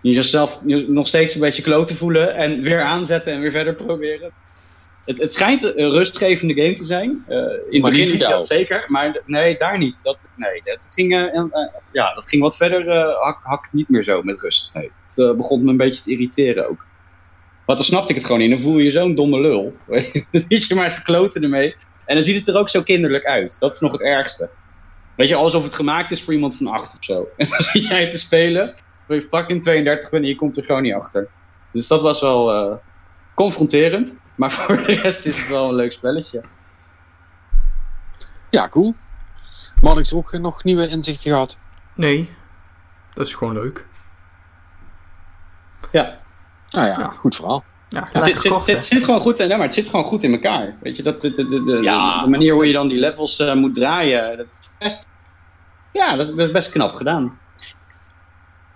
Jezelf 0.00 0.60
nog 0.86 1.06
steeds 1.06 1.34
een 1.34 1.40
beetje 1.40 1.62
kloten 1.62 1.96
voelen 1.96 2.34
en 2.34 2.62
weer 2.62 2.82
aanzetten 2.82 3.32
en 3.32 3.40
weer 3.40 3.50
verder 3.50 3.74
proberen. 3.74 4.32
Het, 5.04 5.18
het 5.18 5.32
schijnt 5.32 5.62
een 5.62 5.90
rustgevende 5.90 6.54
game 6.54 6.72
te 6.72 6.84
zijn. 6.84 7.24
Eh, 7.28 7.36
in 7.70 7.82
het 7.82 7.94
begin 7.94 8.14
is 8.14 8.20
dat 8.20 8.46
zeker, 8.46 8.84
maar 8.86 9.22
nee, 9.26 9.56
daar 9.56 9.78
niet. 9.78 10.02
Dat, 10.02 10.18
nee, 10.36 10.60
dat 10.64 10.88
ging, 10.90 11.12
eh, 11.12 11.36
eh, 11.36 11.50
ja, 11.92 12.14
dat 12.14 12.28
ging 12.28 12.42
wat 12.42 12.56
verder, 12.56 12.94
hak, 13.20 13.38
hak 13.42 13.68
niet 13.72 13.88
meer 13.88 14.02
zo 14.02 14.22
met 14.22 14.40
rust. 14.40 14.70
Nee, 14.74 14.90
het 15.06 15.36
begon 15.36 15.64
me 15.64 15.70
een 15.70 15.76
beetje 15.76 16.02
te 16.02 16.10
irriteren 16.10 16.68
ook. 16.68 16.86
Want 17.66 17.78
dan 17.78 17.86
snapte 17.86 18.10
ik 18.10 18.16
het 18.16 18.24
gewoon 18.24 18.40
niet. 18.40 18.50
Dan 18.50 18.60
voel 18.60 18.78
je 18.78 18.84
je 18.84 18.90
zo'n 18.90 19.14
domme 19.14 19.40
lul. 19.40 19.76
dan 20.30 20.44
zit 20.48 20.66
je 20.66 20.74
maar 20.74 20.94
te 20.94 21.02
kloten 21.02 21.42
ermee. 21.42 21.74
En 22.06 22.14
dan 22.14 22.24
ziet 22.24 22.36
het 22.36 22.48
er 22.48 22.56
ook 22.60 22.68
zo 22.68 22.82
kinderlijk 22.82 23.24
uit. 23.24 23.56
Dat 23.60 23.74
is 23.74 23.80
nog 23.80 23.92
het 23.92 24.02
ergste. 24.02 24.50
Weet 25.16 25.28
je, 25.28 25.34
alsof 25.34 25.62
het 25.62 25.74
gemaakt 25.74 26.10
is 26.10 26.22
voor 26.22 26.32
iemand 26.32 26.56
van 26.56 26.66
acht 26.66 26.96
of 26.98 27.04
zo. 27.04 27.28
En 27.36 27.48
dan 27.48 27.60
zit 27.60 27.84
jij 27.86 28.10
te 28.10 28.18
spelen, 28.18 28.74
terwijl 28.98 29.20
je 29.20 29.28
fucking 29.36 29.62
32 29.62 30.10
bent 30.10 30.22
en 30.22 30.28
je 30.28 30.36
komt 30.36 30.56
er 30.56 30.64
gewoon 30.64 30.82
niet 30.82 30.94
achter. 30.94 31.28
Dus 31.72 31.86
dat 31.86 32.00
was 32.00 32.20
wel 32.20 32.52
eh, 32.52 32.76
confronterend. 33.34 34.20
Maar 34.34 34.50
voor 34.54 34.76
de 34.76 34.94
rest 34.94 35.26
is 35.26 35.38
het 35.38 35.48
wel 35.48 35.68
een 35.68 35.74
leuk 35.74 35.92
spelletje. 35.92 36.44
Ja, 38.50 38.68
cool. 38.68 38.94
Maar 39.82 39.94
had 39.94 40.10
ik 40.10 40.16
ook 40.16 40.32
nog 40.32 40.64
nieuwe 40.64 40.88
inzichten 40.88 41.30
gehad? 41.30 41.58
Nee, 41.94 42.34
dat 43.14 43.26
is 43.26 43.34
gewoon 43.34 43.54
leuk. 43.54 43.86
Ja, 45.92 46.18
Nou 46.68 46.86
ja, 46.86 46.98
Ja. 46.98 47.08
goed 47.08 47.34
verhaal. 47.36 47.64
Ja, 47.94 48.08
het 48.12 48.24
zit, 48.64 48.84
zit, 48.84 49.04
gewoon 49.04 49.20
goed, 49.20 49.40
in- 49.40 49.48
nee, 49.48 49.56
maar 49.56 49.66
het 49.66 49.74
zit 49.74 49.88
gewoon 49.88 50.04
goed 50.04 50.22
in 50.22 50.32
elkaar. 50.32 50.76
Weet 50.82 50.96
je, 50.96 51.02
dat, 51.02 51.20
de, 51.20 51.32
de, 51.32 51.46
de, 51.46 51.64
de, 51.64 51.82
Ja. 51.82 52.22
de 52.22 52.28
manier 52.30 52.54
hoe 52.54 52.66
je 52.66 52.72
dan 52.72 52.88
die 52.88 52.98
levels 52.98 53.38
eh, 53.38 53.54
moet 53.54 53.74
draaien, 53.74 54.36
dat 54.36 54.46
is 54.50 54.68
best, 54.78 55.08
ja, 55.92 56.16
dat 56.16 56.26
is, 56.26 56.34
dat 56.34 56.46
is 56.46 56.52
best 56.52 56.70
knap 56.70 56.90
gedaan. 56.90 57.38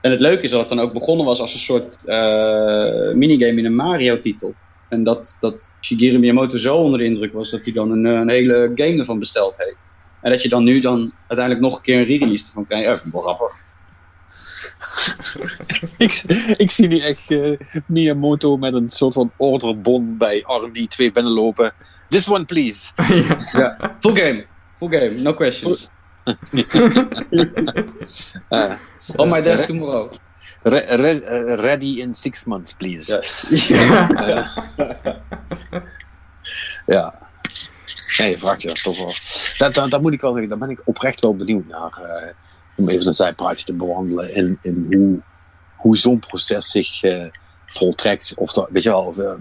En 0.01 0.11
het 0.11 0.21
leuke 0.21 0.43
is 0.43 0.51
dat 0.51 0.61
het 0.61 0.69
dan 0.69 0.81
ook 0.81 0.93
begonnen 0.93 1.27
was 1.27 1.41
als 1.41 1.55
een 1.55 1.61
soort 1.61 2.07
eh, 2.07 3.15
minigame 3.15 3.59
in 3.59 3.65
een 3.65 3.75
Mario-titel. 3.75 4.55
En 4.89 5.05
dat, 5.05 5.37
dat 5.41 5.71
Shigeru 5.81 6.19
Miyamoto 6.19 6.59
zo 6.59 6.77
onder 6.77 6.99
de 6.99 7.05
indruk 7.05 7.33
was 7.33 7.51
dat 7.51 7.65
hij 7.65 7.75
dan 7.75 7.91
een, 7.91 8.07
eh, 8.07 8.13
een 8.13 8.29
hele 8.29 8.73
game 8.75 8.99
ervan 8.99 9.19
besteld 9.19 9.57
heeft. 9.59 9.87
En 10.21 10.31
dat 10.31 10.43
je 10.43 10.49
dan 10.49 10.65
nu 10.65 10.81
dan 10.81 11.13
uiteindelijk 11.27 11.61
nog 11.67 11.77
een 11.77 11.83
keer 11.83 11.99
een 11.99 12.05
re-release 12.07 12.47
ervan 12.47 12.65
krijgt. 12.67 12.85
Ja, 12.85 13.21
grappig. 13.21 13.57
ik, 15.97 16.23
ik 16.57 16.71
zie 16.71 16.89
nu 16.89 16.99
echt 17.01 17.31
eh, 17.31 17.59
Miyamoto 17.87 18.57
met 18.57 18.75
een 18.75 18.89
soort 18.91 19.15
van 19.15 19.33
orderbon 19.37 20.17
bij 20.17 20.39
R&D 20.47 20.91
2 20.91 21.13
binnenlopen. 21.13 21.73
This 22.09 22.29
one, 22.29 22.45
please. 22.45 22.89
ja. 22.97 23.37
Ja, 23.53 23.97
full 24.01 24.17
game. 24.17 24.47
Full 24.79 24.89
game, 24.89 25.11
no 25.11 25.35
questions. 25.35 25.91
Eh, 28.49 28.73
On 29.17 29.29
my 29.29 29.41
desk 29.43 29.65
tomorrow. 29.65 30.13
re- 30.63 30.85
re- 30.97 31.19
eh, 31.21 31.55
ready 31.55 32.01
in 32.01 32.15
six 32.15 32.45
months, 32.45 32.73
please. 32.73 33.23
Ja. 33.51 34.11
Eh, 34.11 34.47
ja. 36.87 37.15
Nee, 38.19 38.39
vraag 38.39 38.63
je 38.63 38.67
dat 38.69 38.83
toch 38.83 38.99
wel. 38.99 39.15
Dat, 39.59 39.75
dat, 39.75 39.91
dat 39.91 40.01
moet 40.03 40.13
ik 40.13 40.21
wel 40.21 40.33
zeggen, 40.33 40.49
daar 40.49 40.59
ben 40.59 40.71
ik 40.71 40.81
oprecht 40.85 41.21
wel 41.21 41.37
benieuwd 41.37 41.67
naar. 41.67 41.93
eh, 42.03 42.29
om 42.79 42.89
even 42.89 43.07
een 43.07 43.13
zijpraatje 43.13 43.65
te 43.65 43.73
bewandelen. 43.75 44.35
In, 44.35 44.59
in 44.63 44.87
hoe, 44.91 45.21
hoe 45.77 45.97
zo'n 45.97 46.19
proces 46.19 46.71
zich 46.71 47.03
eh, 47.03 47.25
voltrekt. 47.67 48.33
Of, 48.37 48.53
dat, 48.53 48.69
weet 48.71 48.83
je 48.83 48.89
wel, 48.89 49.03
of, 49.03 49.19
eh, 49.19 49.33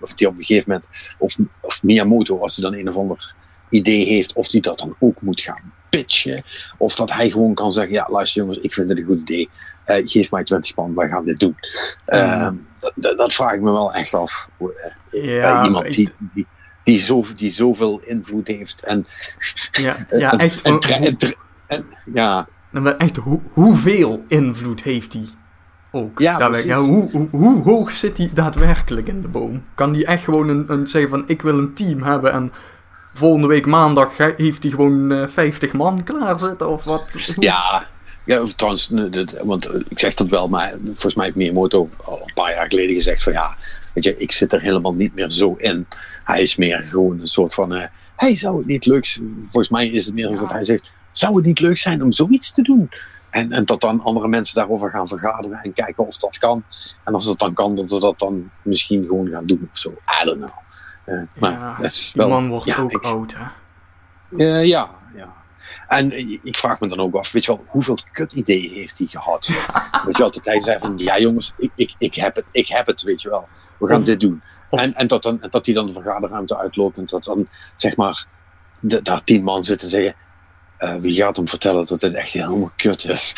of 0.00 0.14
die 0.14 0.28
op 0.28 0.38
een 0.38 0.44
gegeven 0.44 0.70
moment. 0.70 0.88
Of, 1.18 1.36
of 1.60 1.82
Miyamoto, 1.82 2.38
als 2.38 2.56
hij 2.56 2.70
dan 2.70 2.78
een 2.80 2.88
of 2.88 2.96
ander 2.96 3.34
idee 3.68 4.06
heeft. 4.06 4.34
Of 4.34 4.48
die 4.48 4.60
dat 4.60 4.78
dan 4.78 4.96
ook 4.98 5.20
moet 5.20 5.40
gaan 5.40 5.72
pitchen. 5.90 6.44
Of 6.78 6.94
dat 6.94 7.12
hij 7.12 7.30
gewoon 7.30 7.54
kan 7.54 7.72
zeggen: 7.72 7.92
Ja, 7.92 8.06
luister 8.10 8.40
jongens, 8.42 8.58
ik 8.60 8.74
vind 8.74 8.88
dit 8.88 8.98
een 8.98 9.04
goed 9.04 9.20
idee. 9.20 9.50
Eh, 9.84 10.00
geef 10.06 10.30
mij 10.30 10.44
20 10.44 10.76
man, 10.76 10.94
wij 10.94 11.08
gaan 11.08 11.24
dit 11.24 11.38
doen. 11.38 11.56
Eh, 12.04 12.48
dat, 12.94 13.34
vraag 13.34 13.52
ik 13.52 13.60
me 13.60 13.70
wel 13.72 13.92
echt 13.94 14.14
af. 14.14 14.48
Bij 14.58 15.20
Ja, 15.20 15.64
iemand 15.64 15.86
die, 15.94 16.10
die, 16.34 16.46
die, 16.84 16.98
zoveel, 16.98 17.36
die 17.36 17.50
zoveel 17.50 18.02
invloed 18.04 18.46
heeft. 18.46 18.84
En, 18.84 19.06
ja, 19.72 20.06
ja, 20.18 20.32
en, 20.32 20.38
echt. 20.38 20.62
en, 20.62 20.78
en 20.80 21.16
en- 21.66 21.86
ja, 22.12 22.48
Maar 22.82 22.96
echt, 22.96 23.16
hoe, 23.16 23.40
hoeveel 23.50 24.24
invloed 24.28 24.82
heeft 24.82 25.12
hij 25.12 25.24
ook? 25.90 26.18
Ja, 26.18 26.38
Daarbij- 26.38 26.62
precies. 26.62 26.80
ja, 26.86 26.86
hoe, 26.92 27.10
hoe, 27.10 27.28
hoe 27.30 27.62
hoog 27.62 27.90
zit 27.90 28.18
hij 28.18 28.30
daadwerkelijk 28.34 29.08
in 29.08 29.22
de 29.22 29.28
boom? 29.28 29.62
Kan 29.74 29.92
hij 29.94 30.04
echt 30.04 30.24
gewoon 30.24 30.48
een, 30.48 30.64
een, 30.72 30.86
zeggen 30.86 31.10
van, 31.10 31.24
ik 31.26 31.42
wil 31.42 31.58
een 31.58 31.74
team 31.74 32.02
hebben 32.02 32.32
en 32.32 32.52
volgende 33.14 33.46
week 33.46 33.66
maandag 33.66 34.16
heeft 34.36 34.62
hij 34.62 34.70
gewoon 34.72 35.12
eh 35.12 35.26
50 35.28 35.72
man 35.72 36.02
klaarzitten 36.02 36.68
of 36.68 36.84
wat? 36.84 37.32
Ja, 37.38 37.86
ja 38.24 38.40
of 38.42 38.52
trouwens, 38.54 38.92
eh, 38.92 39.24
want 39.44 39.66
eh, 39.66 39.80
ik 39.88 39.98
zeg 39.98 40.14
dat 40.14 40.28
wel, 40.28 40.48
maar 40.48 40.74
volgens 40.84 41.14
mij 41.14 41.24
heeft 41.24 41.36
Miyamoto 41.36 41.88
al 42.04 42.20
een 42.26 42.34
paar 42.34 42.50
jaar 42.54 42.68
geleden 42.68 42.94
gezegd 42.94 43.22
van 43.22 43.32
ja, 43.32 43.56
weet 43.94 44.04
je, 44.04 44.16
ik 44.16 44.32
zit 44.32 44.52
er 44.52 44.60
helemaal 44.60 44.94
niet 44.94 45.14
meer 45.14 45.30
zo 45.30 45.54
in. 45.58 45.86
Hij 46.24 46.42
is 46.42 46.56
meer 46.56 46.82
gewoon 46.90 47.20
een 47.20 47.26
soort 47.26 47.54
van, 47.54 47.74
eh 47.74 47.84
hey, 48.16 48.34
zou 48.34 48.58
het 48.58 48.66
niet 48.66 48.86
leuk 48.86 49.06
zijn? 49.06 49.36
Volgens 49.40 49.68
mij 49.68 49.88
is 49.88 50.06
het 50.06 50.14
meer 50.14 50.30
Ja. 50.30 50.36
dat 50.36 50.52
hij 50.52 50.64
zegt, 50.64 50.90
zou 51.18 51.36
het 51.36 51.44
niet 51.44 51.60
leuk 51.60 51.76
zijn 51.76 52.02
om 52.02 52.12
zoiets 52.12 52.50
te 52.52 52.62
doen? 52.62 52.88
En, 53.30 53.52
en 53.52 53.64
dat 53.64 53.80
dan 53.80 54.02
andere 54.02 54.28
mensen 54.28 54.54
daarover 54.54 54.90
gaan 54.90 55.08
vergaderen 55.08 55.60
en 55.62 55.72
kijken 55.72 56.06
of 56.06 56.16
dat 56.16 56.38
kan. 56.38 56.64
En 57.04 57.14
als 57.14 57.24
dat 57.26 57.38
dan 57.38 57.54
kan, 57.54 57.76
dat 57.76 57.88
ze 57.90 58.00
dat 58.00 58.18
dan 58.18 58.50
misschien 58.62 59.06
gewoon 59.06 59.28
gaan 59.28 59.46
doen 59.46 59.68
of 59.72 59.78
zo. 59.78 59.90
I 60.22 60.24
don't 60.24 60.36
know. 60.36 60.50
Eh, 61.04 61.22
maar 61.40 61.50
Ja, 61.52 61.74
dat 61.76 61.84
is 61.84 62.12
die 62.12 62.22
wel, 62.22 62.30
man 62.30 62.48
wordt 62.48 62.64
ja, 62.64 62.78
ook 62.78 62.90
ik- 62.92 63.04
oud, 63.04 63.34
hè? 63.38 63.44
eh, 64.44 64.64
ja, 64.66 64.90
ja. 65.14 65.32
En 65.88 66.12
ik 66.46 66.56
vraag 66.58 66.80
me 66.80 66.88
dan 66.88 67.00
ook 67.00 67.14
af, 67.14 67.32
weet 67.32 67.44
je 67.44 67.52
wel, 67.56 67.64
hoeveel 67.68 67.98
kutideeën 68.12 68.72
heeft 68.72 68.98
hij 68.98 69.06
gehad? 69.06 69.46
weet 70.04 70.16
je 70.16 70.22
wel, 70.22 70.30
dat 70.30 70.44
hij 70.44 70.60
zei 70.60 70.78
van, 70.78 70.92
ja 70.96 71.18
jongens, 71.18 71.52
ik, 71.58 71.70
ik, 71.74 71.94
ik, 71.98 72.14
heb, 72.14 72.36
het, 72.36 72.44
ik 72.50 72.68
heb 72.68 72.86
het, 72.86 73.02
weet 73.02 73.22
je 73.22 73.28
wel. 73.30 73.48
We 73.78 73.86
gaan 73.86 74.00
Of- 74.00 74.04
dit 74.06 74.20
doen. 74.20 74.42
of- 74.70 74.80
en 74.80 74.94
en 74.94 75.06
dat, 75.06 75.22
dan, 75.22 75.42
en 75.42 75.50
dat 75.50 75.66
hij 75.66 75.74
dan 75.74 75.86
de 75.86 75.92
vergaderruimte 75.92 76.58
uitloopt 76.58 76.96
en 76.96 77.06
dat 77.06 77.24
dan, 77.24 77.48
zeg 77.76 77.96
maar, 77.96 78.26
de, 78.80 79.02
daar 79.02 79.24
tien 79.24 79.42
man 79.42 79.64
zitten 79.64 79.86
en 79.86 79.92
zeggen, 79.92 80.14
eh, 80.78 80.94
wie 81.00 81.14
gaat 81.14 81.36
hem 81.36 81.48
vertellen 81.48 81.86
dat 81.86 82.00
dit 82.00 82.14
echt 82.14 82.32
helemaal 82.32 82.70
kut 82.76 83.08
is? 83.08 83.34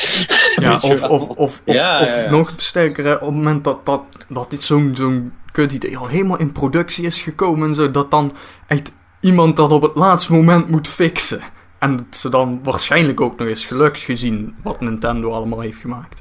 Ja, 0.56 0.74
of, 0.90 1.02
of, 1.02 1.02
of, 1.02 1.28
of, 1.36 1.62
Ja, 1.64 2.00
of 2.00 2.16
ja, 2.16 2.30
nog 2.30 2.52
sterker, 2.56 3.04
hè, 3.04 3.12
op 3.12 3.20
het 3.20 3.30
moment 3.30 3.64
dat, 3.64 3.86
dat, 3.86 4.02
dat 4.28 4.50
dit 4.50 4.62
zo'n 4.62 4.92
zo'n 4.96 5.32
kut 5.52 5.72
idee 5.72 5.98
al 5.98 6.06
helemaal 6.08 6.38
in 6.38 6.52
productie 6.52 7.06
is 7.06 7.20
gekomen 7.22 7.68
en 7.68 7.74
zo, 7.74 7.90
dat 7.90 8.10
dan 8.10 8.32
echt 8.66 8.92
iemand 9.20 9.56
dat 9.56 9.70
op 9.70 9.82
het 9.82 9.94
laatste 9.94 10.32
moment 10.32 10.68
moet 10.68 10.88
fixen. 10.88 11.40
En 11.78 11.96
dat 11.96 12.16
ze 12.16 12.28
dan 12.28 12.60
waarschijnlijk 12.62 13.20
ook 13.20 13.38
nog 13.38 13.48
eens 13.48 13.66
gelukt 13.66 13.98
gezien 13.98 14.56
wat 14.62 14.80
Nintendo 14.80 15.30
allemaal 15.30 15.60
heeft 15.60 15.80
gemaakt. 15.80 16.20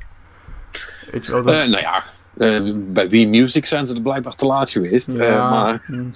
Weet 1.12 1.26
je 1.26 1.32
wel, 1.32 1.42
dat... 1.44 1.54
Eh, 1.54 1.68
nou 1.68 1.82
ja, 1.82 2.04
eh, 2.38 2.74
bij 2.76 3.10
Wii 3.10 3.28
Music 3.28 3.66
zijn 3.66 3.88
ze 3.88 3.96
er 3.96 4.02
blijkbaar 4.02 4.36
te 4.36 4.46
laat 4.46 4.70
geweest. 4.70 5.08
eh, 5.08 5.50
maar 5.50 5.84
mm. 5.88 6.12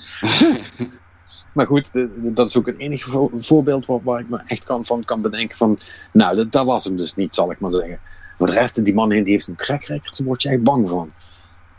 Maar 1.53 1.65
goed, 1.65 1.93
de- 1.93 2.21
de- 2.21 2.33
dat 2.33 2.49
is 2.49 2.57
ook 2.57 2.65
het 2.65 2.77
enige 2.77 3.09
vo- 3.09 3.31
voorbeeld 3.39 3.85
waar, 3.85 3.99
waar 4.03 4.19
ik 4.19 4.29
me 4.29 4.39
echt 4.47 4.63
kan, 4.63 4.85
van 4.85 5.03
kan 5.03 5.21
bedenken 5.21 5.57
van, 5.57 5.77
nou, 6.13 6.35
dat, 6.35 6.51
dat 6.51 6.65
was 6.65 6.83
hem 6.83 6.95
dus 6.95 7.15
niet, 7.15 7.35
zal 7.35 7.51
ik 7.51 7.59
maar 7.59 7.71
zeggen. 7.71 7.99
Voor 8.37 8.47
de 8.47 8.53
rest, 8.53 8.85
die 8.85 8.93
man 8.93 9.09
die 9.09 9.23
heeft 9.23 9.47
een 9.47 9.55
track 9.55 9.83
record, 9.83 10.17
daar 10.17 10.27
word 10.27 10.41
je 10.41 10.49
echt 10.49 10.63
bang 10.63 10.89
van. 10.89 11.11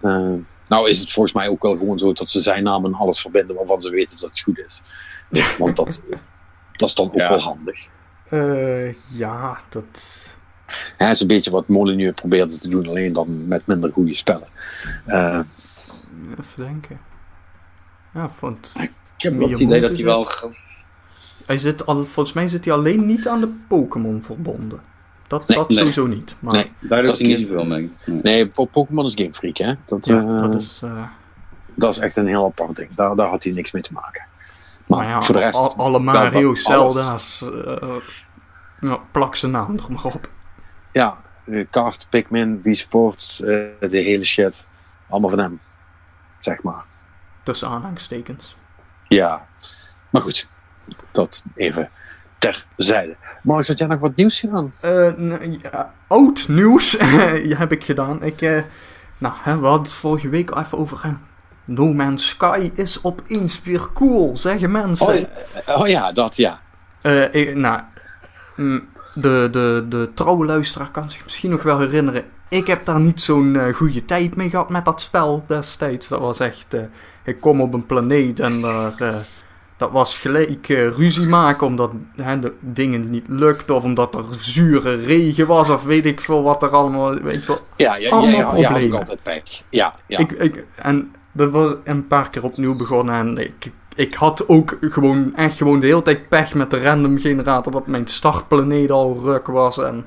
Eh, 0.01 0.33
nou 0.69 0.89
is 0.89 1.01
het 1.01 1.13
volgens 1.13 1.35
mij 1.35 1.49
ook 1.49 1.63
wel 1.63 1.77
gewoon 1.77 1.99
zo 1.99 2.13
dat 2.13 2.31
ze 2.31 2.41
zijn 2.41 2.63
naam 2.63 2.85
en 2.85 2.95
alles 2.95 3.21
verbinden 3.21 3.57
waarvan 3.57 3.83
ze 3.83 3.91
weten 3.91 4.17
dat 4.21 4.29
het 4.31 4.41
goed 4.41 4.59
is. 4.59 4.83
Want 5.59 5.77
dat, 5.77 6.03
dat 6.73 6.89
is 6.89 6.95
dan 6.95 7.07
ook 7.07 7.15
Ja. 7.15 7.29
wel 7.29 7.41
handig. 7.41 7.87
Eh, 8.29 8.93
ja, 8.93 9.59
dat... 9.69 9.87
Het 10.97 11.11
is 11.11 11.21
een 11.21 11.27
beetje 11.27 11.51
wat 11.51 11.69
Molyneux 11.69 12.15
probeerde 12.15 12.59
te 12.59 12.69
doen, 12.69 12.89
alleen 12.89 13.13
dan 13.13 13.47
met 13.49 13.67
minder 13.67 13.93
goede 13.93 14.15
spellen. 14.15 14.49
Eh, 15.07 15.41
Even 16.39 16.65
denken. 16.65 17.01
Ja, 18.15 18.31
want 18.41 18.73
Ik 19.25 19.31
heb 19.31 19.39
wel 19.41 19.49
het 19.49 19.59
idee 19.59 19.81
dat 19.81 19.97
hij 19.97 20.05
wel... 20.05 20.27
hij 21.47 21.59
zit 21.59 21.87
al, 21.87 22.05
volgens 22.07 22.35
mij 22.35 22.49
zit 22.49 22.65
hij 22.65 22.75
alleen 22.75 23.07
niet 23.07 23.29
aan 23.29 23.41
de 23.41 23.53
Pokémon 23.69 24.23
verbonden. 24.23 24.81
Dat, 25.27 25.49
Nee, 25.49 25.57
dat 25.59 25.69
nee. 25.69 25.79
sowieso 25.79 26.07
niet. 26.07 26.37
Maar 26.39 26.53
Nee. 26.53 26.73
Daar 26.79 26.99
doet 26.99 27.09
Dat 27.09 27.19
hij 27.19 27.27
niet 27.29 27.39
zoveel 27.39 27.65
mee. 27.65 27.93
Nee. 28.07 28.21
nee, 28.23 28.47
Po- 28.49 28.65
Pokémon 28.65 29.07
is 29.07 29.15
Game 29.15 29.33
Freak, 29.35 29.57
hè? 29.57 29.75
Dat, 29.87 30.07
ja, 30.07 30.21
eh, 30.21 30.39
dat 30.43 30.55
is... 30.55 30.81
eh, 30.85 31.05
dat 31.75 31.91
is 31.93 31.99
echt 31.99 32.17
een 32.17 32.27
heel 32.27 32.45
apart 32.45 32.77
ding. 32.77 32.89
Daar, 32.95 33.17
daar 33.17 33.29
had 33.29 33.45
hij 33.45 33.53
niks 33.53 33.73
mee 33.73 33.83
te 33.83 33.93
maken. 33.93 34.25
Maar 34.87 34.99
maar 34.99 35.09
ja, 35.09 35.21
voor 35.21 35.35
de 35.35 35.41
rest... 35.41 35.59
al- 35.59 35.75
alle 35.77 35.99
Mario. 35.99 36.55
Zelda's, 36.55 37.45
eh, 38.81 38.95
plak 39.11 39.37
zijn 39.37 39.53
naam 39.53 39.77
er 39.77 39.93
maar 39.93 40.05
op. 40.05 40.29
Ja, 40.93 41.17
Kart, 41.71 42.07
Pikmin, 42.11 42.63
Wii 42.63 42.75
Sports, 42.75 43.37
de 43.37 43.79
hele 43.91 44.25
shit. 44.25 44.67
Allemaal 45.09 45.31
van 45.31 45.39
hem. 45.39 45.61
Zeg 46.39 46.63
maar. 46.63 46.85
Tussen 47.43 47.69
aanhalingstekens. 47.69 48.57
Ja. 49.15 49.47
Maar 50.11 50.23
goed. 50.23 50.49
Dat 51.11 51.45
even 51.55 51.91
terzijde. 52.39 53.17
Maar 53.43 53.65
had 53.67 53.79
jij 53.79 53.87
nog 53.87 53.99
wat 54.01 54.17
nieuws 54.17 54.41
gedaan? 54.41 54.73
Eh, 54.81 55.13
ja, 55.63 55.95
oud 56.07 56.49
nieuws 56.49 56.91
ja, 57.45 57.57
heb 57.65 57.73
ik 57.73 57.85
gedaan. 57.85 58.23
Ik, 58.23 58.41
eh, 58.43 58.63
nou, 59.19 59.35
hè, 59.39 59.59
we 59.59 59.67
hadden 59.67 59.83
het 59.87 59.93
vorige 59.93 60.29
week 60.29 60.51
al 60.51 60.63
even 60.63 60.79
over. 60.79 61.03
hè. 61.03 61.11
No 61.65 61.93
Man's 61.93 62.29
Sky 62.29 62.71
is 62.75 62.99
opeens 63.05 63.63
weer 63.63 63.89
cool, 63.95 64.37
zeggen 64.37 64.71
mensen. 64.71 65.07
Oh, 65.07 65.15
ja, 65.67 65.75
oh 65.77 65.89
ja, 65.89 66.13
dat 66.13 66.37
ja. 66.37 66.61
Eh, 67.01 67.35
ik- 67.35 67.55
nou, 67.55 67.81
mm, 68.57 68.89
de, 69.15 69.49
de, 69.51 69.87
de 69.89 70.11
trouwe 70.15 70.47
luisteraar 70.47 70.91
kan 70.91 71.11
zich 71.11 71.25
misschien 71.25 71.51
nog 71.51 71.63
wel 71.63 71.79
herinneren. 71.79 72.25
Ik 72.49 72.67
heb 72.67 72.85
daar 72.85 73.01
niet 73.01 73.21
zo'n 73.21 73.57
eh, 73.57 73.75
goede 73.75 74.05
tijd 74.05 74.37
mee 74.37 74.51
gehad 74.51 74.71
met 74.71 74.85
dat 74.85 75.01
spel 75.01 75.45
destijds. 75.47 76.09
Dat 76.09 76.21
was 76.21 76.41
echt. 76.41 76.75
Ik 77.25 77.41
kom 77.41 77.61
op 77.61 77.75
een 77.75 77.87
planeet 77.87 78.41
en 78.41 78.61
daar. 78.61 78.95
eh, 78.99 79.17
dat 79.77 79.91
was 79.91 80.19
gelijk 80.19 80.69
eh, 80.69 80.89
ruzie 80.89 81.29
maken 81.29 81.67
omdat 81.67 81.91
hè, 82.17 82.39
de 82.39 82.53
dingen 82.61 83.11
niet 83.11 83.29
lukten. 83.29 83.75
Of 83.75 83.85
omdat 83.85 84.15
er 84.15 84.25
zure 84.39 84.95
regen 84.95 85.47
was. 85.47 85.71
Of 85.71 85.85
weet 85.85 86.07
ik 86.07 86.21
veel 86.21 86.43
wat 86.43 86.63
er 86.63 86.69
allemaal. 86.69 87.15
Weet 87.15 87.41
je 87.41 87.47
wel. 87.47 87.59
Ja, 87.77 87.95
ja, 87.97 87.97
ja, 87.97 88.11
Allemaal 88.11 88.31
ja, 88.31 88.39
ja, 88.39 88.53
ik 88.63 88.67
problemen. 88.69 88.99
altijd 88.99 89.23
pech. 89.23 89.63
Ja, 89.69 89.95
ja. 90.07 90.19
Ik, 90.19 90.33
ik, 90.33 90.65
en 90.77 91.15
dat 91.33 91.51
was 91.51 91.75
een 91.85 92.07
paar 92.07 92.31
keer 92.31 92.45
opnieuw 92.45 92.77
begonnen. 92.77 93.15
En 93.15 93.39
ik, 93.39 93.71
ik 93.95 94.15
had 94.15 94.49
ook 94.49 94.77
gewoon 94.81 95.37
echt 95.37 95.57
gewoon 95.57 95.81
de 95.81 95.87
hele 95.87 96.03
tijd 96.03 96.29
pech 96.29 96.55
met 96.55 96.71
de 96.71 96.83
random 96.83 97.19
generator. 97.19 97.73
Dat 97.73 97.87
mijn 97.87 98.07
startplaneet 98.07 98.91
al 98.91 99.21
ruk 99.25 99.47
was. 99.47 99.79
En 99.79 100.07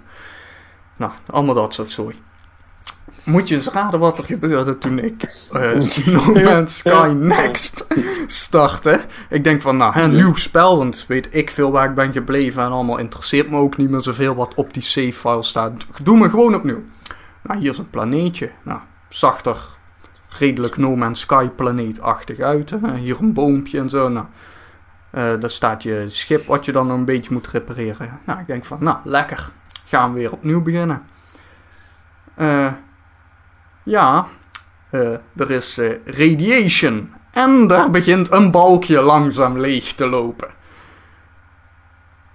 nou, 0.97 1.11
allemaal 1.29 1.55
dat 1.55 1.73
soort 1.73 1.91
zooi. 1.91 2.15
Moet 3.23 3.47
je 3.47 3.55
eens 3.55 3.67
raden 3.67 3.99
wat 3.99 4.17
er 4.17 4.25
gebeurde 4.25 4.77
toen 4.77 4.99
ik 4.99 5.23
eh, 5.23 5.71
No 6.05 6.33
Man's 6.43 6.77
Sky 6.77 7.13
Next 7.17 7.87
startte. 8.27 8.99
Ik 9.29 9.43
denk 9.43 9.61
van, 9.61 9.77
nou, 9.77 9.99
een 9.99 10.11
nieuw 10.11 10.35
spel, 10.35 10.77
want 10.77 11.05
weet 11.07 11.27
ik 11.31 11.51
veel 11.51 11.71
waar 11.71 11.89
ik 11.89 11.95
ben 11.95 12.11
gebleven 12.11 12.63
en 12.63 12.71
allemaal 12.71 12.97
interesseert 12.97 13.49
me 13.49 13.57
ook 13.57 13.77
niet 13.77 13.89
meer 13.89 14.01
zoveel 14.01 14.35
wat 14.35 14.53
op 14.53 14.73
die 14.73 14.83
save 14.83 15.13
file 15.13 15.43
staat. 15.43 15.85
Doe 16.03 16.17
me 16.17 16.29
gewoon 16.29 16.55
opnieuw. 16.55 16.83
Nou, 17.41 17.59
hier 17.59 17.71
is 17.71 17.77
een 17.77 17.89
planeetje. 17.89 18.51
Nou, 18.63 18.79
zag 19.09 19.45
er 19.45 19.57
redelijk 20.39 20.77
No 20.77 20.95
Man's 20.95 21.19
Sky 21.19 21.47
planeetachtig 21.47 22.39
uit. 22.39 22.69
hè. 22.69 22.95
Hier 22.95 23.19
een 23.19 23.33
boompje 23.33 23.79
en 23.79 23.89
zo. 23.89 24.09
Nou, 24.09 24.25
eh, 25.09 25.23
daar 25.39 25.49
staat 25.49 25.83
je 25.83 26.03
schip 26.07 26.47
wat 26.47 26.65
je 26.65 26.71
dan 26.71 26.89
een 26.89 27.05
beetje 27.05 27.33
moet 27.33 27.47
repareren. 27.47 28.19
Nou, 28.25 28.39
ik 28.39 28.47
denk 28.47 28.65
van, 28.65 28.77
nou, 28.81 28.97
lekker. 29.03 29.49
Gaan 29.85 30.13
we 30.13 30.19
weer 30.19 30.31
opnieuw 30.31 30.61
beginnen. 30.61 31.03
Eh, 32.35 32.71
ja, 33.85 34.27
eh, 34.89 35.13
er 35.35 35.51
is 35.51 35.77
eh, 35.77 35.91
radiation. 36.05 37.13
En 37.31 37.67
daar 37.67 37.89
begint 37.89 38.31
een 38.31 38.51
balkje 38.51 39.01
langzaam 39.01 39.59
leeg 39.59 39.93
te 39.93 40.07
lopen. 40.07 40.47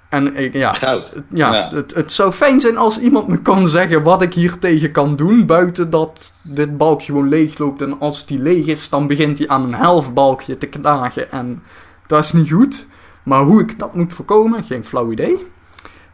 En 0.08 0.36
ik, 0.36 0.52
ja, 0.54 0.72
Goud. 0.72 1.22
ja, 1.28 1.54
Ja. 1.54 1.68
Het, 1.74 1.94
het 1.94 2.12
zou 2.12 2.32
fijn 2.32 2.60
zijn 2.60 2.76
als 2.76 2.98
iemand 2.98 3.28
me 3.28 3.38
kan 3.38 3.66
zeggen 3.68 4.02
wat 4.02 4.22
ik 4.22 4.34
hier 4.34 4.58
tegen 4.58 4.90
kan 4.90 5.16
doen. 5.16 5.46
Buiten 5.46 5.90
dat 5.90 6.32
dit 6.42 6.76
balkje 6.76 7.06
gewoon 7.12 7.28
leeg 7.28 7.58
loopt. 7.58 7.82
En 7.82 8.00
als 8.00 8.26
die 8.26 8.38
leeg 8.38 8.66
is, 8.66 8.88
dan 8.88 9.06
begint 9.06 9.38
hij 9.38 9.48
aan 9.48 9.62
een 9.62 9.74
helftbalkje 9.74 10.58
te 10.58 10.66
knagen. 10.66 11.32
En 11.32 11.62
dat 12.06 12.24
is 12.24 12.32
niet 12.32 12.50
goed. 12.50 12.86
Maar 13.22 13.42
hoe 13.42 13.60
ik 13.60 13.78
dat 13.78 13.94
moet 13.94 14.12
voorkomen, 14.12 14.64
geen 14.64 14.84
flauw 14.84 15.12
idee. 15.12 15.46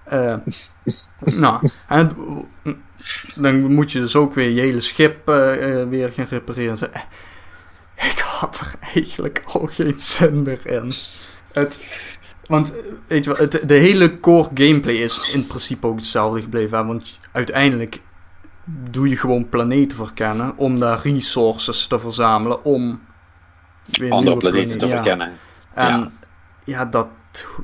Eh, 0.06 0.36
nou, 1.40 1.68
en, 1.88 2.10
dan 3.36 3.74
moet 3.74 3.92
je 3.92 4.00
dus 4.00 4.16
ook 4.16 4.34
weer 4.34 4.50
je 4.50 4.60
hele 4.60 4.80
schip 4.80 5.28
eh, 5.28 5.80
eh, 5.80 5.88
weer 5.88 6.10
gaan 6.10 6.26
repareren. 6.28 6.76
Zo, 6.76 6.86
Ik 7.96 8.18
had 8.18 8.60
er 8.60 8.88
eigenlijk 8.94 9.42
al 9.46 9.66
geen 9.66 9.98
zin 9.98 10.42
meer 10.42 10.66
in. 10.66 10.94
Het, 11.52 11.80
want, 12.46 12.74
weet 13.06 13.24
je 13.24 13.30
wel, 13.30 13.40
het, 13.40 13.68
de 13.68 13.74
hele 13.74 14.20
core 14.20 14.48
gameplay 14.54 14.94
is 14.94 15.30
in 15.32 15.46
principe 15.46 15.86
ook 15.86 15.96
hetzelfde 15.96 16.42
gebleven. 16.42 16.78
Hè? 16.78 16.84
Want 16.84 17.18
uiteindelijk 17.32 18.00
doe 18.64 19.08
je 19.08 19.16
gewoon 19.16 19.48
planeten 19.48 19.96
verkennen 19.96 20.56
om 20.56 20.78
daar 20.78 21.00
resources 21.02 21.86
te 21.86 21.98
verzamelen 21.98 22.64
om 22.64 23.00
weer 23.84 24.10
Andere 24.10 24.36
planeten 24.36 24.78
te 24.78 24.86
ja. 24.86 24.92
verkennen. 24.92 25.32
En 25.74 25.98
Ja. 25.98 26.10
ja, 26.64 26.84
dat, 26.84 27.08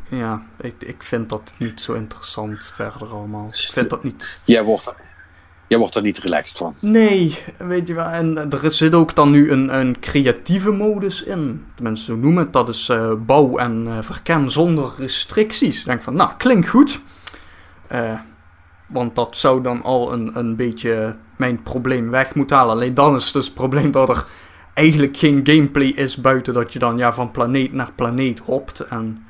ja, 0.08 0.42
ik, 0.60 0.74
ik 0.78 1.02
vind 1.02 1.28
dat 1.28 1.54
niet 1.56 1.80
zo 1.80 1.92
interessant 1.92 2.72
verder 2.74 3.08
allemaal. 3.08 3.48
Ik 3.48 3.70
vind 3.72 3.90
dat 3.90 4.04
niet 4.04 4.40
Jij 4.44 4.62
wordt, 4.62 4.86
er, 4.86 4.94
jij 5.66 5.78
wordt 5.78 5.94
er 5.94 6.02
niet 6.02 6.18
relaxed 6.18 6.56
van. 6.56 6.74
Nee, 6.78 7.38
weet 7.58 7.88
je 7.88 7.94
wel. 7.94 8.06
En 8.06 8.50
er 8.50 8.70
zit 8.70 8.94
ook 8.94 9.14
dan 9.14 9.30
nu 9.30 9.50
een, 9.50 9.78
een 9.78 10.00
creatieve 10.00 10.70
modus 10.70 11.22
in. 11.22 11.64
Tenminste, 11.74 12.12
zo 12.12 12.18
noemen 12.18 12.42
het. 12.42 12.52
Dat 12.52 12.68
is 12.68 12.88
eh, 12.88 13.12
bouw 13.26 13.56
en 13.56 13.86
eh, 13.86 13.98
verken 14.00 14.50
zonder 14.50 14.92
restricties. 14.98 15.80
Ik 15.80 15.86
denk 15.86 16.02
van, 16.02 16.14
nou, 16.14 16.30
klinkt 16.36 16.68
goed. 16.68 17.00
Eh, 17.86 18.18
want 18.86 19.14
dat 19.14 19.36
zou 19.36 19.62
dan 19.62 19.82
al 19.82 20.12
een, 20.12 20.38
een 20.38 20.56
beetje 20.56 21.16
mijn 21.36 21.62
probleem 21.62 22.10
weg 22.10 22.34
moeten 22.34 22.56
halen. 22.56 22.74
Alleen 22.74 22.94
dan 22.94 23.14
is 23.14 23.32
dus 23.32 23.44
het 23.44 23.54
probleem 23.54 23.90
dat 23.90 24.08
er 24.08 24.26
eigenlijk 24.74 25.16
geen 25.16 25.40
gameplay 25.44 25.88
is 25.88 26.16
buiten 26.16 26.54
dat 26.54 26.72
je 26.72 26.78
dan 26.78 26.98
ja, 26.98 27.12
van 27.12 27.30
planeet 27.30 27.72
naar 27.72 27.92
planeet 27.94 28.38
hopt. 28.38 28.80
En 28.80 29.26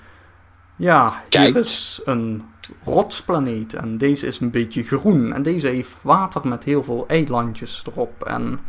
ja, 0.83 1.09
hier 1.09 1.21
Kijkt. 1.29 1.57
is 1.57 2.01
een 2.05 2.43
rotsplaneet 2.85 3.75
en 3.75 3.99
deze 3.99 4.27
is 4.27 4.41
een 4.41 4.51
beetje 4.51 4.83
groen. 4.83 5.33
En 5.33 5.43
deze 5.43 5.67
heeft 5.67 5.97
water 6.01 6.49
met 6.49 6.65
heel 6.65 6.83
veel 6.83 7.05
eilandjes 7.09 7.83
erop. 7.87 8.23
En, 8.23 8.61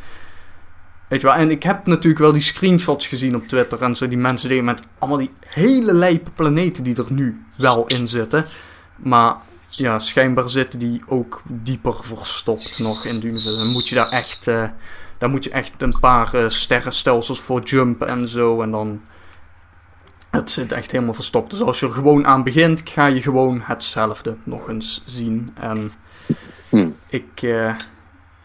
weet 1.07 1.21
je 1.21 1.27
wel, 1.27 1.35
en 1.35 1.51
ik 1.51 1.63
heb 1.63 1.85
natuurlijk 1.85 2.21
wel 2.21 2.33
die 2.33 2.41
screenshots 2.41 3.07
gezien 3.07 3.35
op 3.35 3.47
Twitter 3.47 3.81
en 3.81 3.95
zo. 3.95 4.07
Die 4.07 4.17
mensen 4.17 4.49
deden 4.49 4.65
met 4.65 4.81
allemaal 4.97 5.17
die 5.17 5.31
hele 5.47 5.93
lijpe 5.93 6.31
planeten 6.31 6.83
die 6.83 6.95
er 6.95 7.13
nu 7.13 7.45
wel 7.55 7.87
in 7.87 8.07
zitten. 8.07 8.45
Maar 8.95 9.35
ja, 9.69 9.99
schijnbaar 9.99 10.49
zitten 10.49 10.79
die 10.79 11.01
ook 11.07 11.41
dieper 11.47 11.95
verstopt 12.03 12.79
nog 12.79 13.05
in 13.05 13.25
universum. 13.25 13.57
Dan 13.57 13.71
moet 13.71 13.89
je 13.89 13.95
daar 13.95 14.09
echt, 14.09 14.47
eh, 14.47 14.63
daar 15.17 15.29
moet 15.29 15.43
je 15.43 15.49
echt 15.49 15.81
een 15.81 15.99
paar 15.99 16.33
eh, 16.33 16.49
sterrenstelsels 16.49 17.41
voor 17.41 17.61
jumpen 17.61 18.07
en 18.07 18.27
zo. 18.27 18.61
En 18.61 18.71
dan, 18.71 19.01
het 20.39 20.49
zit 20.51 20.71
echt 20.71 20.91
helemaal 20.91 21.13
verstopt. 21.13 21.51
Dus 21.51 21.61
als 21.61 21.79
je 21.79 21.85
er 21.85 21.91
gewoon 21.93 22.27
aan 22.27 22.43
begint, 22.43 22.81
ga 22.85 23.05
je 23.05 23.21
gewoon 23.21 23.61
hetzelfde 23.63 24.35
nog 24.43 24.69
eens 24.69 25.01
zien. 25.05 25.53
En 25.59 25.91
Hm. 26.69 26.87
ik, 27.09 27.25
eh, 27.41 27.75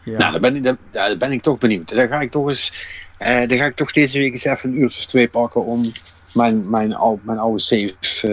ja. 0.03 0.17
Nou, 0.17 0.31
dan 0.31 0.41
ben, 0.41 0.55
ik, 0.55 0.63
ja, 0.91 1.07
dan 1.07 1.17
ben 1.17 1.31
ik 1.31 1.41
toch 1.41 1.57
benieuwd. 1.57 1.89
Dan 1.95 2.07
ga 2.07 2.19
ik 2.21 2.31
toch 2.31 2.47
eens. 2.47 2.73
eh, 3.17 3.47
dan 3.47 3.57
ga 3.57 3.65
ik 3.65 3.75
toch 3.75 3.91
deze 3.91 4.17
week 4.19 4.31
eens 4.31 4.45
even 4.45 4.69
een 4.69 4.79
uurtje 4.81 4.99
of 4.99 5.05
twee 5.05 5.27
pakken 5.29 5.65
om 5.65 5.91
mijn, 6.33 6.69
mijn, 6.69 6.95
ou, 6.95 7.19
mijn 7.21 7.37
oude 7.37 7.59
save 7.59 7.93
eh, 8.21 8.29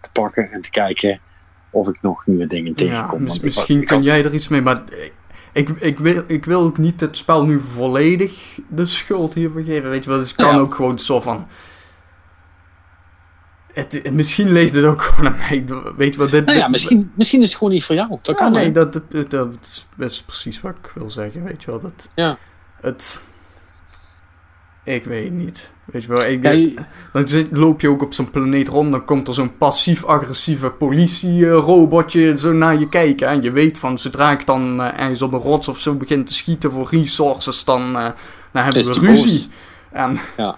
te 0.00 0.10
pakken 0.12 0.50
en 0.50 0.60
te 0.60 0.70
kijken 0.70 1.20
of 1.70 1.88
ik 1.88 1.98
nog 2.02 2.26
nieuwe 2.26 2.46
dingen 2.46 2.68
Ja, 2.68 2.74
tegenkom. 2.74 3.26
ik- 3.26 3.42
misschien 3.42 3.80
ik 3.80 3.86
kan 3.86 3.96
had- 3.96 4.06
jij 4.06 4.24
er 4.24 4.34
iets 4.34 4.48
mee, 4.48 4.60
maar 4.60 4.82
ik, 5.52 5.68
ik, 5.68 5.80
ik, 5.80 5.98
wil, 5.98 6.22
ik 6.26 6.44
wil 6.44 6.60
ook 6.60 6.78
niet 6.78 7.00
het 7.00 7.16
spel 7.16 7.44
nu 7.46 7.60
volledig 7.74 8.58
de 8.68 8.86
schuld 8.86 9.34
hiervoor 9.34 9.62
geven. 9.62 9.90
Weet 9.90 10.04
je 10.04 10.10
wel, 10.10 10.18
dus 10.18 10.28
het 10.28 10.36
kan 10.36 10.54
Ja. 10.54 10.58
ook 10.60 10.74
gewoon 10.74 10.98
zo 10.98 11.20
van. 11.20 11.46
Het, 13.74 14.10
misschien 14.12 14.52
ligt 14.52 14.74
het 14.74 14.84
ook 14.84 15.02
gewoon 15.02 15.32
aan 15.32 15.38
mij. 15.48 15.64
Weet 15.96 16.12
je 16.14 16.20
wel, 16.20 16.30
dit. 16.30 16.44
Nou 16.46 16.58
ja, 16.58 16.68
misschien, 16.68 17.12
misschien 17.14 17.42
is 17.42 17.48
het 17.48 17.58
gewoon 17.58 17.72
niet 17.72 17.84
voor 17.84 17.94
jou. 17.94 18.08
Dat 18.08 18.18
Ja, 18.26 18.32
kan 18.34 18.52
nee, 18.52 18.72
dat, 18.72 18.92
dat, 18.92 19.02
dat, 19.10 19.30
dat 19.30 20.10
is, 20.10 20.22
precies 20.22 20.60
wat 20.60 20.74
ik 20.82 20.90
wil 20.94 21.10
zeggen. 21.10 21.44
Weet 21.44 21.62
je 21.64 21.70
wel, 21.70 21.80
dat. 21.80 22.10
Ja. 22.14 22.38
Het. 22.80 23.20
Ik 24.84 25.04
weet 25.04 25.32
niet. 25.32 25.72
Weet 25.84 26.02
je 26.02 26.08
wel, 26.08 26.24
ik, 26.24 26.42
Ja, 26.42 26.50
je- 26.50 26.74
dan 27.12 27.46
loop 27.50 27.80
je 27.80 27.88
ook 27.88 28.02
op 28.02 28.12
zo'n 28.12 28.30
planeet 28.30 28.68
rond, 28.68 28.90
dan 28.92 29.04
komt 29.04 29.28
er 29.28 29.34
zo'n 29.34 29.56
passief-agressieve 29.56 30.70
politie-robotje 30.70 32.38
zo 32.38 32.52
naar 32.52 32.78
je 32.78 32.88
kijken. 32.88 33.28
En 33.28 33.42
je 33.42 33.50
weet 33.50 33.78
van, 33.78 33.98
zodra 33.98 34.30
ik 34.32 34.46
dan 34.46 34.82
eh, 34.82 35.00
ergens 35.00 35.22
op 35.22 35.32
een 35.32 35.38
rots 35.40 35.68
of 35.68 35.78
zo 35.78 35.94
begin 35.94 36.24
te 36.24 36.34
schieten 36.34 36.70
voor 36.70 36.88
resources, 36.90 37.64
dan, 37.64 37.96
eh, 37.96 38.10
dan 38.52 38.62
hebben 38.62 38.84
we 38.84 38.92
ruzie. 39.00 39.24
boos. 39.26 39.48
En 39.92 40.18
Ja. 40.36 40.56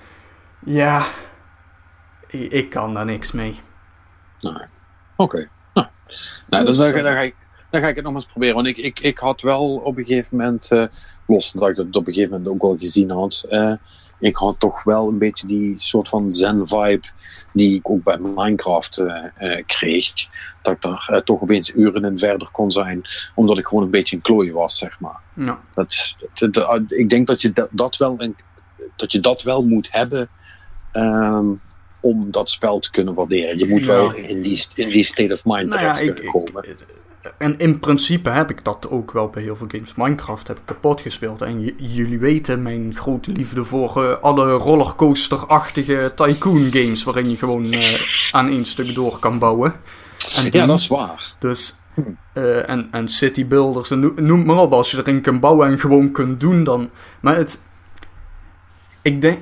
ja, 0.64 1.06
ik, 2.29 2.53
ik 2.53 2.70
kan 2.70 2.95
daar 2.95 3.05
niks 3.05 3.33
mee. 3.33 3.61
Nee. 4.41 4.62
Oké. 5.16 5.49
Nou, 5.74 5.87
nou 6.47 6.64
Dus, 6.66 6.77
dan, 6.77 6.93
dan, 6.93 7.12
ga 7.12 7.20
ik, 7.20 7.35
dan 7.70 7.81
ga 7.81 7.89
ik 7.89 7.95
het 7.97 8.05
nog 8.05 8.14
eens 8.14 8.27
proberen. 8.27 8.55
Want 8.55 8.66
ik, 8.66 8.77
ik, 8.77 9.01
ik 9.01 9.18
had 9.18 9.41
wel 9.41 9.77
op 9.77 9.97
een 9.97 10.05
gegeven 10.05 10.37
moment, 10.37 10.70
eh, 10.70 10.85
los 11.27 11.53
dat 11.53 11.68
ik 11.68 11.77
het 11.77 11.97
op 11.97 12.07
een 12.07 12.12
gegeven 12.14 12.37
moment 12.37 12.55
ook 12.55 12.62
al 12.62 12.77
gezien 12.79 13.11
had, 13.11 13.47
eh, 13.49 13.72
ik 14.18 14.37
had 14.37 14.61
toch 14.61 14.83
wel 14.83 15.09
een 15.09 15.18
beetje 15.18 15.47
die 15.47 15.74
soort 15.77 16.09
van 16.09 16.33
zen-vibe 16.33 17.07
die 17.53 17.79
ik 17.79 17.91
ook 17.91 18.03
bij 18.03 18.18
Minecraft 18.18 19.03
kreeg. 19.66 20.12
Dat 20.62 20.72
ik 20.74 20.81
daar 20.83 21.22
toch 21.24 21.41
opeens 21.43 21.74
uren 21.74 22.05
in 22.05 22.18
verder 22.18 22.49
kon 22.51 22.70
zijn, 22.70 23.03
omdat 23.35 23.59
ik 23.59 23.66
gewoon 23.66 23.85
een 23.85 23.91
beetje 23.91 24.16
een 24.16 24.22
klooien 24.22 24.55
was, 24.55 24.79
zeg 24.79 25.01
maar. 25.01 25.20
Ja. 25.35 25.61
Dat, 25.74 26.16
dat, 26.35 26.55
dat- 26.55 26.93
ik 26.93 27.09
denk 27.09 27.27
dat 27.27 27.43
je 27.43 27.53
dat, 27.53 27.68
dat, 27.72 27.97
wel, 27.97 28.18
dat 28.97 29.12
je 29.12 29.20
dat 29.20 29.43
wel 29.43 29.64
moet 29.64 29.89
hebben 29.91 30.29
ehm, 30.93 31.47
om 32.07 32.30
dat 32.30 32.50
spel 32.50 32.78
te 32.78 32.90
kunnen 32.90 33.14
waarderen. 33.14 33.59
Je 33.59 33.68
moet 33.68 33.80
Ja. 33.80 33.86
wel 33.86 34.14
in 34.14 34.42
die, 34.42 34.64
in 34.74 34.88
die 34.88 35.04
state 35.04 35.32
of 35.32 35.44
mind 35.44 35.68
Nou 35.68 35.82
ja, 35.82 35.92
terecht 35.94 36.09
ik, 36.09 36.14
kunnen 36.14 36.24
ik, 36.24 36.52
komen. 36.52 36.64
en 37.38 37.59
in 37.59 37.78
principe 37.78 38.30
heb 38.30 38.50
ik 38.50 38.64
dat 38.64 38.90
ook 38.90 39.12
wel 39.12 39.28
bij 39.28 39.42
heel 39.42 39.57
veel 39.57 39.66
games. 39.70 39.94
Minecraft 39.94 40.48
heb 40.48 40.57
ik 40.57 40.62
kapot 40.64 41.00
gespeeld. 41.00 41.42
En 41.42 41.64
jullie 41.76 42.18
weten 42.18 42.62
mijn 42.62 42.94
grote 42.94 43.32
liefde 43.32 43.64
voor 43.64 44.04
eh, 44.04 44.22
alle 44.22 44.52
rollercoaster-achtige 44.52 46.12
tycoon 46.14 46.70
games. 46.72 47.02
Waarin 47.04 47.30
je 47.30 47.36
gewoon 47.36 47.72
eh, 47.72 48.00
aan 48.30 48.48
één 48.48 48.64
stuk 48.64 48.94
door 48.94 49.18
kan 49.18 49.38
bouwen. 49.38 49.74
En 50.36 50.46
ja, 50.50 50.66
dat 50.66 50.78
is 50.78 50.86
waar. 50.86 51.34
Dus, 51.38 51.78
eh, 52.32 52.68
en, 52.68 52.88
en 52.90 53.09
city 53.09 53.46
builders, 53.46 53.90
en 53.90 54.12
noem, 54.16 54.44
maar 54.44 54.57
op. 54.59 54.72
Als 54.72 54.90
je 54.90 54.96
erin 54.98 55.20
kunt 55.20 55.40
bouwen 55.40 55.68
en 55.68 55.78
gewoon 55.78 56.12
kunt 56.12 56.40
doen, 56.40 56.64
dan... 56.64 56.90
Maar 57.20 57.36
het... 57.36 57.61
Ik 59.02 59.20
denk... 59.20 59.38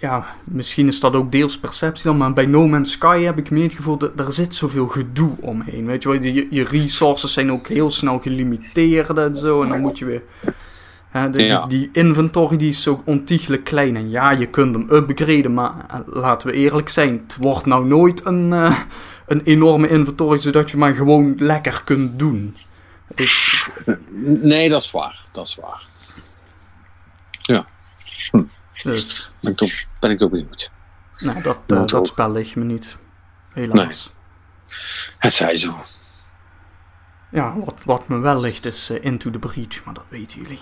Ja, 0.00 0.26
misschien 0.44 0.86
is 0.88 1.00
dat 1.00 1.14
ook 1.16 1.32
deels 1.32 1.58
perceptie 1.58 2.04
dan, 2.04 2.16
maar 2.16 2.32
bij 2.32 2.46
No 2.46 2.66
Man's 2.68 2.92
Sky 2.92 3.20
heb 3.22 3.38
ik 3.38 3.50
meer 3.50 3.62
het 3.64 3.74
gevoel 3.74 3.96
dat 3.98 4.12
er 4.26 4.32
zit 4.32 4.54
zoveel 4.54 4.86
gedoe 4.88 5.32
omheen. 5.40 5.86
Weet 5.86 6.02
je 6.02 6.08
wel, 6.08 6.22
je, 6.22 6.46
je 6.50 6.64
resources 6.64 7.32
zijn 7.32 7.52
ook 7.52 7.66
heel 7.66 7.90
snel 7.90 8.18
gelimiteerd 8.18 9.18
en 9.18 9.36
zo, 9.36 9.62
en 9.62 9.68
dan 9.68 9.80
moet 9.80 9.98
je 9.98 10.04
weer... 10.04 10.22
Hè, 11.08 11.30
de- 11.30 11.42
Ja. 11.42 11.66
die, 11.66 11.78
die 11.78 11.88
inventory 11.92 12.56
die 12.56 12.68
is 12.68 12.82
zo 12.82 13.02
ontiegelijk 13.04 13.64
klein. 13.64 13.96
En 13.96 14.10
ja, 14.10 14.30
je 14.30 14.46
kunt 14.46 14.74
hem 14.74 14.86
upgraden, 14.90 15.54
maar 15.54 15.72
eh, 15.88 15.98
laten 16.06 16.48
we 16.48 16.54
eerlijk 16.54 16.88
zijn, 16.88 17.20
het 17.26 17.36
wordt 17.40 17.66
nou 17.66 17.86
nooit 17.86 18.24
een, 18.26 18.52
eh, 18.52 18.78
een 19.26 19.40
enorme 19.44 19.88
inventory 19.88 20.38
zodat 20.38 20.70
je 20.70 20.76
maar 20.76 20.94
gewoon 20.94 21.34
lekker 21.38 21.82
kunt 21.84 22.18
doen. 22.18 22.56
Dus, 23.14 23.68
Nee, 24.42 24.68
dat 24.68 24.80
is 24.82 24.90
waar. 24.90 25.24
Dat 25.32 25.46
is 25.46 25.58
waar. 25.62 25.86
Dus 28.82 29.30
Ben 29.40 29.50
ik 29.50 29.56
toch, 29.56 29.72
ben 30.00 30.10
ik 30.10 30.18
toch 30.18 30.30
benieuwd. 30.30 30.70
nou, 31.18 31.42
dat, 31.42 31.60
eh, 31.66 31.86
dat 31.86 32.06
spel 32.06 32.32
ligt 32.32 32.56
me 32.56 32.64
niet. 32.64 32.96
Helaas. 33.52 34.12
Het 35.18 35.34
zij 35.34 35.56
zo. 35.56 35.84
Ja, 37.30 37.58
wat, 37.58 37.74
wat 37.84 38.08
me 38.08 38.18
wel 38.18 38.40
ligt 38.40 38.66
is 38.66 38.90
eh, 38.90 39.04
Into 39.04 39.30
the 39.30 39.38
Breach, 39.38 39.84
maar 39.84 39.94
dat 39.94 40.04
weten 40.08 40.40
jullie. 40.40 40.58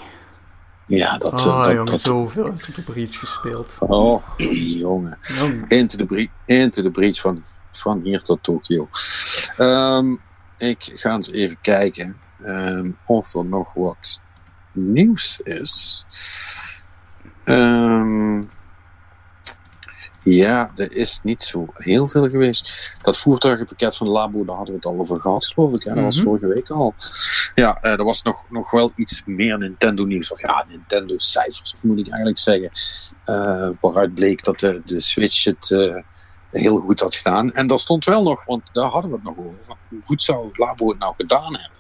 Ja, 0.87 1.19
dat... 1.19 1.47
Oh, 1.47 1.63
dat, 1.63 1.67
jongen, 1.67 1.85
dat 1.85 2.01
zoveel 2.01 2.47
Into 2.47 2.73
the 2.73 2.85
Breach 2.85 3.19
gespeeld. 3.19 3.77
Oh, 3.81 4.23
jongen. 4.79 5.19
Jongen. 5.21 5.65
Into 5.69 5.97
the, 5.97 6.05
bre- 6.05 6.27
into 6.45 6.83
the 6.83 6.91
breach 6.91 7.21
van, 7.21 7.45
van 7.73 8.01
hier 8.03 8.21
tot 8.21 8.43
Tokio. 8.43 8.89
Ehm, 9.57 10.15
ik 10.59 10.91
ga 10.95 11.15
eens 11.15 11.31
even 11.31 11.61
kijken 11.61 12.17
ehm, 12.45 12.91
of 13.05 13.35
er 13.35 13.45
nog 13.45 13.73
wat 13.73 14.21
nieuws 14.73 15.41
is. 15.41 16.05
Ehm, 17.47 18.43
ja, 20.23 20.71
er 20.77 20.93
is 20.97 21.21
niet 21.23 21.43
zo 21.43 21.67
heel 21.75 22.09
veel 22.09 22.29
geweest. 22.29 22.97
Dat 23.03 23.19
voertuigenpakket 23.19 23.97
van 23.97 24.09
Labo, 24.09 24.45
daar 24.45 24.57
hadden 24.57 24.75
we 24.75 24.81
het 24.81 24.95
al 24.95 25.01
over 25.01 25.21
gehad, 25.21 25.47
geloof 25.47 25.73
ik. 25.73 25.83
Hè? 25.83 25.95
Dat 25.95 26.03
was 26.05 26.17
Mhm. 26.17 26.25
vorige 26.25 26.47
week 26.47 26.71
al. 26.71 26.95
Ja, 27.55 27.79
eh, 27.83 27.93
er 27.93 28.05
was 28.05 28.23
nog, 28.23 28.45
nog 28.51 28.71
wel 28.71 28.93
iets 28.95 29.23
meer 29.27 29.59
Nintendo 29.59 30.05
nieuws. 30.05 30.33
Of 30.33 30.41
ja, 30.41 30.65
Nintendo 30.69 31.19
cijfers 31.19 31.75
moet 31.81 31.99
ik 31.99 32.09
eigenlijk 32.09 32.39
zeggen. 32.39 32.71
Eh, 33.25 33.69
waaruit 33.81 34.15
bleek 34.15 34.45
dat 34.45 34.61
de, 34.61 34.83
de 34.85 35.01
Switch 35.01 35.45
het 35.45 35.71
eh, 35.71 35.97
heel 36.51 36.79
goed 36.79 37.01
had 37.01 37.17
gedaan. 37.17 37.53
En 37.55 37.67
daar 37.67 37.79
stond 37.79 38.05
wel 38.05 38.23
nog, 38.23 38.45
want 38.45 38.63
daar 38.73 38.89
hadden 38.89 39.11
we 39.11 39.17
het 39.17 39.25
nog 39.25 39.37
over. 39.47 39.59
Hoe 39.89 40.01
goed 40.05 40.23
zou 40.23 40.49
Labo 40.53 40.89
het 40.89 40.99
nou 40.99 41.15
gedaan 41.17 41.53
hebben? 41.57 41.77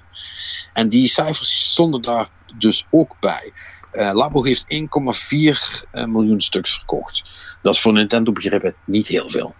En 0.73 0.89
die 0.89 1.07
cijfers 1.09 1.71
stonden 1.71 2.03
daar 2.03 2.29
dus 2.59 2.87
ook 2.91 3.17
bij. 3.21 3.53
Eh, 3.97 4.14
Labo 4.14 4.44
heeft 4.44 4.64
1,4 4.68 5.84
eh, 5.90 6.05
miljoen 6.05 6.40
stuks 6.40 6.74
verkocht. 6.74 7.24
Dat 7.62 7.74
is 7.74 7.80
voor 7.80 7.92
Nintendo 7.92 8.32
begrippen 8.32 8.74
niet 8.84 9.07
heel 9.07 9.30
veel. 9.30 9.55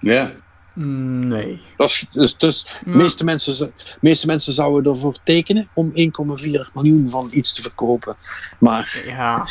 Ja. 0.00 0.32
Mm, 0.72 1.26
Nee. 1.26 1.60
Dat 1.76 1.88
is, 1.88 2.06
dus, 2.10 2.36
dus 2.36 2.66
meeste, 2.84 3.24
mensen, 3.24 3.72
meeste 4.00 4.26
mensen 4.26 4.52
zouden 4.52 4.92
ervoor 4.92 5.18
tekenen 5.24 5.68
om 5.74 5.92
1,4 5.94 6.70
miljoen 6.74 7.10
van 7.10 7.28
iets 7.32 7.54
te 7.54 7.62
verkopen. 7.62 8.16
Maar 8.58 9.02
Ja, 9.06 9.46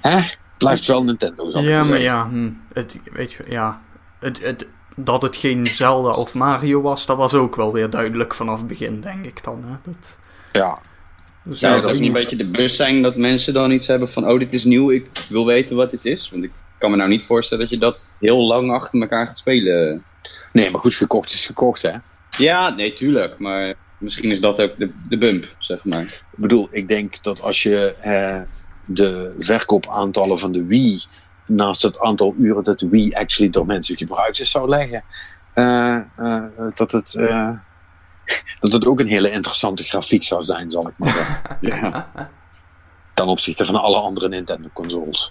hè, 0.00 0.20
blijft 0.58 0.86
wel 0.86 1.04
Nintendo. 1.04 1.50
zal 1.50 1.62
ik 1.62 1.68
ja 1.68 1.84
maar 1.84 1.98
ja, 1.98 2.28
hm, 2.28 2.50
het, 2.72 2.98
weet 3.12 3.32
je, 3.32 3.44
ja. 3.48 3.80
Het, 4.18 4.40
het, 4.42 4.66
dat 4.96 5.22
het 5.22 5.36
geen 5.36 5.66
Zelda 5.66 6.10
of 6.10 6.34
Mario 6.34 6.80
was, 6.80 7.06
dat 7.06 7.16
was 7.16 7.34
ook 7.34 7.56
wel 7.56 7.72
weer 7.72 7.90
duidelijk 7.90 8.34
vanaf 8.34 8.58
het 8.58 8.66
begin, 8.66 9.00
denk 9.00 9.24
ik 9.24 9.44
dan. 9.44 9.64
Hè? 9.66 9.90
Dat, 9.90 10.18
Ja, 10.52 10.78
dus 11.48 11.58
Zou 11.58 11.72
ja, 11.72 11.78
het 11.80 11.88
ook 11.88 12.00
niet 12.00 12.08
een 12.08 12.12
beetje 12.12 12.36
de 12.36 12.46
bus 12.46 12.76
zijn 12.76 13.02
dat 13.02 13.16
mensen 13.16 13.54
dan 13.54 13.70
iets 13.70 13.86
hebben 13.86 14.08
van... 14.08 14.28
oh, 14.28 14.38
dit 14.38 14.52
is 14.52 14.64
nieuw, 14.64 14.90
ik 14.90 15.06
wil 15.28 15.46
weten 15.46 15.76
wat 15.76 15.90
dit 15.90 16.04
is? 16.04 16.30
Want 16.30 16.44
ik 16.44 16.50
kan 16.78 16.90
me 16.90 16.96
nou 16.96 17.08
niet 17.08 17.22
voorstellen 17.22 17.64
dat 17.64 17.72
je 17.72 17.78
dat 17.80 18.06
heel 18.20 18.46
lang 18.46 18.70
achter 18.70 19.00
elkaar 19.00 19.26
gaat 19.26 19.38
spelen. 19.38 20.04
nee, 20.52 20.70
maar 20.70 20.80
goed, 20.80 20.94
gekocht 20.94 21.32
is 21.32 21.46
gekocht, 21.46 21.82
hè. 21.82 21.92
Ja, 22.36 22.74
nee, 22.74 22.92
tuurlijk. 22.92 23.38
Maar 23.38 23.74
misschien 23.98 24.30
is 24.30 24.40
dat 24.40 24.60
ook 24.60 24.78
de, 24.78 24.90
de 25.08 25.18
bump, 25.18 25.54
zeg 25.58 25.84
maar. 25.84 26.02
Ik 26.02 26.22
bedoel, 26.36 26.68
ik 26.70 26.88
denk 26.88 27.22
dat 27.22 27.42
als 27.42 27.62
je 27.62 27.94
eh, 28.00 28.40
de 28.86 29.34
verkoopaantallen 29.38 30.38
van 30.38 30.52
de 30.52 30.64
Wii 30.64 31.02
naast 31.46 31.82
het 31.82 32.00
aantal 32.00 32.34
uren 32.38 32.64
dat 32.64 32.78
de 32.78 32.88
Wii 32.88 33.12
actually 33.12 33.52
door 33.52 33.66
mensen 33.66 33.96
gebruikt 33.96 34.40
is 34.40 34.50
zou 34.50 34.68
leggen, 34.68 35.02
eh, 35.54 35.96
eh, 36.16 36.44
dat, 36.74 36.92
het, 36.92 37.14
dat 38.60 38.72
het 38.72 38.86
ook 38.86 39.00
een 39.00 39.08
hele 39.08 39.30
interessante 39.30 39.82
grafiek 39.82 40.24
zou 40.24 40.44
zijn, 40.44 40.70
zal 40.70 40.88
ik 40.88 40.94
maar 40.96 41.12
zeggen. 41.12 41.56
Ja. 41.80 42.10
ten 43.14 43.26
opzichte 43.26 43.64
van 43.64 43.74
alle 43.74 43.96
andere 43.96 44.28
Nintendo 44.28 44.68
consoles. 44.72 45.30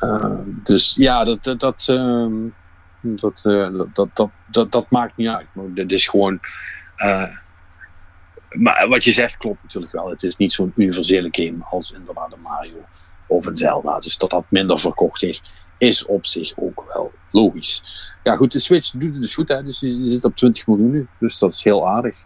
Eh, 0.00 0.38
dus 0.46 0.94
ja, 0.96 1.24
dat, 1.24 1.44
dat, 1.44 1.60
dat, 1.60 1.84
ehm, 1.88 2.32
dat, 3.00 3.42
eh, 3.44 3.72
dat, 3.72 3.94
dat, 3.94 4.08
dat, 4.14 4.30
dat, 4.46 4.72
dat 4.72 4.90
maakt 4.90 5.16
niet 5.16 5.28
uit. 5.28 5.46
Maar 5.52 5.64
dit 5.74 5.92
is 5.92 6.08
gewoon. 6.08 6.40
eh, 6.96 7.28
maar 8.50 8.88
wat 8.88 9.04
je 9.04 9.12
zegt 9.12 9.36
klopt 9.36 9.62
natuurlijk 9.62 9.92
wel. 9.92 10.10
Het 10.10 10.22
is 10.22 10.36
niet 10.36 10.52
zo'n 10.52 10.72
universele 10.76 11.28
game 11.30 11.56
als 11.70 11.92
inderdaad 11.92 12.32
een 12.32 12.40
Mario 12.40 12.84
of 13.26 13.46
een 13.46 13.56
Zelda. 13.56 13.98
Dus 13.98 14.18
dat 14.18 14.30
dat 14.30 14.44
minder 14.48 14.78
verkocht 14.78 15.20
heeft, 15.20 15.50
is 15.78 16.06
op 16.06 16.26
zich 16.26 16.52
ook 16.56 16.84
wel 16.92 17.12
logisch. 17.30 17.82
Ja, 18.22 18.36
goed, 18.36 18.52
de 18.52 18.58
Switch 18.58 18.90
doet 18.90 19.12
het 19.12 19.20
dus 19.20 19.34
goed, 19.34 19.48
hè? 19.48 19.62
dus 19.62 19.78
die 19.78 20.10
zit 20.10 20.24
op 20.24 20.36
20 20.36 20.66
miljoen 20.66 20.90
nu. 20.90 21.06
Dus 21.18 21.38
dat 21.38 21.52
is 21.52 21.64
heel 21.64 21.88
aardig. 21.88 22.24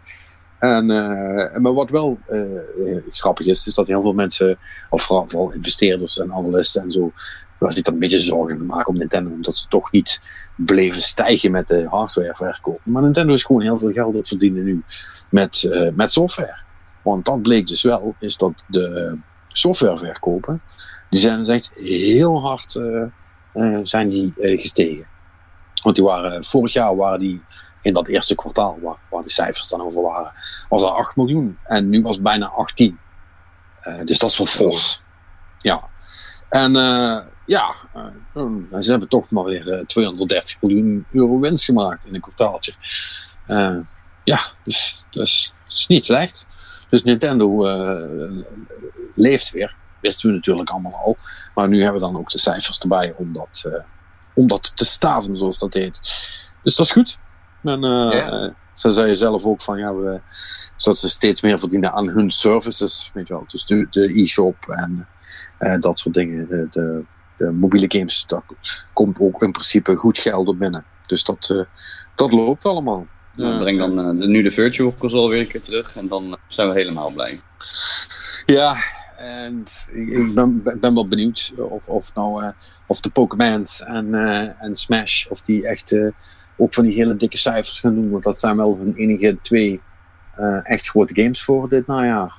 En, 0.59 0.91
eh, 0.91 1.57
maar 1.57 1.73
wat 1.73 1.89
wel 1.89 2.19
eh, 2.27 2.41
eh, 2.41 3.03
grappig 3.11 3.45
is, 3.45 3.67
is 3.67 3.73
dat 3.73 3.87
heel 3.87 4.01
veel 4.01 4.13
mensen, 4.13 4.57
of 4.89 5.01
vooral, 5.01 5.51
investeerders 5.51 6.19
en 6.19 6.33
analisten 6.33 6.81
en 6.81 6.91
zo, 6.91 7.11
waar 7.57 7.71
zich 7.71 7.85
een 7.85 7.99
beetje 7.99 8.19
zorgen 8.19 8.65
maken 8.65 8.87
om 8.87 8.97
Nintendo, 8.97 9.31
omdat 9.31 9.55
ze 9.55 9.67
toch 9.67 9.91
niet 9.91 10.21
bleven 10.55 11.01
stijgen 11.01 11.51
met 11.51 11.67
de 11.67 11.87
hardwareverkoop. 11.89 12.79
Maar 12.83 13.01
Nintendo 13.01 13.33
is 13.33 13.43
gewoon 13.43 13.61
heel 13.61 13.77
veel 13.77 13.91
geld 13.91 14.13
het 14.13 14.27
verdienen 14.27 14.63
nu 14.63 14.83
met, 15.29 15.69
met 15.95 16.11
software. 16.11 16.57
Want 17.01 17.25
dat 17.25 17.41
bleek 17.41 17.67
dus 17.67 17.83
wel, 17.83 18.15
is 18.19 18.37
dat 18.37 18.63
de 18.67 19.17
softwareverkopen, 19.47 20.61
die 21.09 21.19
zijn 21.19 21.37
dus 21.37 21.47
echt 21.47 21.71
heel 21.75 22.41
hard 22.41 22.79
zijn 23.81 24.09
die, 24.09 24.33
eh, 24.37 24.61
gestegen. 24.61 25.07
Want 25.83 25.95
die 25.95 26.05
waren, 26.05 26.43
vorig 26.43 26.73
jaar 26.73 26.95
waren 26.95 27.19
die 27.19 27.41
in 27.81 27.93
dat 27.93 28.07
eerste 28.07 28.35
kwartaal, 28.35 28.77
waar, 28.81 28.97
waar 29.09 29.23
de 29.23 29.31
cijfers 29.31 29.69
dan 29.69 29.81
over 29.81 30.01
waren, 30.01 30.31
was 30.69 30.81
er 30.81 30.89
8 30.89 31.15
miljoen. 31.15 31.57
En 31.63 31.89
nu 31.89 32.01
was 32.01 32.15
het 32.15 32.23
bijna 32.23 32.45
18. 32.45 32.99
Eh, 33.81 34.05
dus 34.05 34.19
dat 34.19 34.29
is 34.29 34.37
wel 34.37 34.47
fors. 34.47 35.01
Ja. 35.57 35.89
En 36.49 36.75
eh, 36.75 37.19
ja, 37.45 37.75
eh, 37.93 38.79
ze 38.79 38.89
hebben 38.89 39.09
toch 39.09 39.29
maar 39.29 39.43
weer 39.43 39.73
eh, 39.73 39.85
230 39.85 40.61
miljoen 40.61 41.05
euro 41.11 41.39
winst 41.39 41.65
gemaakt 41.65 42.05
in 42.05 42.15
een 42.15 42.21
kwartaaltje. 42.21 42.73
Eh, 43.45 43.77
ja, 44.23 44.39
dus 44.63 45.05
dat 45.09 45.27
is, 45.27 45.55
dat 45.63 45.71
is 45.71 45.87
niet 45.87 46.05
slecht. 46.05 46.47
Dus 46.89 47.03
Nintendo 47.03 47.65
eh, 47.65 48.45
leeft 49.15 49.51
weer. 49.51 49.75
Wisten 50.01 50.29
we 50.29 50.35
natuurlijk 50.35 50.69
allemaal 50.69 50.95
al. 50.95 51.17
Maar 51.59 51.67
nu 51.67 51.81
hebben 51.81 52.01
we 52.01 52.07
dan 52.07 52.17
ook 52.17 52.29
de 52.29 52.37
cijfers 52.37 52.79
erbij 52.79 53.13
om 53.17 53.33
dat, 53.33 53.63
eh, 53.65 53.83
om 54.33 54.47
dat 54.47 54.71
te 54.75 54.85
staven, 54.85 55.35
zoals 55.35 55.59
dat 55.59 55.73
heet. 55.73 55.99
Dus 56.63 56.75
dat 56.75 56.85
is 56.85 56.91
goed. 56.91 57.19
En 57.63 57.83
uh, 57.83 58.11
Ja. 58.11 58.53
ze 58.73 58.91
zei 58.91 59.15
zelf 59.15 59.45
ook 59.45 59.61
van 59.61 59.77
ja, 59.77 59.95
we, 59.95 60.19
zodat 60.75 60.99
ze 60.99 61.09
steeds 61.09 61.41
meer 61.41 61.59
verdienen 61.59 61.91
aan 61.91 62.07
hun 62.07 62.31
services. 62.31 63.11
Weet 63.13 63.27
je 63.27 63.33
wel, 63.33 63.43
dus 63.47 63.65
de, 63.65 64.21
e-shop 64.21 64.55
en 64.67 65.07
eh, 65.57 65.79
dat 65.79 65.99
soort 65.99 66.15
dingen. 66.15 66.47
De, 66.47 66.67
de, 67.37 67.51
mobiele 67.51 67.85
games, 67.87 68.25
daar 68.27 68.43
komt 68.93 69.19
ook 69.19 69.43
in 69.43 69.51
principe 69.51 69.95
goed 69.95 70.17
geld 70.17 70.47
op 70.47 70.59
binnen. 70.59 70.85
Dus 71.01 71.23
dat, 71.23 71.49
eh, 71.49 71.65
dat 72.15 72.31
loopt 72.31 72.65
allemaal. 72.65 73.07
Eh, 73.39 73.57
breng 73.59 73.79
dan 73.79 73.99
eh, 73.99 74.27
nu 74.27 74.41
de 74.41 74.51
Virtual 74.51 74.93
Console 74.97 75.29
weer 75.29 75.39
een 75.39 75.47
keer 75.47 75.61
terug 75.61 75.95
en 75.95 76.07
dan 76.07 76.25
eh, 76.25 76.33
zijn 76.47 76.67
we 76.67 76.73
helemaal 76.73 77.13
blij. 77.13 77.39
Ja, 78.45 78.77
en 79.19 79.63
ik, 79.91 80.33
ben, 80.33 80.63
ben 80.63 80.93
wel 80.93 81.07
benieuwd 81.07 81.53
of, 81.57 81.81
of, 81.85 82.15
nou, 82.15 82.43
eh, 82.43 82.49
of 82.85 82.99
de 82.99 83.09
Pokémon 83.09 83.65
en, 83.85 84.13
eh, 84.15 84.63
en 84.63 84.75
Smash, 84.75 85.25
of 85.27 85.41
die 85.41 85.67
echt 85.67 85.91
eh, 85.91 86.07
ook 86.57 86.73
van 86.73 86.83
die 86.83 86.93
hele 86.93 87.15
dikke 87.15 87.37
cijfers 87.37 87.79
gaan 87.79 87.95
doen. 87.95 88.09
Want 88.09 88.23
dat 88.23 88.39
zijn 88.39 88.57
wel 88.57 88.77
hun 88.77 88.93
enige 88.95 89.37
twee 89.41 89.81
eh, 90.35 90.69
echt 90.69 90.89
grote 90.89 91.21
games 91.21 91.43
voor 91.43 91.69
dit 91.69 91.87
najaar. 91.87 92.37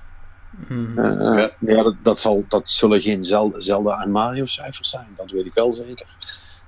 Mhm. 0.68 1.00
Ja. 1.00 1.50
ja, 1.60 1.82
dat, 1.82 1.94
dat, 2.02 2.18
zal, 2.18 2.44
dat 2.48 2.70
zullen 2.70 3.02
geen 3.02 3.24
Zel- 3.24 3.54
Zelda 3.58 4.00
en 4.00 4.10
Mario 4.10 4.44
cijfers 4.44 4.90
zijn, 4.90 5.06
dat 5.16 5.30
weet 5.30 5.46
ik 5.46 5.54
wel 5.54 5.72
zeker. 5.72 6.06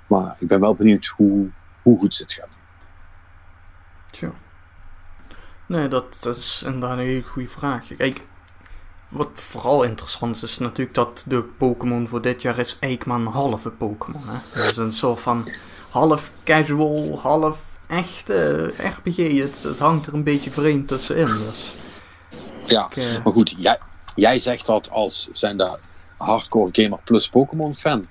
Maar 0.07 0.37
ik 0.39 0.49
ben 0.49 0.61
wel 0.61 0.75
benieuwd 0.75 1.07
hoe, 1.07 1.49
hoe 1.83 1.99
goed 1.99 2.17
ze 2.17 2.23
het 2.23 2.33
gaan 2.33 2.49
doen. 2.49 2.61
Tja. 4.11 4.33
Nee, 5.67 5.89
dat, 5.89 6.19
dat 6.23 6.37
is 6.37 6.63
inderdaad 6.67 6.99
een 6.99 7.05
hele 7.05 7.23
goede 7.23 7.49
vraag. 7.49 7.87
Kijk, 7.97 8.27
wat 9.13 9.29
vooral 9.35 9.83
interessant 9.83 10.37
is, 10.37 10.43
is 10.43 10.59
natuurlijk 10.59 10.97
dat 10.97 11.25
de 11.27 11.43
Pokémon 11.43 12.09
voor 12.09 12.23
dit 12.23 12.43
jaar 12.43 12.59
is 12.59 12.77
eigenlijk 12.81 13.07
maar 13.07 13.19
een 13.27 13.33
halve 13.41 13.71
Pokémon. 13.71 14.23
Hè? 14.27 14.39
Dat 14.61 14.71
is 14.71 14.77
een 14.77 14.93
soort 14.93 15.21
van 15.21 15.49
half 15.91 16.31
casual, 16.45 17.19
half 17.23 17.63
echte 17.89 18.65
RPG. 18.79 19.17
Het, 19.17 19.63
het 19.63 19.79
hangt 19.79 20.07
er 20.07 20.15
een 20.15 20.23
beetje 20.23 20.51
vreemd 20.51 20.89
tussenin. 20.89 21.39
Dus 21.49 21.75
Ja, 22.65 22.87
ik, 22.91 22.97
eh, 22.97 23.25
Maar 23.25 23.33
goed, 23.33 23.55
jij, 23.59 23.79
jij 24.15 24.39
zegt 24.39 24.67
dat 24.67 24.91
als 24.91 25.29
zijn 25.33 25.57
de 25.57 25.79
hardcore 26.17 26.69
gamer 26.73 26.99
plus 27.05 27.29
Pokémon 27.29 27.75
fan. 27.75 28.05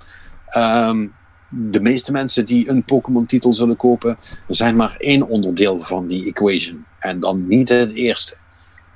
Ehm, 0.48 1.08
de 1.50 1.80
meeste 1.82 2.12
mensen 2.12 2.46
die 2.46 2.70
een 2.70 2.84
Pokémon 2.84 3.26
titel 3.26 3.54
zullen 3.54 3.76
kopen, 3.76 4.18
zijn 4.48 4.76
maar 4.76 4.96
één 4.98 5.28
onderdeel 5.28 5.82
van 5.82 6.08
die 6.08 6.26
equation. 6.26 6.86
En 7.00 7.20
dan 7.20 7.48
niet 7.48 7.70
het 7.70 7.94
eerste. 7.94 8.36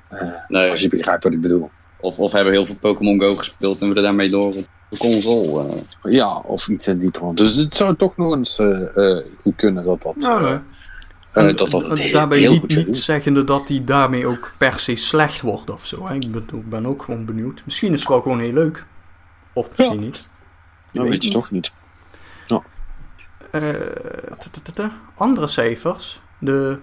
Eh, 0.10 0.28
Nee. 0.48 0.70
Als 0.70 0.82
je 0.82 0.90
begrijpt 0.90 1.24
wat 1.24 1.34
ik 1.34 1.42
bedoel. 1.42 1.72
Of, 2.06 2.20
of 2.20 2.32
hebben 2.32 2.54
heel 2.54 2.66
veel 2.66 2.76
Pokémon 2.76 3.20
Go 3.20 3.36
gespeeld 3.36 3.82
en 3.82 3.90
we 3.90 3.96
er 3.96 4.02
daarmee 4.02 4.30
door 4.30 4.46
op 4.46 4.68
de 4.90 4.98
console. 4.98 5.68
eh. 6.02 6.12
Ja, 6.14 6.38
of 6.38 6.68
iets 6.68 6.88
in 6.88 7.00
die 7.00 7.12
trant. 7.12 7.38
Dus 7.38 7.56
het 7.56 7.76
zou 7.76 7.96
toch 7.96 8.18
nog 8.18 8.34
eens 8.36 8.60
eh, 8.60 8.98
eh, 9.18 9.26
goed 9.42 9.56
kunnen 9.56 9.84
dat 9.84 10.02
dat... 10.02 10.16
nou, 10.16 10.42
nee. 10.44 10.60
En 11.32 11.56
dat 11.56 11.70
dat 11.72 11.98
heel- 11.98 12.12
daarbij 12.12 12.38
heel 12.40 12.52
niet, 12.52 12.68
niet 12.88 12.98
zeggende 12.98 13.44
dat 13.44 13.68
hij 13.68 13.84
daarmee 13.86 14.28
ook 14.28 14.52
per 14.58 14.80
se 14.80 14.96
slecht 14.96 15.42
wordt 15.42 15.70
of 15.72 15.86
zo. 15.86 16.08
Hè? 16.08 16.14
Ik 16.16 16.32
ben, 16.70 16.86
ook 16.86 17.04
gewoon 17.04 17.26
benieuwd. 17.26 17.62
Misschien 17.66 17.94
is 17.94 18.00
het 18.00 18.10
wel 18.10 18.22
gewoon 18.22 18.40
heel 18.40 18.52
leuk. 18.54 18.86
Of 19.54 19.70
misschien 19.78 20.00
niet. 20.00 20.24
Dat 20.92 21.08
weet 21.08 21.24
je 21.24 21.32
toch 21.32 21.52
niet. 21.52 21.72
Eh, 23.52 23.70
t- 24.38 24.50
t- 24.54 24.66
t- 24.66 24.76
t- 24.76 24.88
andere 25.16 25.48
cijfers. 25.48 26.22
De 26.40 26.78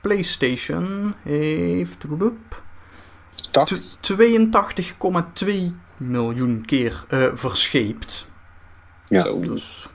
PlayStation 0.00 1.14
heeft 1.22 2.04
82,2 3.54 3.62
miljoen 5.96 6.64
keer 6.64 7.04
eh, 7.08 7.30
verscheept. 7.34 8.26
Ja. 9.04 9.20
Zo. 9.20 9.40
Dus, 9.40 9.88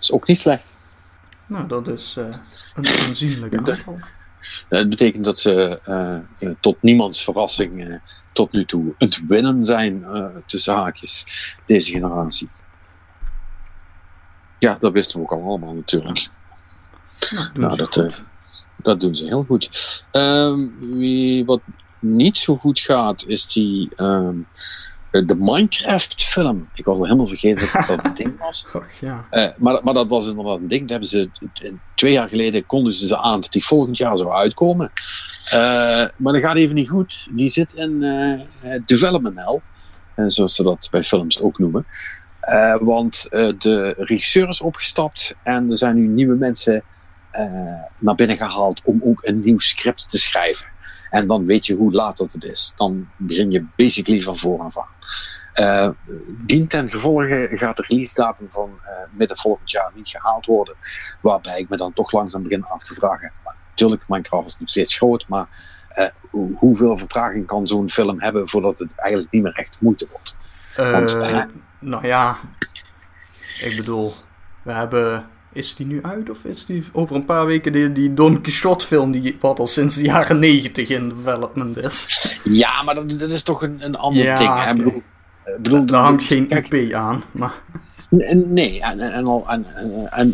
is 0.00 0.12
ook 0.12 0.26
niet 0.26 0.38
slecht. 0.38 0.74
nou, 1.46 1.66
dat 1.66 1.88
is 1.88 2.16
eh, 2.16 2.36
een 2.74 2.86
aanzienlijk 3.06 3.56
aantal. 3.56 3.98
Het 4.68 4.88
betekent 4.88 5.24
dat 5.24 5.38
ze 5.38 5.80
eh, 5.84 6.18
tot 6.60 6.82
niemands 6.82 7.24
verrassing 7.24 8.00
tot 8.32 8.52
nu 8.52 8.64
toe 8.64 8.94
het 8.98 9.26
winnen 9.26 9.64
zijn 9.64 10.04
tussen 10.46 10.74
haakjes 10.74 11.24
deze 11.66 11.92
generatie. 11.92 12.48
Ja, 14.58 14.76
dat 14.80 14.92
wisten 14.92 15.16
we 15.16 15.24
ook 15.24 15.32
al 15.32 15.42
allemaal 15.42 15.74
natuurlijk. 15.74 16.28
Nou, 17.30 17.52
doen 17.52 17.64
Nou, 17.64 17.76
dat. 17.76 18.22
Dat 18.82 19.00
doen 19.00 19.16
ze 19.16 19.26
heel 19.26 19.44
goed. 19.44 20.04
Ehm, 20.10 20.66
wie, 20.78 21.44
wat 21.44 21.60
niet 22.00 22.38
zo 22.38 22.56
goed 22.56 22.78
gaat, 22.78 23.24
is 23.26 23.46
die 23.46 23.88
ehm, 23.96 24.36
eh, 25.10 25.26
de 25.26 25.34
Minecraft 25.34 26.24
film. 26.24 26.68
Ik 26.74 26.84
was 26.84 26.98
al 26.98 27.04
helemaal 27.04 27.26
vergeten 27.26 27.68
dat 27.72 27.86
dat 27.86 28.04
een 28.04 28.14
ding 28.24 28.38
was. 28.38 28.66
Ja. 29.00 29.24
Eh, 29.30 29.48
maar, 29.56 29.80
maar 29.84 29.94
dat 29.94 30.08
was 30.08 30.28
inderdaad 30.28 30.58
een 30.58 30.68
ding. 30.68 30.80
Dat 30.80 30.90
hebben 30.90 31.08
ze, 31.08 31.28
twee 31.94 32.12
jaar 32.12 32.28
geleden 32.28 32.66
kondigden 32.66 33.08
ze 33.08 33.18
aan 33.18 33.40
dat 33.40 33.52
die 33.52 33.64
volgend 33.64 33.96
jaar 33.96 34.16
zou 34.16 34.30
uitkomen. 34.30 34.92
Eh, 35.50 35.60
maar 36.16 36.32
dat 36.32 36.42
gaat 36.42 36.56
even 36.56 36.74
niet 36.74 36.88
goed. 36.88 37.28
Die 37.30 37.48
zit 37.48 37.74
in 37.74 38.02
eh, 38.02 38.80
development 38.84 39.36
hell. 39.36 39.60
En 40.14 40.30
zoals 40.30 40.54
ze 40.54 40.62
dat 40.62 40.88
bij 40.90 41.02
films 41.02 41.40
ook 41.40 41.58
noemen. 41.58 41.86
Want 42.80 43.26
de 43.30 43.94
regisseur 43.98 44.48
is 44.48 44.60
opgestapt 44.60 45.34
en 45.42 45.70
er 45.70 45.76
zijn 45.76 45.96
nu 45.96 46.06
nieuwe 46.06 46.34
mensen 46.34 46.82
naar 47.98 48.14
binnen 48.14 48.36
gehaald 48.36 48.82
om 48.84 49.00
ook 49.04 49.20
een 49.24 49.40
nieuw 49.40 49.58
script 49.58 50.10
te 50.10 50.18
schrijven. 50.18 50.66
En 51.10 51.26
dan 51.26 51.46
weet 51.46 51.66
je 51.66 51.74
hoe 51.74 51.92
laat 51.92 52.16
dat 52.16 52.32
het 52.32 52.44
is. 52.44 52.72
Dan 52.76 53.08
begin 53.16 53.50
je 53.50 53.64
basically 53.76 54.20
van 54.22 54.36
vooraf 54.38 54.78
aan. 54.78 54.88
Eh 55.52 55.88
dien 56.26 56.66
ten 56.66 56.90
gevolge 56.90 57.48
gaat 57.52 57.76
de 57.76 57.84
release 57.88 58.14
datum 58.14 58.50
van 58.50 58.70
eh, 58.84 58.92
midden 59.10 59.36
volgend 59.36 59.70
jaar 59.70 59.90
niet 59.94 60.08
gehaald 60.08 60.46
worden. 60.46 60.74
Waarbij 61.20 61.58
ik 61.58 61.68
me 61.68 61.76
dan 61.76 61.92
toch 61.92 62.12
langzaam 62.12 62.42
begin 62.42 62.64
af 62.64 62.82
te 62.82 62.94
vragen. 62.94 63.32
Maar, 63.44 63.54
natuurlijk, 63.70 64.02
Minecraft 64.08 64.46
is 64.46 64.58
nog 64.58 64.68
steeds 64.68 64.96
groot, 64.96 65.24
maar 65.28 65.46
eh, 65.88 66.06
hoe- 66.30 66.56
hoeveel 66.56 66.98
vertraging 66.98 67.46
kan 67.46 67.66
zo'n 67.66 67.90
film 67.90 68.20
hebben 68.20 68.48
voordat 68.48 68.78
het 68.78 68.94
eigenlijk 68.96 69.32
niet 69.32 69.42
meer 69.42 69.52
echt 69.54 69.76
moeite 69.80 70.06
wordt? 70.10 70.34
Want, 70.92 71.14
nou 71.78 72.06
ja, 72.06 72.36
ik 73.60 73.74
bedoel, 73.76 74.14
we 74.62 74.72
hebben. 74.72 75.26
Is 75.52 75.74
die 75.74 75.86
nu 75.86 76.02
uit 76.02 76.30
of 76.30 76.44
is 76.44 76.64
die 76.66 76.84
over 76.92 77.16
een 77.16 77.24
paar 77.24 77.46
weken 77.46 77.72
die, 77.72 77.92
die 77.92 78.14
Don 78.14 78.40
Quixote 78.40 78.86
film 78.86 79.10
die 79.10 79.36
wat 79.40 79.58
al 79.58 79.66
sinds 79.66 79.96
de 79.96 80.02
jaren 80.02 80.38
negentig 80.38 80.88
in 80.88 81.08
development 81.08 81.76
is? 81.76 82.40
Ja, 82.44 82.82
maar 82.82 82.94
dat, 82.94 83.08
dat 83.18 83.30
is 83.30 83.42
toch 83.42 83.62
een, 83.62 83.84
een 83.84 83.96
ander 83.96 84.24
Ja, 84.24 84.38
ding. 84.38 84.50
Oké. 84.50 84.70
Ik 84.70 84.76
bedoel, 84.76 85.02
bedoel, 85.58 85.86
Daar 85.86 86.02
hangt 86.02 86.24
geen 86.24 86.48
IP 86.48 86.92
aan. 86.94 87.22
Maar, 87.30 87.62
Nee, 88.10 88.80
en, 88.80 89.00
en, 89.00 89.12
en, 89.12 89.26
al- 89.26 89.48
en, 89.48 90.32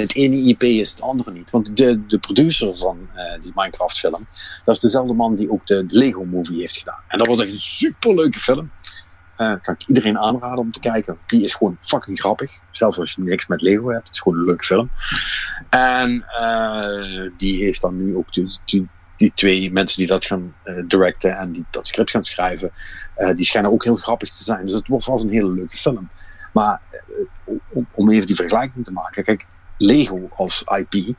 het 0.00 0.14
ene 0.14 0.36
IP 0.36 0.62
is 0.62 0.90
het 0.90 1.00
andere 1.00 1.30
niet. 1.32 1.50
Want 1.50 1.76
de, 1.76 2.06
de 2.06 2.18
producer 2.18 2.76
van 2.76 2.98
eh, 3.14 3.42
die 3.42 3.52
Minecraft 3.54 3.98
film, 3.98 4.26
dat 4.64 4.74
is 4.74 4.80
dezelfde 4.80 5.12
man 5.12 5.34
die 5.34 5.50
ook 5.50 5.66
de, 5.66 5.86
de 5.86 5.96
Lego 5.98 6.24
movie 6.24 6.60
heeft 6.60 6.76
gedaan. 6.76 6.98
En 7.08 7.18
dat 7.18 7.26
was 7.26 7.40
echt 7.40 7.50
een 7.50 7.60
superleuke 7.60 8.38
film. 8.38 8.70
Eh 9.36 9.54
kan 9.62 9.74
ik 9.74 9.86
iedereen 9.86 10.18
aanraden 10.18 10.58
om 10.58 10.72
te 10.72 10.80
kijken. 10.80 11.18
Die 11.26 11.44
is 11.44 11.54
gewoon 11.54 11.76
fucking 11.80 12.18
grappig. 12.18 12.58
Zelfs 12.70 12.98
als 12.98 13.12
je 13.12 13.22
niks 13.22 13.46
met 13.46 13.62
Lego 13.62 13.88
hebt. 13.88 14.06
Het 14.06 14.14
is 14.14 14.20
gewoon 14.20 14.38
een 14.38 14.44
leuke 14.44 14.64
film. 14.64 14.90
En 15.70 16.24
eh, 16.26 17.30
die 17.36 17.62
heeft 17.62 17.80
dan 17.80 18.04
nu 18.04 18.16
ook 18.16 18.32
die, 18.32 18.58
die, 18.64 18.88
die 19.16 19.32
twee 19.34 19.72
mensen 19.72 19.98
die 19.98 20.06
dat 20.06 20.24
gaan 20.24 20.54
eh, 20.62 20.74
directen 20.86 21.36
en 21.38 21.52
die 21.52 21.64
dat 21.70 21.86
script 21.86 22.10
gaan 22.10 22.24
schrijven. 22.24 22.70
die 23.36 23.44
schijnen 23.44 23.72
ook 23.72 23.84
heel 23.84 23.96
grappig 23.96 24.30
te 24.30 24.44
zijn. 24.44 24.64
Dus 24.64 24.74
het 24.74 24.88
wordt 24.88 25.04
vast 25.04 25.24
een 25.24 25.30
hele 25.30 25.52
leuke 25.52 25.76
film. 25.76 26.08
Maar 26.52 26.80
om, 27.68 27.86
om 27.92 28.10
even 28.10 28.26
die 28.26 28.36
vergelijking 28.36 28.84
te 28.84 28.92
maken. 28.92 29.24
Kijk, 29.24 29.46
Lego 29.78 30.28
als 30.36 30.64
IP. 30.64 31.14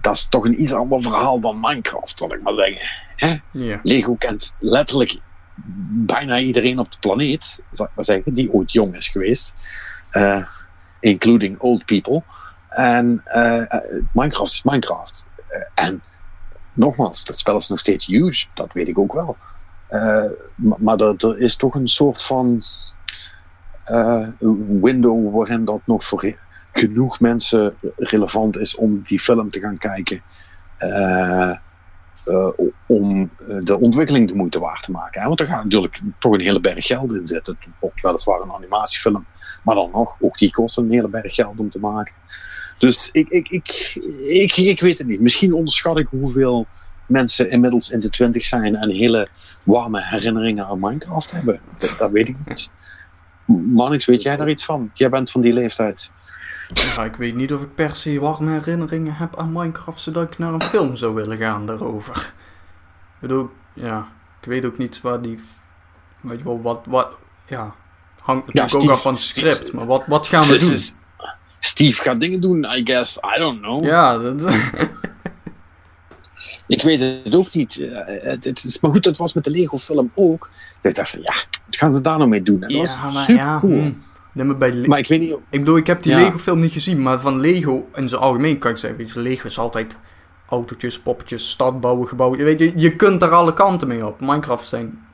dat 0.00 0.14
is 0.14 0.26
toch 0.28 0.44
een 0.44 0.60
iets 0.60 0.72
ander 0.72 1.02
verhaal 1.02 1.40
dan 1.40 1.60
Minecraft, 1.60 2.18
zal 2.18 2.34
ik 2.34 2.42
maar 2.42 2.54
zeggen. 2.54 3.42
ja. 3.50 3.80
Lego 3.82 4.14
kent 4.14 4.54
letterlijk 4.58 5.20
bijna 6.06 6.38
iedereen 6.38 6.78
op 6.78 6.92
de 6.92 6.98
planeet, 7.00 7.62
zal 7.72 7.86
ik 7.86 7.92
maar 7.94 8.04
zeggen, 8.04 8.34
die 8.34 8.52
ooit 8.52 8.72
jong 8.72 8.96
is 8.96 9.08
geweest. 9.08 9.54
Eh, 10.12 10.46
including 11.00 11.58
old 11.58 11.84
people. 11.84 12.22
En 12.68 13.22
eh, 13.24 13.60
eh, 13.60 14.02
Minecraft 14.12 14.52
is 14.52 14.62
Minecraft. 14.62 15.26
En 15.74 16.02
nogmaals, 16.72 17.24
dat 17.24 17.38
spel 17.38 17.56
is 17.56 17.68
nog 17.68 17.78
steeds 17.78 18.06
huge, 18.06 18.46
dat 18.54 18.72
weet 18.72 18.88
ik 18.88 18.98
ook 18.98 19.12
wel. 19.12 19.36
Maar 20.54 20.76
maar 20.78 20.96
er, 20.96 21.40
is 21.40 21.56
toch 21.56 21.74
een 21.74 21.88
soort 21.88 22.22
van 22.22 22.62
window 24.80 25.34
waarin 25.34 25.64
dat 25.64 25.80
nog 25.84 26.04
voor 26.04 26.34
genoeg 26.72 27.20
mensen 27.20 27.74
relevant 27.96 28.58
is 28.58 28.76
om 28.76 29.02
die 29.02 29.18
film 29.18 29.50
te 29.50 29.60
gaan 29.60 29.78
kijken. 29.78 30.22
Eh, 32.24 32.48
om 32.86 33.30
eh, 33.48 33.56
de 33.62 33.80
ontwikkeling 33.80 34.28
de 34.28 34.34
moeite 34.34 34.58
waard 34.58 34.82
te 34.82 34.90
maken. 34.90 35.28
Want 35.28 35.40
er 35.40 35.46
gaat 35.46 35.64
natuurlijk 35.64 36.00
toch 36.18 36.32
een 36.32 36.40
hele 36.40 36.60
berg 36.60 36.86
geld 36.86 37.12
in 37.12 37.26
zitten. 37.26 37.58
Het 37.80 38.02
weliswaar 38.02 38.40
een 38.40 38.52
animatiefilm, 38.52 39.26
maar 39.64 39.74
dan 39.74 39.90
nog, 39.92 40.16
ook 40.20 40.38
die 40.38 40.50
kost 40.50 40.78
een 40.78 40.90
hele 40.90 41.08
berg 41.08 41.34
geld 41.34 41.58
om 41.58 41.70
te 41.70 41.78
maken. 41.78 42.14
Dus 42.78 43.08
ik, 43.12 43.28
ik, 43.28 43.48
ik, 43.48 43.96
ik, 44.24 44.56
ik 44.56 44.80
weet 44.80 44.98
het 44.98 45.06
niet. 45.06 45.20
Misschien 45.20 45.54
onderschat 45.54 45.98
ik 45.98 46.06
hoeveel 46.10 46.66
mensen 47.06 47.50
inmiddels 47.50 47.90
in 47.90 48.00
de 48.00 48.10
twintig 48.10 48.44
zijn 48.44 48.76
en 48.76 48.90
hele 48.90 49.28
warme 49.62 50.02
herinneringen 50.02 50.66
aan 50.66 50.80
Minecraft 50.80 51.30
hebben. 51.30 51.60
Dat, 51.78 51.96
dat 51.98 52.10
weet 52.10 52.28
ik 52.28 52.36
niet. 52.46 52.70
Mannix, 53.72 54.04
weet 54.06 54.22
jij 54.22 54.36
daar 54.36 54.50
iets 54.50 54.64
van? 54.64 54.90
Jij 54.94 55.08
bent 55.08 55.30
van 55.30 55.40
die 55.40 55.52
leeftijd. 55.52 56.10
Ja, 56.72 57.04
ik 57.04 57.16
weet 57.16 57.34
niet 57.34 57.52
of 57.52 57.62
ik 57.62 57.74
per 57.74 57.94
se 57.96 58.20
warme 58.20 58.50
herinneringen 58.52 59.14
heb 59.14 59.38
aan 59.38 59.52
Minecraft, 59.52 60.00
zodat 60.00 60.22
ik 60.32 60.38
naar 60.38 60.52
een 60.52 60.62
film 60.62 60.96
zou 60.96 61.14
willen 61.14 61.36
gaan 61.38 61.66
daarover. 61.66 62.16
Ik 62.16 63.20
bedoel, 63.28 63.50
ja, 63.74 64.08
ik 64.40 64.46
weet 64.48 64.64
ook 64.64 64.78
niet 64.78 65.00
waar 65.00 65.20
die, 65.22 65.40
weet 66.20 66.38
je 66.38 66.44
wel, 66.44 66.62
wat, 66.62 66.80
wat, 66.86 67.08
ja, 67.46 67.74
hangt 68.20 68.46
natuurlijk 68.46 68.68
Steve- 68.72 68.84
ook 68.86 68.90
af 68.92 69.02
van 69.02 69.12
het 69.12 69.22
script, 69.22 69.54
Steve- 69.56 69.76
maar 69.76 69.86
wat, 69.86 70.06
wat 70.06 70.26
gaan 70.26 70.46
we 70.46 70.56
doen? 70.58 70.78
Steve 71.58 72.02
gaat 72.02 72.20
dingen 72.20 72.40
doen, 72.40 72.64
I 72.64 72.80
guess. 72.84 73.16
I 73.36 73.38
don't 73.38 73.60
know. 73.60 73.84
Ja, 73.84 74.18
dat, 74.18 74.42
Ik 76.66 76.82
weet 76.82 77.00
het 77.24 77.34
ook 77.34 77.52
niet. 77.54 77.74
Het, 78.22 78.44
het 78.44 78.64
is, 78.64 78.80
maar 78.80 78.90
goed, 78.90 79.04
dat 79.04 79.16
was 79.16 79.32
met 79.32 79.44
de 79.44 79.50
Lego 79.50 79.78
film 79.78 80.10
ook. 80.14 80.50
Dat 80.80 80.90
ik 80.90 80.96
dacht 80.96 81.10
van, 81.10 81.20
ja, 81.22 81.34
wat 81.66 81.76
gaan 81.76 81.92
ze 81.92 82.00
daar 82.00 82.16
nou 82.18 82.28
mee 82.28 82.42
doen? 82.42 82.62
En 82.62 82.68
dat 82.78 82.86
ja, 82.86 83.02
was 83.02 83.24
super 83.24 83.44
ja, 83.44 83.58
cool. 83.58 83.80
hm. 83.80 83.92
Nee, 84.32 84.46
maar 84.46 84.56
bij 84.56 84.74
Maar 84.86 84.98
ik 84.98 85.08
weet 85.08 85.20
niet... 85.20 85.30
Ik 85.50 85.58
bedoel, 85.60 85.76
ik 85.76 85.86
heb 85.86 86.02
die 86.02 86.12
Ja. 86.12 86.18
Lego 86.18 86.38
film 86.38 86.60
niet 86.60 86.72
gezien, 86.72 87.02
maar 87.02 87.20
van 87.20 87.40
Lego 87.40 87.88
in 87.94 88.08
zijn 88.08 88.20
algemeen 88.20 88.58
kan 88.58 88.70
ik 88.70 88.76
zeggen, 88.76 88.98
weet 88.98 89.12
je, 89.12 89.20
Lego 89.20 89.46
is 89.46 89.58
altijd 89.58 89.96
autootjes, 90.48 91.00
poppetjes, 91.00 91.50
stad 91.50 91.80
bouwen, 91.80 92.08
gebouwen. 92.08 92.38
Weet 92.38 92.58
je, 92.58 92.72
je 92.76 92.96
kunt 92.96 93.20
daar 93.20 93.30
alle 93.30 93.54
kanten 93.54 93.88
mee 93.88 94.06
op. 94.06 94.20
Minecraft 94.20 94.66
zijn 94.66 95.06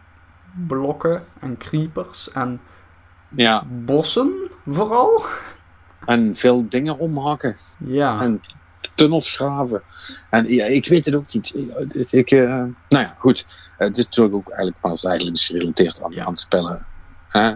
blokken 0.67 1.25
en 1.41 1.57
creepers 1.57 2.31
en 2.33 2.61
Ja, 3.29 3.65
bossen 3.85 4.33
vooral. 4.67 5.23
en 6.07 6.35
veel 6.37 6.69
dingen 6.69 6.99
omhakken. 6.99 7.57
Ja, 7.79 8.21
En 8.21 8.41
tunnels 8.95 9.31
graven. 9.31 9.83
En 10.31 10.49
ja, 10.49 10.65
ik 10.65 10.89
weet 10.89 11.05
het 11.05 11.15
ook 11.15 11.33
niet. 11.35 11.53
Ik, 11.55 11.71
het- 11.93 12.13
ik, 12.13 12.31
eh, 12.31 12.41
nou 12.89 13.05
ja, 13.05 13.15
goed. 13.19 13.47
Eh, 13.79 13.87
het 13.87 13.99
is 13.99 14.05
natuurlijk 14.05 14.35
ook 14.35 14.47
eigenlijk 14.49 14.81
pas 14.81 15.05
eigenlijk 15.05 15.37
dus 15.37 15.47
gerelateerd 15.47 16.03
aan, 16.03 16.13
Ja. 16.13 16.25
aan 16.25 16.31
het 16.31 16.41
spellen. 16.41 16.87
Eh, 17.29 17.53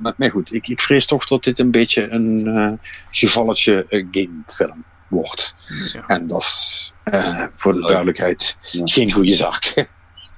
maar, 0.00 0.12
maar 0.16 0.30
goed, 0.30 0.52
ik, 0.52 0.68
ik 0.68 0.80
vrees 0.80 1.06
toch 1.06 1.26
dat 1.26 1.44
dit 1.44 1.58
een 1.58 1.70
beetje 1.70 2.10
een 2.10 2.46
eh, 2.46 2.72
gevalletje 3.10 3.86
eh, 3.88 4.06
gamefilm 4.10 4.84
wordt. 5.08 5.54
ja. 5.92 6.04
En 6.06 6.26
dat 6.26 6.40
is 6.42 6.92
eh, 7.04 7.44
voor 7.52 7.72
de 7.72 7.80
duidelijkheid 7.80 8.56
Ja. 8.60 8.80
geen 8.84 9.12
goede 9.12 9.34
zaak. 9.34 9.86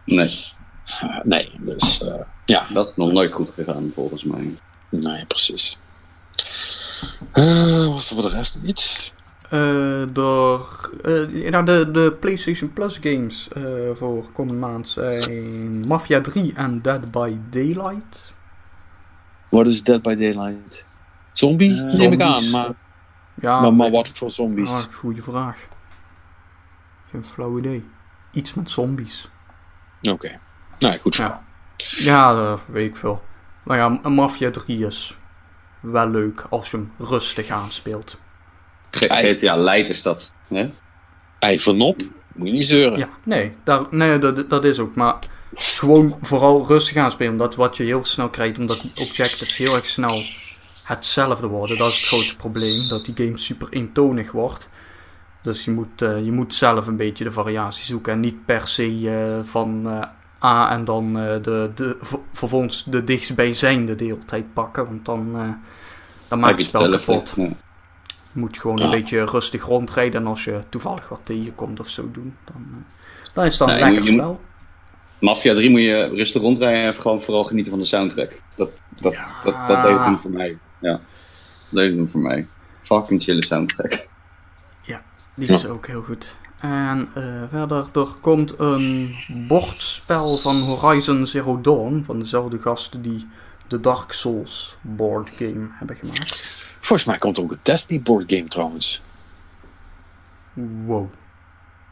Nee, 0.04 0.44
nee, 1.22 1.52
dus 1.58 2.02
eh, 2.02 2.14
ja, 2.44 2.66
dat 2.72 2.86
is 2.88 2.92
nog 2.96 3.12
nooit 3.12 3.32
goed 3.32 3.50
gegaan 3.50 3.90
volgens 3.94 4.24
mij. 4.24 4.54
nee, 4.90 5.24
precies. 5.26 5.78
Eh, 7.32 7.88
was 7.88 8.08
er 8.10 8.14
voor 8.16 8.30
de 8.30 8.36
rest 8.36 8.54
nog 8.54 8.64
iets? 8.64 9.12
Eh, 9.50 10.02
door, 10.12 10.90
eh, 11.02 11.50
nou, 11.50 11.64
de, 11.64 11.90
de 11.90 12.16
PlayStation 12.20 12.72
Plus 12.72 12.98
games 13.00 13.48
eh, 13.54 13.62
voor 13.94 14.32
komende 14.32 14.60
maand 14.60 14.88
zijn 14.88 15.86
Mafia 15.86 16.20
3 16.20 16.52
en 16.56 16.82
Dead 16.82 17.10
by 17.10 17.36
Daylight. 17.50 18.32
Wat 19.48 19.66
is 19.66 19.82
Dead 19.82 20.02
by 20.02 20.14
Daylight? 20.14 20.84
Zombie? 21.32 21.82
Eh, 21.84 21.92
Neem 21.92 22.12
ik 22.12 22.20
aan, 22.20 22.50
maar, 22.50 22.70
Ja, 23.40 23.70
maar, 23.70 23.90
wat 23.90 24.08
voor 24.08 24.30
zombies? 24.30 24.70
Ah, 24.70 24.92
goede 24.92 25.22
vraag. 25.22 25.68
Geen 27.10 27.24
flauw 27.24 27.58
idee. 27.58 27.84
Iets 28.32 28.54
met 28.54 28.70
zombies. 28.70 29.28
Oké. 30.10 30.38
Nou 30.78 30.92
ja, 30.94 30.98
goed 31.00 31.16
Ja. 31.16 31.44
Ja, 31.76 32.34
dat 32.34 32.60
weet 32.66 32.88
ik 32.88 32.96
veel. 32.96 33.22
Maar 33.62 33.76
ja, 33.76 33.98
een 34.02 34.12
Mafia 34.12 34.50
3 34.50 34.86
is 34.86 35.16
wel 35.80 36.08
leuk 36.08 36.46
als 36.50 36.70
je 36.70 36.76
hem 36.76 36.92
rustig 36.98 37.48
aanspeelt. 37.48 38.18
GTA 38.90 39.56
Light 39.56 39.88
is 39.88 40.02
dat. 40.02 40.32
Hè? 40.48 40.72
Ei 41.38 41.58
van 41.58 41.80
op, 41.80 42.00
moet 42.34 42.46
je 42.46 42.52
niet 42.52 42.66
zeuren. 42.66 42.98
Ja, 42.98 43.08
nee, 43.22 43.52
daar, 43.64 43.80
nee 43.90 44.18
dat, 44.18 44.50
dat 44.50 44.64
is 44.64 44.78
ook. 44.78 44.94
Maar 44.94 45.18
gewoon 45.56 46.16
vooral 46.22 46.66
rustig 46.66 46.96
aanspelen. 46.96 47.32
Omdat 47.32 47.54
wat 47.54 47.76
je 47.76 47.82
heel 47.82 48.04
snel 48.04 48.28
krijgt, 48.28 48.58
omdat 48.58 48.80
die 48.80 48.92
objectives 48.94 49.56
heel 49.56 49.74
erg 49.74 49.86
snel 49.86 50.22
hetzelfde 50.82 51.46
worden. 51.46 51.78
Dat 51.78 51.90
is 51.90 51.96
het 51.98 52.06
grote 52.06 52.36
probleem. 52.36 52.88
Dat 52.88 53.04
die 53.04 53.14
game 53.16 53.38
super 53.38 53.66
eentonig 53.70 54.32
wordt. 54.32 54.68
Dus 55.42 55.64
je 55.64 55.70
moet, 55.70 56.02
eh, 56.02 56.24
je 56.24 56.32
moet 56.32 56.54
zelf 56.54 56.86
een 56.86 56.96
beetje 56.96 57.24
de 57.24 57.30
variatie 57.30 57.84
zoeken. 57.84 58.12
En 58.12 58.20
niet 58.20 58.44
per 58.44 58.68
se 58.68 59.10
eh, 59.10 59.48
van 59.48 59.88
eh, 59.90 60.02
A 60.48 60.70
en 60.70 60.84
dan 60.84 61.12
de, 61.12 61.70
de, 61.74 61.96
ver- 62.00 62.18
vervolgens 62.32 62.84
de 62.84 63.04
dichtstbijzijnde 63.04 63.94
de 63.94 64.04
hele 64.04 64.24
tijd 64.24 64.52
pakken. 64.52 64.84
Want 64.84 65.04
dan, 65.04 65.32
dan 66.28 66.38
maak 66.38 66.50
je 66.50 66.56
het 66.56 66.64
spel 66.66 66.90
kapot. 66.90 67.32
Je 67.36 68.42
moet 68.42 68.58
gewoon 68.58 68.80
een 68.80 68.90
beetje 68.90 69.24
rustig 69.24 69.64
rondrijden. 69.64 70.20
En 70.20 70.26
als 70.26 70.44
je 70.44 70.60
toevallig 70.68 71.08
wat 71.08 71.20
tegenkomt 71.22 71.80
of 71.80 71.88
zo 71.88 72.10
doen, 72.12 72.36
dan, 72.44 72.84
dan 73.32 73.44
is 73.44 73.56
dat 73.56 73.68
een 73.68 73.74
Nee, 73.74 73.84
je 73.84 73.90
lekker 73.90 74.10
je 74.12 74.18
spel. 74.18 74.40
Mafia 75.20 75.54
3 75.54 75.70
moet 75.70 75.80
je 75.80 76.08
rustig 76.08 76.42
rondrijden 76.42 76.82
en 76.84 76.94
gewoon 76.94 77.20
vooral 77.22 77.44
genieten 77.44 77.72
van 77.72 77.80
de 77.80 77.86
soundtrack. 77.86 78.40
Dat, 78.54 78.70
dat, 79.00 79.14
dat, 79.42 79.54
dat 79.68 79.82
deed 79.82 79.92
het 79.92 80.04
hem 80.04 80.18
voor 80.18 80.30
mij. 80.30 80.58
Ja, 80.80 80.90
dat 80.90 81.00
deed 81.70 81.88
het 81.88 81.96
hem 81.96 82.08
voor 82.08 82.20
mij. 82.20 82.46
Fucking 82.82 83.22
chille 83.22 83.44
soundtrack. 83.44 84.06
Die 85.34 85.48
is 85.48 85.66
ook 85.66 85.86
heel 85.86 86.02
goed. 86.02 86.36
En 86.60 87.08
eh, 87.14 87.42
verder, 87.48 87.86
er 87.94 88.08
komt 88.20 88.54
een 88.60 89.14
bordspel 89.48 90.38
van 90.38 90.60
Horizon 90.60 91.26
Zero 91.26 91.60
Dawn. 91.60 92.02
Van 92.04 92.18
dezelfde 92.18 92.58
gasten 92.58 93.02
die 93.02 93.26
de 93.66 93.80
Dark 93.80 94.12
Souls 94.12 94.76
board 94.80 95.30
game 95.36 95.68
hebben 95.70 95.96
gemaakt. 95.96 96.48
Volgens 96.80 97.04
mij 97.08 97.18
komt 97.18 97.36
er 97.36 97.42
ook 97.42 97.50
een 97.52 97.58
Destiny 97.62 98.00
board 98.00 98.24
game 98.32 98.48
trouwens. 98.48 99.02
Wow. 100.84 101.10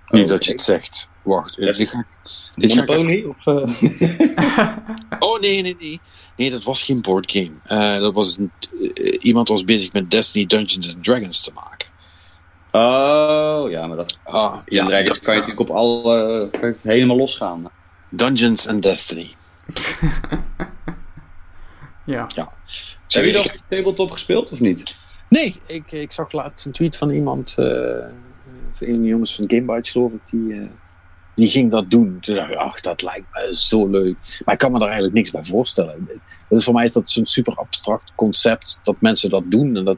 Niet 0.08 0.22
Oh, 0.24 0.28
dat 0.28 0.44
je 0.44 0.50
oké. 0.50 0.50
het 0.52 0.62
zegt. 0.62 1.08
Wacht, 1.22 1.54
Yes. 1.54 1.76
dit 1.76 1.88
ga 1.88 1.98
ik- 1.98 2.30
dit? 2.56 3.26
Of, 3.26 3.46
eh? 3.46 3.56
Oh 5.18 5.40
nee, 5.40 5.62
nee, 5.62 5.76
nee. 5.80 6.00
Nee, 6.36 6.50
dat 6.50 6.64
was 6.64 6.82
geen 6.82 7.00
board 7.00 7.30
game. 7.30 7.50
Eh, 7.64 8.00
dat 8.00 8.14
was 8.14 8.36
een, 8.38 8.50
eh, 8.94 9.18
iemand 9.20 9.48
was 9.48 9.64
bezig 9.64 9.92
met 9.92 10.10
Destiny 10.10 10.46
Dungeons 10.46 10.94
and 10.94 11.04
Dragons 11.04 11.42
te 11.42 11.50
maken. 11.54 11.88
Oh, 12.70 13.70
ja, 13.70 13.86
maar 13.86 13.96
dat 13.96 14.18
Ah, 14.24 14.56
ja, 14.66 14.84
Dragons 14.84 15.08
dat- 15.08 15.18
kan 15.20 15.34
je 15.34 15.40
natuurlijk 15.40 15.70
op 15.70 15.76
alle 15.76 16.50
helemaal 16.82 17.16
losgaan. 17.16 17.70
Dungeons 18.08 18.66
and 18.68 18.82
Destiny. 18.82 19.34
Ja. 22.06 22.26
Ja. 22.34 22.52
Heb 23.08 23.24
je 23.24 23.30
Ik- 23.30 23.34
nog 23.36 23.46
tabletop 23.68 24.10
gespeeld 24.10 24.52
of 24.52 24.60
niet? 24.60 24.96
Nee, 25.28 25.60
ik, 25.66 25.92
ik 25.92 26.12
zag 26.12 26.32
laatst 26.32 26.66
een 26.66 26.72
tweet 26.72 26.96
van 26.96 27.10
iemand, 27.10 27.54
eh 27.58 27.64
van 28.72 28.86
een 28.88 28.92
van 28.94 29.02
de 29.02 29.08
jongens 29.08 29.34
van 29.34 29.44
Gamebytes 29.48 29.90
geloof 29.90 30.12
ik, 30.12 30.20
die, 30.30 30.52
eh, 30.54 30.66
die 31.34 31.48
ging 31.48 31.70
dat 31.70 31.90
doen. 31.90 32.18
Toen 32.20 32.34
dacht 32.34 32.50
ik, 32.50 32.56
ach, 32.56 32.80
dat 32.80 33.02
lijkt 33.02 33.26
me 33.32 33.50
zo 33.58 33.86
leuk. 33.86 34.16
Maar 34.44 34.54
ik 34.54 34.60
kan 34.60 34.72
me 34.72 34.78
daar 34.78 34.88
eigenlijk 34.88 35.16
niks 35.16 35.30
bij 35.30 35.44
voorstellen. 35.44 36.08
Dus 36.48 36.64
voor 36.64 36.74
mij 36.74 36.84
is 36.84 36.92
dat 36.92 37.10
zo'n 37.10 37.26
super 37.26 37.54
abstract 37.54 38.12
concept 38.14 38.80
dat 38.82 38.96
mensen 38.98 39.30
dat 39.30 39.42
doen. 39.46 39.76
En 39.76 39.84
dat 39.84 39.96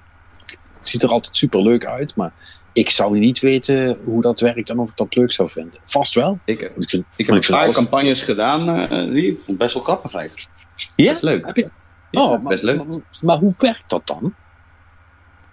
ziet 0.80 1.02
er 1.02 1.08
altijd 1.08 1.36
super 1.36 1.62
leuk 1.62 1.86
uit, 1.86 2.16
maar 2.16 2.32
ik 2.72 2.90
zou 2.90 3.18
niet 3.18 3.40
weten 3.40 3.98
hoe 4.04 4.22
dat 4.22 4.40
werkt 4.40 4.70
en 4.70 4.78
of 4.78 4.90
ik 4.90 4.96
dat 4.96 5.14
leuk 5.14 5.32
zou 5.32 5.48
vinden. 5.48 5.80
Vast 5.84 6.14
wel. 6.14 6.38
Ik, 6.44 6.72
vind, 6.76 7.04
ik 7.16 7.26
heb 7.26 7.34
een 7.34 7.56
paar 7.56 7.70
campagnes 7.70 8.22
gedaan 8.22 8.68
eh, 8.68 9.12
die 9.12 9.26
ik 9.26 9.34
vond 9.34 9.46
het 9.46 9.58
best 9.58 9.74
wel 9.74 9.82
grappig 9.82 10.14
eigenlijk. 10.14 10.48
Ja? 10.96 11.10
Best 11.10 11.22
leuk. 11.22 11.46
Heb 11.46 11.56
je? 11.56 11.70
Ja, 12.10 12.22
oh, 12.22 12.30
maar, 12.30 12.38
best 12.38 12.62
leuk. 12.62 12.86
Maar, 12.86 12.98
maar 13.22 13.38
hoe 13.38 13.54
werkt 13.58 13.90
dat 13.90 14.06
dan? 14.06 14.34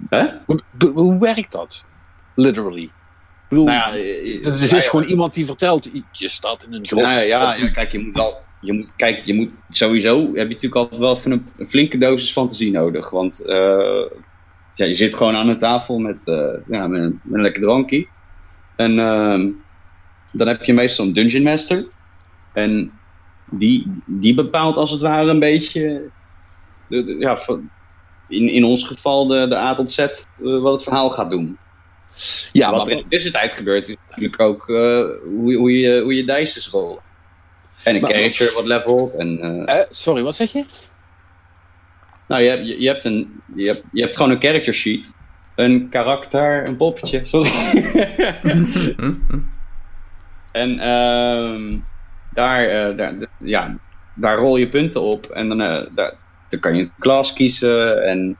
Hè? 0.10 0.28
Hoe, 0.46 0.62
hoe 0.94 1.20
werkt 1.20 1.52
dat? 1.52 1.84
Literally. 2.36 2.92
Bedoel, 3.54 3.66
Nou 3.66 3.78
ja, 3.78 3.96
eh, 3.96 4.44
Het 4.44 4.56
is, 4.60 4.72
nou 4.72 4.82
ja, 4.84 4.90
gewoon 4.90 5.06
iemand 5.06 5.34
die 5.34 5.46
vertelt, 5.46 5.90
je 6.12 6.28
staat 6.30 6.64
in 6.64 6.74
een 6.74 6.88
grot. 6.88 7.02
Nou 7.02 7.26
ja, 7.26 7.70
kijk, 7.74 7.92
je 7.92 8.00
moet 8.00 8.14
wel. 8.14 8.42
Je 8.62 8.74
moet, 8.74 8.92
kijk, 8.96 9.26
je 9.26 9.34
moet 9.34 9.50
sowieso 9.70 10.20
heb 10.26 10.34
je 10.36 10.44
natuurlijk 10.54 10.76
altijd 10.76 11.00
wel 11.00 11.16
even 11.16 11.32
een, 11.32 11.48
een 11.58 11.66
flinke 11.68 11.98
dosis 11.98 12.32
fantasie 12.32 12.72
nodig. 12.72 13.10
Want 13.10 13.46
eh, 13.46 14.06
ja, 14.76 14.86
je 14.86 14.96
zit 14.96 15.16
gewoon 15.16 15.36
aan 15.36 15.50
een 15.50 15.58
tafel 15.58 16.00
met, 16.00 16.28
eh, 16.28 16.58
ja, 16.68 16.88
met, 16.88 17.02
een, 17.02 17.20
met 17.24 17.34
een 17.34 17.42
lekker 17.42 17.62
drankje. 17.62 18.08
En 18.76 19.00
ehm, 19.00 19.48
dan 20.32 20.48
heb 20.48 20.64
je 20.64 20.74
meestal 20.74 21.06
een 21.06 21.14
dungeon 21.14 21.44
master. 21.44 21.86
En 22.54 22.92
die, 23.50 23.92
die 24.06 24.34
bepaalt 24.34 24.76
als 24.78 24.92
het 24.92 25.02
ware 25.02 25.30
een 25.30 25.40
beetje. 25.40 26.02
De, 26.88 27.04
de- 27.04 27.16
ja, 27.20 27.38
van- 27.38 27.70
in, 28.28 28.50
in 28.50 28.64
ons 28.64 28.84
geval 28.88 29.28
de, 29.28 29.48
de 29.48 29.56
A 29.58 29.74
tot 29.74 29.92
Z 29.92 30.06
wat 30.38 30.74
het 30.74 30.84
verhaal 30.84 31.10
gaat 31.10 31.30
doen. 31.30 31.58
Ja, 32.52 32.72
wat 32.72 32.78
maar, 32.80 32.88
er 32.92 32.98
in 32.98 33.04
de 33.04 33.10
tussentijd 33.10 33.54
gebeurt 33.54 33.88
is 33.90 33.96
natuurlijk 34.10 34.40
ook 34.42 34.70
eh, 34.70 35.06
hoe, 35.24 35.56
hoe, 35.56 35.80
je, 35.80 36.02
hoe 36.02 36.16
je 36.16 36.26
dices 36.26 36.68
rollen. 36.70 37.00
En 37.84 37.96
een 37.96 38.02
Maar- 38.02 38.12
character 38.12 38.54
wat 38.54 38.66
levelt. 38.66 39.16
En, 39.18 39.40
eh, 39.66 39.80
eh, 39.80 39.88
sorry, 39.90 40.24
wat 40.24 40.36
zeg 40.36 40.52
je? 40.52 40.66
nou, 42.28 42.44
je, 42.44 42.50
hebt- 42.50 42.66
je, 42.82 42.88
hebt 42.88 43.04
een, 43.04 43.42
je, 43.56 43.66
hebt, 43.68 43.84
je 43.92 44.02
hebt 44.02 44.16
gewoon 44.16 44.32
een 44.32 44.42
character 44.42 44.74
sheet. 44.74 45.16
Een 45.56 45.90
karakter, 45.90 46.68
een 46.68 46.78
poppetje, 46.78 47.26
sorry. 47.26 47.50
en 50.52 50.80
ehm, 50.80 51.78
daar, 52.34 52.96
daar, 52.96 53.16
ja, 53.40 53.78
daar 54.16 54.38
rol 54.38 54.58
je 54.58 54.70
punten 54.70 55.02
op. 55.02 55.26
En 55.26 55.48
dan, 55.50 55.58
daar, 55.96 56.14
dan 56.50 56.60
kan 56.60 56.76
je 56.76 56.82
een 56.82 56.92
klas 57.00 57.34
kiezen. 57.34 58.04
En 58.06 58.38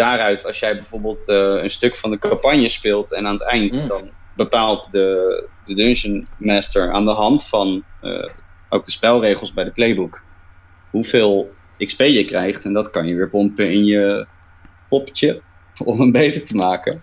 daaruit, 0.00 0.46
als 0.46 0.58
jij 0.58 0.74
bijvoorbeeld 0.74 1.28
eh, 1.28 1.36
een 1.36 1.70
stuk 1.70 1.96
van 1.96 2.10
de 2.10 2.18
campagne 2.18 2.68
speelt 2.68 3.12
en 3.12 3.26
aan 3.26 3.32
het 3.32 3.42
eind, 3.42 3.82
Mm. 3.82 3.88
dan 3.88 4.10
bepaalt 4.36 4.92
de, 4.92 5.48
de 5.66 5.74
Dungeon 5.74 6.26
Master 6.38 6.92
aan 6.92 7.04
de 7.04 7.10
hand 7.10 7.46
van 7.46 7.84
eh, 8.00 8.28
ook 8.68 8.84
de 8.84 8.90
spelregels 8.90 9.52
bij 9.52 9.64
de 9.64 9.70
playbook 9.70 10.22
hoeveel 10.90 11.50
XP 11.78 12.00
je 12.00 12.24
krijgt. 12.24 12.64
En 12.64 12.72
dat 12.72 12.90
kan 12.90 13.06
je 13.06 13.14
weer 13.14 13.28
pompen 13.28 13.72
in 13.72 13.84
je 13.84 14.26
poppetje 14.88 15.40
om 15.84 16.00
hem 16.00 16.12
beter 16.12 16.44
te 16.44 16.56
maken. 16.56 17.02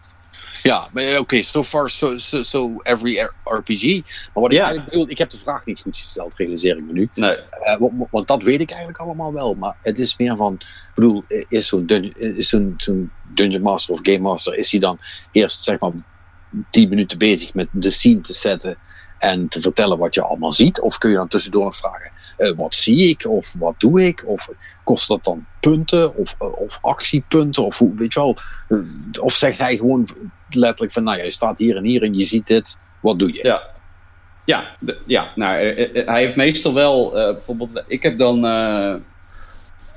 Ja, 0.64 0.88
maar 0.94 1.18
oké, 1.20 1.42
so 1.42 1.64
far 1.64 1.90
so, 1.90 2.18
so, 2.18 2.44
so 2.44 2.76
every 2.82 3.30
RPG. 3.44 3.84
Maar 4.34 4.44
wat 4.44 4.52
ik 4.52 4.58
Ja. 4.58 4.84
bedoel, 4.84 5.10
ik 5.10 5.18
heb 5.18 5.30
de 5.30 5.38
vraag 5.38 5.66
niet 5.66 5.80
goed 5.80 5.98
gesteld, 5.98 6.36
realiseer 6.36 6.78
ik 6.78 6.84
me 6.86 6.92
nu. 6.94 7.10
Nee. 7.16 7.36
Eh, 7.36 7.78
want, 7.80 7.94
want 8.12 8.28
dat 8.28 8.44
weet 8.44 8.62
ik 8.62 8.70
eigenlijk 8.70 9.00
allemaal 9.00 9.34
wel. 9.34 9.54
Maar 9.54 9.76
het 9.82 10.00
is 10.00 10.18
meer 10.18 10.36
van, 10.36 10.54
ik 10.54 10.92
bedoel, 10.96 11.24
is 11.48 11.68
zo'n 11.68 11.86
dun, 11.86 12.14
is 12.38 12.50
zo'n 12.50 12.74
zo'n 12.78 13.12
Dungeon 13.34 13.62
Master 13.62 13.94
of 13.94 14.00
Game 14.04 14.18
Master, 14.20 14.56
is 14.58 14.72
hij 14.72 14.80
dan 14.80 15.00
eerst 15.32 15.64
zeg 15.64 15.80
maar 15.80 15.92
10 16.70 16.90
minuten 16.90 17.18
bezig 17.18 17.54
met 17.54 17.68
de 17.72 17.90
scene 17.90 18.22
te 18.22 18.34
zetten 18.34 18.78
en 19.20 19.48
te 19.48 19.62
vertellen 19.62 19.98
wat 19.98 20.14
je 20.16 20.22
allemaal 20.22 20.52
ziet? 20.52 20.82
Of 20.82 20.98
kun 20.98 21.10
je 21.10 21.16
dan 21.16 21.28
tussendoor 21.28 21.64
nog 21.64 21.76
vragen, 21.76 22.12
eh, 22.38 22.56
wat 22.56 22.76
zie 22.76 23.10
ik? 23.10 23.28
Of 23.28 23.54
wat 23.60 23.80
doe 23.80 24.06
ik? 24.08 24.24
Of 24.26 24.50
kost 24.84 25.08
dat 25.08 25.24
dan 25.24 25.46
punten? 25.60 26.16
Of, 26.16 26.36
eh, 26.40 26.60
of 26.60 26.80
actiepunten? 26.82 27.64
Of 27.66 27.78
hoe, 27.78 27.96
weet 27.96 28.14
je 28.14 28.20
wel? 28.20 28.38
Eh, 28.68 28.78
of 29.22 29.34
zegt 29.34 29.58
hij 29.58 29.78
gewoon 29.78 30.08
letterlijk 30.50 30.92
van, 30.94 31.04
nou 31.04 31.18
ja, 31.18 31.24
je 31.24 31.32
staat 31.32 31.58
hier 31.58 31.76
en 31.76 31.84
hier 31.84 32.04
en 32.04 32.14
je 32.14 32.24
ziet 32.26 32.48
dit, 32.48 32.80
wat 33.00 33.20
doe 33.20 33.34
je? 33.34 33.40
Ja. 33.44 33.62
Ja, 34.46 34.68
de- 34.80 34.98
ja 35.06 35.32
nou, 35.36 35.58
eh, 35.60 35.96
eh, 35.96 36.08
hij 36.08 36.22
heeft 36.22 36.36
meestal 36.36 36.74
wel, 36.74 37.18
eh, 37.18 37.32
bijvoorbeeld, 37.32 37.84
ik 37.88 38.04
heb 38.04 38.18
dan 38.18 38.46
eh, 38.46 38.94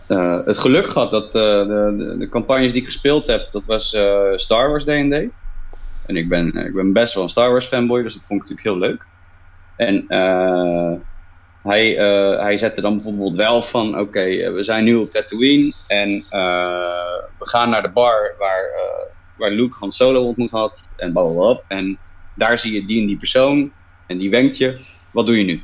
eh, 0.06 0.44
het 0.44 0.58
geluk 0.58 0.86
gehad 0.86 1.10
dat 1.10 1.34
eh, 1.34 1.42
de, 1.42 1.94
de, 1.98 2.16
de 2.18 2.28
campagnes 2.28 2.72
die 2.72 2.80
ik 2.80 2.86
gespeeld 2.86 3.26
heb, 3.26 3.50
dat 3.50 3.66
was 3.66 3.92
eh, 3.92 4.22
Star 4.36 4.68
Wars 4.70 4.84
D&D. 4.84 4.90
En 6.06 6.16
ik 6.16 6.28
ben, 6.28 6.56
ik 6.56 6.74
ben 6.74 6.92
best 6.92 7.14
wel 7.14 7.22
een 7.22 7.28
Star 7.28 7.50
Wars 7.50 7.66
fanboy, 7.66 8.02
dus 8.02 8.14
dat 8.14 8.26
vond 8.26 8.42
ik 8.42 8.48
natuurlijk 8.50 8.80
heel 8.80 8.88
leuk. 8.88 9.06
En 9.76 10.04
eh, 10.08 10.92
hij, 11.62 11.98
eh, 11.98 12.40
hij 12.42 12.58
zette 12.58 12.80
dan 12.80 12.94
bijvoorbeeld 12.94 13.34
wel 13.34 13.62
van, 13.62 13.98
oké, 13.98 14.20
eh, 14.20 14.52
we 14.52 14.62
zijn 14.62 14.84
nu 14.84 14.94
op 14.94 15.10
Tatooine 15.10 15.72
en 15.86 16.24
eh, 16.28 17.18
we 17.38 17.46
gaan 17.48 17.70
naar 17.70 17.82
de 17.82 17.90
bar 17.90 18.34
waar, 18.38 18.62
eh, 18.64 19.06
waar 19.40 19.50
Luke 19.50 19.76
Han 19.78 19.92
Solo 19.92 20.22
ontmoet 20.22 20.50
had 20.50 20.82
en 20.96 21.12
blablabla. 21.12 21.60
En 21.68 21.98
daar 22.34 22.58
zie 22.58 22.72
je 22.72 22.84
die 22.84 23.00
en 23.00 23.06
die 23.06 23.16
persoon 23.16 23.72
en 24.06 24.18
die 24.18 24.30
wenkt 24.30 24.56
je, 24.56 24.78
wat 25.10 25.26
doe 25.26 25.38
je 25.38 25.44
nu? 25.44 25.62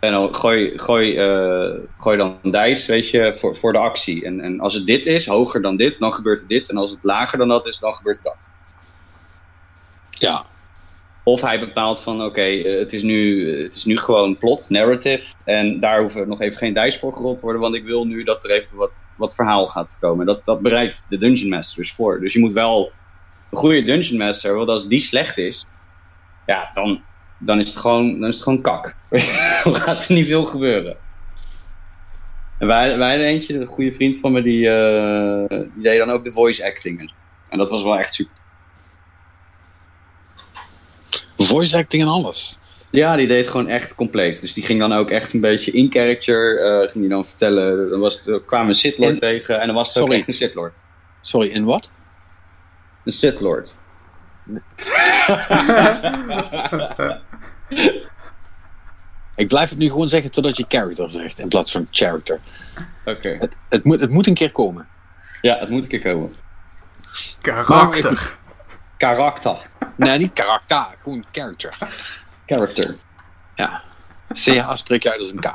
En 0.00 0.12
dan 0.12 0.34
gooi, 0.34 0.78
gooi, 0.78 1.16
eh, 1.16 1.78
gooi 1.98 2.16
dan 2.16 2.38
dice, 2.42 2.92
weet 2.92 3.10
je, 3.10 3.34
voor, 3.34 3.56
voor 3.56 3.72
de 3.72 3.78
actie. 3.78 4.24
En, 4.24 4.40
en 4.40 4.60
als 4.60 4.74
het 4.74 4.86
dit 4.86 5.06
is, 5.06 5.26
hoger 5.26 5.62
dan 5.62 5.76
dit, 5.76 5.98
dan 5.98 6.12
gebeurt 6.12 6.40
er 6.40 6.48
dit. 6.48 6.70
En 6.70 6.76
als 6.76 6.90
het 6.90 7.04
lager 7.04 7.38
dan 7.38 7.48
dat 7.48 7.66
is, 7.66 7.78
dan 7.78 7.92
gebeurt 7.92 8.22
dat. 8.22 8.50
Ja, 10.10 10.44
Of 11.24 11.40
hij 11.40 11.60
bepaalt 11.60 12.00
van, 12.00 12.24
oké, 12.24 12.40
eh, 12.40 12.78
het, 12.78 12.92
is 12.92 13.02
nu, 13.02 13.48
het 13.62 13.74
is 13.74 13.84
nu 13.84 13.96
gewoon 13.96 14.38
plot, 14.38 14.66
narrative. 14.68 15.34
En 15.44 15.80
daar 15.80 16.00
hoeven 16.00 16.28
nog 16.28 16.40
even 16.40 16.58
geen 16.58 16.74
dice 16.74 16.98
voor 16.98 17.12
gerold 17.12 17.36
te 17.36 17.42
worden. 17.42 17.62
Want 17.62 17.74
ik 17.74 17.84
wil 17.84 18.06
nu 18.06 18.24
dat 18.24 18.44
er 18.44 18.50
even 18.50 18.76
wat, 18.76 19.04
wat 19.16 19.34
verhaal 19.34 19.66
gaat 19.66 19.98
komen. 20.00 20.26
Dat, 20.26 20.44
dat 20.44 20.60
bereidt 20.60 21.06
de 21.08 21.16
Dungeon 21.16 21.48
Master 21.48 21.82
dus 21.82 21.92
voor. 21.92 22.20
Dus 22.20 22.32
je 22.32 22.38
moet 22.38 22.52
wel 22.52 22.92
een 23.50 23.58
goede 23.58 23.82
Dungeon 23.82 24.18
Master, 24.18 24.54
want 24.54 24.68
als 24.68 24.88
die 24.88 25.00
slecht 25.00 25.38
is, 25.38 25.66
ja, 26.46 26.70
dan, 26.74 27.02
dan, 27.38 27.58
is, 27.58 27.68
het 27.68 27.78
gewoon, 27.78 28.20
dan 28.20 28.28
is 28.28 28.34
het 28.34 28.44
gewoon 28.44 28.60
kak. 28.60 28.96
dan 29.64 29.74
gaat 29.74 30.08
er 30.08 30.14
niet 30.14 30.26
veel 30.26 30.44
gebeuren. 30.44 30.96
En 32.58 32.66
wij, 32.66 32.98
wij 32.98 33.08
hadden 33.08 33.26
eentje, 33.26 33.54
een 33.54 33.66
goede 33.66 33.92
vriend 33.92 34.16
van 34.16 34.32
me, 34.32 34.42
die, 34.42 34.68
eh, 34.68 35.58
die 35.74 35.82
deed 35.82 35.98
dan 35.98 36.10
ook 36.10 36.24
de 36.24 36.32
voice 36.32 36.66
acting. 36.66 37.12
En 37.48 37.58
dat 37.58 37.70
was 37.70 37.82
wel 37.82 37.98
echt 37.98 38.14
super. 38.14 38.39
Voice 41.50 41.76
acting 41.76 42.02
en 42.02 42.08
alles. 42.08 42.58
Ja, 42.90 43.16
die 43.16 43.26
deed 43.26 43.48
gewoon 43.48 43.68
echt 43.68 43.94
compleet. 43.94 44.40
Dus 44.40 44.52
die 44.54 44.64
ging 44.64 44.80
dan 44.80 44.92
ook 44.92 45.10
echt 45.10 45.32
een 45.34 45.40
beetje 45.40 45.72
in 45.72 45.90
character. 45.92 46.58
eh, 46.64 46.80
ging 46.80 46.94
die 46.94 47.08
dan 47.08 47.24
vertellen. 47.24 47.90
Dan 47.90 48.00
was 48.00 48.16
het, 48.18 48.26
er 48.26 48.42
kwam 48.42 48.66
een 48.68 48.74
Sith 48.74 48.98
Lord 48.98 49.12
En- 49.12 49.18
tegen. 49.18 49.60
En 49.60 49.66
dan 49.66 49.76
was 49.76 49.88
het 49.88 49.96
ook 49.96 50.02
Sorry. 50.02 50.18
echt 50.18 50.28
een 50.28 50.34
Sith 50.34 50.54
Lord. 50.54 50.82
Sorry, 51.20 51.48
in 51.48 51.64
wat? 51.64 51.90
Een 53.04 53.12
Sith 53.12 53.40
Lord. 53.40 53.78
Ik 59.36 59.48
blijf 59.48 59.68
het 59.70 59.78
nu 59.78 59.88
gewoon 59.88 60.08
zeggen 60.08 60.30
totdat 60.30 60.56
je 60.56 60.64
character 60.68 61.10
zegt 61.10 61.38
in 61.38 61.48
plaats 61.48 61.72
van 61.72 61.86
character. 61.90 62.40
Oké. 63.04 63.36
Het, 63.40 63.56
het, 63.68 63.84
moet, 63.84 64.00
het 64.00 64.10
moet 64.10 64.26
een 64.26 64.34
keer 64.34 64.52
komen. 64.52 64.86
Ja, 65.40 65.58
het 65.58 65.68
moet 65.68 65.82
een 65.82 65.88
keer 65.88 66.00
komen. 66.12 66.34
Karakter. 67.40 68.36
Karakter. 69.00 69.56
Nee, 69.96 70.18
niet 70.18 70.32
karakter, 70.32 70.86
gewoon 71.02 71.24
character. 71.32 71.72
Character. 72.46 72.96
Ja. 73.56 73.82
CH 74.32 74.70
spreek 74.72 75.02
je 75.02 75.10
uit 75.10 75.20
als 75.20 75.30
een 75.30 75.40
K. 75.40 75.52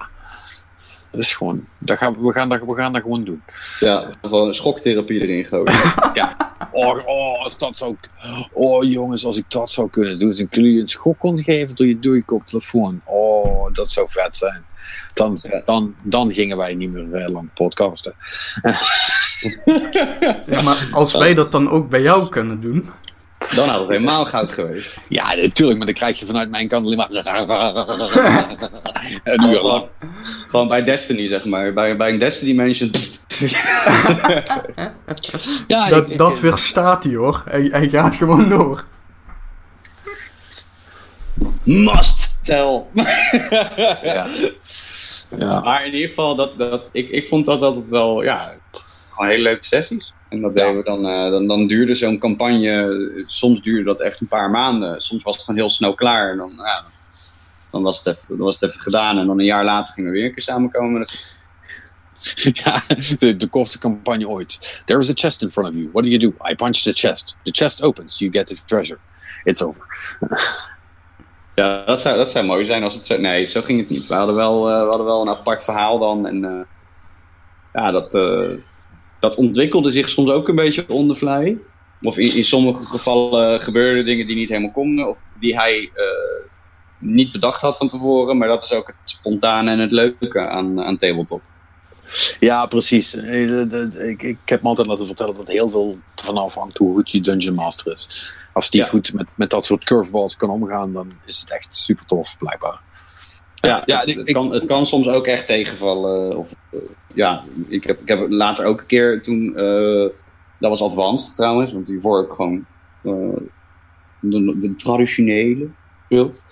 Dat 1.12 1.22
is 1.22 1.34
gewoon, 1.34 1.68
dat 1.78 1.98
gaan, 1.98 2.26
we, 2.26 2.32
gaan 2.32 2.50
dat, 2.50 2.62
we 2.66 2.76
gaan 2.76 2.94
dat 2.94 3.02
gewoon 3.02 3.24
doen. 3.24 3.44
Ja, 3.80 4.10
gewoon 4.22 4.48
een 4.48 4.54
schoktherapie 4.54 5.22
erin 5.22 5.46
gooien. 5.46 5.74
Ja. 6.14 6.36
Oh, 6.72 7.08
oh, 7.08 7.44
als 7.44 7.58
dat 7.58 7.78
zou. 7.78 7.96
Oh, 8.52 8.84
jongens, 8.84 9.26
als 9.26 9.38
ik 9.38 9.46
dat 9.48 9.72
zou 9.72 9.90
kunnen 9.90 10.20
doen. 10.20 10.30
Als 10.30 10.40
ik 10.40 10.56
jullie 10.56 10.82
een 10.82 10.88
schok 10.88 11.20
kon 11.20 11.44
geven 11.44 11.76
door 11.76 11.88
je, 11.88 12.00
door 12.00 12.16
je 12.16 12.24
koptelefoon. 12.24 13.02
Oh, 13.04 13.74
dat 13.74 13.90
zou 13.90 14.08
vet 14.10 14.36
zijn. 14.36 14.66
Dan, 15.14 15.40
Ja. 15.42 15.62
dan, 15.66 15.96
dan 16.04 16.34
gingen 16.34 16.58
wij 16.58 16.74
niet 16.74 16.92
meer 16.92 17.24
eh, 17.24 17.32
lang 17.32 17.50
podcasten. 17.54 18.14
Ja, 20.46 20.62
maar 20.62 20.88
als 20.92 21.14
wij 21.14 21.34
dat 21.34 21.52
dan 21.52 21.70
ook 21.70 21.90
bij 21.90 22.02
jou 22.02 22.30
kunnen 22.30 22.62
doen. 22.62 22.90
Dan 23.56 23.70
had 23.70 23.80
het 23.80 23.90
helemaal 23.90 24.26
goud 24.26 24.54
geweest. 24.54 25.04
Ja, 25.08 25.36
natuurlijk, 25.36 25.78
maar 25.78 25.86
dan 25.86 25.96
krijg 25.96 26.20
je 26.20 26.26
vanuit 26.26 26.50
mijn 26.50 26.68
kant 26.68 26.86
alleen 26.86 26.98
maar. 26.98 27.08
een 29.24 29.44
uur 29.44 29.50
lang. 29.50 29.60
Gewoon, 29.60 29.90
gewoon 30.48 30.68
bij 30.68 30.84
Destiny, 30.84 31.28
zeg 31.28 31.46
maar. 31.46 31.74
Bij, 31.74 31.98
bij 31.98 32.10
een 32.10 32.18
Destiny 32.18 32.56
Mansion. 32.56 32.92
Ja, 35.68 35.90
Dat, 35.90 36.04
ik- 36.06 36.12
ik- 36.12 36.18
dat 36.18 36.40
weerstaat 36.40 37.04
hij 37.04 37.14
hoor. 37.16 37.44
Hij, 37.50 37.68
hij 37.72 37.90
gaat 37.90 38.16
gewoon 38.16 38.50
door. 38.50 38.86
Must 41.64 42.40
tell. 42.44 42.86
Ja. 44.04 44.28
Ja. 45.38 45.60
Maar 45.60 45.86
in 45.86 45.94
ieder 45.94 46.10
geval, 46.10 46.36
dat, 46.36 46.58
dat, 46.58 46.90
ik, 46.92 47.10
ik 47.10 47.28
vond 47.28 47.46
dat 47.46 47.62
altijd 47.62 47.90
wel, 47.90 48.24
ja, 48.24 48.54
gewoon 49.10 49.30
hele 49.30 49.44
leuke 49.44 49.66
sessies. 49.66 50.14
En 50.30 50.42
dat 50.42 50.56
deden 50.56 50.78
we 50.78 50.84
dan, 50.84 51.08
eh, 51.08 51.30
dan, 51.30 51.48
dan 51.48 51.68
duurde 51.68 51.96
zo'n 51.96 52.18
campagne, 52.18 53.24
soms 53.28 53.62
duurde 53.62 53.84
dat 53.84 54.02
echt 54.02 54.22
een 54.22 54.28
paar 54.28 54.50
maanden. 54.50 55.02
Soms 55.02 55.24
was 55.24 55.34
het 55.36 55.44
gewoon 55.44 55.60
heel 55.60 55.70
snel 55.70 55.94
klaar. 55.94 56.32
En 56.32 56.38
dan, 56.38 56.54
ja, 56.58 56.84
dan, 57.72 57.84
was 57.84 57.98
het 57.98 58.08
even, 58.08 58.28
dan 58.28 58.46
was 58.46 58.60
het 58.60 58.70
even 58.70 58.82
gedaan. 58.82 59.18
En 59.18 59.28
dan 59.28 59.40
een 59.40 59.46
jaar 59.46 59.64
later 59.64 59.94
gingen 59.94 60.12
we 60.12 60.18
weer 60.18 60.28
een 60.28 60.34
keer 60.34 60.44
samenkomen. 60.44 61.06
Ja, 62.64 62.84
de, 63.20 63.38
de 63.38 63.48
kortste 63.48 63.78
campagne 63.78 64.28
ooit. 64.28 64.82
There 64.86 65.00
is 65.00 65.10
a 65.10 65.14
chest 65.14 65.42
in 65.42 65.52
front 65.52 65.70
of 65.70 65.76
you. 65.76 65.90
What 65.92 66.04
do 66.04 66.10
you 66.10 66.20
do? 66.20 66.50
I 66.50 66.56
punch 66.56 66.78
the 66.78 66.94
chest. 66.94 67.38
The 67.44 67.52
chest 67.52 67.82
opens. 67.82 68.20
You 68.20 68.32
get 68.32 68.48
the 68.48 68.56
treasure. 68.66 69.00
It's 69.44 69.62
over. 69.62 69.84
Ja, 71.56 71.86
dat 71.86 72.02
zou, 72.02 72.18
dat 72.18 72.30
zou 72.30 72.46
mooi 72.46 72.66
zijn 72.66 72.84
als 72.84 72.94
het 72.94 73.06
zo... 73.06 73.18
Nee, 73.18 73.46
zo 73.46 73.62
ging 73.62 73.80
het 73.80 73.90
niet. 73.90 74.08
We 74.08 74.14
hadden 74.14 74.36
wel, 74.36 74.70
eh, 74.72 74.82
we 74.82 74.88
hadden 74.88 75.06
wel 75.06 75.22
een 75.22 75.30
apart 75.30 75.64
verhaal 75.64 76.00
dan. 76.00 76.28
En 76.28 76.46
eh, 76.46 76.66
ja, 77.74 77.92
dat, 77.92 78.14
dat 79.30 79.36
ontwikkelde 79.36 79.90
zich 79.90 80.10
soms 80.10 80.30
ook 80.30 80.48
een 80.48 80.56
beetje 80.56 80.88
on 80.88 81.08
the 81.08 81.16
fly. 81.16 81.58
Of 82.00 82.18
in, 82.18 82.36
in 82.36 82.46
sommige 82.46 82.86
gevallen 82.86 83.62
gebeurden 83.62 84.06
dingen 84.06 84.28
die 84.28 84.36
niet 84.36 84.50
helemaal 84.50 84.72
konden. 84.72 85.08
Of 85.08 85.22
die 85.40 85.56
hij 85.56 85.90
eh, 85.94 86.04
niet 87.00 87.32
bedacht 87.32 87.62
had 87.62 87.78
van 87.78 87.88
tevoren. 87.88 88.38
Maar 88.38 88.48
dat 88.48 88.64
is 88.64 88.74
ook 88.74 88.88
het 88.88 88.96
spontane 89.10 89.72
en 89.72 89.80
het 89.80 89.92
leuke 89.92 90.48
aan, 90.48 90.82
aan 90.82 90.98
tabletop. 90.98 91.42
Ja, 92.40 92.66
precies. 92.66 93.16
Eh, 93.16 94.10
Ik, 94.10 94.22
ik 94.24 94.38
heb 94.46 94.62
me 94.62 94.68
altijd 94.68 94.88
laten 94.88 95.06
vertellen 95.06 95.36
dat 95.36 95.48
heel 95.48 95.70
veel 95.70 95.98
ervan 96.16 96.38
afhangt 96.38 96.78
hoe 96.78 96.94
goed 96.96 97.12
je 97.12 97.22
Dungeon 97.22 97.56
Master 97.56 97.94
is. 97.94 98.34
Als 98.54 98.70
die 98.70 98.82
Ja. 98.82 98.88
goed 98.88 99.14
met, 99.14 99.28
met 99.36 99.50
dat 99.50 99.66
soort 99.66 99.84
curveballs 99.84 100.36
kan 100.36 100.50
omgaan, 100.50 100.94
dan 100.94 101.12
is 101.26 101.40
het 101.40 101.52
echt 101.52 101.76
super 101.76 102.06
tof, 102.06 102.38
blijkbaar. 102.38 102.80
Ja, 103.66 103.84
ja, 103.86 104.00
het, 104.00 104.28
ik- 104.28 104.34
kan, 104.34 104.52
het 104.54 104.66
kan 104.66 104.86
soms 104.86 105.08
ook 105.10 105.28
echt 105.28 105.48
tegenvallen. 105.48 106.38
Of, 106.38 106.54
eh, 106.72 106.80
ja, 107.14 107.44
ik 107.68 107.84
heb, 107.84 108.02
ik 108.02 108.08
heb 108.08 108.26
later 108.30 108.66
ook 108.66 108.80
een 108.80 108.86
keer 108.86 109.22
toen. 109.22 109.56
eh, 109.56 110.10
dat 110.60 110.70
was 110.70 110.82
advanced 110.82 111.36
trouwens, 111.36 111.74
want 111.74 111.88
hiervoor 111.88 112.18
heb 112.18 112.26
ik 112.30 112.36
gewoon 112.36 112.66
eh, 113.04 113.42
de, 114.20 114.56
de 114.60 114.76
traditionele 114.76 115.68
gespeeld. 116.00 116.44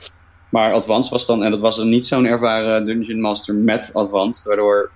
Maar 0.49 0.73
advanced 0.73 1.11
was 1.11 1.25
dan, 1.25 1.43
en 1.43 1.51
dat 1.51 1.59
was 1.59 1.77
dan 1.77 1.89
niet 1.89 2.05
zo'n 2.05 2.25
ervaren 2.25 2.85
Dungeon 2.85 3.19
Master 3.19 3.55
met 3.55 3.93
advanced, 3.93 4.45
waardoor. 4.45 4.91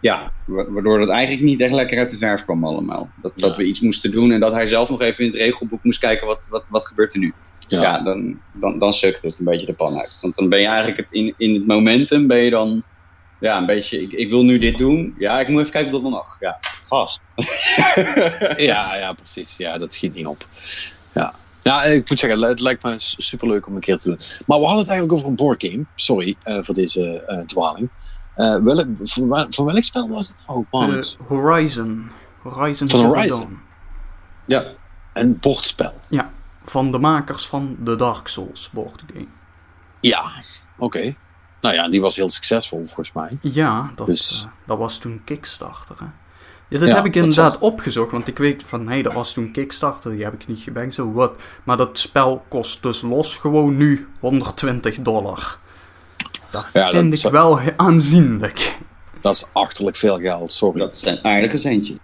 Ja, 0.00 0.32
wa- 0.46 0.70
waardoor 0.70 1.00
het 1.00 1.08
eigenlijk 1.08 1.46
niet 1.46 1.60
echt 1.60 1.72
lekker 1.72 1.98
uit 1.98 2.10
de 2.10 2.18
verf 2.18 2.44
kwam 2.44 2.64
allemaal. 2.64 3.10
Dat, 3.22 3.32
dat 3.38 3.56
we 3.56 3.64
iets 3.64 3.80
moesten 3.80 4.10
doen 4.10 4.32
en 4.32 4.40
dat 4.40 4.52
hij 4.52 4.66
zelf 4.66 4.90
nog 4.90 5.00
even 5.00 5.24
in 5.24 5.30
het 5.30 5.40
regelboek 5.40 5.82
moest 5.84 5.98
kijken 5.98 6.26
wat, 6.26 6.48
wat, 6.50 6.64
wat 6.68 6.86
gebeurt 6.86 7.14
er 7.14 7.20
nu 7.20 7.34
Ja. 7.68 7.82
ja, 7.82 8.00
dan, 8.00 8.40
dan, 8.52 8.78
dan 8.78 8.92
sukt 8.92 9.22
het 9.22 9.38
een 9.38 9.44
beetje 9.44 9.66
de 9.66 9.72
pan 9.72 9.98
uit. 9.98 10.18
Want 10.22 10.36
dan 10.36 10.48
ben 10.48 10.60
je 10.60 10.66
eigenlijk 10.66 10.96
het 10.96 11.12
in, 11.12 11.34
in 11.36 11.54
het 11.54 11.66
momentum, 11.66 12.26
ben 12.26 12.38
je 12.38 12.50
dan 12.50 12.82
ja, 13.40 13.58
een 13.58 13.66
beetje, 13.66 14.02
ik, 14.02 14.12
ik 14.12 14.30
wil 14.30 14.42
nu 14.44 14.58
dit 14.58 14.78
doen. 14.78 15.14
Ja, 15.18 15.40
ik 15.40 15.48
moet 15.48 15.60
even 15.60 15.72
kijken 15.72 15.94
of 15.94 16.02
dat 16.02 16.10
nog 16.10 16.20
mag. 16.20 16.36
Ja, 16.40 16.58
gast. 16.86 17.20
Ja, 18.56 18.96
ja, 18.96 19.12
precies. 19.12 19.56
Ja, 19.56 19.78
dat 19.78 19.94
schiet 19.94 20.14
niet 20.14 20.26
op. 20.26 20.46
Ja. 21.12 21.34
Ja, 21.62 21.82
ik 21.84 22.08
moet 22.10 22.18
zeggen, 22.18 22.42
het 22.42 22.60
lijkt 22.60 22.82
me 22.82 22.94
superleuk 22.98 23.66
om 23.66 23.74
een 23.74 23.80
keer 23.80 23.98
te 23.98 24.08
doen. 24.08 24.18
Maar 24.46 24.58
we 24.58 24.64
hadden 24.64 24.78
het 24.80 24.88
eigenlijk 24.88 25.12
over 25.12 25.28
een 25.28 25.36
boardgame. 25.36 25.84
Sorry 25.94 26.36
eh, 26.42 26.58
voor 26.62 26.74
deze 26.74 27.22
eh, 27.26 27.38
dwaling. 27.38 27.88
Eh, 28.34 28.56
welk, 28.56 28.86
voor, 29.02 29.28
wel- 29.28 29.46
voor 29.50 29.64
welk 29.64 29.82
spel 29.84 30.08
was 30.08 30.28
het? 30.28 30.36
Man, 30.70 30.94
Eh, 30.98 31.04
Horizon. 31.26 32.10
Horizon 32.42 32.88
Van 32.88 33.04
Horizon? 33.04 33.38
Dawn. 33.40 33.58
Ja, 34.46 34.64
een 35.12 35.38
bordspel. 35.38 35.92
Ja, 36.08 36.30
van 36.70 36.90
de 36.92 36.98
makers 36.98 37.46
van 37.46 37.76
de 37.80 37.96
Dark 37.96 38.28
Souls 38.28 38.70
boardgame. 38.72 39.26
Ja, 40.00 40.30
oké. 40.78 41.14
Nou 41.60 41.74
ja, 41.74 41.88
die 41.88 42.00
was 42.00 42.16
heel 42.16 42.28
succesvol 42.30 42.78
volgens 42.84 43.12
mij. 43.12 43.38
Ja, 43.40 43.90
dat, 43.94 44.06
Dus- 44.06 44.42
eh, 44.44 44.50
dat 44.66 44.78
was 44.78 44.98
toen 44.98 45.20
Kickstarter. 45.24 45.96
Hè? 45.98 46.04
Ja, 46.68 46.78
dat 46.78 46.88
Ja, 46.88 46.94
heb 46.94 47.04
ik 47.06 47.14
dat 47.14 47.22
inderdaad 47.22 47.58
opgezocht, 47.58 48.10
want 48.10 48.28
ik 48.28 48.38
weet 48.38 48.64
van, 48.66 48.88
hé, 48.88 49.02
dat 49.02 49.12
was 49.12 49.32
toen 49.32 49.50
Kickstarter, 49.50 50.10
die 50.10 50.24
heb 50.24 50.32
ik 50.34 50.46
niet 50.46 50.60
gebankt, 50.62 50.94
zo 50.94 51.12
wat. 51.12 51.42
Maar 51.64 51.76
dat 51.76 51.98
spel 51.98 52.44
kost 52.48 52.82
dus 52.82 53.02
los 53.02 53.36
gewoon 53.36 53.76
nu 53.76 54.08
120 54.20 54.96
dollar. 55.02 55.58
Dat 56.50 56.66
Ja, 56.72 56.82
dat 56.82 56.90
vind 56.90 57.24
ik 57.24 57.30
wel 57.30 57.60
aanzienlijk. 57.76 58.78
Dat 59.20 59.34
is 59.34 59.46
achterlijk 59.52 59.96
veel 59.96 60.18
geld, 60.18 60.52
sorry. 60.52 60.78
dat 60.80 60.96
zijn 60.96 61.24
aardige 61.24 61.56
centjes. 61.58 61.96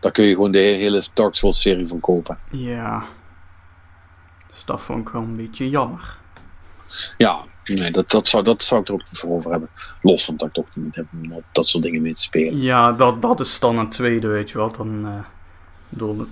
Daar 0.00 0.12
kun 0.12 0.24
je 0.24 0.34
gewoon 0.34 0.50
de 0.50 0.58
hele 0.58 1.02
Dark 1.14 1.34
Souls 1.34 1.60
serie 1.60 1.86
van 1.86 2.00
kopen. 2.00 2.38
Ja. 2.50 3.04
Dus 4.50 4.64
dat 4.64 4.80
vond 4.80 5.06
ik 5.06 5.12
wel 5.12 5.22
een 5.22 5.36
beetje 5.36 5.70
jammer. 5.70 6.18
Ja, 7.16 7.44
nee, 7.64 7.90
dat, 7.90 8.10
dat, 8.10 8.28
zou, 8.28 8.42
dat 8.42 8.64
zou 8.64 8.80
ik 8.80 8.88
er 8.88 8.94
ook 8.94 9.04
niet 9.10 9.18
voor 9.18 9.30
over 9.30 9.50
hebben. 9.50 9.68
Los 10.02 10.24
van 10.24 10.36
dat 10.36 10.48
ik 10.48 10.54
toch 10.54 10.66
niet 10.74 10.94
heb 10.94 11.06
om 11.12 11.28
dat, 11.28 11.42
dat 11.52 11.66
soort 11.66 11.82
dingen 11.82 12.02
mee 12.02 12.14
te 12.14 12.22
spelen. 12.22 12.60
Ja, 12.60 12.92
dat, 12.92 13.22
dat 13.22 13.40
is 13.40 13.60
dan 13.60 13.78
een 13.78 13.88
tweede, 13.88 14.26
weet 14.26 14.50
je 14.50 14.58
wel. 14.58 14.72
Dan, 14.72 15.24
dan 15.88 16.28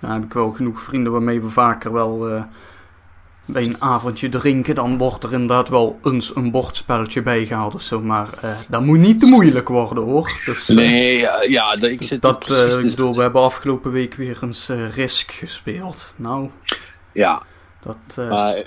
heb 0.00 0.24
ik 0.24 0.32
wel 0.32 0.52
genoeg 0.52 0.80
vrienden 0.80 1.12
waarmee 1.12 1.40
we 1.40 1.48
vaker 1.48 1.92
wel 1.92 2.30
eh, 2.30 2.42
bij 3.46 3.62
een 3.62 3.76
avondje 3.82 4.28
drinken. 4.28 4.74
Dan 4.74 4.98
wordt 4.98 5.24
er 5.24 5.32
inderdaad 5.32 5.68
wel 5.68 5.98
eens 6.02 6.36
een 6.36 6.50
bordspelletje 6.50 7.22
bijgehaald 7.22 7.74
of 7.74 7.82
zo. 7.82 8.00
Maar 8.00 8.28
eh, 8.42 8.50
dat 8.68 8.82
moet 8.82 8.98
niet 8.98 9.20
te 9.20 9.26
moeilijk 9.26 9.68
worden 9.68 10.04
hoor. 10.04 10.40
Dus, 10.46 10.68
eh, 10.68 10.76
Nee, 10.76 11.18
ja, 11.48 11.76
ik 11.80 12.02
zit 12.02 12.22
dat, 12.22 12.42
eh, 12.42 12.46
te- 12.68 12.78
ik 12.84 12.90
bedoel, 12.90 13.14
we 13.14 13.22
hebben 13.22 13.42
afgelopen 13.42 13.92
week 13.92 14.14
weer 14.14 14.38
eens 14.42 14.68
eh, 14.68 14.88
Risk 14.90 15.30
gespeeld. 15.30 16.14
Nou, 16.16 16.50
Ja, 17.12 17.42
dat... 17.82 17.96
eh, 18.28 18.58
eh, 18.58 18.64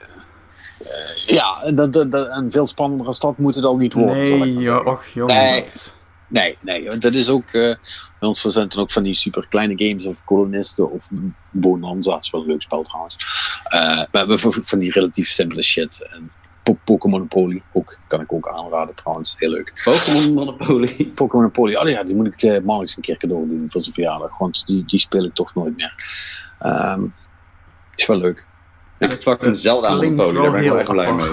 ja, 1.25 1.71
dat, 1.71 1.93
dat, 1.93 2.29
veel 2.49 2.65
spannendere 2.67 3.13
stad 3.13 3.37
moet 3.37 3.55
het 3.55 3.63
al 3.63 3.77
niet 3.77 3.93
worden. 3.93 4.17
nee, 4.39 4.53
ja, 4.59 4.77
och 4.77 5.05
jongen. 5.07 5.35
Nee. 5.35 5.61
dat- 5.61 5.95
Nee, 6.29 6.57
nee, 6.61 6.97
dat 6.97 7.13
is 7.13 7.29
ook. 7.29 7.43
eh 7.43 7.75
bij 8.19 8.29
ons 8.29 8.41
zijn 8.41 8.65
het 8.65 8.77
ook 8.77 8.91
van 8.91 9.03
die 9.03 9.13
super 9.13 9.45
kleine 9.49 9.73
games 9.87 10.05
of 10.05 10.21
kolonisten 10.25 10.91
of 10.91 11.03
Bonanza, 11.59 12.11
dat 12.11 12.23
is 12.23 12.29
wel 12.29 12.41
een 12.41 12.47
leuk 12.47 12.61
spel 12.61 12.83
trouwens. 12.83 13.15
Eh, 13.63 14.03
we 14.11 14.17
hebben 14.17 14.39
van 14.39 14.79
die 14.79 14.91
relatief 14.91 15.27
simpele 15.29 15.63
shit. 15.63 16.07
En 16.11 16.31
Po- 16.63 16.77
Pokémon 16.83 17.19
Monopoly 17.19 17.61
ook, 17.73 17.97
kan 18.07 18.21
ik 18.21 18.33
ook 18.33 18.47
aanraden 18.49 18.95
trouwens, 18.95 19.35
heel 19.37 19.49
leuk. 19.49 19.81
Pokémon 19.83 20.33
Monopoly. 20.33 20.87
Pokémon 21.15 21.43
Monopoly, 21.43 21.75
oh 21.75 21.89
ja, 21.89 22.03
die 22.03 22.15
moet 22.15 22.27
ik 22.27 22.41
eh 22.43 22.61
Marnix 22.63 22.95
een 22.95 23.01
keer 23.01 23.17
cadeau 23.17 23.47
doen 23.47 23.65
voor 23.69 23.81
zijn 23.81 23.93
verjaardag, 23.93 24.37
want 24.37 24.65
die, 24.65 24.83
die 24.85 24.99
speel 24.99 25.23
ik 25.23 25.33
toch 25.33 25.55
nooit 25.55 25.75
meer. 25.75 25.93
Ehm, 26.59 27.01
is 27.95 28.05
wel 28.05 28.17
leuk. 28.17 28.45
Ik 28.99 29.09
heb 29.09 29.21
fucking 29.21 29.57
Zelda 29.57 29.89
Monopoly, 29.95 30.33
daar 30.41 30.51
ben 30.51 30.61
ik 30.63 30.69
wel 30.69 30.79
echt 30.79 30.89
blij 30.91 31.13
mee. 31.13 31.27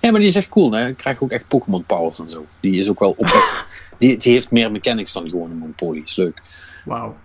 Ja, 0.00 0.10
maar 0.10 0.20
die 0.20 0.28
is 0.28 0.34
echt 0.36 0.48
cool. 0.48 0.72
Hè? 0.72 0.86
Ik 0.86 0.96
krijg 0.96 1.22
ook 1.22 1.30
echt 1.30 1.48
Pokémon 1.48 1.84
powers 1.84 2.18
en 2.20 2.30
zo. 2.30 2.46
Die 2.60 2.78
is 2.78 2.88
ook 2.88 2.98
wel 2.98 3.14
op. 3.16 3.26
die, 3.98 4.16
die 4.16 4.32
heeft 4.32 4.50
meer 4.50 4.70
mechanics 4.70 5.12
dan 5.12 5.28
gewoon 5.30 5.50
een 5.50 5.56
Monopoly. 5.56 6.02
Is 6.04 6.16
leuk. 6.16 6.42
Wauw. 6.84 7.16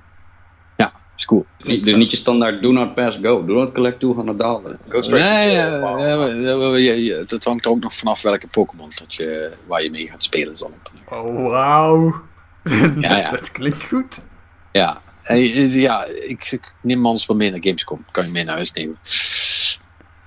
Ja, 1.22 1.26
is 1.26 1.26
cool. 1.26 1.46
Niet- 1.76 1.86
Dus 1.86 1.96
niet 1.96 2.12
je 2.12 2.18
standaard 2.18 2.64
do 2.64 2.72
not 2.72 2.94
pass 2.94 3.18
go. 3.22 3.46
Do 3.46 3.54
not 3.54 3.72
collect 3.72 4.00
200 4.00 4.40
dollar. 4.40 4.78
Go 4.88 5.02
straight 5.02 5.30
to 5.30 5.36
Nee, 5.36 5.52
jail. 5.52 5.80
ja, 5.80 6.18
Wow. 6.58 6.78
ja, 6.80 7.24
dat 7.26 7.44
hangt 7.44 7.66
er 7.66 7.72
ook 7.72 7.80
nog 7.80 7.94
vanaf 7.94 8.22
welke 8.22 8.48
Pokémon 8.48 8.90
dat 9.00 9.14
je, 9.14 9.52
waar 9.68 9.84
je 9.84 9.90
mee 9.92 10.08
gaat 10.08 10.24
spelen. 10.24 10.56
Zal 10.58 10.72
ik 10.84 11.14
Oh, 11.14 11.50
wauw. 11.50 12.22
Ja, 13.00 13.18
ja. 13.18 13.30
dat 13.30 13.52
klinkt 13.52 13.84
goed. 13.84 14.28
Ja, 14.72 15.02
en 15.24 15.38
je- 15.40 15.82
ja 15.82 16.06
ik, 16.06 16.52
ik 16.52 16.74
neem 16.82 17.06
anders 17.06 17.26
wel 17.26 17.38
mee 17.38 17.52
naar 17.52 17.60
Gamescom. 17.64 18.06
Kan 18.12 18.26
je 18.26 18.32
mee 18.32 18.44
naar 18.44 18.56
huis 18.56 18.72
nemen. 18.72 18.98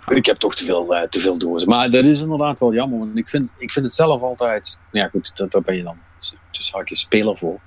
Ik 0.07 0.27
heb 0.27 0.37
toch 0.37 0.55
te 0.55 0.65
veel, 0.65 0.95
eh, 0.95 1.09
te 1.09 1.21
veel 1.21 1.39
dozen. 1.39 1.69
Maar 1.69 1.91
dat 1.91 2.05
is 2.05 2.21
inderdaad 2.21 2.61
wel 2.61 2.75
jammer. 2.75 2.99
Want 2.99 3.17
ik 3.19 3.29
vind, 3.29 3.51
ik 3.59 3.73
vind 3.73 3.85
het 3.85 3.95
zelf 3.95 4.23
altijd. 4.23 4.79
Ja, 4.91 5.09
goed, 5.09 5.37
dat, 5.37 5.51
daar 5.53 5.63
ben 5.63 5.77
je 5.77 5.83
dan 5.83 5.97
tussen 6.51 6.77
haakjes 6.79 7.01
speler 7.01 7.37
voor. 7.39 7.61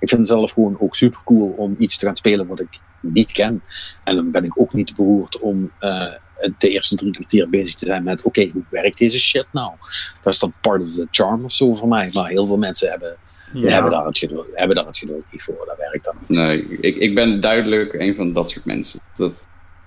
Ik 0.00 0.08
vind 0.08 0.20
het 0.20 0.28
zelf 0.28 0.52
gewoon 0.52 0.76
ook 0.80 0.94
super 0.96 1.20
cool 1.24 1.54
om 1.56 1.74
iets 1.78 1.98
te 1.98 2.06
gaan 2.06 2.16
spelen 2.16 2.46
wat 2.46 2.60
ik 2.60 2.78
niet 3.00 3.32
ken. 3.32 3.62
En 4.04 4.14
dan 4.14 4.30
ben 4.30 4.44
ik 4.44 4.60
ook 4.60 4.72
niet 4.72 4.96
beroerd 4.96 5.38
om 5.38 5.70
eh, 5.78 6.12
de 6.58 6.68
eerste 6.68 6.96
drie 6.96 7.12
kwartier 7.12 7.48
bezig 7.50 7.74
te 7.74 7.86
zijn 7.86 8.02
met: 8.02 8.22
oké, 8.22 8.50
hoe 8.52 8.62
werkt 8.70 8.98
deze 8.98 9.18
shit 9.18 9.46
nou? 9.52 9.70
Dat 10.22 10.32
is 10.32 10.38
dan 10.38 10.52
part 10.60 10.82
of 10.82 10.94
the 10.94 11.08
charm 11.10 11.44
of 11.44 11.52
zo 11.52 11.72
voor 11.72 11.88
mij. 11.88 12.10
Maar 12.12 12.28
heel 12.28 12.46
veel 12.46 12.58
mensen 12.58 12.90
hebben, 12.90 13.16
Ja. 13.52 13.70
hebben, 13.72 13.90
daar, 13.90 14.06
het 14.06 14.18
geduld, 14.18 14.46
hebben 14.54 14.76
daar 14.76 14.86
het 14.86 14.98
geduld 14.98 15.24
niet 15.32 15.42
voor. 15.42 15.64
Dat 15.66 15.76
werkt 15.76 16.04
dan 16.04 16.14
niet. 16.26 16.38
Nee, 16.38 16.78
ik, 16.80 16.96
ik 16.96 17.14
ben 17.14 17.40
duidelijk 17.40 17.92
een 17.92 18.14
van 18.14 18.32
dat 18.32 18.50
soort 18.50 18.64
mensen. 18.64 19.00
Dat, 19.16 19.32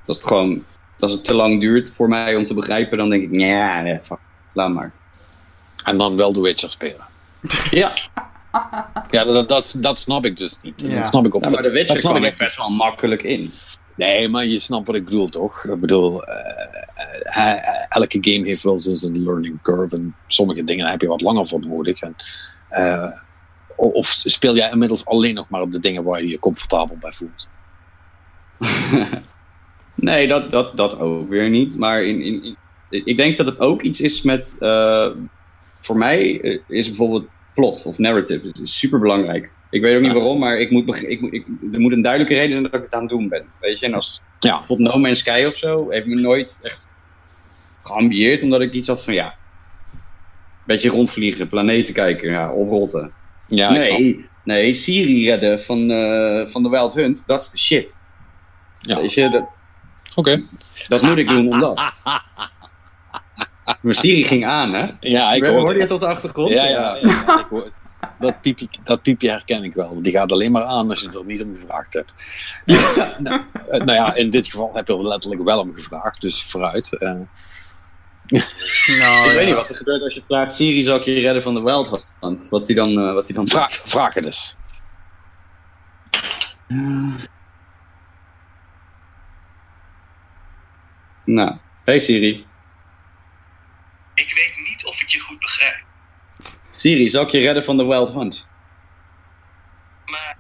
dat 0.06 0.16
is 0.16 0.24
gewoon, 0.24 0.64
als 1.00 1.12
het 1.12 1.24
te 1.24 1.34
lang 1.34 1.62
duurt 1.62 1.92
voor 1.92 2.10
mij 2.10 2.36
om 2.36 2.44
te 2.44 2.54
begrijpen, 2.54 2.98
dan 2.98 3.10
denk 3.10 3.24
ik, 3.24 3.40
ja, 3.40 3.82
nee, 3.82 4.00
fuck, 4.02 4.18
laat 4.54 4.74
maar. 4.74 4.92
En 5.84 5.98
dan 5.98 6.18
wel 6.18 6.32
The 6.34 6.42
Witcher 6.42 6.70
spelen. 6.70 7.06
Ja, 7.72 7.94
Ja, 9.10 9.24
dat, 9.24 9.50
dat, 9.50 9.76
dat 9.78 10.00
snap 10.00 10.26
ik 10.26 10.38
dus 10.38 10.58
niet. 10.62 10.74
Ja. 10.82 10.96
Dat 10.96 11.06
snap 11.06 11.26
ik 11.26 11.34
op. 11.36 11.44
ja 11.44 11.50
maar 11.50 11.62
de 11.62 11.70
Witcher 11.70 11.98
snap 11.98 12.12
kwam 12.12 12.24
ik 12.26 12.38
best 12.38 12.58
wel 12.58 12.70
makkelijk 12.70 13.24
in. 13.24 13.52
Nee, 13.96 14.30
maar 14.30 14.46
je 14.46 14.60
snapt 14.60 14.88
wat 14.88 14.96
ik 14.96 15.06
bedoel, 15.06 15.30
toch? 15.30 15.64
Ik 15.66 15.80
bedoel, 15.80 16.24
eh, 16.26 16.66
eh, 17.24 17.52
eh, 17.52 17.86
elke 17.90 18.18
game 18.22 18.46
heeft 18.48 18.64
wel 18.64 18.80
zijn 18.80 19.24
learning 19.24 19.62
curve. 19.62 19.96
En 19.96 20.16
sommige 20.28 20.64
dingen 20.64 20.86
heb 20.90 21.02
je 21.02 21.08
wat 21.08 21.22
langer 21.22 21.48
voor 21.48 21.60
nodig. 21.60 22.02
En, 22.02 22.16
eh, 22.70 23.08
of 23.76 24.08
speel 24.08 24.56
jij 24.56 24.72
inmiddels 24.72 25.06
alleen 25.06 25.34
nog 25.36 25.50
maar 25.50 25.62
op 25.62 25.72
de 25.72 25.80
dingen 25.80 26.04
waar 26.04 26.22
je 26.22 26.28
je 26.28 26.40
comfortabel 26.40 26.98
bij 27.00 27.12
voelt? 27.12 27.48
Nee, 29.96 30.28
dat, 30.28 30.52
dat, 30.52 30.78
dat 30.78 31.00
ook 31.00 31.30
weer 31.30 31.50
niet. 31.50 31.78
Maar 31.78 32.04
in, 32.04 32.22
in, 32.22 32.44
in- 32.44 33.06
ik 33.06 33.18
denk 33.18 33.38
dat 33.38 33.46
het 33.46 33.60
ook 33.60 33.82
iets 33.82 34.02
is 34.02 34.22
met. 34.22 34.56
eh, 34.60 35.08
voor 35.82 35.98
mij 35.98 36.32
is 36.68 36.88
bijvoorbeeld 36.88 37.26
plot 37.54 37.86
of 37.86 37.98
narrative 37.98 38.48
is, 38.48 38.62
is 38.62 38.78
super 38.78 39.00
belangrijk. 39.00 39.52
Ik 39.70 39.82
weet 39.82 39.96
ook 39.96 40.02
niet 40.02 40.12
waarom, 40.14 40.40
maar 40.40 40.60
ik 40.60 40.72
moet, 40.72 41.04
ik, 41.04 41.46
er 41.74 41.80
moet 41.80 41.92
een 41.92 42.02
duidelijke 42.02 42.36
reden 42.36 42.52
zijn 42.52 42.64
dat 42.64 42.74
ik 42.74 42.84
het 42.84 42.94
aan 42.94 43.02
het 43.02 43.10
doen 43.10 43.28
ben. 43.30 43.46
Weet 43.60 43.80
je, 43.80 43.86
en 43.86 43.94
als 43.94 44.22
Ja, 44.40 44.58
bijvoorbeeld 44.58 44.94
No 44.94 45.00
Man's 45.00 45.20
Sky 45.20 45.44
of 45.48 45.56
zo, 45.56 45.90
heeft 45.90 46.06
me 46.06 46.16
nooit 46.16 46.60
echt 46.62 46.88
geambieerd, 47.84 48.44
omdat 48.44 48.62
ik 48.62 48.74
iets 48.74 48.88
had 48.88 49.04
van 49.04 49.14
ja. 49.14 49.36
Beetje 50.66 50.90
rondvliegen, 50.90 51.48
planeten 51.48 51.94
kijken, 51.94 52.32
ja, 52.32 52.52
oprotten. 52.52 53.12
ja 53.48 53.72
nee, 53.72 54.26
nee, 54.44 54.74
Siri 54.74 55.26
redden 55.30 55.62
van, 55.62 55.92
eh, 55.92 56.48
van 56.48 56.64
de 56.64 56.70
Wild 56.70 56.94
Hunt, 56.94 57.24
dat 57.28 57.42
is 57.42 57.50
de 57.50 57.58
shit. 57.58 57.96
Ja. 58.78 58.96
Weet 59.02 59.14
je, 59.14 59.30
dat, 59.30 59.44
Oké. 60.16 60.44
dat 60.88 61.02
moet 61.02 61.18
ik 61.18 61.28
doen 61.28 61.54
omdat. 61.54 61.94
Maar 63.82 63.96
Siri 63.96 64.24
ging 64.24 64.46
aan, 64.46 64.74
hè? 64.74 64.86
Ja, 65.00 65.34
ik 65.34 65.44
Hoorde 65.44 65.60
hoor 65.60 65.78
je 65.78 65.94
op 65.94 66.00
de 66.00 66.06
achtergrond? 66.08 66.50
Ja, 66.50 66.66
ja, 66.66 66.96
ja, 67.02 67.40
ik 67.40 67.46
hoor 67.50 67.64
het. 67.64 67.80
Dat 68.20 68.42
piepje, 68.42 68.68
dat 68.84 69.02
piepje 69.02 69.30
herken 69.30 69.64
ik 69.64 69.74
wel. 69.74 70.02
Die 70.02 70.12
gaat 70.12 70.32
alleen 70.32 70.52
maar 70.52 70.64
aan 70.64 70.90
als 70.90 71.02
je 71.02 71.10
er 71.10 71.26
niet 71.26 71.42
om 71.44 71.56
gevraagd 71.60 71.94
hebt. 71.94 72.14
nou, 73.24 73.42
eh, 73.70 73.80
nou 73.80 73.92
ja, 73.92 74.14
in 74.16 74.30
dit 74.30 74.48
geval 74.48 74.72
heb 74.74 74.88
je 74.88 74.94
er 74.94 75.08
letterlijk 75.08 75.44
wel 75.44 75.60
om 75.60 75.74
gevraagd, 75.74 76.22
dus 76.22 76.44
vooruit. 76.44 76.98
eh. 76.98 77.10
Nou, 77.10 77.26
Ik 78.28 79.32
ja. 79.32 79.34
weet 79.34 79.46
niet 79.46 79.56
wat 79.56 79.70
er 79.70 79.76
gebeurt 79.76 80.02
als 80.02 80.14
je 80.14 80.24
vraagt, 80.28 80.56
Siri 80.56 80.84
zal 80.84 80.96
ik 80.96 81.02
je 81.04 81.20
redden 81.20 81.42
van 81.42 81.54
de 81.54 81.62
Wild 81.64 82.04
Hunt. 82.20 82.50
Wat 82.50 82.68
hij 82.68 82.76
dan, 82.76 82.90
eh, 83.00 83.14
wat 83.14 83.28
hij 83.28 83.36
dan 83.36 83.48
vraag, 83.48 83.70
doet. 83.70 83.84
vraag 83.90 84.14
het 84.14 84.26
eens. 84.26 84.56
Nou, 91.26 91.58
hey 91.86 92.00
Siri. 92.00 92.46
Ik 94.22 94.34
weet 94.36 94.68
niet 94.70 94.86
of 94.86 95.02
ik 95.02 95.10
je 95.10 95.20
goed 95.20 95.40
begrijp. 95.40 95.84
Siri, 96.70 97.10
zal 97.10 97.24
ik 97.24 97.30
je 97.30 97.40
redden 97.40 97.64
van 97.64 97.78
de 97.78 97.86
Wild 97.86 98.14
Hunt? 98.14 98.50
Maar, 100.06 100.38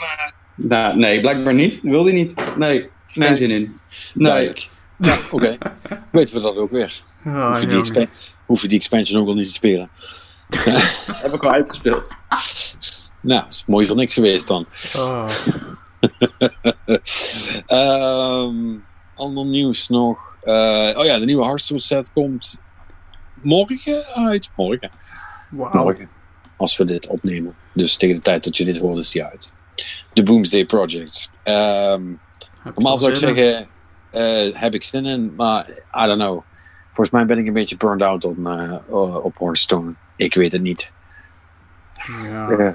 maar, 0.00 0.32
Nou, 0.54 0.96
nee, 0.96 1.20
blijkbaar 1.20 1.54
niet. 1.54 1.80
Wil 1.82 2.04
hij 2.04 2.12
niet. 2.12 2.56
Nee, 2.56 2.90
geen 3.06 3.24
Nee. 3.28 3.36
zin 3.36 3.50
in. 3.50 3.76
Nee. 4.14 4.26
Duidelijk. 4.26 4.68
Ja, 4.98 5.18
oké. 5.30 5.58
Weten 6.12 6.34
we 6.34 6.40
dat 6.40 6.56
ook 6.56 6.70
weer. 6.70 7.02
Ah, 7.24 7.46
Hoef 7.46 7.60
je, 7.60 7.66
die 7.66 8.08
hoef 8.46 8.62
je 8.62 8.68
die 8.68 8.78
expansion 8.78 9.20
ook 9.20 9.28
al 9.28 9.34
niet 9.34 9.46
te 9.46 9.52
spelen. 9.52 9.90
Heb 11.22 11.32
ik 11.32 11.42
al 11.42 11.50
uitgespeeld. 11.52 12.14
Nou, 13.20 13.48
is 13.48 13.64
mooi 13.66 13.86
voor 13.86 13.96
niks 13.96 14.14
geweest 14.14 14.48
dan. 14.48 14.66
Ah. 14.96 15.30
Ehm 17.66 18.78
ander 19.14 19.44
nieuws 19.44 19.88
nog. 19.88 20.36
Eh, 20.42 20.52
oh 20.98 21.04
ja, 21.04 21.18
de 21.18 21.24
nieuwe 21.24 21.44
Hearthstone 21.44 21.80
set 21.80 22.12
komt 22.12 22.62
morgen 23.42 24.04
uit. 24.04 24.50
Morgen. 24.56 24.90
Wauw. 25.50 25.82
Morgen. 25.82 26.08
Als 26.56 26.76
we 26.76 26.84
dit 26.84 27.06
opnemen. 27.06 27.54
Dus 27.72 27.96
tegen 27.96 28.16
de 28.16 28.22
tijd 28.22 28.44
dat 28.44 28.56
je 28.56 28.64
dit 28.64 28.78
hoort 28.78 28.98
is 28.98 29.10
die 29.10 29.24
uit. 29.24 29.52
De 30.12 30.22
Boomsday 30.22 30.64
Project. 30.64 31.30
Ehm, 31.42 32.08
je 32.64 32.72
normaal 32.74 32.98
zou 32.98 33.10
ik 33.10 33.16
zeggen, 33.16 33.68
eh, 34.10 34.60
heb 34.60 34.74
ik 34.74 34.84
zin 34.84 35.06
in, 35.06 35.34
maar 35.34 35.68
I 35.70 36.06
don't 36.06 36.20
know. 36.20 36.42
volgens 36.86 37.10
mij 37.10 37.26
ben 37.26 37.38
ik 37.38 37.46
een 37.46 37.52
beetje 37.52 37.76
burned 37.76 38.02
out 38.02 38.24
op, 38.24 38.46
eh, 38.46 39.24
op 39.24 39.38
Hearthstone. 39.38 39.92
Ik 40.16 40.34
weet 40.34 40.52
het 40.52 40.62
niet. 40.62 40.92
Ja. 42.24 42.50
Eh, 42.50 42.72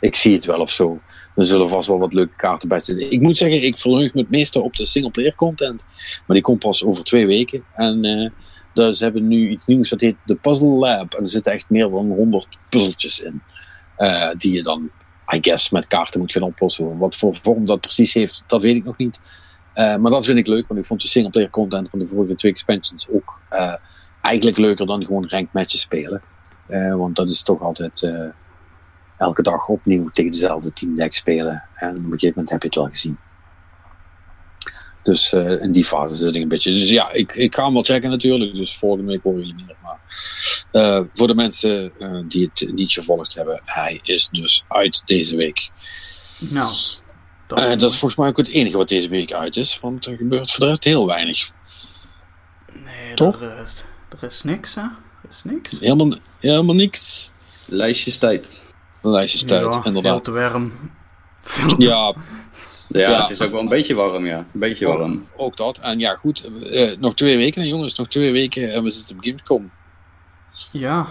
ik 0.00 0.16
zie 0.16 0.34
het 0.34 0.44
wel 0.44 0.60
of 0.60 0.70
zo. 0.70 1.00
Er 1.34 1.46
zullen 1.46 1.68
vast 1.68 1.88
wel 1.88 1.98
wat 1.98 2.12
leuke 2.12 2.36
kaarten 2.36 2.68
bij 2.68 2.78
zitten. 2.78 3.10
Ik 3.10 3.20
moet 3.20 3.36
zeggen, 3.36 3.62
ik 3.62 3.76
verheug 3.76 4.14
me 4.14 4.20
het 4.20 4.30
meeste 4.30 4.60
op 4.60 4.76
de 4.76 4.86
singleplayer 4.86 5.34
content. 5.34 5.84
Maar 6.26 6.36
die 6.36 6.40
komt 6.40 6.58
pas 6.58 6.84
over 6.84 7.04
twee 7.04 7.26
weken. 7.26 7.64
En 7.74 8.32
ze 8.78 9.04
hebben 9.04 9.28
nu 9.28 9.48
iets 9.50 9.66
nieuws, 9.66 9.88
dat 9.88 10.00
heet 10.00 10.16
de 10.24 10.34
Puzzle 10.34 10.68
Lab. 10.68 11.14
En 11.14 11.22
er 11.22 11.28
zitten 11.28 11.52
echt 11.52 11.70
meer 11.70 11.90
dan 11.90 12.10
100 12.10 12.58
puzzeltjes 12.68 13.20
in. 13.20 13.42
eh, 13.96 14.30
die 14.36 14.52
je 14.52 14.62
dan, 14.62 14.90
I 15.34 15.38
guess, 15.40 15.70
met 15.70 15.86
kaarten 15.86 16.20
moet 16.20 16.32
gaan 16.32 16.42
oplossen. 16.42 16.98
Wat 16.98 17.16
voor 17.16 17.34
vorm 17.34 17.66
dat 17.66 17.80
precies 17.80 18.14
heeft, 18.14 18.42
dat 18.46 18.62
weet 18.62 18.76
ik 18.76 18.84
nog 18.84 18.96
niet. 18.96 19.20
Eh, 19.72 19.96
maar 19.96 20.10
dat 20.10 20.24
vind 20.24 20.38
ik 20.38 20.46
leuk, 20.46 20.68
want 20.68 20.80
ik 20.80 20.86
vond 20.86 21.02
de 21.02 21.08
singleplayer 21.08 21.50
content 21.50 21.90
van 21.90 21.98
de 21.98 22.06
vorige 22.06 22.34
twee 22.34 22.52
expansions 22.52 23.08
ook 23.10 23.40
eh, 23.48 23.74
eigenlijk 24.20 24.56
leuker 24.56 24.86
dan 24.86 25.04
gewoon 25.04 25.28
ranked 25.28 25.52
matches 25.52 25.80
spelen. 25.80 26.22
Want 26.96 27.16
dat 27.16 27.28
is 27.28 27.42
toch 27.42 27.62
altijd 27.62 28.10
elke 29.18 29.42
dag 29.42 29.68
opnieuw 29.68 30.08
tegen 30.08 30.30
dezelfde 30.30 30.72
teamdeck 30.72 31.12
spelen. 31.12 31.62
En 31.74 31.90
op 31.90 31.96
een 31.96 32.02
gegeven 32.02 32.28
moment 32.28 32.50
heb 32.50 32.60
je 32.62 32.66
het 32.66 32.76
wel 32.76 32.88
gezien. 32.88 33.18
Dus 35.02 35.32
eh, 35.32 35.62
in 35.62 35.72
die 35.72 35.84
fase 35.84 36.14
zit 36.14 36.34
ik 36.34 36.42
een 36.42 36.48
beetje. 36.48 36.70
Dus 36.72 36.90
ja, 36.90 37.10
ik, 37.12 37.32
ik 37.34 37.54
ga 37.54 37.64
hem 37.64 37.72
wel 37.72 37.82
checken 37.84 38.10
natuurlijk. 38.10 38.54
Dus 38.54 38.76
volgende 38.76 39.12
week 39.12 39.22
horen 39.22 39.38
jullie 39.40 39.54
meer. 39.66 39.76
Maar 39.82 39.98
eh, 40.72 41.00
voor 41.12 41.26
de 41.26 41.34
mensen 41.34 41.92
eh, 41.98 42.18
die 42.28 42.50
het 42.54 42.72
niet 42.74 42.92
gevolgd 42.92 43.34
hebben, 43.34 43.60
hij 43.64 44.00
is 44.02 44.28
dus 44.28 44.64
uit 44.68 45.02
deze 45.04 45.36
week. 45.36 45.70
Nou, 46.50 46.70
dat, 47.46 47.58
Eh, 47.58 47.68
dat 47.68 47.82
is 47.92 47.98
volgens 47.98 48.14
mij 48.20 48.28
ook 48.28 48.36
het 48.36 48.48
enige 48.48 48.76
wat 48.76 48.88
deze 48.88 49.08
week 49.08 49.32
uit 49.32 49.56
is. 49.56 49.78
Want 49.80 50.06
er 50.06 50.16
gebeurt 50.16 50.50
voor 50.50 50.60
de 50.60 50.66
rest 50.66 50.84
heel 50.84 51.06
weinig. 51.06 51.50
nee, 52.84 53.14
toch? 53.14 53.40
Er, 53.42 53.64
is- 53.66 53.84
er 54.20 54.26
is 54.28 54.42
niks, 54.42 54.74
hè? 54.74 54.80
Er 54.82 55.28
is 55.30 55.40
niks. 55.44 55.70
Helemaal, 55.80 56.18
helemaal 56.40 56.74
niks. 56.74 57.32
Lijstjes 57.66 58.18
tijd. 58.18 58.72
De 59.02 59.08
lijstjes 59.08 59.42
tijd, 59.42 59.64
ja, 59.64 59.72
veel 59.72 59.84
inderdaad. 59.84 60.24
te 60.24 60.30
warm. 60.30 60.72
Veel 61.40 61.76
te... 61.76 61.86
Ja, 61.86 62.14
Ja, 62.88 63.10
Ja. 63.10 63.20
het 63.20 63.30
is 63.30 63.40
ook 63.42 63.50
wel 63.50 63.60
een 63.60 63.68
beetje 63.68 63.94
warm, 63.94 64.26
ja. 64.26 64.36
Een 64.36 64.46
beetje 64.60 64.86
warm. 64.86 65.28
ook 65.36 65.56
dat. 65.56 65.78
En 65.78 65.98
ja, 65.98 66.14
goed. 66.14 66.48
eh, 66.70 66.96
nog 66.98 67.14
twee 67.14 67.36
weken, 67.36 67.66
jongens. 67.66 67.94
Nog 67.98 68.08
twee 68.08 68.32
weken 68.32 68.72
en 68.72 68.82
we 68.82 68.90
zitten 68.90 69.16
op 69.16 69.24
Gamescom. 69.24 69.70
Ja. 70.72 71.06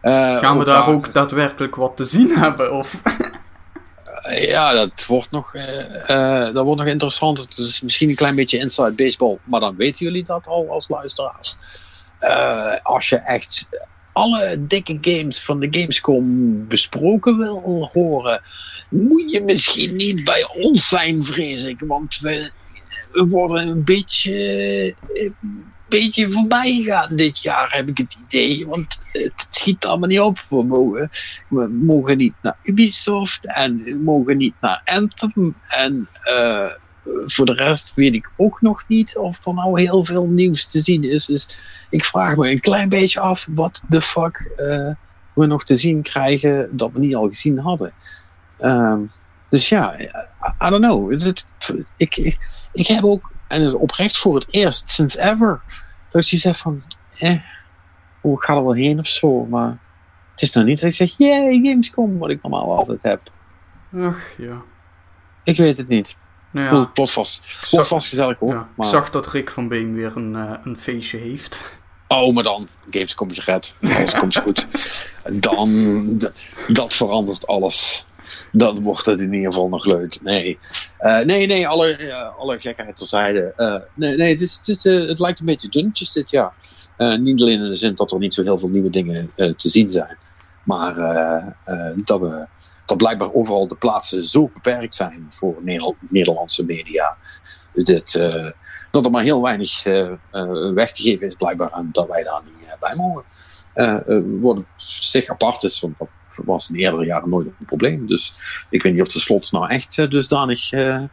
Eh, 0.00 0.38
Gaan 0.38 0.58
we 0.58 0.64
daar 0.64 0.88
ook 0.88 1.12
daadwerkelijk 1.12 1.74
wat 1.76 1.96
te 1.96 2.04
zien 2.04 2.30
hebben? 2.38 2.72
Of... 2.76 3.02
Eh, 3.04 4.48
Ja, 4.48 4.72
dat 4.72 5.06
wordt 5.06 5.30
nog, 5.30 5.54
eh, 5.54 6.10
eh, 6.46 6.54
dat 6.54 6.64
wordt 6.64 6.80
nog 6.80 6.88
interessant. 6.90 7.38
Het 7.38 7.58
is 7.58 7.80
misschien 7.80 8.08
een 8.08 8.14
klein 8.14 8.34
beetje 8.34 8.58
inside 8.58 8.92
baseball, 8.94 9.38
maar 9.44 9.60
dan 9.60 9.76
weten 9.76 10.04
jullie 10.06 10.24
dat 10.24 10.46
al 10.46 10.70
als 10.70 10.88
luisteraars. 10.88 11.56
Eh, 12.18 12.72
als 12.82 13.08
je 13.08 13.16
echt 13.16 13.68
alle 14.12 14.56
dikke 14.66 14.98
games 15.00 15.42
van 15.44 15.60
de 15.60 15.68
Gamescom 15.70 16.66
besproken 16.68 17.38
wil 17.38 17.90
horen, 17.92 18.42
moet 18.90 19.30
je 19.30 19.42
misschien 19.46 19.96
niet 19.96 20.24
bij 20.24 20.48
ons 20.56 20.88
zijn, 20.88 21.24
vrees 21.24 21.64
ik. 21.64 21.80
Want 21.80 22.18
we, 22.18 22.50
we 23.12 23.26
worden 23.26 23.68
een 23.68 23.84
beetje, 23.84 24.34
een 25.12 25.64
beetje 25.88 26.30
voorbij 26.30 26.74
gegaan 26.74 27.16
dit 27.16 27.42
jaar, 27.42 27.74
heb 27.76 27.88
ik 27.88 27.98
het 27.98 28.16
idee. 28.26 28.66
Want 28.66 28.98
het 29.12 29.46
schiet 29.48 29.84
allemaal 29.84 30.08
niet 30.08 30.20
op. 30.20 30.44
We 30.48 30.62
mogen, 30.62 31.10
we 31.48 31.68
mogen 31.68 32.16
niet 32.16 32.34
naar 32.42 32.56
Ubisoft 32.62 33.46
en 33.46 33.82
we 33.82 33.94
mogen 33.94 34.36
niet 34.36 34.54
naar 34.60 34.82
Anthem. 34.84 35.54
En 35.68 36.08
eh, 36.22 36.70
voor 37.26 37.46
de 37.46 37.54
rest 37.54 37.92
weet 37.94 38.14
ik 38.14 38.30
ook 38.36 38.60
nog 38.60 38.84
niet 38.86 39.16
of 39.16 39.46
er 39.46 39.54
nou 39.54 39.80
heel 39.80 40.04
veel 40.04 40.26
nieuws 40.26 40.66
te 40.66 40.80
zien 40.80 41.04
is. 41.04 41.26
Dus 41.26 41.58
ik 41.90 42.04
vraag 42.04 42.36
me 42.36 42.50
een 42.50 42.60
klein 42.60 42.88
beetje 42.88 43.20
af 43.20 43.46
wat 43.50 43.82
de 43.88 44.02
fuck 44.02 44.52
eh, 44.56 44.90
we 45.34 45.46
nog 45.46 45.64
te 45.64 45.76
zien 45.76 46.02
krijgen 46.02 46.76
dat 46.76 46.90
we 46.92 46.98
niet 46.98 47.16
al 47.16 47.28
gezien 47.28 47.58
hadden. 47.58 47.92
Ehm, 48.60 49.00
dus 49.48 49.68
ja, 49.68 50.00
I, 50.00 50.10
I 50.62 50.68
don't 50.70 50.82
know. 50.84 51.12
Ik, 51.12 52.16
ik, 52.16 52.38
ik 52.72 52.86
heb 52.86 53.04
ook, 53.04 53.30
en 53.48 53.62
het 53.62 53.74
oprecht 53.74 54.18
voor 54.18 54.34
het 54.34 54.46
eerst 54.50 54.88
sinds 54.88 55.16
ever, 55.16 55.60
dat 56.10 56.28
je 56.28 56.36
zegt 56.36 56.60
van, 56.60 56.82
eh, 57.18 57.40
hoe 58.20 58.36
ik 58.36 58.42
ga 58.42 58.54
er 58.54 58.62
wel 58.64 58.74
heen 58.74 58.98
of 58.98 59.06
zo, 59.06 59.44
maar 59.46 59.78
het 60.32 60.42
is 60.42 60.50
nou 60.50 60.66
niet 60.66 60.80
dat 60.80 60.90
ik 60.90 60.96
zeg, 60.96 61.14
yay, 61.18 61.60
Gamescom, 61.62 62.18
wat 62.18 62.30
ik 62.30 62.42
normaal 62.42 62.76
altijd 62.76 62.98
heb. 63.02 63.20
Ach, 63.96 64.20
ja. 64.38 64.62
Ik 65.44 65.56
weet 65.56 65.76
het 65.76 65.88
niet. 65.88 66.16
Nou 66.50 66.88
Ja. 66.94 67.06
vast, 67.06 67.40
vast 67.86 68.08
gezellig 68.08 68.38
hoor. 68.38 68.52
ja, 68.54 68.60
ik 68.60 68.76
maar, 68.76 68.86
zag 68.86 69.10
dat 69.10 69.26
Rick 69.26 69.50
van 69.50 69.68
Been 69.68 69.94
weer 69.94 70.16
een, 70.16 70.36
eh, 70.36 70.52
een 70.62 70.76
feestje 70.76 71.18
heeft. 71.18 71.78
Oh, 72.08 72.34
maar 72.34 72.42
dan, 72.42 72.68
Gamescom 72.90 73.30
is 73.30 73.38
gered. 73.38 73.74
Alles 73.82 74.14
komt 74.14 74.36
goed. 74.36 74.66
Dan, 75.32 76.30
dat 76.68 76.94
verandert 76.94 77.46
alles. 77.46 78.06
Dan 78.52 78.82
wordt 78.82 79.06
het 79.06 79.20
in 79.20 79.32
ieder 79.32 79.52
geval 79.52 79.68
nog 79.68 79.84
leuk. 79.84 80.18
Nee, 80.22 80.58
Eh, 80.98 81.18
nee, 81.20 81.46
nee, 81.46 81.68
alle, 81.68 81.96
eh, 81.96 82.38
alle 82.38 82.60
gekheid 82.60 82.96
terzijde. 82.96 83.52
Eh 83.56 83.76
nee, 83.94 84.16
nee 84.16 84.30
het, 84.30 84.40
is, 84.40 84.56
het, 84.56 84.68
is, 84.68 84.84
het 84.84 85.18
lijkt 85.18 85.40
een 85.40 85.46
beetje 85.46 85.68
dunnetjes 85.68 86.12
dit 86.12 86.30
jaar. 86.30 86.52
Niet 87.18 87.40
alleen 87.40 87.60
in 87.60 87.68
de 87.68 87.74
zin 87.74 87.94
dat 87.94 88.12
er 88.12 88.18
niet 88.18 88.34
zo 88.34 88.42
heel 88.42 88.58
veel 88.58 88.68
nieuwe 88.68 88.90
dingen 88.90 89.32
te 89.34 89.68
zien 89.68 89.90
zijn. 89.90 90.16
Maar 90.64 90.94
dat, 92.04 92.20
we, 92.20 92.46
dat 92.86 92.96
blijkbaar 92.96 93.32
overal 93.32 93.68
de 93.68 93.74
plaatsen 93.76 94.26
zo 94.26 94.50
beperkt 94.54 94.94
zijn 94.94 95.26
voor 95.30 95.56
Nederl- 95.62 95.96
Nederlandse 96.08 96.64
media. 96.64 97.16
Eh, 97.74 98.46
dat 98.90 99.04
er 99.04 99.10
maar 99.10 99.22
heel 99.22 99.42
weinig 99.42 99.82
weg 100.74 100.92
te 100.92 101.02
geven 101.02 101.26
is 101.26 101.34
blijkbaar 101.34 101.72
en 101.72 101.88
dat 101.92 102.08
wij 102.08 102.22
daar 102.22 102.40
niet 102.44 102.76
bij 102.80 102.94
mogen. 102.96 103.24
Eh, 103.74 103.96
wat 104.40 104.56
op 104.58 104.64
zich 104.76 105.28
apart 105.28 105.62
is, 105.62 105.80
want 105.80 105.98
dat 105.98 106.08
was 106.44 106.70
in 106.70 106.76
eerdere 106.76 107.04
jaren 107.04 107.28
nooit 107.28 107.46
een 107.46 107.66
probleem. 107.66 108.06
Dus 108.06 108.38
ik 108.70 108.82
weet 108.82 108.92
niet 108.92 109.02
of 109.02 109.08
de 109.08 109.20
slots 109.20 109.50
nou 109.50 109.68
echt 109.68 109.98
eh, 109.98 110.10
dusdanig 110.10 110.72
eh, 110.72 111.04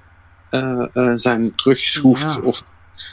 eh, 0.50 1.12
zijn 1.14 1.56
teruggeschroefd. 1.56 2.34
Ja. 2.34 2.42
Of, 2.42 2.64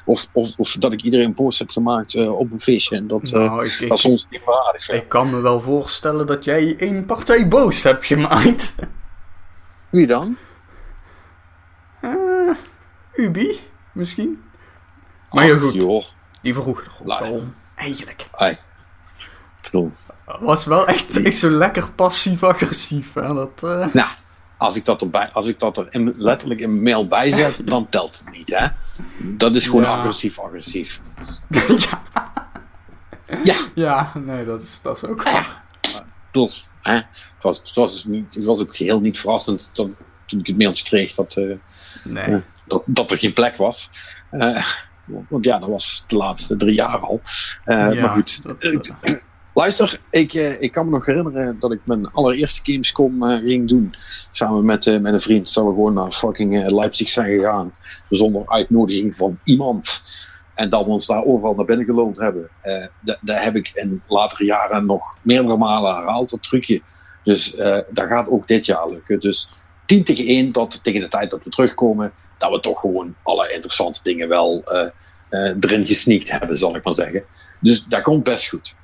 of, 0.04 0.28
of, 0.32 0.58
of 0.58 0.72
dat 0.72 0.92
ik 0.92 1.02
iedereen 1.02 1.34
boos 1.34 1.58
heb 1.58 1.70
gemaakt 1.70 2.16
op 2.26 2.52
een 2.52 2.60
feestje. 2.60 2.96
En 2.96 3.06
dat, 3.06 3.22
nou, 3.22 3.64
ik, 3.64 3.88
dat 3.88 3.98
is 3.98 4.04
ons 4.04 4.26
niet 4.30 4.44
waardig. 4.44 4.90
ik 4.90 5.08
kan 5.08 5.30
me 5.30 5.40
wel 5.40 5.60
voorstellen 5.60 6.26
dat 6.26 6.44
jij 6.44 6.76
één 6.76 7.06
partij 7.06 7.48
boos 7.48 7.82
hebt 7.82 8.06
gemaakt. 8.06 8.76
Wie 9.90 10.06
dan? 10.06 10.36
Eh, 12.00 12.56
Ubi, 13.14 13.60
misschien? 13.92 14.42
Maar 15.30 15.46
ja, 15.46 15.54
goed. 15.54 15.74
joh. 15.74 16.04
Die 16.42 16.54
vroeg 16.54 16.80
er 16.80 17.32
ook. 17.32 17.42
Eigenlijk. 17.74 18.28
Ai. 18.32 18.50
Ik 18.50 18.58
bedoel, 19.62 19.92
Was 20.40 20.64
wel 20.64 20.86
echt, 20.86 21.22
echt 21.22 21.36
zo 21.36 21.50
lekker 21.50 21.90
passief-agressief. 21.92 23.12
Dat, 23.12 23.62
eh, 23.62 23.86
Nou, 23.92 24.08
als 24.56 24.76
ik 24.76 24.84
dat, 24.84 25.02
erbij, 25.02 25.30
als 25.32 25.46
ik 25.46 25.58
dat 25.58 25.76
er 25.76 25.86
in- 25.90 26.14
letterlijk 26.18 26.60
in 26.60 26.70
mijn 26.70 26.82
mail 26.82 27.06
bijzet, 27.06 27.60
dan 27.68 27.88
telt 27.88 28.18
het 28.24 28.36
niet, 28.36 28.50
hè? 28.58 28.66
Dat 29.18 29.54
is 29.54 29.64
gewoon 29.66 29.82
Ja. 29.82 29.96
agressief-agressief. 29.98 31.00
ja. 31.88 32.02
Ja. 33.44 33.54
Ja, 33.74 34.12
nee, 34.14 34.44
dat 34.44 34.62
is, 34.62 34.80
dat 34.82 34.96
is 34.96 35.04
ook 35.04 35.22
waar. 35.22 35.62
Dus, 36.30 36.68
hè? 36.82 36.94
Het, 36.94 37.04
was, 37.40 37.58
het, 37.58 37.74
was 37.74 38.04
niet, 38.04 38.34
het 38.34 38.44
was 38.44 38.60
ook 38.60 38.76
geheel 38.76 39.00
niet 39.00 39.18
verrassend 39.20 39.70
dat, 39.72 39.88
toen 40.26 40.38
ik 40.40 40.46
het 40.46 40.56
mailtje 40.58 40.84
kreeg 40.84 41.14
dat, 41.14 41.36
eh, 41.36 41.54
Nee. 42.04 42.42
dat, 42.66 42.82
dat 42.86 43.10
er 43.10 43.18
geen 43.18 43.32
plek 43.32 43.56
was. 43.56 43.90
Eh, 44.30 44.64
want 45.28 45.44
ja, 45.44 45.58
dat 45.58 45.68
was 45.68 46.04
de 46.06 46.16
laatste 46.16 46.56
drie 46.56 46.74
jaar 46.74 46.98
al. 46.98 47.20
Maar 47.64 48.08
goed, 48.08 48.42
dat, 48.42 48.56
Luister, 49.54 50.00
ik, 50.10 50.32
eh, 50.32 50.60
ik 50.62 50.72
kan 50.72 50.84
me 50.84 50.90
nog 50.90 51.06
herinneren 51.06 51.56
dat 51.58 51.72
ik 51.72 51.80
mijn 51.84 52.10
allereerste 52.10 52.72
Gamescom 52.72 53.22
eh, 53.22 53.38
ging 53.38 53.68
doen. 53.68 53.94
Samen 54.30 54.64
met, 54.64 54.86
eh, 54.86 54.98
met 54.98 55.12
een 55.12 55.20
vriend. 55.20 55.54
Dat 55.54 55.64
we 55.64 55.70
gewoon 55.70 55.94
naar 55.94 56.10
fucking 56.10 56.64
eh, 56.64 56.74
Leipzig 56.74 57.08
zijn 57.08 57.36
gegaan. 57.36 57.74
Zonder 58.08 58.42
uitnodiging 58.46 59.16
van 59.16 59.38
iemand. 59.44 60.02
En 60.54 60.68
dat 60.68 60.84
we 60.84 60.90
ons 60.90 61.06
daar 61.06 61.24
overal 61.24 61.54
naar 61.54 61.64
binnen 61.64 61.86
geloond 61.86 62.18
hebben. 62.18 62.48
Eh 62.60 62.86
dat, 63.00 63.18
dat 63.20 63.42
heb 63.42 63.56
ik 63.56 63.70
in 63.74 64.02
latere 64.08 64.44
jaren 64.44 64.86
nog 64.86 65.16
meerdere 65.22 65.56
malen 65.56 65.94
herhaald, 65.94 66.30
dat 66.30 66.42
trucje. 66.42 66.82
Dus 67.24 67.54
eh, 67.54 67.78
dat 67.90 68.08
gaat 68.08 68.28
ook 68.28 68.46
dit 68.46 68.66
jaar 68.66 68.90
lukken. 68.90 69.20
Dus 69.20 69.48
10 69.86 70.04
tegen 70.04 70.26
1 70.26 70.52
dat 70.52 70.84
tegen 70.84 71.00
de 71.00 71.08
tijd 71.08 71.30
dat 71.30 71.44
we 71.44 71.50
terugkomen, 71.50 72.12
dat 72.38 72.50
we 72.50 72.60
toch 72.60 72.80
gewoon 72.80 73.14
alle 73.22 73.52
interessante 73.52 74.00
dingen 74.02 74.28
wel 74.28 74.62
eh, 74.64 74.86
eh, 75.28 75.56
erin 75.60 75.86
gesneakt 75.86 76.30
hebben, 76.30 76.58
zal 76.58 76.76
ik 76.76 76.84
maar 76.84 76.94
zeggen. 76.94 77.24
Dus 77.60 77.84
dat 77.84 78.02
komt 78.02 78.24
best 78.24 78.48
goed. 78.48 78.76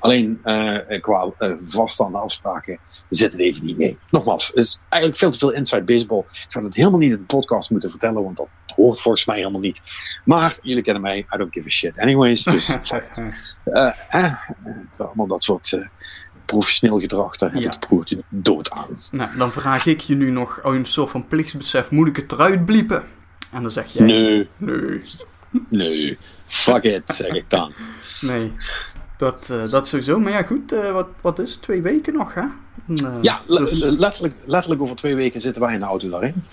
Alleen 0.00 0.40
eh, 0.42 1.00
qua 1.00 1.30
eh, 1.38 1.52
vaststaande 1.66 2.18
afspraken 2.18 2.78
zit 3.08 3.32
het 3.32 3.40
even 3.40 3.66
niet 3.66 3.76
mee. 3.78 3.98
Nogmaals, 4.10 4.46
het 4.46 4.56
is 4.56 4.80
eigenlijk 4.88 5.20
veel 5.20 5.30
te 5.30 5.38
veel 5.38 5.52
inside 5.52 5.82
baseball. 5.82 6.18
Ik 6.32 6.44
zou 6.48 6.64
het 6.64 6.74
helemaal 6.76 6.98
niet 6.98 7.10
in 7.12 7.16
de 7.18 7.22
podcast 7.24 7.70
moeten 7.70 7.90
vertellen, 7.90 8.22
want 8.22 8.36
dat 8.36 8.48
hoort 8.76 9.00
volgens 9.00 9.24
mij 9.24 9.36
helemaal 9.36 9.60
niet. 9.60 9.80
Maar 10.24 10.56
jullie 10.62 10.82
kennen 10.82 11.02
mij, 11.02 11.18
I 11.18 11.36
don't 11.36 11.52
give 11.52 11.66
a 11.66 11.70
shit 11.70 11.98
anyways. 11.98 12.44
Dus 12.44 12.68
eh, 13.64 13.90
eh, 14.08 14.34
allemaal 14.98 15.26
dat 15.26 15.42
soort 15.42 15.72
eh, 15.72 15.80
professioneel 16.44 17.00
gedrag, 17.00 17.36
daar 17.36 17.52
heb 17.52 17.60
Ja. 17.62 17.66
ik 17.66 17.72
het 17.72 17.86
broertje 17.88 18.22
dood 18.28 18.70
aan. 18.70 19.00
nou, 19.10 19.36
dan 19.36 19.52
vraag 19.52 19.86
ik 19.86 20.00
je 20.00 20.14
nu 20.14 20.30
nog, 20.30 20.60
uit 20.62 20.74
een 20.74 20.84
soort 20.84 21.10
van 21.10 21.28
plichtsbesef, 21.28 21.90
moet 21.90 22.08
ik 22.08 22.16
het 22.16 22.32
eruit 22.32 22.64
bliepen? 22.66 23.04
En 23.52 23.62
dan 23.62 23.70
zeg 23.70 23.86
jij... 23.92 24.06
Nee, 24.06 24.48
Nee. 24.56 25.02
Nee, 25.68 26.18
fuck 26.46 26.82
it, 26.82 27.02
zeg 27.14 27.32
ik 27.32 27.50
dan. 27.50 27.72
Nee, 28.20 28.52
dat, 29.16 29.50
eh, 29.50 29.70
dat 29.70 29.88
sowieso. 29.88 30.18
Maar 30.18 30.32
ja, 30.32 30.42
goed, 30.42 30.72
eh, 30.72 30.92
wat, 30.92 31.06
wat 31.20 31.38
is 31.38 31.52
het? 31.52 31.62
Twee 31.62 31.82
weken 31.82 32.12
nog, 32.12 32.34
hè? 32.34 32.40
Eh, 32.40 33.12
Ja, 33.22 33.40
dus- 33.46 33.78
letterlijk, 33.82 34.34
letterlijk 34.44 34.82
over 34.82 34.96
twee 34.96 35.14
weken 35.14 35.40
zitten 35.40 35.62
wij 35.62 35.74
in 35.74 35.80
de 35.80 35.86
auto 35.86 36.08
daarin. 36.08 36.44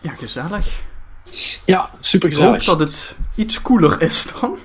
ja, 0.00 0.10
gezellig. 0.12 0.82
Ja, 1.64 1.90
super 2.00 2.28
Ik 2.28 2.34
hoop 2.34 2.54
gezellig. 2.54 2.64
dat 2.64 2.80
het 2.80 3.16
iets 3.34 3.62
koeler 3.62 4.00
is 4.02 4.32
dan. 4.40 4.58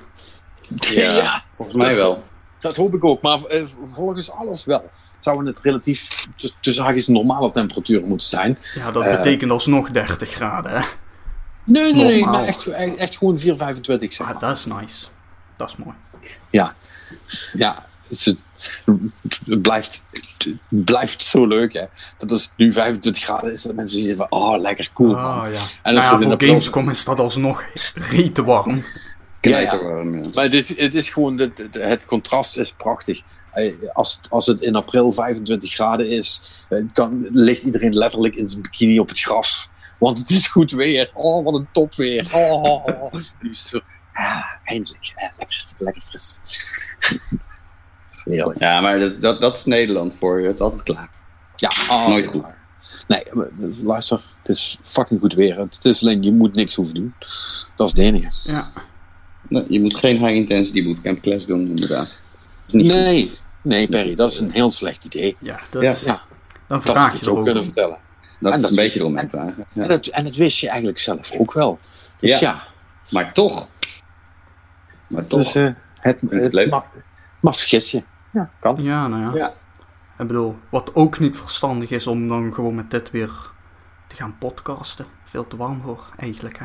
Ja, 0.80 1.42
volgens 1.50 1.76
mij 1.76 1.94
wel. 1.94 2.24
Dat 2.60 2.76
hoop 2.76 2.94
ik 2.94 3.04
ook, 3.04 3.22
maar 3.22 3.44
eh, 3.44 3.62
volgens 3.84 4.30
alles 4.30 4.64
wel. 4.64 4.90
Zouden 5.20 5.46
het 5.46 5.58
relatief 5.62 6.26
t- 6.36 6.54
tussen 6.60 6.84
haakjes 6.84 7.06
normale 7.06 7.50
temperaturen 7.50 8.08
moeten 8.08 8.28
zijn. 8.28 8.58
Ja, 8.74 8.90
dat 8.90 9.04
betekent 9.04 9.50
alsnog 9.50 9.90
30 9.90 10.30
graden, 10.30 10.70
hè? 10.72 10.86
Nee, 11.64 11.94
nee, 11.94 12.04
nee, 12.04 12.24
maar 12.24 12.44
echt, 12.44 12.66
echt, 12.96 13.16
gewoon 13.16 13.38
4, 13.38 13.56
25 13.56 14.12
zeg 14.12 14.26
Ah, 14.34 14.40
dat 14.40 14.56
is 14.56 14.64
nice. 14.66 15.06
Dat 15.56 15.68
is 15.68 15.76
mooi. 15.76 15.96
Ja, 16.50 16.74
ja 17.52 17.86
het, 18.08 18.44
blijft, 19.44 20.02
het 20.10 20.48
blijft 20.68 21.24
zo 21.24 21.46
leuk 21.46 21.72
hè. 21.72 21.84
Dat 22.16 22.32
als 22.32 22.42
het 22.42 22.52
nu 22.56 22.72
25 22.72 23.22
graden 23.22 23.52
is, 23.52 23.62
dat 23.62 23.74
mensen 23.74 23.98
zeggen 23.98 24.16
van, 24.16 24.26
oh 24.30 24.60
lekker 24.60 24.90
cool. 24.94 25.16
Ah, 25.16 25.52
ja. 25.52 25.58
En 25.58 25.94
Nou 25.94 25.96
als 25.96 26.04
ja, 26.04 26.18
voor 26.18 26.32
april- 26.32 26.48
Gamescom 26.48 26.90
is 26.90 27.04
dat 27.04 27.18
alsnog 27.18 27.64
rete 27.94 28.44
warm. 28.44 28.84
Knijterwarm, 29.40 30.14
ja. 30.14 30.20
Maar 30.34 30.44
het 30.44 30.54
is, 30.54 30.76
het 30.78 30.94
is 30.94 31.08
gewoon, 31.10 31.38
het, 31.38 31.58
het- 31.58 31.74
het 31.74 32.04
contrast 32.04 32.56
is 32.56 32.72
prachtig. 32.72 33.20
Als, 33.92 34.20
als 34.28 34.46
het 34.46 34.60
in 34.60 34.74
april 34.76 35.12
25 35.12 35.72
graden 35.72 36.08
is, 36.08 36.62
eh, 36.68 36.78
kan, 36.92 37.26
ligt 37.32 37.62
iedereen 37.62 37.94
letterlijk 37.94 38.34
in 38.34 38.48
zijn 38.48 38.62
bikini 38.62 38.98
op 38.98 39.08
het 39.08 39.20
gras. 39.20 39.70
Want 39.98 40.18
het 40.18 40.30
is 40.30 40.46
goed 40.46 40.70
weer. 40.70 41.10
Oh, 41.14 41.44
wat 41.44 41.54
een 41.54 41.68
topweer. 41.72 42.28
Oh, 42.32 42.84
is 44.18 44.24
ah, 44.24 44.44
eindelijk. 44.64 45.12
Eh, 45.16 45.28
lekker, 45.38 45.64
lekker 45.78 46.02
fris. 46.02 46.40
Heerlijk. 48.24 48.58
Ja, 48.58 48.80
maar 48.80 48.98
dat, 48.98 49.20
dat, 49.20 49.40
dat 49.40 49.56
is 49.56 49.64
Nederland 49.64 50.14
voor 50.14 50.40
je. 50.40 50.46
Het 50.46 50.54
is 50.54 50.60
altijd 50.60 50.82
klaar. 50.82 51.08
Ja, 51.56 51.70
oh, 51.90 52.08
Nooit 52.08 52.26
goed. 52.26 52.56
Nee, 53.08 53.22
maar, 53.32 53.48
luister, 53.82 54.20
het 54.42 54.56
is 54.56 54.78
fucking 54.82 55.20
goed 55.20 55.34
weer. 55.34 55.58
Het 55.58 55.84
is 55.84 56.02
alleen, 56.02 56.22
je 56.22 56.32
moet 56.32 56.54
niks 56.54 56.74
hoeven 56.74 56.94
doen. 56.94 57.14
Dat 57.76 57.86
is 57.86 57.92
het 57.92 58.02
enige. 58.02 58.50
Ja. 58.52 58.70
Nee, 59.48 59.64
je 59.68 59.80
moet 59.80 59.96
geen 59.96 60.16
high 60.16 60.34
intensity 60.34 60.84
bootcamp 60.84 61.20
class 61.22 61.46
doen, 61.46 61.60
inderdaad. 61.66 62.20
Dat 62.66 62.80
is 62.80 62.90
goed. 62.90 63.00
Nee, 63.00 63.30
nee, 63.62 63.88
Perry, 63.88 64.14
dat 64.14 64.32
is 64.32 64.38
een 64.38 64.50
heel 64.50 64.70
slecht 64.70 65.04
idee. 65.04 65.36
Ja, 65.40 65.60
dat, 65.70 65.82
Ja. 65.82 65.94
Ja, 66.04 66.20
dan 66.66 66.80
dat 66.80 66.82
vraag 66.82 67.10
moet 67.10 67.20
je 67.20 67.26
je 67.26 67.30
ook 67.32 67.44
kunnen 67.44 67.56
om. 67.62 67.64
vertellen. 67.64 67.98
Dat 68.40 68.50
En 68.52 68.56
is 68.56 68.62
dat 68.62 68.70
een 68.70 68.76
beetje 68.76 69.04
om 69.04 69.16
en- 69.18 69.28
te 69.28 69.36
vragen. 69.36 69.66
Ja. 69.72 69.82
En, 69.82 69.88
dat, 69.88 70.06
en 70.06 70.24
dat 70.24 70.36
wist 70.36 70.58
je 70.58 70.68
eigenlijk 70.68 70.98
zelf 70.98 71.32
ook 71.38 71.52
wel. 71.52 71.78
Dus 72.20 72.30
Ja. 72.30 72.38
ja, 72.40 72.62
Maar 73.10 73.32
toch. 73.32 73.68
Maar 75.08 75.26
toch. 75.26 75.38
dus, 75.40 75.54
eh, 75.54 75.64
het, 76.00 76.20
het 76.20 76.42
het, 76.42 76.52
leuk. 76.52 76.70
ma- 76.70 76.84
maar 77.40 77.64
je. 77.66 78.02
Ja, 78.32 78.50
kan. 78.60 78.76
Ja, 78.82 79.08
nou 79.08 79.22
ja. 79.22 79.34
Ja. 79.34 79.52
Ik 80.18 80.26
bedoel, 80.26 80.56
wat 80.68 80.90
ook 80.94 81.18
niet 81.18 81.36
verstandig 81.36 81.90
is 81.90 82.06
om 82.06 82.28
dan 82.28 82.54
gewoon 82.54 82.74
met 82.74 82.90
dit 82.90 83.10
weer 83.10 83.30
te 84.06 84.16
gaan 84.16 84.36
podcasten. 84.38 85.06
Veel 85.24 85.46
te 85.46 85.56
warm 85.56 85.80
voor, 85.82 86.04
eigenlijk, 86.16 86.58
hè. 86.58 86.64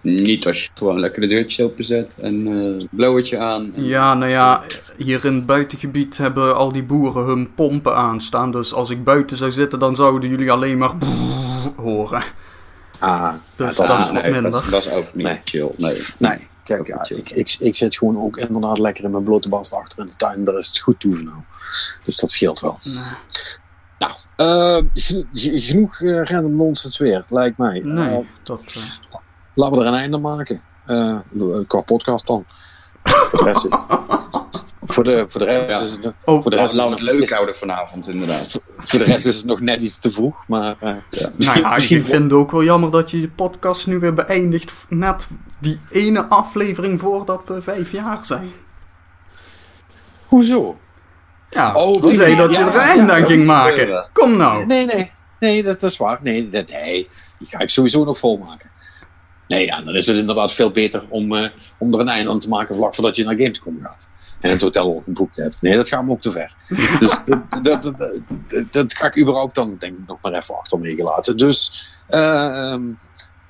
Niet 0.00 0.46
als 0.46 0.62
je 0.64 0.70
gewoon 0.74 1.00
lekker 1.00 1.20
de 1.20 1.26
deurtje 1.26 1.64
openzet 1.64 2.14
en 2.20 2.46
eh 2.80 2.86
blowertje 2.90 3.38
aan. 3.38 3.74
En... 3.74 3.84
Ja, 3.84 4.14
nou 4.14 4.30
ja, 4.30 4.62
hier 4.96 5.24
in 5.24 5.34
het 5.34 5.46
buitengebied 5.46 6.16
hebben 6.16 6.56
al 6.56 6.72
die 6.72 6.82
boeren 6.82 7.24
hun 7.24 7.54
pompen 7.54 7.96
aanstaan. 7.96 8.50
Dus 8.50 8.72
als 8.74 8.90
ik 8.90 9.04
buiten 9.04 9.36
zou 9.36 9.52
zitten, 9.52 9.78
dan 9.78 9.96
zouden 9.96 10.30
jullie 10.30 10.50
alleen 10.52 10.78
maar 10.78 10.92
horen. 11.76 12.22
Ah, 12.98 13.32
Dus 13.54 13.76
ja, 13.76 13.86
dat 13.86 13.98
is 13.98 14.10
wat 14.10 14.22
nee, 14.22 14.32
minder. 14.32 14.50
Dat, 14.50 14.64
dat 14.70 14.84
is 14.84 14.92
ook 14.94 15.14
niet 15.14 15.26
Nee. 15.26 15.40
chill. 15.44 15.70
Nee. 15.76 16.02
Nee, 16.18 16.38
kijk, 16.68 16.86
ja, 16.86 17.16
ik, 17.16 17.30
ik, 17.30 17.56
ik 17.58 17.76
zit 17.76 17.96
gewoon 17.96 18.20
ook 18.22 18.36
inderdaad 18.36 18.78
lekker 18.78 19.04
in 19.04 19.10
mijn 19.10 19.22
blote 19.24 19.48
bast 19.48 19.72
achter 19.72 19.98
in 19.98 20.06
de 20.06 20.16
tuin. 20.16 20.44
Daar 20.44 20.56
is 20.58 20.66
het 20.66 20.78
goed 20.78 21.00
toe 21.00 21.22
nou. 21.22 21.36
Dus 22.04 22.16
dat 22.16 22.30
scheelt 22.30 22.60
wel. 22.60 22.78
Nee, 22.82 23.02
Nou, 23.98 24.12
eh, 24.36 24.84
genoeg 25.60 26.00
eh, 26.00 26.22
random 26.22 26.56
nonsense 26.56 27.02
weer, 27.04 27.24
lijkt 27.28 27.58
mij. 27.58 27.80
nee, 27.84 28.18
Eh, 28.18 28.24
dat... 28.42 28.74
laten 29.54 29.78
we 29.78 29.82
er 29.84 29.88
een 29.90 29.98
einde 29.98 30.18
maken. 30.18 30.62
Qua 31.66 31.80
podcast 31.80 32.26
dan. 32.26 32.44
voor 33.02 33.38
de 33.38 33.44
rest 33.44 33.64
is, 33.64 33.70
voor 34.90 35.04
de, 35.04 35.24
voor 35.28 35.40
de 35.40 35.46
rest 35.46 35.78
Ja. 35.78 35.84
is 35.84 35.92
het 35.92 36.02
nog- 36.02 36.12
Oh, 36.24 36.42
voor 36.42 36.50
de 36.50 36.56
rest 36.56 36.72
is 36.74 36.80
het 36.80 36.88
het 36.90 37.00
nog- 37.00 37.10
leuk 37.10 37.30
houden 37.30 37.56
vanavond, 37.56 38.08
inderdaad. 38.08 38.60
Voor 38.76 38.98
de 38.98 39.04
rest 39.04 39.26
is 39.26 39.36
het 39.36 39.44
nog 39.46 39.60
net 39.60 39.82
iets 39.82 39.98
te 39.98 40.10
vroeg, 40.10 40.36
maar 40.46 40.76
eh, 40.80 40.88
Ja. 41.10 41.30
misschien, 41.36 41.36
nou 41.46 41.58
ja, 41.60 41.74
misschien 41.74 41.96
ik 41.98 42.04
vind 42.04 42.22
het 42.22 42.32
ook 42.32 42.50
wel 42.50 42.62
jammer 42.64 42.90
dat 42.90 43.10
je 43.10 43.20
je 43.20 43.28
podcast 43.28 43.86
nu 43.86 43.98
weer 43.98 44.14
beëindigt. 44.14 44.72
Net 44.88 45.28
die 45.60 45.80
ene 45.90 46.24
aflevering 46.26 47.00
voordat 47.00 47.42
we 47.46 47.62
vijf 47.62 47.92
jaar 47.92 48.18
zijn. 48.24 48.50
Hoezo? 50.26 50.78
Ja, 51.50 51.74
Oh, 51.74 52.00
toen 52.02 52.12
zei 52.14 52.30
je 52.30 52.36
dat 52.36 52.50
je 52.50 52.56
er 52.58 52.66
een 52.66 52.72
einde 52.80 53.12
aan 53.12 53.26
ging 53.26 53.46
maken. 53.46 54.08
Kom 54.12 54.36
nou. 54.36 54.66
Nee, 54.66 54.84
nee, 54.86 55.12
nee, 55.40 55.62
dat 55.62 55.82
is 55.82 55.96
waar. 55.96 56.18
Nee, 56.22 56.48
dat, 56.48 56.68
nee, 56.68 57.08
die 57.38 57.48
ga 57.48 57.58
ik 57.58 57.70
sowieso 57.70 58.04
nog 58.04 58.18
volmaken. 58.18 58.70
Nee, 59.48 59.64
ja, 59.66 59.80
dan 59.82 59.94
is 59.94 60.06
het 60.06 60.16
inderdaad 60.16 60.52
veel 60.52 60.70
beter 60.70 61.02
om, 61.08 61.34
eh, 61.36 61.50
om 61.78 61.94
er 61.94 62.00
een 62.00 62.08
einde 62.08 62.30
aan 62.30 62.38
te 62.38 62.48
maken 62.48 62.74
vlak 62.76 62.94
voordat 62.94 63.16
je 63.16 63.24
naar 63.24 63.34
Gamescom 63.34 63.78
gaat. 63.82 64.08
En 64.40 64.50
het 64.50 64.60
hotel 64.60 64.84
al 64.84 65.02
geboekt 65.04 65.36
hebt. 65.36 65.56
Nee, 65.60 65.76
dat 65.76 65.88
gaat 65.88 66.04
me 66.04 66.10
ook 66.10 66.20
te 66.20 66.30
ver. 66.30 66.54
Dus 67.00 67.20
dat, 67.24 67.40
dat, 67.62 67.82
dat, 68.70 68.96
ga 68.96 69.06
ik 69.06 69.18
überhaupt 69.18 69.54
dan 69.54 69.76
denk 69.78 69.92
ik 69.98 70.06
nog 70.06 70.18
maar 70.22 70.32
even 70.32 70.58
achterwege 70.58 71.02
laten. 71.02 71.36
Dus, 71.36 71.88
ehm 72.08 72.82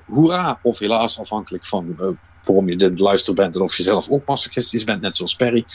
hoera, 0.09 0.59
of 0.61 0.79
helaas 0.79 1.19
afhankelijk 1.19 1.65
van 1.65 1.95
eh, 1.99 2.07
waarom 2.43 2.69
je 2.69 2.75
dit 2.75 2.99
luisteren 2.99 3.35
bent 3.35 3.55
en 3.55 3.61
of 3.61 3.77
je 3.77 3.83
zelf 3.83 4.09
ook 4.09 4.25
masochistisch 4.25 4.83
bent, 4.83 5.01
net 5.01 5.15
zoals 5.15 5.35
Perry. 5.35 5.65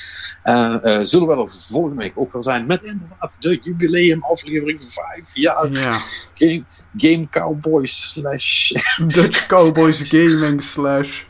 Eh, 0.43 0.75
eh, 0.83 1.07
zullen 1.07 1.29
we 1.29 1.35
er 1.35 1.49
volgende 1.49 1.97
week 1.97 2.13
ook 2.15 2.33
wel 2.33 2.43
zijn 2.43 2.67
met 2.67 2.83
inderdaad 2.83 3.37
de 3.41 3.59
jubileum 3.63 4.23
aflevering 4.23 4.81
5 4.89 5.31
jaar 5.35 5.71
Ja, 5.71 6.01
Game, 6.35 6.65
Game 6.97 7.29
Cowboys 7.31 8.09
slash, 8.11 8.73
Dutch 9.07 9.47
Cowboys 9.47 10.01
Gaming 10.01 10.63
slash... 10.63 11.25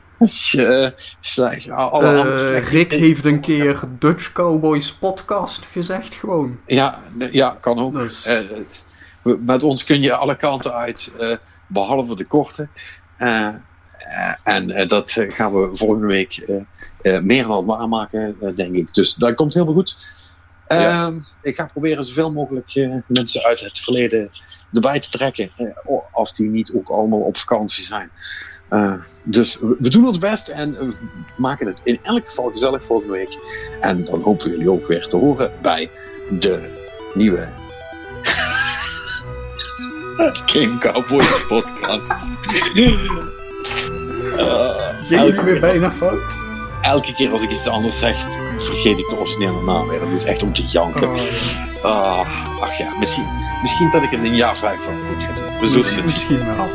eh, 2.57 2.69
Rick 2.70 2.93
heeft 2.93 3.24
een 3.24 3.41
keer 3.41 3.81
Dutch 3.99 4.32
Cowboys 4.32 4.93
podcast 4.93 5.65
gezegd 5.65 6.15
gewoon. 6.15 6.59
Ja, 6.66 6.99
ja, 7.31 7.57
kan 7.61 7.78
ook. 7.78 7.95
Dus- 7.95 8.27
Eh, 8.27 8.39
met 9.39 9.62
ons 9.62 9.85
kun 9.85 10.03
je 10.03 10.15
alle 10.15 10.36
kanten 10.36 10.74
uit, 10.74 11.11
eh, 11.19 11.36
behalve 11.66 12.16
de 12.16 12.24
korte. 12.24 12.69
En 14.43 14.89
dat 14.89 15.16
gaan 15.28 15.53
we 15.53 15.77
volgende 15.77 16.07
week 16.07 16.62
meer 17.03 17.47
dan 17.47 17.65
waarmaken, 17.65 18.36
denk 18.55 18.74
ik. 18.74 18.95
Dus 18.95 19.15
dat 19.15 19.35
komt 19.35 19.55
helemaal 19.55 19.74
goed. 19.74 19.99
Ja. 20.69 21.07
Ehm, 21.07 21.20
ik 21.43 21.57
ga 21.57 21.65
proberen 21.65 22.05
zoveel 22.05 22.32
mogelijk 22.32 23.03
mensen 23.07 23.43
uit 23.43 23.61
het 23.61 23.78
verleden 23.78 24.31
erbij 24.73 25.01
te 25.01 25.09
trekken. 25.11 25.51
als 26.12 26.35
die 26.35 26.49
niet 26.49 26.73
ook 26.74 26.89
allemaal 26.89 27.20
op 27.20 27.36
vakantie 27.36 27.85
zijn. 27.85 28.11
Eh, 28.75 28.93
dus 29.23 29.59
we, 29.79 29.91
doen 29.91 30.07
ons 30.07 30.19
best 30.19 30.49
en 30.49 30.73
we 30.73 30.95
maken 31.37 31.67
het 31.67 31.81
in 31.83 31.99
elk 32.03 32.29
geval 32.29 32.51
gezellig 32.51 32.85
volgende 32.85 33.13
week. 33.13 33.39
En 33.81 34.05
dan 34.05 34.21
hopen 34.21 34.45
we 34.45 34.51
jullie 34.51 34.71
ook 34.71 34.87
weer 34.87 35.07
te 35.07 35.17
horen 35.17 35.53
bij 35.63 35.91
de 36.39 36.69
nieuwe 37.15 37.49
Game 40.53 40.79
Cowboys 40.79 41.47
podcast. 41.47 42.15
Jij 45.09 45.19
elke, 45.19 45.45
weer 45.45 45.61
bijna 45.61 45.91
fout? 45.91 46.23
elke 46.83 47.15
keer 47.15 47.31
als 47.31 47.43
ik 47.43 47.51
iets 47.51 47.67
anders 47.67 47.99
zeg, 47.99 48.27
vergeet 48.59 48.99
ik 48.99 49.09
de 49.09 49.17
originele 49.19 49.63
naam 49.63 49.89
weer. 49.89 50.01
Dat 50.01 50.09
is 50.09 50.25
echt 50.25 50.43
om 50.43 50.53
te 50.53 50.63
janken. 50.63 51.09
Oh, 51.09 51.19
Ah, 51.83 52.45
ach 52.61 52.79
ja, 52.79 52.99
misschien, 52.99 53.27
misschien 53.63 53.91
dat 53.91 54.03
ik 54.03 54.11
het 54.11 54.25
in 54.25 54.35
jaar 54.35 54.59
vijf 54.59 54.81
van 54.81 54.95
moet 54.95 55.23
gaan 55.23 55.35
doen. 55.35 55.59
We 55.61 55.67
zullen 55.67 55.77
misschien, 55.77 56.03
het 56.03 56.11
zien. 56.11 56.39
misschien 56.39 56.57
wel. 56.57 56.69